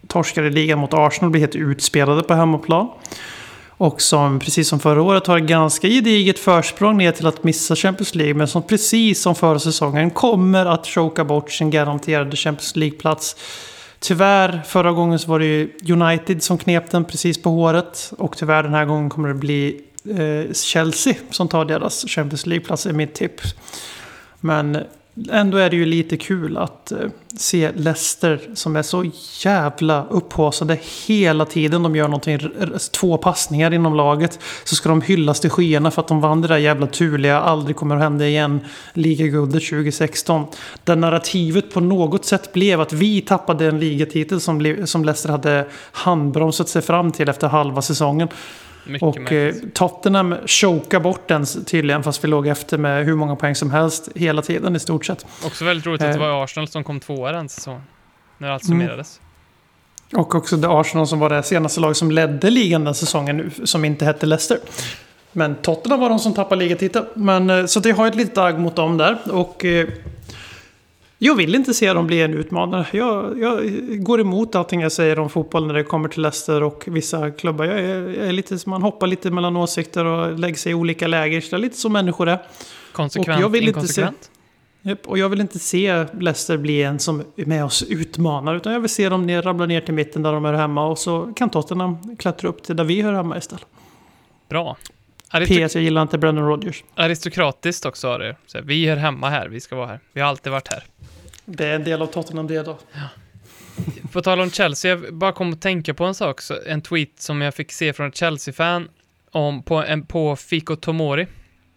torskar 0.07 0.43
i 0.43 0.49
ligan 0.49 0.79
mot 0.79 0.93
Arsenal, 0.93 1.31
blir 1.31 1.41
helt 1.41 1.55
utspelade 1.55 2.23
på 2.23 2.33
hemmaplan. 2.33 2.87
Och 3.79 4.01
som 4.01 4.39
precis 4.39 4.67
som 4.67 4.79
förra 4.79 5.01
året 5.01 5.27
har 5.27 5.37
ett 5.37 5.43
ganska 5.43 5.87
gediget 5.87 6.39
försprång 6.39 6.97
ner 6.97 7.11
till 7.11 7.27
att 7.27 7.43
missa 7.43 7.75
Champions 7.75 8.15
League. 8.15 8.33
Men 8.33 8.47
som 8.47 8.63
precis 8.63 9.21
som 9.21 9.35
förra 9.35 9.59
säsongen 9.59 10.09
kommer 10.09 10.65
att 10.65 10.87
choka 10.87 11.23
bort 11.23 11.51
sin 11.51 11.69
garanterade 11.69 12.35
Champions 12.35 12.75
League-plats. 12.75 13.35
Tyvärr, 13.99 14.61
förra 14.67 14.91
gången 14.91 15.19
så 15.19 15.27
var 15.27 15.39
det 15.39 15.45
ju 15.45 15.69
United 15.89 16.43
som 16.43 16.57
knep 16.57 16.91
den 16.91 17.05
precis 17.05 17.41
på 17.41 17.49
håret. 17.49 18.13
Och 18.17 18.37
tyvärr 18.37 18.63
den 18.63 18.73
här 18.73 18.85
gången 18.85 19.09
kommer 19.09 19.27
det 19.27 19.35
bli 19.35 19.81
eh, 20.09 20.53
Chelsea 20.53 21.13
som 21.31 21.47
tar 21.47 21.65
deras 21.65 22.05
Champions 22.07 22.45
League-plats, 22.45 22.85
är 22.85 22.93
mitt 22.93 23.13
tips. 23.13 23.55
Men 24.39 24.77
ändå 25.31 25.57
är 25.57 25.69
det 25.69 25.75
ju 25.75 25.85
lite 25.85 26.17
kul 26.17 26.57
att 26.57 26.91
eh, 26.91 26.97
se 27.37 27.71
Leicester 27.75 28.41
som 28.53 28.75
är 28.75 28.81
så 28.81 29.11
jävla 29.43 30.05
upphaussade 30.09 30.79
hela 31.07 31.45
tiden. 31.45 31.83
De 31.83 31.95
gör 31.95 32.07
någonting, 32.07 32.39
alltså 32.73 32.91
två 32.91 33.17
passningar 33.17 33.73
inom 33.73 33.95
laget. 33.95 34.39
Så 34.63 34.75
ska 34.75 34.89
de 34.89 35.01
hyllas 35.01 35.39
till 35.39 35.49
skyarna 35.49 35.91
för 35.91 36.01
att 36.01 36.07
de 36.07 36.21
vann 36.21 36.41
det 36.41 36.47
där 36.47 36.57
jävla 36.57 36.87
turliga, 36.87 37.39
aldrig 37.39 37.75
kommer 37.75 37.95
att 37.95 38.01
hända 38.01 38.27
igen, 38.27 38.59
ligaguldet 38.93 39.69
2016. 39.69 40.45
Där 40.83 40.95
narrativet 40.95 41.73
på 41.73 41.79
något 41.79 42.25
sätt 42.25 42.53
blev 42.53 42.81
att 42.81 42.93
vi 42.93 43.21
tappade 43.21 43.65
en 43.67 43.79
ligatitel 43.79 44.41
som, 44.41 44.77
som 44.85 45.05
Leicester 45.05 45.29
hade 45.29 45.67
handbromsat 45.91 46.69
sig 46.69 46.81
fram 46.81 47.11
till 47.11 47.29
efter 47.29 47.47
halva 47.47 47.81
säsongen. 47.81 48.27
Mycket 48.85 49.01
Och 49.07 49.31
eh. 49.31 49.53
Tottenham 49.73 50.35
chokar 50.45 50.99
bort 50.99 51.27
den 51.27 51.45
tydligen 51.65 52.03
fast 52.03 52.23
vi 52.23 52.27
låg 52.27 52.47
efter 52.47 52.77
med 52.77 53.05
hur 53.05 53.15
många 53.15 53.35
poäng 53.35 53.55
som 53.55 53.71
helst 53.71 54.09
hela 54.15 54.41
tiden 54.41 54.75
i 54.75 54.79
stort 54.79 55.05
sett. 55.05 55.25
Också 55.45 55.65
väldigt 55.65 55.85
roligt 55.85 56.01
att 56.01 56.07
det 56.07 56.13
eh, 56.13 56.19
var 56.33 56.43
Arsenal 56.43 56.67
som 56.67 56.83
kom 56.83 56.99
tvåa 56.99 57.31
den 57.31 57.49
säsongen. 57.49 57.81
När 58.37 58.49
allt 58.49 58.63
Mm. 58.67 58.79
summerades. 58.79 59.19
Och 60.13 60.35
också 60.35 60.57
det 60.57 60.67
Arsenal 60.69 61.07
som 61.07 61.19
var 61.19 61.29
det 61.29 61.43
senaste 61.43 61.79
lag 61.79 61.95
som 61.95 62.11
ledde 62.11 62.49
ligan 62.49 62.83
den 62.83 62.95
säsongen 62.95 63.37
nu, 63.37 63.51
som 63.63 63.85
inte 63.85 64.05
hette 64.05 64.25
Leicester. 64.25 64.57
Men 65.31 65.55
Tottenham 65.55 65.99
var 65.99 66.09
de 66.09 66.19
som 66.19 66.33
tappade 66.33 66.59
ligatiteln. 66.63 67.05
Men 67.13 67.49
eh, 67.49 67.65
så 67.65 67.79
det 67.79 67.91
har 67.91 68.07
ett 68.07 68.15
litet 68.15 68.37
agg 68.37 68.59
mot 68.59 68.75
dem 68.75 68.97
där. 68.97 69.17
Och 69.31 69.65
eh, 69.65 69.87
jag 71.21 71.35
vill 71.35 71.55
inte 71.55 71.73
se 71.73 71.93
dem 71.93 72.07
bli 72.07 72.21
en 72.21 72.33
utmanare. 72.33 72.85
Jag, 72.91 73.39
jag 73.39 73.63
går 74.03 74.21
emot 74.21 74.55
allting 74.55 74.81
jag 74.81 74.91
säger 74.91 75.19
om 75.19 75.29
fotboll 75.29 75.67
när 75.67 75.73
det 75.73 75.83
kommer 75.83 76.09
till 76.09 76.21
Leicester 76.21 76.63
och 76.63 76.83
vissa 76.87 77.31
klubbar. 77.31 77.65
Jag 77.65 77.79
är, 77.79 77.95
jag 78.19 78.27
är 78.27 78.31
lite, 78.31 78.57
man 78.69 78.81
hoppar 78.81 79.07
lite 79.07 79.31
mellan 79.31 79.57
åsikter 79.57 80.05
och 80.05 80.39
lägger 80.39 80.55
sig 80.55 80.71
i 80.71 80.75
olika 80.75 81.07
läger. 81.07 81.41
Så 81.41 81.49
det 81.49 81.55
är 81.57 81.61
lite 81.61 81.77
som 81.77 81.93
människor 81.93 82.29
är. 82.29 82.39
Konsekvent, 82.91 83.27
jag 83.41 83.49
vill 83.49 83.67
inte 83.67 83.87
se- 83.87 84.01
och 85.05 85.17
jag 85.17 85.29
vill 85.29 85.41
inte 85.41 85.59
se 85.59 86.05
Leicester 86.19 86.57
bli 86.57 86.83
en 86.83 86.99
som 86.99 87.23
är 87.35 87.45
med 87.45 87.65
oss 87.65 87.83
utmanar. 87.83 88.55
Utan 88.55 88.73
jag 88.73 88.79
vill 88.79 88.89
se 88.89 89.09
dem 89.09 89.25
ner, 89.25 89.41
ramla 89.41 89.65
ner 89.65 89.81
till 89.81 89.93
mitten 89.93 90.23
där 90.23 90.33
de 90.33 90.45
är 90.45 90.53
hemma. 90.53 90.85
Och 90.87 90.97
så 90.99 91.33
kan 91.35 91.49
Tottenham 91.49 92.15
klättra 92.15 92.49
upp 92.49 92.63
till 92.63 92.75
där 92.75 92.83
vi 92.83 93.01
hör 93.01 93.13
hemma 93.13 93.37
istället. 93.37 93.65
Bra. 94.49 94.77
Aristo- 95.31 95.67
PS, 95.67 95.75
jag 95.75 95.83
gillar 95.83 96.01
inte 96.01 96.17
Brendan 96.17 96.45
Rodgers. 96.47 96.83
aristokratiskt 96.95 97.85
också 97.85 98.07
har 98.07 98.19
det. 98.19 98.35
Vi 98.63 98.87
är 98.87 98.95
hemma 98.95 99.29
här, 99.29 99.47
vi 99.49 99.59
ska 99.59 99.75
vara 99.75 99.87
här. 99.87 99.99
Vi 100.13 100.21
har 100.21 100.27
alltid 100.27 100.51
varit 100.51 100.67
här. 100.73 100.83
Det 101.49 101.65
är 101.65 101.75
en 101.75 101.83
del 101.83 102.01
av 102.01 102.07
Tottenham 102.07 102.47
det 102.47 102.63
då. 102.63 102.77
På 104.11 104.21
tal 104.21 104.39
om 104.39 104.51
Chelsea, 104.51 104.91
jag 104.91 105.13
bara 105.13 105.31
kom 105.31 105.53
att 105.53 105.61
tänka 105.61 105.93
på 105.93 106.05
en 106.05 106.15
sak, 106.15 106.41
så 106.41 106.55
en 106.65 106.81
tweet 106.81 107.19
som 107.19 107.41
jag 107.41 107.55
fick 107.55 107.71
se 107.71 107.93
från 107.93 108.07
ett 108.07 108.15
Chelsea-fan 108.15 108.89
om, 109.31 109.63
på, 109.63 109.75
en, 109.75 110.05
på 110.05 110.35
Fiko 110.35 110.75
Tomori. 110.75 111.27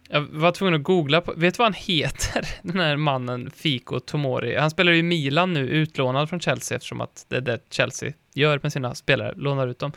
Jag 0.09 0.21
var 0.21 0.51
tvungen 0.51 0.73
att 0.73 0.83
googla, 0.83 1.21
på, 1.21 1.33
vet 1.35 1.53
du 1.53 1.57
vad 1.57 1.65
han 1.65 1.73
heter, 1.73 2.47
den 2.61 2.79
här 2.79 2.97
mannen 2.97 3.51
Fiko 3.55 3.99
Tomori? 3.99 4.57
Han 4.57 4.71
spelar 4.71 4.91
ju 4.91 4.97
i 4.97 5.03
Milan 5.03 5.53
nu, 5.53 5.69
utlånad 5.69 6.29
från 6.29 6.39
Chelsea 6.39 6.75
eftersom 6.75 7.01
att 7.01 7.25
det 7.29 7.35
är 7.35 7.41
det 7.41 7.59
Chelsea 7.69 8.13
gör 8.33 8.59
med 8.63 8.73
sina 8.73 8.95
spelare, 8.95 9.33
lånar 9.35 9.67
ut 9.67 9.79
dem. 9.79 9.91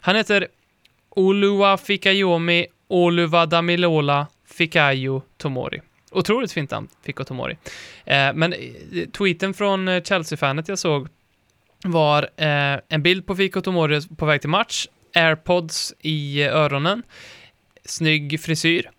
Han 0.00 0.16
heter 0.16 0.48
Olua 1.08 1.76
Fikayomi 1.76 2.66
Oluvadamilola 2.88 4.26
Fikayo 4.46 5.22
Tomori. 5.36 5.80
Otroligt 6.12 6.52
fint 6.52 6.70
namn, 6.70 6.88
Fiko 7.02 7.24
Tomori. 7.24 7.56
Eh, 8.04 8.32
men 8.34 8.52
eh, 8.52 9.08
tweeten 9.12 9.54
från 9.54 9.88
eh, 9.88 10.02
Chelsea-fanet 10.02 10.68
jag 10.68 10.78
såg 10.78 11.08
var 11.84 12.22
eh, 12.36 12.80
en 12.88 13.02
bild 13.02 13.26
på 13.26 13.36
Fiko 13.36 13.60
Tomori 13.60 14.00
på 14.16 14.26
väg 14.26 14.40
till 14.40 14.50
match, 14.50 14.86
airpods 15.14 15.94
i 16.00 16.42
öronen, 16.42 17.02
snygg 17.84 18.40
frisyr, 18.40 18.90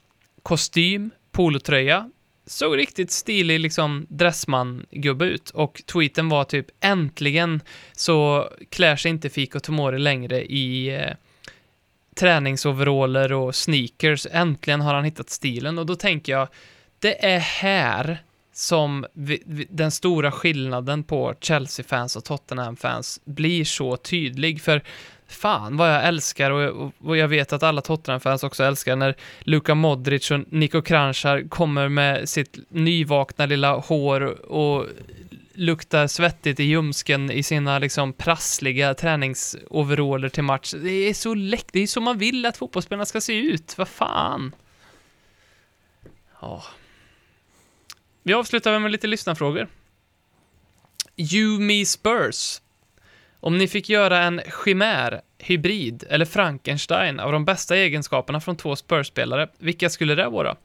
kostym, 0.44 1.12
polotröja, 1.32 2.10
såg 2.46 2.78
riktigt 2.78 3.12
stilig 3.12 3.60
liksom 3.60 4.06
dressman-gubbe 4.10 5.26
ut 5.26 5.50
och 5.50 5.82
tweeten 5.86 6.30
var 6.30 6.44
typ 6.44 6.68
äntligen 6.80 7.62
så 7.94 8.50
klär 8.70 8.96
sig 8.96 9.12
inte 9.12 9.30
Fiko 9.30 9.60
Tomori 9.60 10.00
längre 10.00 10.44
i 10.44 10.96
eh, 10.96 11.14
träningsoveraller 12.16 13.34
och 13.34 13.56
sneakers. 13.56 14.28
Äntligen 14.32 14.82
har 14.82 14.94
han 14.94 15.04
hittat 15.04 15.30
stilen 15.30 15.80
och 15.80 15.86
då 15.86 15.96
tänker 15.96 16.32
jag, 16.32 16.48
det 17.04 17.26
är 17.26 17.40
här 17.40 18.18
som 18.54 19.06
vi, 19.14 19.44
vi, 19.46 19.68
den 19.70 19.92
stora 19.92 20.32
skillnaden 20.32 21.04
på 21.04 21.36
Chelsea-fans 21.42 22.16
och 22.16 22.24
Tottenham-fans 22.24 23.22
blir 23.26 23.66
så 23.66 23.98
tydlig. 23.98 24.62
För 24.62 24.82
fan 25.28 25.78
vad 25.78 25.94
jag 25.94 26.06
älskar 26.06 26.52
och, 26.52 26.86
och, 26.86 26.92
och 27.04 27.18
jag 27.18 27.28
vet 27.28 27.54
att 27.54 27.64
alla 27.64 27.82
Tottenham-fans 27.82 28.44
också 28.44 28.64
älskar 28.64 28.96
när 28.96 29.16
Luka 29.40 29.76
Modric 29.76 30.32
och 30.32 30.40
Niko 30.50 30.82
Kranjar 30.82 31.50
kommer 31.50 31.90
med 31.90 32.30
sitt 32.30 32.58
nyvakna 32.70 33.46
lilla 33.46 33.76
hår 33.76 34.52
och 34.52 34.88
luktar 35.54 36.08
svettigt 36.08 36.60
i 36.60 36.64
ljumsken 36.64 37.32
i 37.32 37.44
sina 37.44 37.80
liksom 37.80 38.14
prassliga 38.14 38.94
träningsoveraller 38.94 40.30
till 40.30 40.44
match. 40.44 40.74
Det 40.84 41.10
är 41.10 41.14
så 41.14 41.34
läckert, 41.34 41.74
det 41.74 41.80
är 41.80 41.88
så 41.88 42.02
man 42.02 42.18
vill 42.18 42.46
att 42.46 42.58
fotbollsspelarna 42.58 43.06
ska 43.06 43.22
se 43.22 43.34
ut, 43.34 43.78
vad 43.78 43.88
fan. 43.88 44.56
Ja. 46.42 46.64
Vi 48.24 48.34
avslutar 48.34 48.80
med 48.80 48.92
lite 48.92 49.08
lyssnarfrågor. 49.08 49.68
You 51.18 51.60
Me 51.60 51.86
Spurs. 51.86 52.62
Om 53.40 53.58
ni 53.58 53.68
fick 53.68 53.90
göra 53.90 54.24
en 54.24 54.42
chimär, 54.66 55.22
hybrid 55.38 56.04
eller 56.10 56.26
Frankenstein 56.26 57.20
av 57.20 57.32
de 57.32 57.46
bästa 57.46 57.76
egenskaperna 57.76 58.40
från 58.40 58.56
två 58.56 58.76
Spurs-spelare, 58.76 59.48
vilka 59.58 59.90
skulle 59.90 60.16
det 60.16 60.30
vara? 60.30 60.56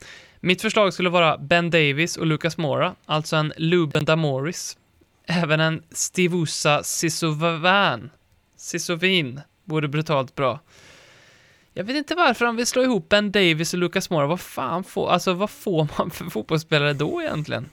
Mitt 0.40 0.62
förslag 0.62 0.94
skulle 0.94 1.10
vara 1.10 1.38
Ben 1.38 1.70
Davis 1.70 2.16
och 2.16 2.26
Lucas 2.26 2.56
Mora, 2.56 2.94
alltså 3.06 3.36
en 3.36 3.52
Luben 3.56 4.04
Damoris. 4.04 4.78
Även 5.26 5.60
en 5.60 5.82
Stivusa 5.90 6.82
Sisovan, 6.82 8.10
Sisovin, 8.56 9.40
vore 9.64 9.88
brutalt 9.88 10.34
bra. 10.34 10.60
Jag 11.78 11.84
vet 11.84 11.96
inte 11.96 12.14
varför 12.14 12.46
han 12.46 12.56
vill 12.56 12.66
slå 12.66 12.82
ihop 12.82 13.08
Ben 13.08 13.32
Davis 13.32 13.72
och 13.72 13.78
Lucas 13.78 14.10
Mora. 14.10 14.26
Vad 14.26 14.40
fan 14.40 14.84
får, 14.84 15.10
alltså 15.10 15.32
vad 15.32 15.50
får 15.50 15.88
man 15.98 16.10
för 16.10 16.24
fotbollsspelare 16.24 16.92
då 16.92 17.22
egentligen? 17.22 17.70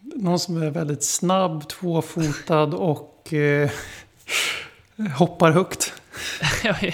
Någon 0.00 0.38
som 0.38 0.62
är 0.62 0.70
väldigt 0.70 1.04
snabb, 1.04 1.68
tvåfotad 1.68 2.62
och 2.76 3.32
eh, 3.32 3.70
hoppar 5.16 5.50
högt. 5.50 5.92
Ja, 6.64 6.74
I 6.80 6.88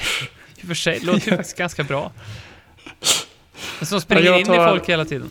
och 0.63 0.67
för 0.67 0.75
sig, 0.75 0.99
det 0.99 1.07
låter 1.07 1.31
ju 1.31 1.37
faktiskt 1.37 1.57
ganska 1.59 1.85
bra. 1.85 2.13
Men 3.79 3.87
Som 3.87 4.01
springer 4.01 4.25
Ja, 4.25 4.31
jag 4.31 4.41
in 4.41 4.47
tar- 4.47 4.67
i 4.67 4.71
folk 4.71 4.89
hela 4.89 5.05
tiden. 5.05 5.31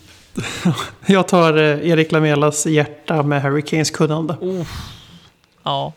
Jag 1.06 1.28
tar 1.28 1.56
eh, 1.56 1.88
Erik 1.90 2.12
Lamelas 2.12 2.66
hjärta 2.66 3.22
med 3.22 3.42
Harry 3.42 3.62
Kanes 3.62 3.90
kunnande. 3.90 4.36
Oh. 4.40 4.66
Ja, 5.62 5.92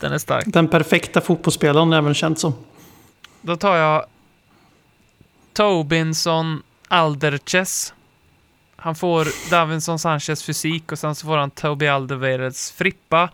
den 0.00 0.12
är 0.12 0.18
stark. 0.18 0.44
Den 0.46 0.68
perfekta 0.68 1.20
fotbollsspelaren 1.20 1.92
även 1.92 2.14
känt 2.14 2.38
som. 2.38 2.54
Då 3.40 3.56
tar 3.56 3.76
jag 3.76 4.04
Tobinson 5.52 6.62
Alderches. 6.88 7.94
Han 8.76 8.94
får 8.94 9.50
Davinson 9.50 9.98
Sanchez 9.98 10.42
fysik 10.42 10.92
och 10.92 10.98
sen 10.98 11.14
så 11.14 11.26
får 11.26 11.36
han 11.36 11.50
Toby 11.50 11.86
Alderweirelds 11.86 12.72
frippa. 12.72 13.30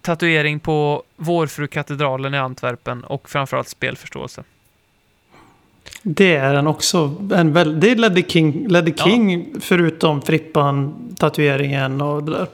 Tatuering 0.00 0.60
på 0.60 1.02
Vårfrukatedralen 1.16 2.34
i 2.34 2.38
Antwerpen 2.38 3.04
och 3.04 3.30
framförallt 3.30 3.68
spelförståelse. 3.68 4.44
Det 6.02 6.36
är 6.36 6.54
en 6.54 6.66
också. 6.66 7.16
En 7.34 7.52
väl, 7.52 7.80
det 7.80 7.90
är 7.90 7.96
Leddy 7.96 8.24
King, 8.28 8.68
Leddy 8.68 8.92
Ja. 8.96 9.04
King 9.04 9.54
förutom 9.60 10.22
frippan, 10.22 10.94
tatueringen 11.18 12.00
och 12.00 12.24
det 12.24 12.32
där. 12.32 12.46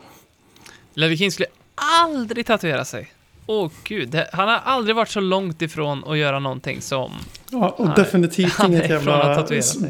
Levi 0.94 1.16
King 1.16 1.32
skulle 1.32 1.48
aldrig 1.74 2.46
tatuera 2.46 2.84
sig. 2.84 3.12
Åh 3.46 3.70
gud, 3.84 4.08
det, 4.08 4.30
han 4.32 4.48
har 4.48 4.56
aldrig 4.56 4.96
varit 4.96 5.08
så 5.10 5.20
långt 5.20 5.62
ifrån 5.62 6.04
att 6.06 6.18
göra 6.18 6.38
någonting 6.38 6.80
som... 6.82 7.12
Ja, 7.50 7.68
och 7.68 7.86
Nej, 7.86 7.94
definitivt 7.96 8.52
han 8.58 8.72
inget 8.72 8.90
jävla 8.90 9.46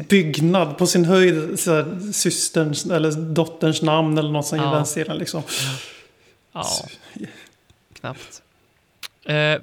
byggnad. 0.09 0.77
På 0.77 0.87
sin 0.87 1.05
höjd 1.05 1.59
så 1.59 1.73
här, 1.73 2.11
systerns 2.11 2.85
eller 2.85 3.11
dotterns 3.11 3.81
namn 3.81 4.17
eller 4.17 4.31
något 4.31 4.45
sånt 4.45 4.61
i 4.61 4.65
Ja. 4.65 4.71
den 4.71 4.85
stilen 4.85 5.17
liksom. 5.17 5.43
Ja, 6.51 6.65
knappt. 7.99 8.41
Eh, 9.25 9.61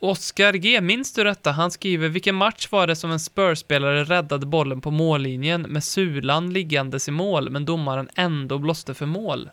Oskar 0.00 0.52
G, 0.52 0.80
minns 0.80 1.12
du 1.12 1.24
detta? 1.24 1.50
Han 1.52 1.70
skriver, 1.70 2.08
vilken 2.08 2.34
match 2.34 2.68
var 2.70 2.86
det 2.86 2.96
som 2.96 3.10
en 3.10 3.20
Spurs-spelare 3.20 4.04
räddade 4.04 4.46
bollen 4.46 4.80
på 4.80 4.90
mållinjen 4.90 5.62
med 5.62 5.84
Sulan 5.84 6.52
liggandes 6.52 7.08
i 7.08 7.10
mål, 7.10 7.50
men 7.50 7.64
domaren 7.64 8.08
ändå 8.14 8.58
blåste 8.58 8.94
för 8.94 9.06
mål? 9.06 9.50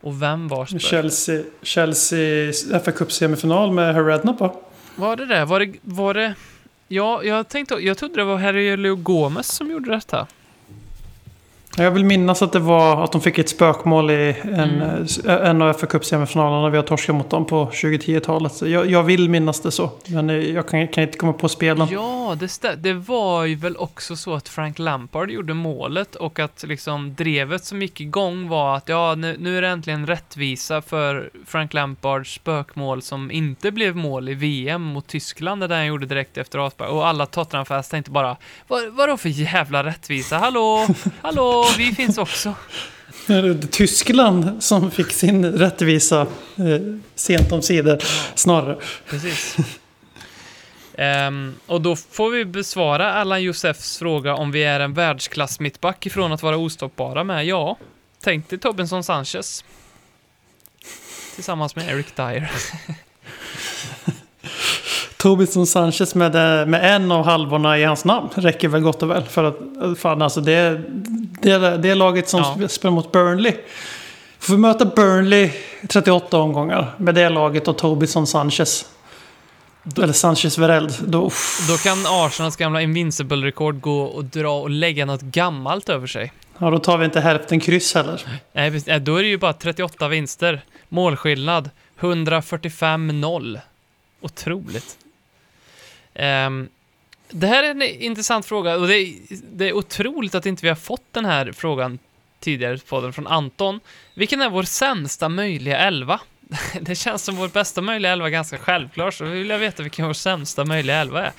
Och 0.00 0.22
vem 0.22 0.48
var 0.48 0.66
spök? 0.66 0.80
Chelsea, 0.80 1.42
Chelsea 1.62 2.52
FA 2.84 2.92
Cup-semifinal 2.92 3.72
med 3.72 3.94
Harry 3.94 4.12
Redknapp 4.12 4.40
va? 4.40 4.54
Var 4.96 5.16
det 5.16 5.26
det? 5.26 5.44
Var 5.44 5.60
det... 5.60 5.72
Var 5.82 6.14
det... 6.14 6.34
Ja, 6.88 7.22
jag 7.24 7.48
tänkte... 7.48 7.74
Jag 7.74 7.98
trodde 7.98 8.14
det 8.16 8.24
var 8.24 8.36
Harry 8.36 8.76
Leo 8.76 8.96
Gomez 8.96 9.46
som 9.46 9.70
gjorde 9.70 9.90
detta. 9.90 10.26
Jag 11.78 11.90
vill 11.90 12.04
minnas 12.04 12.42
att 12.42 12.52
det 12.52 12.58
var 12.58 13.04
att 13.04 13.12
de 13.12 13.20
fick 13.20 13.38
ett 13.38 13.48
spökmål 13.48 14.10
i 14.10 14.36
en, 14.42 14.50
Mm. 14.82 15.06
eh, 15.26 15.48
en 15.50 15.62
av 15.62 15.72
FA 15.72 15.86
Cup-semifinalerna 15.86 16.70
vi 16.70 16.76
har 16.76 16.84
torskat 16.84 17.14
mot 17.16 17.30
dem 17.30 17.46
på 17.46 17.66
2010-talet. 17.72 18.52
Så 18.52 18.68
Jag, 18.68 18.90
jag 18.90 19.02
vill 19.02 19.30
minnas 19.30 19.60
det 19.60 19.70
så. 19.70 19.90
Men 20.06 20.30
eh, 20.30 20.36
jag 20.36 20.68
kan, 20.68 20.88
kan 20.88 21.02
inte 21.04 21.18
komma 21.18 21.32
på 21.32 21.48
spelen. 21.48 21.88
Ja, 21.90 22.36
det, 22.40 22.74
det 22.76 22.92
var 22.92 23.44
ju 23.44 23.54
väl 23.54 23.76
också 23.76 24.16
så 24.16 24.34
att 24.34 24.48
Frank 24.48 24.78
Lampard 24.78 25.30
gjorde 25.30 25.54
målet 25.54 26.14
och 26.14 26.38
att 26.38 26.64
liksom 26.68 27.14
drevet 27.14 27.64
som 27.64 27.82
gick 27.82 28.00
igång 28.00 28.48
var 28.48 28.76
att 28.76 28.88
ja, 28.88 29.14
nu, 29.14 29.36
nu 29.38 29.58
är 29.58 29.62
det 29.62 29.68
äntligen 29.68 30.06
rättvisa 30.06 30.82
för 30.82 31.30
Frank 31.46 31.74
Lampards 31.74 32.34
spökmål 32.34 33.02
som 33.02 33.30
inte 33.30 33.70
blev 33.70 33.96
mål 33.96 34.28
i 34.28 34.34
VM 34.34 34.82
mot 34.82 35.06
Tyskland, 35.06 35.60
det 35.60 35.66
där 35.66 35.76
han 35.76 35.86
gjorde 35.86 36.06
direkt 36.06 36.36
efter 36.38 36.58
avspark. 36.58 36.90
Och 36.90 37.06
alla 37.06 37.26
Tottenham-fans 37.26 37.88
tänkte 37.88 38.10
bara, 38.10 38.36
vad, 38.68 38.92
vadå 38.92 39.16
för 39.16 39.28
jävla 39.28 39.84
rättvisa? 39.84 40.38
Hallå, 40.38 40.86
hallå, 41.22 41.65
vi 41.78 41.94
finns 41.94 42.18
också. 42.18 42.54
Tyskland 43.70 44.62
som 44.62 44.90
fick 44.90 45.12
sin 45.12 45.52
rättvisa 45.52 46.20
eh, 46.56 46.96
sent 47.14 47.52
om 47.52 47.62
sidor 47.62 47.98
snarare. 48.34 48.78
Precis. 49.10 49.56
Ehm, 50.98 51.54
och 51.66 51.80
då 51.80 51.96
får 51.96 52.30
vi 52.30 52.44
besvara 52.44 53.12
Allan 53.12 53.42
Josefs 53.42 53.98
fråga 53.98 54.34
om 54.34 54.50
vi 54.50 54.64
är 54.64 54.80
en 54.80 54.94
världsklass 54.94 55.60
mittback 55.60 56.06
ifrån 56.06 56.32
att 56.32 56.42
vara 56.42 56.56
ostoppbara 56.56 57.24
med 57.24 57.46
ja. 57.46 57.78
Tänk 58.20 58.48
dig 58.48 58.58
Tobinson 58.58 59.04
Sanchez. 59.04 59.64
Tillsammans 61.34 61.76
med 61.76 61.88
Eric 61.88 62.06
Dyer. 62.16 62.50
Tobinson 65.26 65.66
Sanchez 65.66 66.14
med, 66.14 66.34
eh, 66.60 66.66
med 66.66 66.94
en 66.96 67.12
av 67.12 67.24
halvorna 67.24 67.78
i 67.78 67.84
hans 67.84 68.04
namn 68.04 68.28
räcker 68.34 68.68
väl 68.68 68.80
gott 68.80 69.02
och 69.02 69.10
väl. 69.10 69.22
För 69.22 69.44
att 69.44 69.60
eh, 69.82 69.94
fan 69.94 70.22
alltså 70.22 70.40
det, 70.40 70.80
det, 71.42 71.76
det 71.76 71.94
laget 71.94 72.28
som 72.28 72.40
Ja. 72.60 72.68
spelar 72.68 72.94
mot 72.94 73.12
Burnley. 73.12 73.52
Får 74.38 74.54
vi 74.54 74.58
möta 74.60 74.84
Burnley 74.84 75.50
38 75.88 76.38
omgångar 76.38 76.94
med 76.96 77.14
det 77.14 77.28
laget 77.28 77.68
och 77.68 77.78
Tobinson 77.78 78.26
Sanchez. 78.26 78.86
Eller 79.96 80.12
Sanchez 80.12 80.58
Vereld. 80.58 80.94
Då. 81.06 81.30
Då 81.68 81.76
kan 81.76 81.98
Arsenals 82.08 82.56
gamla 82.56 82.82
Invincible-rekord 82.82 83.80
gå 83.80 84.02
och 84.02 84.24
dra 84.24 84.60
och 84.60 84.70
lägga 84.70 85.06
något 85.06 85.22
gammalt 85.22 85.88
över 85.88 86.06
sig. 86.06 86.32
ja, 86.58 86.70
då 86.70 86.78
tar 86.78 86.98
vi 86.98 87.04
inte 87.04 87.20
hälften 87.20 87.60
kryss 87.60 87.94
heller. 87.94 88.22
Nej, 88.52 89.00
då 89.00 89.16
är 89.16 89.22
det 89.22 89.28
ju 89.28 89.38
bara 89.38 89.52
38 89.52 90.08
vinster. 90.08 90.60
Målskillnad 90.88 91.70
145-0. 92.00 93.60
Otroligt. 94.20 94.96
Ehm, 96.16 96.68
det 97.28 97.46
här 97.46 97.64
är 97.64 97.70
en 97.70 97.82
intressant 97.82 98.46
fråga 98.46 98.76
och 98.76 98.88
det 98.88 98.96
är, 98.96 99.14
det 99.52 99.68
är 99.68 99.72
otroligt 99.72 100.34
att 100.34 100.46
inte 100.46 100.62
vi 100.62 100.68
har 100.68 100.76
fått 100.76 101.12
den 101.12 101.24
här 101.24 101.52
frågan 101.52 101.98
tidigare 102.40 102.78
på 102.78 103.00
den 103.00 103.12
från 103.12 103.26
Anton. 103.26 103.80
Vilken 104.14 104.42
är 104.42 104.50
vår 104.50 104.62
sämsta 104.62 105.28
möjliga 105.28 105.78
elva? 105.78 106.20
Det 106.80 106.94
känns 106.94 107.24
som 107.24 107.36
vår 107.36 107.48
bästa 107.48 107.80
möjliga 107.80 108.12
elva 108.12 108.30
ganska 108.30 108.58
självklar, 108.58 109.10
så 109.10 109.24
vill 109.24 109.48
jag 109.48 109.58
veta 109.58 109.82
vilken 109.82 110.06
vår 110.06 110.12
sämsta 110.12 110.64
möjliga 110.64 110.96
elva 110.96 111.26
är. 111.26 111.32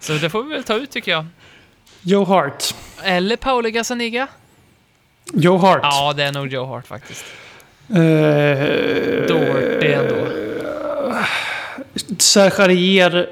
Så 0.00 0.12
det 0.12 0.30
får 0.30 0.42
vi 0.42 0.54
väl 0.54 0.64
ta 0.64 0.74
ut 0.74 0.90
tycker 0.90 1.12
jag. 1.12 1.26
Joe 2.02 2.24
Hart. 2.24 2.64
Eller 3.02 3.36
Paolo 3.36 3.70
Gazzaniga? 3.70 4.28
Joe 5.32 5.56
Hart. 5.56 5.80
Ja, 5.82 6.12
det 6.16 6.24
är 6.24 6.32
nog 6.32 6.52
Joe 6.52 6.66
Hart 6.66 6.86
faktiskt. 6.86 7.24
Eh, 7.88 7.96
Doherty 9.28 9.92
ändå. 9.92 10.26
Serge 12.18 13.26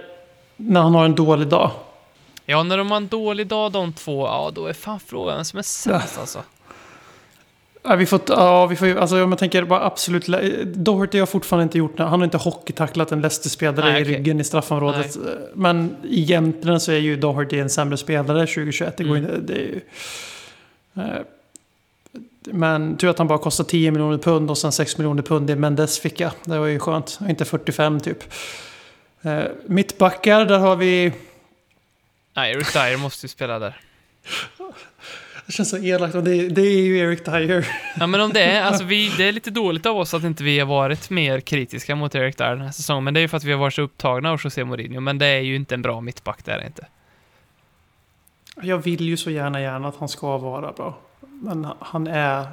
när 0.60 0.80
han 0.80 0.94
har 0.94 1.04
en 1.04 1.14
dålig 1.14 1.48
dag. 1.48 1.70
Ja, 2.46 2.62
när 2.62 2.78
de 2.78 2.90
har 2.90 2.96
en 2.96 3.08
dålig 3.08 3.46
dag 3.46 3.72
de 3.72 3.92
två, 3.92 4.26
ja 4.26 4.50
då 4.54 4.66
är 4.66 4.72
fan 4.72 5.00
frågan 5.06 5.36
vem 5.36 5.44
som 5.44 5.58
är 5.58 5.62
sämst 5.62 6.18
alltså. 6.18 6.38
Ja, 7.82 7.96
vi 7.96 8.06
får, 8.06 8.20
ja, 8.28 8.66
vi 8.66 8.76
får, 8.76 8.88
ju- 8.88 8.98
alltså 8.98 9.22
om 9.24 9.30
jag 9.32 9.38
tänker 9.38 9.64
bara 9.64 9.84
absolut... 9.84 10.26
Doherty 10.64 11.18
har 11.18 11.26
fortfarande 11.26 11.62
inte 11.62 11.78
gjort 11.78 11.96
det. 11.96 12.04
Han 12.04 12.20
har 12.20 12.24
inte 12.24 12.36
hockeytacklat 12.38 13.12
en 13.12 13.20
Leicester-spelare 13.20 13.90
Nej, 13.92 14.00
i 14.00 14.04
okej. 14.04 14.14
ryggen 14.14 14.40
i 14.40 14.44
straffområdet. 14.44 15.16
Men 15.54 15.96
egentligen 16.10 16.80
så 16.80 16.92
är 16.92 16.96
ju 16.98 17.16
Doherty 17.16 17.58
en 17.58 17.70
sämre 17.70 17.96
spelare 17.96 18.46
2021. 18.46 18.96
Det 18.96 19.04
går 19.04 19.16
Mm. 19.16 19.30
inte... 19.30 19.40
Det 19.52 19.54
är 19.60 19.66
ju, 19.66 19.80
eh, 20.96 21.20
men 22.44 22.96
tur 22.96 23.08
att 23.08 23.18
han 23.18 23.26
bara 23.28 23.38
kostar 23.38 23.64
10 23.64 23.90
miljoner 23.90 24.18
pund 24.18 24.50
och 24.50 24.58
sen 24.58 24.72
6 24.72 24.98
miljoner 24.98 25.22
pund 25.22 25.50
i 25.50 25.54
Mendes 25.54 25.98
ficka. 26.00 26.32
Det 26.44 26.58
var 26.58 26.66
ju 26.66 26.78
skönt. 26.78 27.18
Inte 27.28 27.44
45 27.44 28.00
typ. 28.00 28.24
Eh, 29.22 29.44
mittbackar, 29.66 30.44
där 30.44 30.58
har 30.58 30.76
vi... 30.76 31.12
Nej, 32.34 32.52
Eric 32.52 32.72
Dyer 32.72 32.96
måste 32.96 33.26
ju 33.26 33.28
spela 33.28 33.58
där. 33.58 33.80
Det 35.46 35.52
känns 35.52 35.70
så 35.70 35.78
elakt. 35.78 36.14
och 36.14 36.24
Det, 36.24 36.48
det 36.48 36.62
är 36.62 36.80
ju 36.82 36.98
Eric 36.98 37.24
Dyer. 37.24 37.68
Ja, 38.00 38.06
men 38.06 38.20
om 38.20 38.32
det 38.32 38.42
är, 38.42 38.62
alltså 38.62 38.84
vi, 38.84 39.12
det 39.16 39.24
är 39.24 39.32
lite 39.32 39.50
dåligt 39.50 39.86
av 39.86 39.96
oss 39.98 40.14
att 40.14 40.22
inte 40.24 40.44
vi 40.44 40.58
har 40.58 40.66
varit 40.66 41.10
mer 41.10 41.40
kritiska 41.40 41.96
mot 41.96 42.14
Eric 42.14 42.36
Dyer 42.36 42.50
den 42.50 42.60
här 42.60 42.70
säsongen, 42.70 43.04
men 43.04 43.14
det 43.14 43.20
är 43.20 43.22
ju 43.22 43.28
för 43.28 43.36
att 43.36 43.44
vi 43.44 43.52
har 43.52 43.58
varit 43.58 43.74
så 43.74 43.82
upptagna 43.82 44.30
av 44.30 44.40
José 44.44 44.64
Mourinho, 44.64 45.00
men 45.00 45.18
det 45.18 45.26
är 45.26 45.40
ju 45.40 45.56
inte 45.56 45.74
en 45.74 45.82
bra 45.82 46.00
mittback, 46.00 46.44
det 46.44 46.52
är 46.52 46.58
det 46.58 46.66
inte. 46.66 46.86
Jag 48.62 48.78
vill 48.78 49.00
ju 49.00 49.16
så 49.16 49.30
gärna 49.30 49.60
gärna 49.60 49.88
att 49.88 49.96
han 49.96 50.08
ska 50.08 50.38
vara 50.38 50.72
bra. 50.72 50.98
Men 51.20 51.66
han 51.80 52.06
är... 52.06 52.46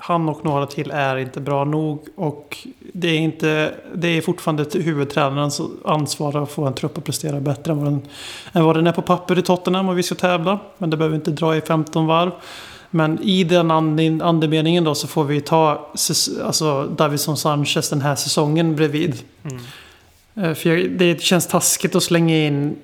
Han 0.00 0.28
och 0.28 0.44
några 0.44 0.66
till 0.66 0.90
är 0.90 1.16
inte 1.16 1.40
bra 1.40 1.64
nog. 1.64 2.06
Och 2.16 2.56
det 2.92 3.08
är, 3.08 3.18
inte, 3.18 3.74
det 3.94 4.08
är 4.08 4.20
fortfarande 4.20 4.64
huvudtränarens 4.74 5.60
ansvar 5.84 6.42
att 6.42 6.50
få 6.50 6.64
en 6.66 6.74
trupp 6.74 6.98
att 6.98 7.04
prestera 7.04 7.40
bättre 7.40 7.72
än 7.72 7.78
vad, 7.78 7.86
den, 7.92 8.02
än 8.52 8.64
vad 8.64 8.76
den 8.76 8.86
är 8.86 8.92
på 8.92 9.02
papper 9.02 9.38
i 9.38 9.42
Tottenham 9.42 9.88
och 9.88 9.98
vi 9.98 10.02
ska 10.02 10.14
tävla. 10.14 10.58
Men 10.78 10.90
det 10.90 10.96
behöver 10.96 11.16
inte 11.16 11.30
dra 11.30 11.56
i 11.56 11.60
15 11.60 12.06
varv. 12.06 12.30
Men 12.90 13.22
i 13.22 13.44
den 13.44 13.70
ande- 13.70 14.24
andemeningen 14.24 14.84
då 14.84 14.94
så 14.94 15.06
får 15.06 15.24
vi 15.24 15.40
ta 15.40 15.90
alltså 16.44 16.84
Davison 16.84 17.36
Sanchez 17.36 17.90
den 17.90 18.00
här 18.00 18.14
säsongen 18.14 18.76
bredvid. 18.76 19.22
Mm. 19.44 20.50
Eh, 20.50 20.54
För 20.54 20.88
det 20.88 21.22
känns 21.22 21.46
taskigt 21.46 21.94
att 21.94 22.02
slänga 22.02 22.36
in 22.36 22.76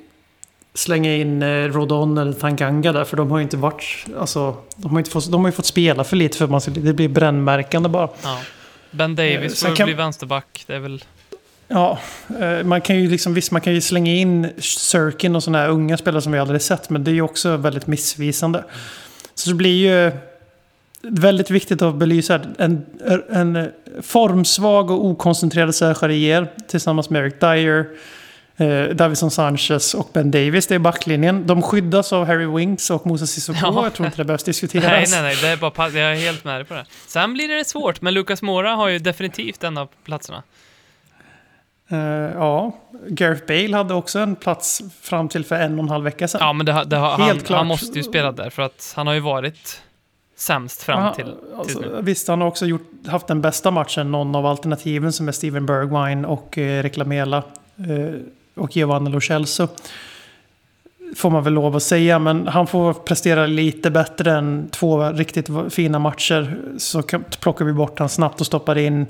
slänga 0.74 1.14
in 1.14 1.42
eh, 1.42 1.48
Rodon 1.64 2.18
eller 2.18 2.32
Tanganga 2.32 2.92
där. 2.92 3.04
För 3.04 3.16
de 3.16 3.30
har 3.30 3.38
ju 3.38 3.42
inte 3.42 3.56
varit... 3.56 4.06
Alltså, 4.18 4.56
de 4.76 4.90
har, 4.92 4.98
inte 4.98 5.10
fått, 5.10 5.32
de 5.32 5.40
har 5.40 5.48
ju 5.48 5.52
fått 5.52 5.66
spela 5.66 6.04
för 6.04 6.16
lite 6.16 6.38
för 6.38 6.46
man 6.46 6.60
det 6.66 6.92
blir 6.92 7.08
brännmärkande 7.08 7.88
bara. 7.88 8.08
Ja. 8.22 8.40
Ben 8.90 9.10
Eh, 9.10 9.16
Davis 9.16 9.62
får 9.64 9.76
kan- 9.76 9.86
bli 9.86 9.94
vänsterback, 9.94 10.64
det 10.66 10.74
är 10.74 10.78
väl... 10.78 11.04
Ja, 11.68 11.98
eh, 12.40 12.64
man 12.64 12.80
kan 12.80 12.96
ju 13.00 13.10
liksom, 13.10 13.34
visst 13.34 13.50
man 13.50 13.60
kan 13.60 13.74
ju 13.74 13.80
slänga 13.80 14.12
in 14.12 14.48
Sirkin 14.58 15.36
och 15.36 15.42
sådana 15.42 15.58
här 15.58 15.68
unga 15.68 15.96
spelare 15.96 16.22
som 16.22 16.32
vi 16.32 16.38
aldrig 16.38 16.62
sett. 16.62 16.90
Men 16.90 17.04
det 17.04 17.10
är 17.10 17.12
ju 17.12 17.22
också 17.22 17.56
väldigt 17.56 17.86
missvisande. 17.86 18.64
Så 19.34 19.48
det 19.50 19.54
blir 19.54 19.90
ju 19.90 20.12
väldigt 21.02 21.50
viktigt 21.50 21.82
att 21.82 21.94
belysa 21.94 22.40
en, 22.58 22.86
en 23.32 23.68
formsvag 24.02 24.90
och 24.90 25.04
okoncentrerad 25.06 25.74
Serge 25.74 26.46
tillsammans 26.68 27.10
med 27.10 27.22
Eric 27.22 27.34
Dyer. 27.40 27.86
Eh, 28.56 28.88
Davison 28.88 29.30
Sanchez 29.30 29.94
och 29.94 30.10
Ben 30.12 30.30
Davis, 30.30 30.66
det 30.66 30.74
är 30.74 30.78
backlinjen. 30.78 31.46
De 31.46 31.62
skyddas 31.62 32.12
av 32.12 32.26
Harry 32.26 32.46
Winks 32.46 32.90
och 32.90 33.06
Moses 33.06 33.30
Sissoko. 33.30 33.58
Ja. 33.62 33.84
Jag 33.84 33.94
tror 33.94 34.06
inte 34.06 34.18
det 34.18 34.24
behövs 34.24 34.44
diskuteras. 34.44 34.86
Nej, 34.86 35.06
nej, 35.10 35.22
nej, 35.22 35.36
det 35.42 35.48
är 35.48 35.56
bara 35.56 35.88
jag 35.88 36.12
är 36.12 36.14
helt 36.14 36.44
med 36.44 36.54
dig 36.54 36.64
på 36.64 36.74
det. 36.74 36.84
Sen 37.06 37.32
blir 37.32 37.48
det 37.48 37.64
svårt, 37.64 38.00
men 38.00 38.14
Lucas 38.14 38.42
Mora 38.42 38.70
har 38.74 38.88
ju 38.88 38.98
definitivt 38.98 39.64
en 39.64 39.78
av 39.78 39.88
platserna. 40.04 40.42
Eh, 41.88 41.98
ja, 42.34 42.80
Gareth 43.08 43.46
Bale 43.46 43.76
hade 43.76 43.94
också 43.94 44.18
en 44.18 44.36
plats 44.36 44.82
fram 45.00 45.28
till 45.28 45.44
för 45.44 45.56
en 45.56 45.78
och 45.78 45.82
en 45.82 45.88
halv 45.88 46.04
vecka 46.04 46.28
sedan. 46.28 46.40
Ja, 46.42 46.52
men 46.52 46.66
det, 46.66 46.84
det 46.84 46.96
han, 46.96 47.20
Helt 47.20 47.46
klart. 47.46 47.58
han 47.58 47.66
måste 47.66 47.98
ju 47.98 48.02
spela 48.02 48.32
där, 48.32 48.50
för 48.50 48.62
att 48.62 48.92
han 48.96 49.06
har 49.06 49.14
ju 49.14 49.20
varit 49.20 49.80
sämst 50.36 50.82
fram 50.82 51.04
Ja, 51.04 51.14
till, 51.14 51.24
till 51.24 51.34
alltså, 51.58 51.80
nu. 51.80 51.98
Visst, 52.02 52.28
han 52.28 52.40
har 52.40 52.48
också 52.48 52.66
gjort, 52.66 52.90
haft 53.06 53.26
den 53.26 53.40
bästa 53.40 53.70
matchen, 53.70 54.12
någon 54.12 54.34
av 54.34 54.46
alternativen 54.46 55.12
som 55.12 55.28
är 55.28 55.32
Steven 55.32 55.66
Bergwijn 55.66 56.24
och 56.24 56.58
eh, 56.58 56.82
Reklamela 56.82 57.36
eh, 57.76 58.20
och 58.54 58.76
Giovanni 58.76 59.10
Lo 59.10 59.20
Celso. 59.20 59.68
Får 61.16 61.30
man 61.30 61.44
väl 61.44 61.52
lov 61.52 61.76
att 61.76 61.82
säga, 61.82 62.18
men 62.18 62.46
han 62.48 62.66
får 62.66 62.92
prestera 62.94 63.46
lite 63.46 63.90
bättre 63.90 64.32
än 64.32 64.68
två 64.70 65.10
riktigt 65.10 65.48
fina 65.70 65.98
matcher. 65.98 66.56
Så 66.78 67.02
plockar 67.40 67.64
vi 67.64 67.72
bort 67.72 67.98
han 67.98 68.08
snabbt 68.08 68.40
och 68.40 68.46
stoppar 68.46 68.78
in 68.78 69.06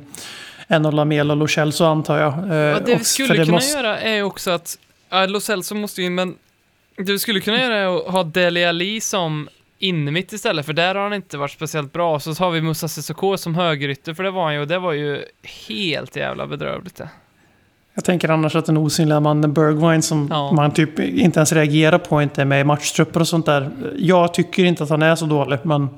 en 0.68 0.86
av 0.86 0.92
Lamela 0.94 1.32
och 1.32 1.38
Lo 1.38 1.46
Celso 1.48 1.84
antar 1.84 2.18
jag. 2.18 2.32
Eh, 2.50 2.54
Ja, 2.56 2.78
det 2.86 2.96
vi 2.96 3.04
skulle 3.04 3.28
det 3.28 3.44
kunna 3.44 3.52
måste- 3.56 3.76
göra 3.78 4.00
är 4.00 4.22
också 4.22 4.50
att... 4.50 4.78
Ja, 5.10 5.26
Lo 5.26 5.40
Celso 5.40 5.74
måste 5.74 6.00
ju 6.00 6.06
in, 6.06 6.14
men... 6.14 6.34
Det 6.96 7.12
vi 7.12 7.18
skulle 7.18 7.40
kunna 7.40 7.60
göra 7.62 7.76
är 7.78 7.96
att 8.06 8.12
ha 8.12 8.22
Dele 8.22 8.68
Alli 8.68 9.00
som 9.00 9.48
innermitt 9.78 10.32
istället, 10.32 10.66
för 10.66 10.72
där 10.72 10.94
har 10.94 11.02
han 11.02 11.12
inte 11.14 11.36
varit 11.38 11.50
speciellt 11.50 11.92
bra. 11.92 12.20
Så 12.20 12.32
har 12.34 12.50
vi 12.50 12.60
Moussa 12.60 12.88
Sissoko 12.88 13.36
som 13.36 13.54
högerytter, 13.54 14.14
för 14.14 14.22
det 14.22 14.30
var 14.30 14.44
han 14.44 14.54
ju, 14.54 14.60
och 14.60 14.66
det 14.68 14.78
var 14.78 14.92
ju 14.92 15.24
helt 15.68 16.16
jävla 16.16 16.46
bedrövligt 16.46 16.96
det. 16.96 17.08
Jag 17.94 18.04
tänker 18.04 18.28
annars 18.28 18.56
att 18.56 18.66
den 18.66 18.76
osynliga 18.76 19.20
mannen 19.20 19.52
Bergwijn 19.52 20.02
som 20.02 20.28
Ja. 20.30 20.52
man 20.52 20.70
typ 20.70 21.00
inte 21.00 21.38
ens 21.38 21.52
reagerar 21.52 21.98
på, 21.98 22.22
inte 22.22 22.40
är 22.40 22.44
med 22.44 22.60
i 22.60 22.64
matchtrupper 22.64 23.20
och 23.20 23.28
sånt 23.28 23.46
där. 23.46 23.70
Jag 23.98 24.34
tycker 24.34 24.64
inte 24.64 24.82
att 24.84 24.90
han 24.90 25.02
är 25.02 25.14
så 25.16 25.26
dålig, 25.26 25.58
men... 25.62 25.88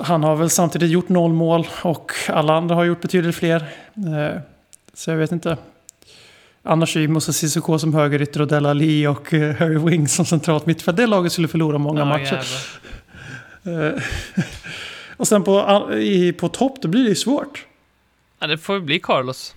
Han 0.00 0.22
har 0.24 0.36
väl 0.36 0.50
samtidigt 0.50 0.90
gjort 0.90 1.08
noll 1.08 1.32
mål 1.32 1.66
och 1.82 2.12
alla 2.28 2.54
andra 2.56 2.74
har 2.74 2.84
gjort 2.84 3.00
betydligt 3.00 3.36
fler. 3.36 3.56
Eh, 3.96 4.40
Så 4.94 5.10
jag 5.10 5.16
vet 5.16 5.32
inte. 5.32 5.56
Annars 6.62 6.96
är 6.96 7.00
ju 7.00 7.08
Moussa 7.08 7.32
Sissoko 7.32 7.78
som 7.78 7.94
högerytter 7.94 8.40
och 8.40 8.46
Della 8.48 8.70
Ali 8.70 9.06
och 9.06 9.34
eh, 9.34 9.56
Harry 9.56 9.78
Wings 9.78 10.14
som 10.14 10.24
centralt 10.24 10.66
mittfält. 10.66 10.96
Det 10.96 11.06
laget 11.06 11.32
skulle 11.32 11.48
förlora 11.48 11.78
många 11.78 11.98
Ja, 12.00 12.04
matcher. 12.04 12.40
Eh, 13.64 14.02
och 15.16 15.28
sen 15.28 15.42
på, 15.44 15.88
i, 15.94 16.32
på 16.32 16.48
topp, 16.48 16.78
då 16.82 16.88
blir 16.88 17.02
det 17.02 17.08
ju 17.08 17.14
svårt. 17.14 17.66
Ja, 18.38 18.46
det 18.46 18.58
får 18.58 18.80
bli 18.80 18.98
Carlos 19.00 19.54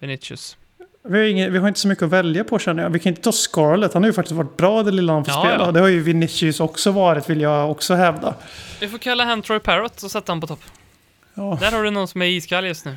Vinicius. 0.00 0.56
Vi 1.02 1.18
har, 1.18 1.24
inget, 1.24 1.52
vi 1.52 1.58
har 1.58 1.68
inte 1.68 1.80
så 1.80 1.88
mycket 1.88 2.02
att 2.04 2.10
välja 2.10 2.44
på 2.44 2.58
känner 2.58 2.82
jag. 2.82 2.90
Vi 2.90 2.98
kan 2.98 3.10
inte 3.10 3.22
ta 3.22 3.32
Scarlett. 3.32 3.94
Han 3.94 4.02
har 4.02 4.08
ju 4.08 4.12
faktiskt 4.12 4.36
varit 4.36 4.56
bra 4.56 4.82
det 4.82 4.90
lilla 4.90 5.12
han 5.12 5.24
får 5.24 5.34
Ja, 5.34 5.40
spela. 5.40 5.64
ja. 5.64 5.72
Det 5.72 5.80
har 5.80 5.88
ju 5.88 6.00
Vinicius 6.00 6.60
också 6.60 6.90
varit 6.90 7.30
vill 7.30 7.40
jag 7.40 7.70
också 7.70 7.94
hävda. 7.94 8.34
Vi 8.80 8.88
får 8.88 8.98
kalla 8.98 9.24
han 9.24 9.42
Troy 9.42 9.58
Parrott 9.60 10.02
och 10.02 10.10
sätta 10.10 10.32
han 10.32 10.40
på 10.40 10.46
topp. 10.46 10.60
Ja. 11.34 11.58
Där 11.60 11.72
har 11.72 11.82
du 11.82 11.90
någon 11.90 12.08
som 12.08 12.22
är 12.22 12.26
iskall 12.26 12.66
just 12.66 12.84
nu. 12.84 12.96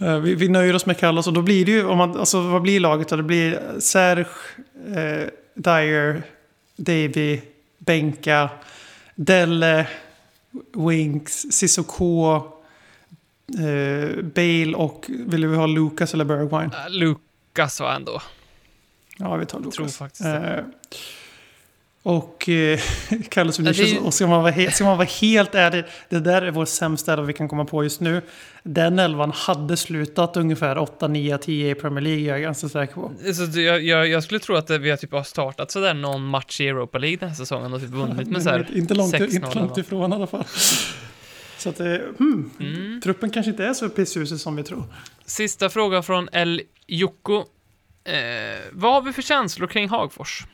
Eh, 0.00 0.16
Vi, 0.18 0.34
vi 0.34 0.48
nöjer 0.48 0.74
oss 0.74 0.86
med 0.86 0.98
Kallas 0.98 1.26
och 1.26 1.32
då 1.32 1.42
blir 1.42 1.64
det 1.64 1.70
ju, 1.72 1.86
om 1.86 1.98
man, 1.98 2.16
alltså 2.20 2.40
vad 2.40 2.62
blir 2.62 2.80
laget 2.80 3.08
då? 3.08 3.16
Det 3.16 3.22
blir 3.22 3.60
Serge, 3.80 4.26
eh, 4.88 5.28
Dyer, 5.54 6.22
Davy, 6.76 7.40
Benka, 7.78 8.48
Delle, 9.14 9.86
Winks, 10.76 11.32
Sissoko, 11.50 12.42
eh, 13.58 14.22
Bale 14.24 14.74
och 14.76 15.06
vill 15.08 15.46
vi 15.46 15.56
ha 15.56 15.66
Lucas 15.66 16.14
eller 16.14 16.24
Bergwine? 16.24 16.70
Äh, 16.86 16.90
Lucas 16.90 17.80
var 17.80 17.92
ändå. 17.92 18.22
Ja, 19.16 19.36
vi 19.36 19.46
tar 19.46 19.58
Lucas. 19.58 19.74
Tror 19.74 19.88
faktiskt. 19.88 20.24
Eh, 20.24 20.58
och 22.04 22.48
eh, 22.48 22.80
Carlos 23.28 23.58
Ja, 23.58 23.62
Vinicius, 23.64 23.90
det 23.90 23.96
är- 23.96 24.06
och 24.06 24.14
ska 24.14 24.26
man, 24.26 24.42
vara 24.42 24.70
ska 24.70 24.84
man 24.84 24.96
vara 24.98 25.08
helt 25.20 25.54
ärlig, 25.54 25.84
det 26.08 26.18
där 26.20 26.42
är 26.42 26.50
vår 26.50 26.64
sämsta 26.64 27.12
elva 27.12 27.24
vi 27.24 27.32
kan 27.32 27.48
komma 27.48 27.64
på 27.64 27.82
just 27.84 28.00
nu. 28.00 28.22
Den 28.62 28.98
elvan 28.98 29.32
hade 29.34 29.76
slutat 29.76 30.36
ungefär 30.36 30.78
8, 30.78 31.08
9, 31.08 31.38
10 31.38 31.70
i 31.70 31.74
Premier 31.74 32.00
League, 32.00 32.22
jag 32.22 32.36
är 32.36 32.40
ganska 32.42 32.68
säker 32.68 32.94
på. 32.94 33.12
Så 33.34 33.42
det- 33.46 33.62
jag, 33.62 33.82
jag, 33.82 34.08
jag 34.08 34.24
skulle 34.24 34.40
tro 34.40 34.56
att 34.56 34.70
vi 34.70 34.90
har 34.90 34.96
typ 34.96 35.12
har 35.12 35.22
startat 35.22 35.70
sådär 35.70 35.94
någon 35.94 36.24
match 36.24 36.60
i 36.60 36.68
Europa 36.68 36.98
League 36.98 37.16
den 37.16 37.28
här 37.28 37.36
säsongen 37.36 37.72
och 37.72 37.80
typ 37.80 37.90
vunnit 37.90 38.28
med 38.28 38.42
såhär 38.42 38.66
inte, 38.74 38.94
långt, 38.94 39.14
6-0 39.14 39.34
inte 39.34 39.58
långt 39.58 39.78
ifrån 39.78 40.12
i 40.12 40.14
alla 40.16 40.26
fall. 40.26 40.44
Så 41.62 41.68
att, 41.68 41.80
eh, 41.80 41.86
hmm, 42.18 42.50
Mm. 42.60 43.00
truppen 43.00 43.30
kanske 43.30 43.50
inte 43.50 43.64
är 43.64 43.74
så 43.74 43.88
pissusig 43.88 44.38
som 44.38 44.56
vi 44.56 44.62
tror. 44.62 44.84
Sista 45.24 45.70
frågan 45.70 46.02
från 46.02 46.28
El 46.32 46.62
Jocko. 46.86 47.36
Eh, 48.04 48.14
vad 48.72 48.92
har 48.92 49.02
vi 49.02 49.12
för 49.12 49.22
känslor 49.22 49.66
kring 49.66 49.88
Hagfors? 49.88 50.46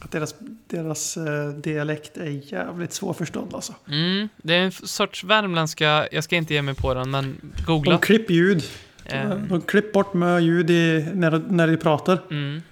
Att 0.00 0.10
deras, 0.10 0.34
deras 0.68 1.16
eh, 1.16 1.48
dialekt 1.48 2.16
är 2.16 2.52
jävligt 2.52 2.92
svårförstådd 2.92 3.54
alltså. 3.54 3.74
Mm, 3.88 4.28
det 4.36 4.54
är 4.54 4.60
en 4.60 4.72
sorts 4.72 5.24
värmländska, 5.24 6.08
jag 6.12 6.24
ska 6.24 6.36
inte 6.36 6.54
ge 6.54 6.62
mig 6.62 6.74
på 6.74 6.94
den, 6.94 7.10
men 7.10 7.52
googla. 7.66 7.92
De 7.92 8.00
klipper 8.00 8.34
ljud. 8.34 8.64
Eh, 9.04 9.28
De 9.28 9.60
klipper 9.60 9.92
bort 9.92 10.14
med 10.14 10.42
ljud 10.42 10.70
i, 10.70 11.08
när, 11.14 11.38
när 11.50 11.66
de 11.66 11.76
pratar. 11.76 12.18
Mm. 12.30 12.62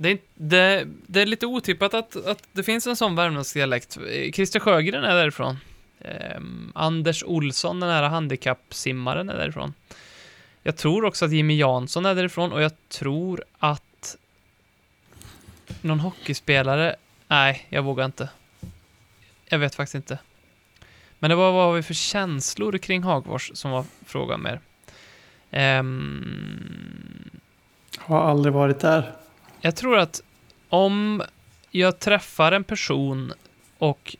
Det, 0.00 0.10
är, 0.10 0.18
det, 0.34 0.86
det 1.06 1.22
är 1.22 1.26
lite 1.26 1.46
otippat 1.46 1.94
att, 1.94 2.26
att 2.26 2.48
det 2.52 2.62
finns 2.62 2.86
en 2.86 2.96
sån 2.96 3.16
Värmlandsdialekt. 3.16 3.98
Christer 4.34 4.60
Sjögren 4.60 5.04
är 5.04 5.14
därifrån. 5.14 5.56
Eh, 5.98 6.40
Anders 6.74 7.24
Olsson, 7.24 7.80
den 7.80 7.90
här 7.90 8.02
handikappsimmaren, 8.02 9.28
är 9.28 9.36
därifrån. 9.36 9.74
Jag 10.62 10.76
tror 10.76 11.04
också 11.04 11.24
att 11.24 11.32
Jimmy 11.32 11.58
Jansson 11.58 12.06
är 12.06 12.14
därifrån 12.14 12.52
och 12.52 12.62
jag 12.62 12.72
tror 12.88 13.44
att 13.58 14.16
någon 15.80 16.00
hockeyspelare... 16.00 16.96
Nej, 17.28 17.66
jag 17.68 17.82
vågar 17.82 18.04
inte. 18.04 18.28
Jag 19.48 19.58
vet 19.58 19.74
faktiskt 19.74 19.94
inte. 19.94 20.18
Men 21.18 21.30
det 21.30 21.36
var 21.36 21.52
vad 21.52 21.64
har 21.64 21.72
vi 21.72 21.82
för 21.82 21.94
känslor 21.94 22.78
kring 22.78 23.02
Hagfors 23.02 23.50
som 23.54 23.70
var 23.70 23.84
frågan 24.06 24.42
mer. 24.42 24.60
Um... 25.78 27.30
Har 27.98 28.20
aldrig 28.20 28.54
varit 28.54 28.80
där 28.80 29.16
jag 29.60 29.76
tror 29.76 29.98
att 29.98 30.22
om 30.68 31.22
jag 31.70 31.98
träffar 31.98 32.52
en 32.52 32.64
person 32.64 33.32
och 33.78 34.16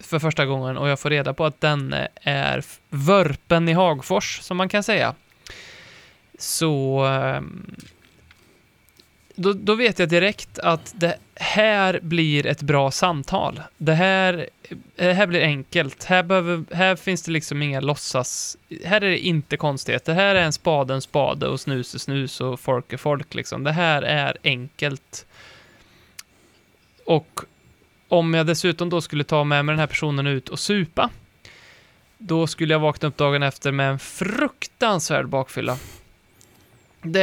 för 0.00 0.18
första 0.18 0.46
gången 0.46 0.76
och 0.76 0.88
jag 0.88 1.00
får 1.00 1.10
reda 1.10 1.34
på 1.34 1.44
att 1.44 1.60
den 1.60 1.94
är 2.22 2.64
vörpen 2.88 3.68
i 3.68 3.72
Hagfors, 3.72 4.40
som 4.40 4.56
man 4.56 4.68
kan 4.68 4.82
säga, 4.82 5.14
så 6.38 7.04
ehm, 7.04 7.76
då, 9.38 9.52
då 9.52 9.74
vet 9.74 9.98
jag 9.98 10.08
direkt 10.08 10.58
att 10.58 10.94
det 10.96 11.16
här 11.34 12.00
blir 12.02 12.46
ett 12.46 12.62
bra 12.62 12.90
samtal. 12.90 13.60
Det 13.76 13.94
här, 13.94 14.48
det 14.96 15.12
här 15.12 15.26
blir 15.26 15.40
enkelt. 15.40 16.04
Här, 16.04 16.22
behöver, 16.22 16.64
här 16.74 16.96
finns 16.96 17.22
det 17.22 17.32
liksom 17.32 17.62
inga 17.62 17.80
låtsas... 17.80 18.56
Här 18.84 19.00
är 19.00 19.10
det 19.10 19.18
inte 19.18 19.56
konstigheter. 19.56 20.14
Här 20.14 20.34
är 20.34 20.42
en 20.42 20.52
spade 20.52 20.94
en 20.94 21.02
spade 21.02 21.48
och 21.48 21.60
snus 21.60 21.94
är 21.94 21.98
snus 21.98 22.40
och 22.40 22.60
folk 22.60 22.92
är 22.92 22.96
folk 22.96 23.34
liksom. 23.34 23.64
Det 23.64 23.72
här 23.72 24.02
är 24.02 24.36
enkelt. 24.44 25.26
Och 27.04 27.40
om 28.08 28.34
jag 28.34 28.46
dessutom 28.46 28.90
då 28.90 29.00
skulle 29.00 29.24
ta 29.24 29.44
med 29.44 29.64
mig 29.64 29.72
den 29.72 29.80
här 29.80 29.86
personen 29.86 30.26
ut 30.26 30.48
och 30.48 30.58
supa, 30.58 31.10
då 32.18 32.46
skulle 32.46 32.74
jag 32.74 32.80
vakna 32.80 33.08
upp 33.08 33.16
dagen 33.16 33.42
efter 33.42 33.72
med 33.72 33.90
en 33.90 33.98
fruktansvärd 33.98 35.28
bakfylla. 35.28 35.78
Det 37.02 37.22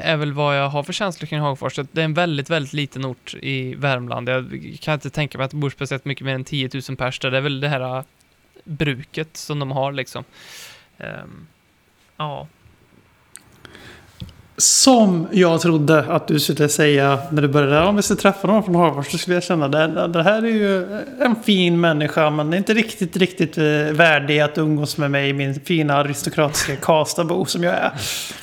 är 0.00 0.16
väl 0.16 0.32
vad 0.32 0.58
jag 0.58 0.68
har 0.68 0.82
för 0.82 0.92
känslor 0.92 1.26
kring 1.26 1.40
Hagfors. 1.40 1.74
Det 1.92 2.00
är 2.00 2.04
en 2.04 2.14
väldigt, 2.14 2.50
väldigt 2.50 2.72
liten 2.72 3.04
ort 3.04 3.34
i 3.42 3.74
Värmland. 3.74 4.28
Jag 4.28 4.78
kan 4.80 4.94
inte 4.94 5.10
tänka 5.10 5.38
mig 5.38 5.44
att 5.44 5.50
det 5.50 5.56
bor 5.56 5.70
speciellt 5.70 6.04
mycket 6.04 6.24
mer 6.24 6.34
än 6.34 6.44
10 6.44 6.70
000 6.88 6.96
pers 6.96 7.18
där. 7.18 7.30
Det 7.30 7.36
är 7.36 7.40
väl 7.40 7.60
det 7.60 7.68
här 7.68 7.96
äh, 7.96 8.04
bruket 8.64 9.36
som 9.36 9.58
de 9.58 9.70
har 9.70 9.92
liksom. 9.92 10.24
Um, 10.98 11.46
ja. 12.16 12.48
Som 14.62 15.28
jag 15.32 15.60
trodde 15.60 15.98
att 15.98 16.28
du 16.28 16.40
skulle 16.40 16.68
säga 16.68 17.18
när 17.30 17.42
du 17.42 17.48
började. 17.48 17.86
Om 17.86 17.96
vi 17.96 18.02
ska 18.02 18.14
träffa 18.14 18.46
någon 18.46 18.64
från 18.64 18.74
Harvard 18.74 19.10
så 19.10 19.18
skulle 19.18 19.36
jag 19.36 19.42
känna 19.42 19.68
det, 19.68 20.08
det 20.08 20.22
här 20.22 20.42
är 20.42 20.46
ju 20.46 21.00
en 21.20 21.36
fin 21.44 21.80
människa 21.80 22.30
men 22.30 22.50
det 22.50 22.56
är 22.56 22.58
inte 22.58 22.74
riktigt, 22.74 23.16
riktigt 23.16 23.58
eh, 23.58 23.64
värdig 23.92 24.40
att 24.40 24.58
umgås 24.58 24.96
med 24.96 25.10
mig, 25.10 25.32
min 25.32 25.60
fina 25.60 25.94
aristokratiska 25.94 26.76
Karlstadbo 26.76 27.44
som 27.44 27.64
jag 27.64 27.74
är. 27.74 27.92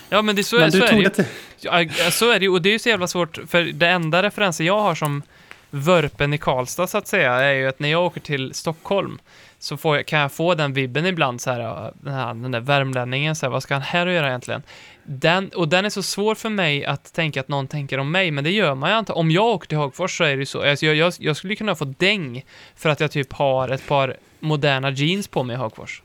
ja, 0.09 0.21
men 0.21 0.35
det, 0.35 0.43
så, 0.43 0.55
Men 0.55 0.71
så 0.71 0.77
du 0.77 0.83
är 0.83 0.91
det 0.91 0.97
ju. 0.97 1.09
till... 1.09 1.25
Ja, 1.59 1.85
så 2.11 2.31
är 2.31 2.39
det 2.39 2.45
ju, 2.45 2.49
och 2.49 2.61
det 2.61 2.69
är 2.69 2.73
ju 2.73 2.79
så 2.79 2.89
jävla 2.89 3.07
svårt, 3.07 3.39
för 3.47 3.63
det 3.63 3.87
enda 3.87 4.23
referensen 4.23 4.65
jag 4.65 4.79
har 4.79 4.95
som 4.95 5.23
vörpen 5.69 6.33
i 6.33 6.37
Karlstad, 6.37 6.87
så 6.87 6.97
att 6.97 7.07
säga, 7.07 7.33
är 7.33 7.53
ju 7.53 7.67
att 7.67 7.79
när 7.79 7.89
jag 7.89 8.05
åker 8.05 8.21
till 8.21 8.53
Stockholm, 8.53 9.19
så 9.59 9.77
får 9.77 9.95
jag, 9.95 10.05
kan 10.05 10.19
jag 10.19 10.31
få 10.31 10.55
den 10.55 10.73
vibben 10.73 11.05
ibland, 11.05 11.41
så 11.41 11.51
här, 11.51 11.93
den, 12.01 12.13
här, 12.13 12.33
den 12.33 12.51
där 12.51 12.59
värmlänningen, 12.59 13.35
så 13.35 13.45
här, 13.45 13.51
vad 13.51 13.63
ska 13.63 13.73
han 13.73 13.81
här 13.81 14.07
och 14.07 14.13
göra 14.13 14.27
egentligen? 14.27 14.63
Den, 15.03 15.49
och 15.49 15.67
den 15.67 15.85
är 15.85 15.89
så 15.89 16.03
svår 16.03 16.35
för 16.35 16.49
mig 16.49 16.85
att 16.85 17.13
tänka 17.13 17.39
att 17.39 17.47
någon 17.47 17.67
tänker 17.67 17.97
om 17.97 18.11
mig, 18.11 18.31
men 18.31 18.43
det 18.43 18.51
gör 18.51 18.75
man 18.75 18.91
ju 18.91 18.99
inte. 18.99 19.13
Om 19.13 19.31
jag 19.31 19.45
åker 19.45 19.67
till 19.67 19.77
Hagfors 19.77 20.17
så 20.17 20.23
är 20.23 20.29
det 20.29 20.39
ju 20.39 20.45
så, 20.45 20.69
alltså, 20.69 20.85
jag, 20.85 20.95
jag, 20.95 21.13
jag 21.19 21.37
skulle 21.37 21.55
kunna 21.55 21.75
få 21.75 21.85
däng 21.85 22.45
för 22.75 22.89
att 22.89 22.99
jag 22.99 23.11
typ 23.11 23.33
har 23.33 23.69
ett 23.69 23.87
par 23.87 24.17
moderna 24.39 24.89
jeans 24.89 25.27
på 25.27 25.43
mig 25.43 25.53
i 25.53 25.57
Hagfors. 25.57 26.01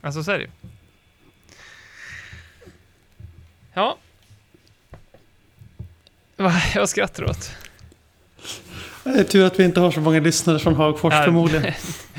Alltså 0.00 0.22
så 0.24 0.30
är 0.30 0.38
det 0.38 0.44
ju. 0.44 0.50
Ja. 3.74 3.98
Vad 6.36 6.52
Jag 6.74 6.88
skrattar 6.88 7.24
åt. 7.24 7.63
Det 9.04 9.20
är 9.20 9.24
tur 9.24 9.44
att 9.44 9.60
vi 9.60 9.64
inte 9.64 9.80
har 9.80 9.90
så 9.90 10.00
många 10.00 10.20
lyssnare 10.20 10.58
från 10.58 10.74
Hagfors 10.74 11.12
Ja. 11.14 11.24
förmodligen. 11.24 11.72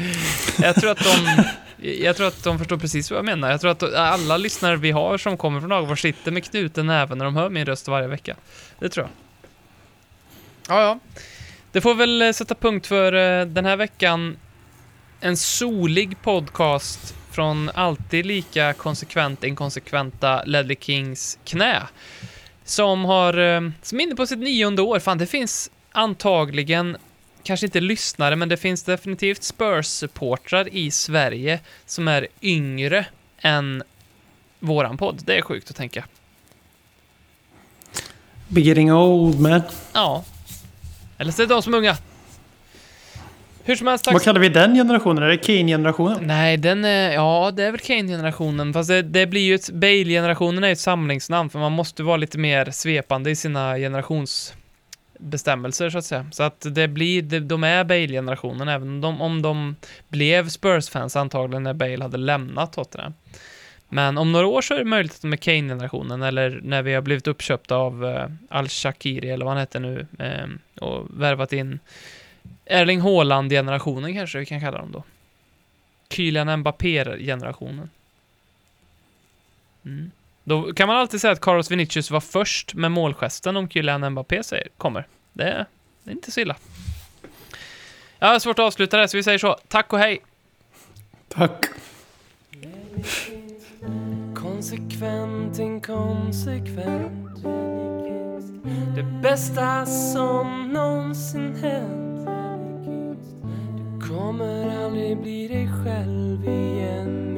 Jag 0.61 0.75
tror 0.75 0.91
att 0.91 0.99
de... 1.03 1.43
Jag 1.77 2.15
tror 2.15 2.27
att 2.27 2.43
de 2.43 2.57
förstår 2.59 2.77
precis 2.77 3.11
vad 3.11 3.17
jag 3.17 3.25
menar. 3.25 3.51
Jag 3.51 3.61
tror 3.61 3.71
att 3.71 3.83
alla 3.93 4.37
lyssnare 4.37 4.75
vi 4.75 4.91
har 4.91 5.17
som 5.17 5.37
kommer 5.37 5.59
från 5.59 5.71
Hagfors 5.71 6.01
sitter 6.01 6.31
med 6.31 6.43
knuten 6.43 6.87
näven 6.87 7.17
när 7.17 7.25
de 7.25 7.35
hör 7.35 7.49
min 7.49 7.65
röst 7.65 7.87
varje 7.87 8.07
vecka. 8.07 8.35
Det 8.79 8.89
tror 8.89 9.05
jag. 9.05 9.11
Ja, 10.77 10.81
ja. 10.83 10.99
Det 11.71 11.81
får 11.81 11.95
väl 11.95 12.21
eh, 12.21 12.31
sätta 12.31 12.55
punkt 12.55 12.87
för 12.87 13.13
eh, 13.13 13.45
den 13.45 13.65
här 13.65 13.75
veckan. 13.77 14.37
En 15.19 15.37
solig 15.37 16.21
podcast 16.21 17.15
från 17.31 17.71
alltid 17.73 18.25
lika 18.25 18.73
konsekvent 18.73 19.43
inkonsekventa 19.43 20.43
Ledley 20.43 20.77
Kings 20.79 21.37
knä. 21.43 21.81
Som 22.63 23.05
har, 23.05 23.37
eh, 23.37 23.61
som 23.81 23.99
är 23.99 24.03
inne 24.03 24.15
på 24.15 24.27
sitt 24.27 24.39
nionde 24.39 24.81
år. 24.81 24.99
Fan, 24.99 25.17
det 25.17 25.27
finns 25.27 25.71
antagligen 25.95 26.97
kanske 27.43 27.65
inte 27.65 27.79
lyssnare, 27.79 28.35
men 28.35 28.49
det 28.49 28.57
finns 28.57 28.83
definitivt 28.83 29.43
Spurs-supportrar 29.43 30.69
i 30.71 30.91
Sverige 30.91 31.59
som 31.85 32.07
är 32.07 32.27
yngre 32.41 33.05
än 33.41 33.83
våran 34.59 34.97
podd. 34.97 35.21
Det 35.25 35.37
är 35.37 35.41
sjukt 35.41 35.69
att 35.69 35.75
tänka. 35.75 36.05
Be 38.47 38.61
getting 38.61 38.93
old 38.93 39.39
man. 39.39 39.61
Ja. 39.93 40.23
Eller 41.17 41.31
så 41.31 41.41
är 41.41 41.47
det 41.47 41.53
de 41.53 41.61
som 41.61 41.73
är 41.73 41.77
unga. 41.77 41.97
Hur 43.63 43.75
som 43.75 43.87
helst, 43.87 44.05
tack 44.05 44.13
Vad 44.13 44.23
kallar 44.23 44.39
vi 44.39 44.49
den 44.49 44.75
generationen? 44.75 45.23
Är 45.23 45.27
det 45.27 45.37
Kane-generationen? 45.37 46.17
Nej, 46.21 46.57
den 46.57 46.85
är... 46.85 47.11
Ja, 47.11 47.51
det 47.53 47.63
är 47.63 47.71
väl 47.71 47.79
Kane-generationen. 47.79 48.73
Fast 48.73 48.89
det, 48.89 49.01
det 49.01 49.27
blir 49.27 49.41
ju 49.41 49.55
ett... 49.55 49.69
Bale-generationen 49.69 50.63
är 50.63 50.67
ju 50.67 50.73
ett 50.73 50.79
samlingsnamn, 50.79 51.49
för 51.49 51.59
man 51.59 51.71
måste 51.71 52.03
vara 52.03 52.17
lite 52.17 52.37
mer 52.37 52.71
svepande 52.71 53.31
i 53.31 53.35
sina 53.35 53.75
generations 53.75 54.53
bestämmelser 55.19 55.89
så 55.89 55.97
att 55.97 56.05
säga. 56.05 56.25
Så 56.31 56.43
att 56.43 56.65
det 56.69 56.87
blir, 56.87 57.21
de, 57.21 57.39
de 57.39 57.63
är 57.63 57.83
Bale-generationen, 57.83 58.67
även 58.67 58.89
om 58.89 59.01
de, 59.01 59.21
om 59.21 59.41
de 59.41 59.75
blev 60.07 60.49
Spurs-fans 60.49 61.15
antagligen 61.15 61.63
när 61.63 61.73
Bale 61.73 62.03
hade 62.03 62.17
lämnat 62.17 62.73
Tottenham. 62.73 63.13
Men 63.89 64.17
om 64.17 64.31
några 64.31 64.47
år 64.47 64.61
så 64.61 64.73
är 64.73 64.77
det 64.77 64.85
möjligt 64.85 65.13
att 65.13 65.21
de 65.21 65.33
är 65.33 65.37
Kane-generationen, 65.37 66.21
eller 66.21 66.59
när 66.63 66.81
vi 66.81 66.93
har 66.93 67.01
blivit 67.01 67.27
uppköpta 67.27 67.75
av 67.75 68.05
eh, 68.05 68.29
Al-Shakiri, 68.49 69.29
eller 69.29 69.45
vad 69.45 69.53
han 69.53 69.61
heter 69.61 69.79
nu, 69.79 70.07
eh, 70.19 70.83
och 70.83 71.07
värvat 71.21 71.53
in 71.53 71.79
Erling 72.65 73.01
Haaland-generationen 73.01 74.13
kanske 74.13 74.39
vi 74.39 74.45
kan 74.45 74.61
kalla 74.61 74.77
dem 74.77 74.91
då. 74.91 75.03
Kylian 76.09 76.59
Mbappé-generationen. 76.59 77.89
Mm. 79.85 80.11
Då 80.47 80.73
kan 80.73 80.87
man 80.87 80.97
alltid 80.97 81.21
säga 81.21 81.33
att 81.33 81.41
Carlos 81.41 81.71
Vinicius 81.71 82.11
var 82.11 82.19
först 82.19 82.73
med 82.73 82.91
målgesten 82.91 83.57
om 83.57 83.69
Kylian 83.69 84.09
Mbappé 84.09 84.43
säger, 84.43 84.67
kommer. 84.77 85.07
Det 85.33 85.43
är, 85.43 85.65
det 86.03 86.11
är 86.11 86.15
inte 86.15 86.31
så 86.31 86.39
illa. 86.39 86.55
Jag 88.19 88.27
har 88.27 88.39
svårt 88.39 88.59
att 88.59 88.65
avsluta 88.65 88.97
det, 88.97 89.07
så 89.07 89.17
vi 89.17 89.23
säger 89.23 89.37
så. 89.37 89.57
Tack 89.67 89.93
och 89.93 89.99
hej! 89.99 90.21
Tack. 91.27 91.65
Konsekvent, 94.35 95.59
inkonsekvent 95.59 97.43
Det 98.95 99.03
bästa 99.03 99.85
som 99.85 100.73
någonsin 100.73 101.55
hänt 101.55 102.29
Du 103.77 104.07
kommer 104.07 104.85
aldrig 104.85 105.17
bli 105.17 105.47
dig 105.47 105.69
själv 105.83 106.47
igen 106.47 107.37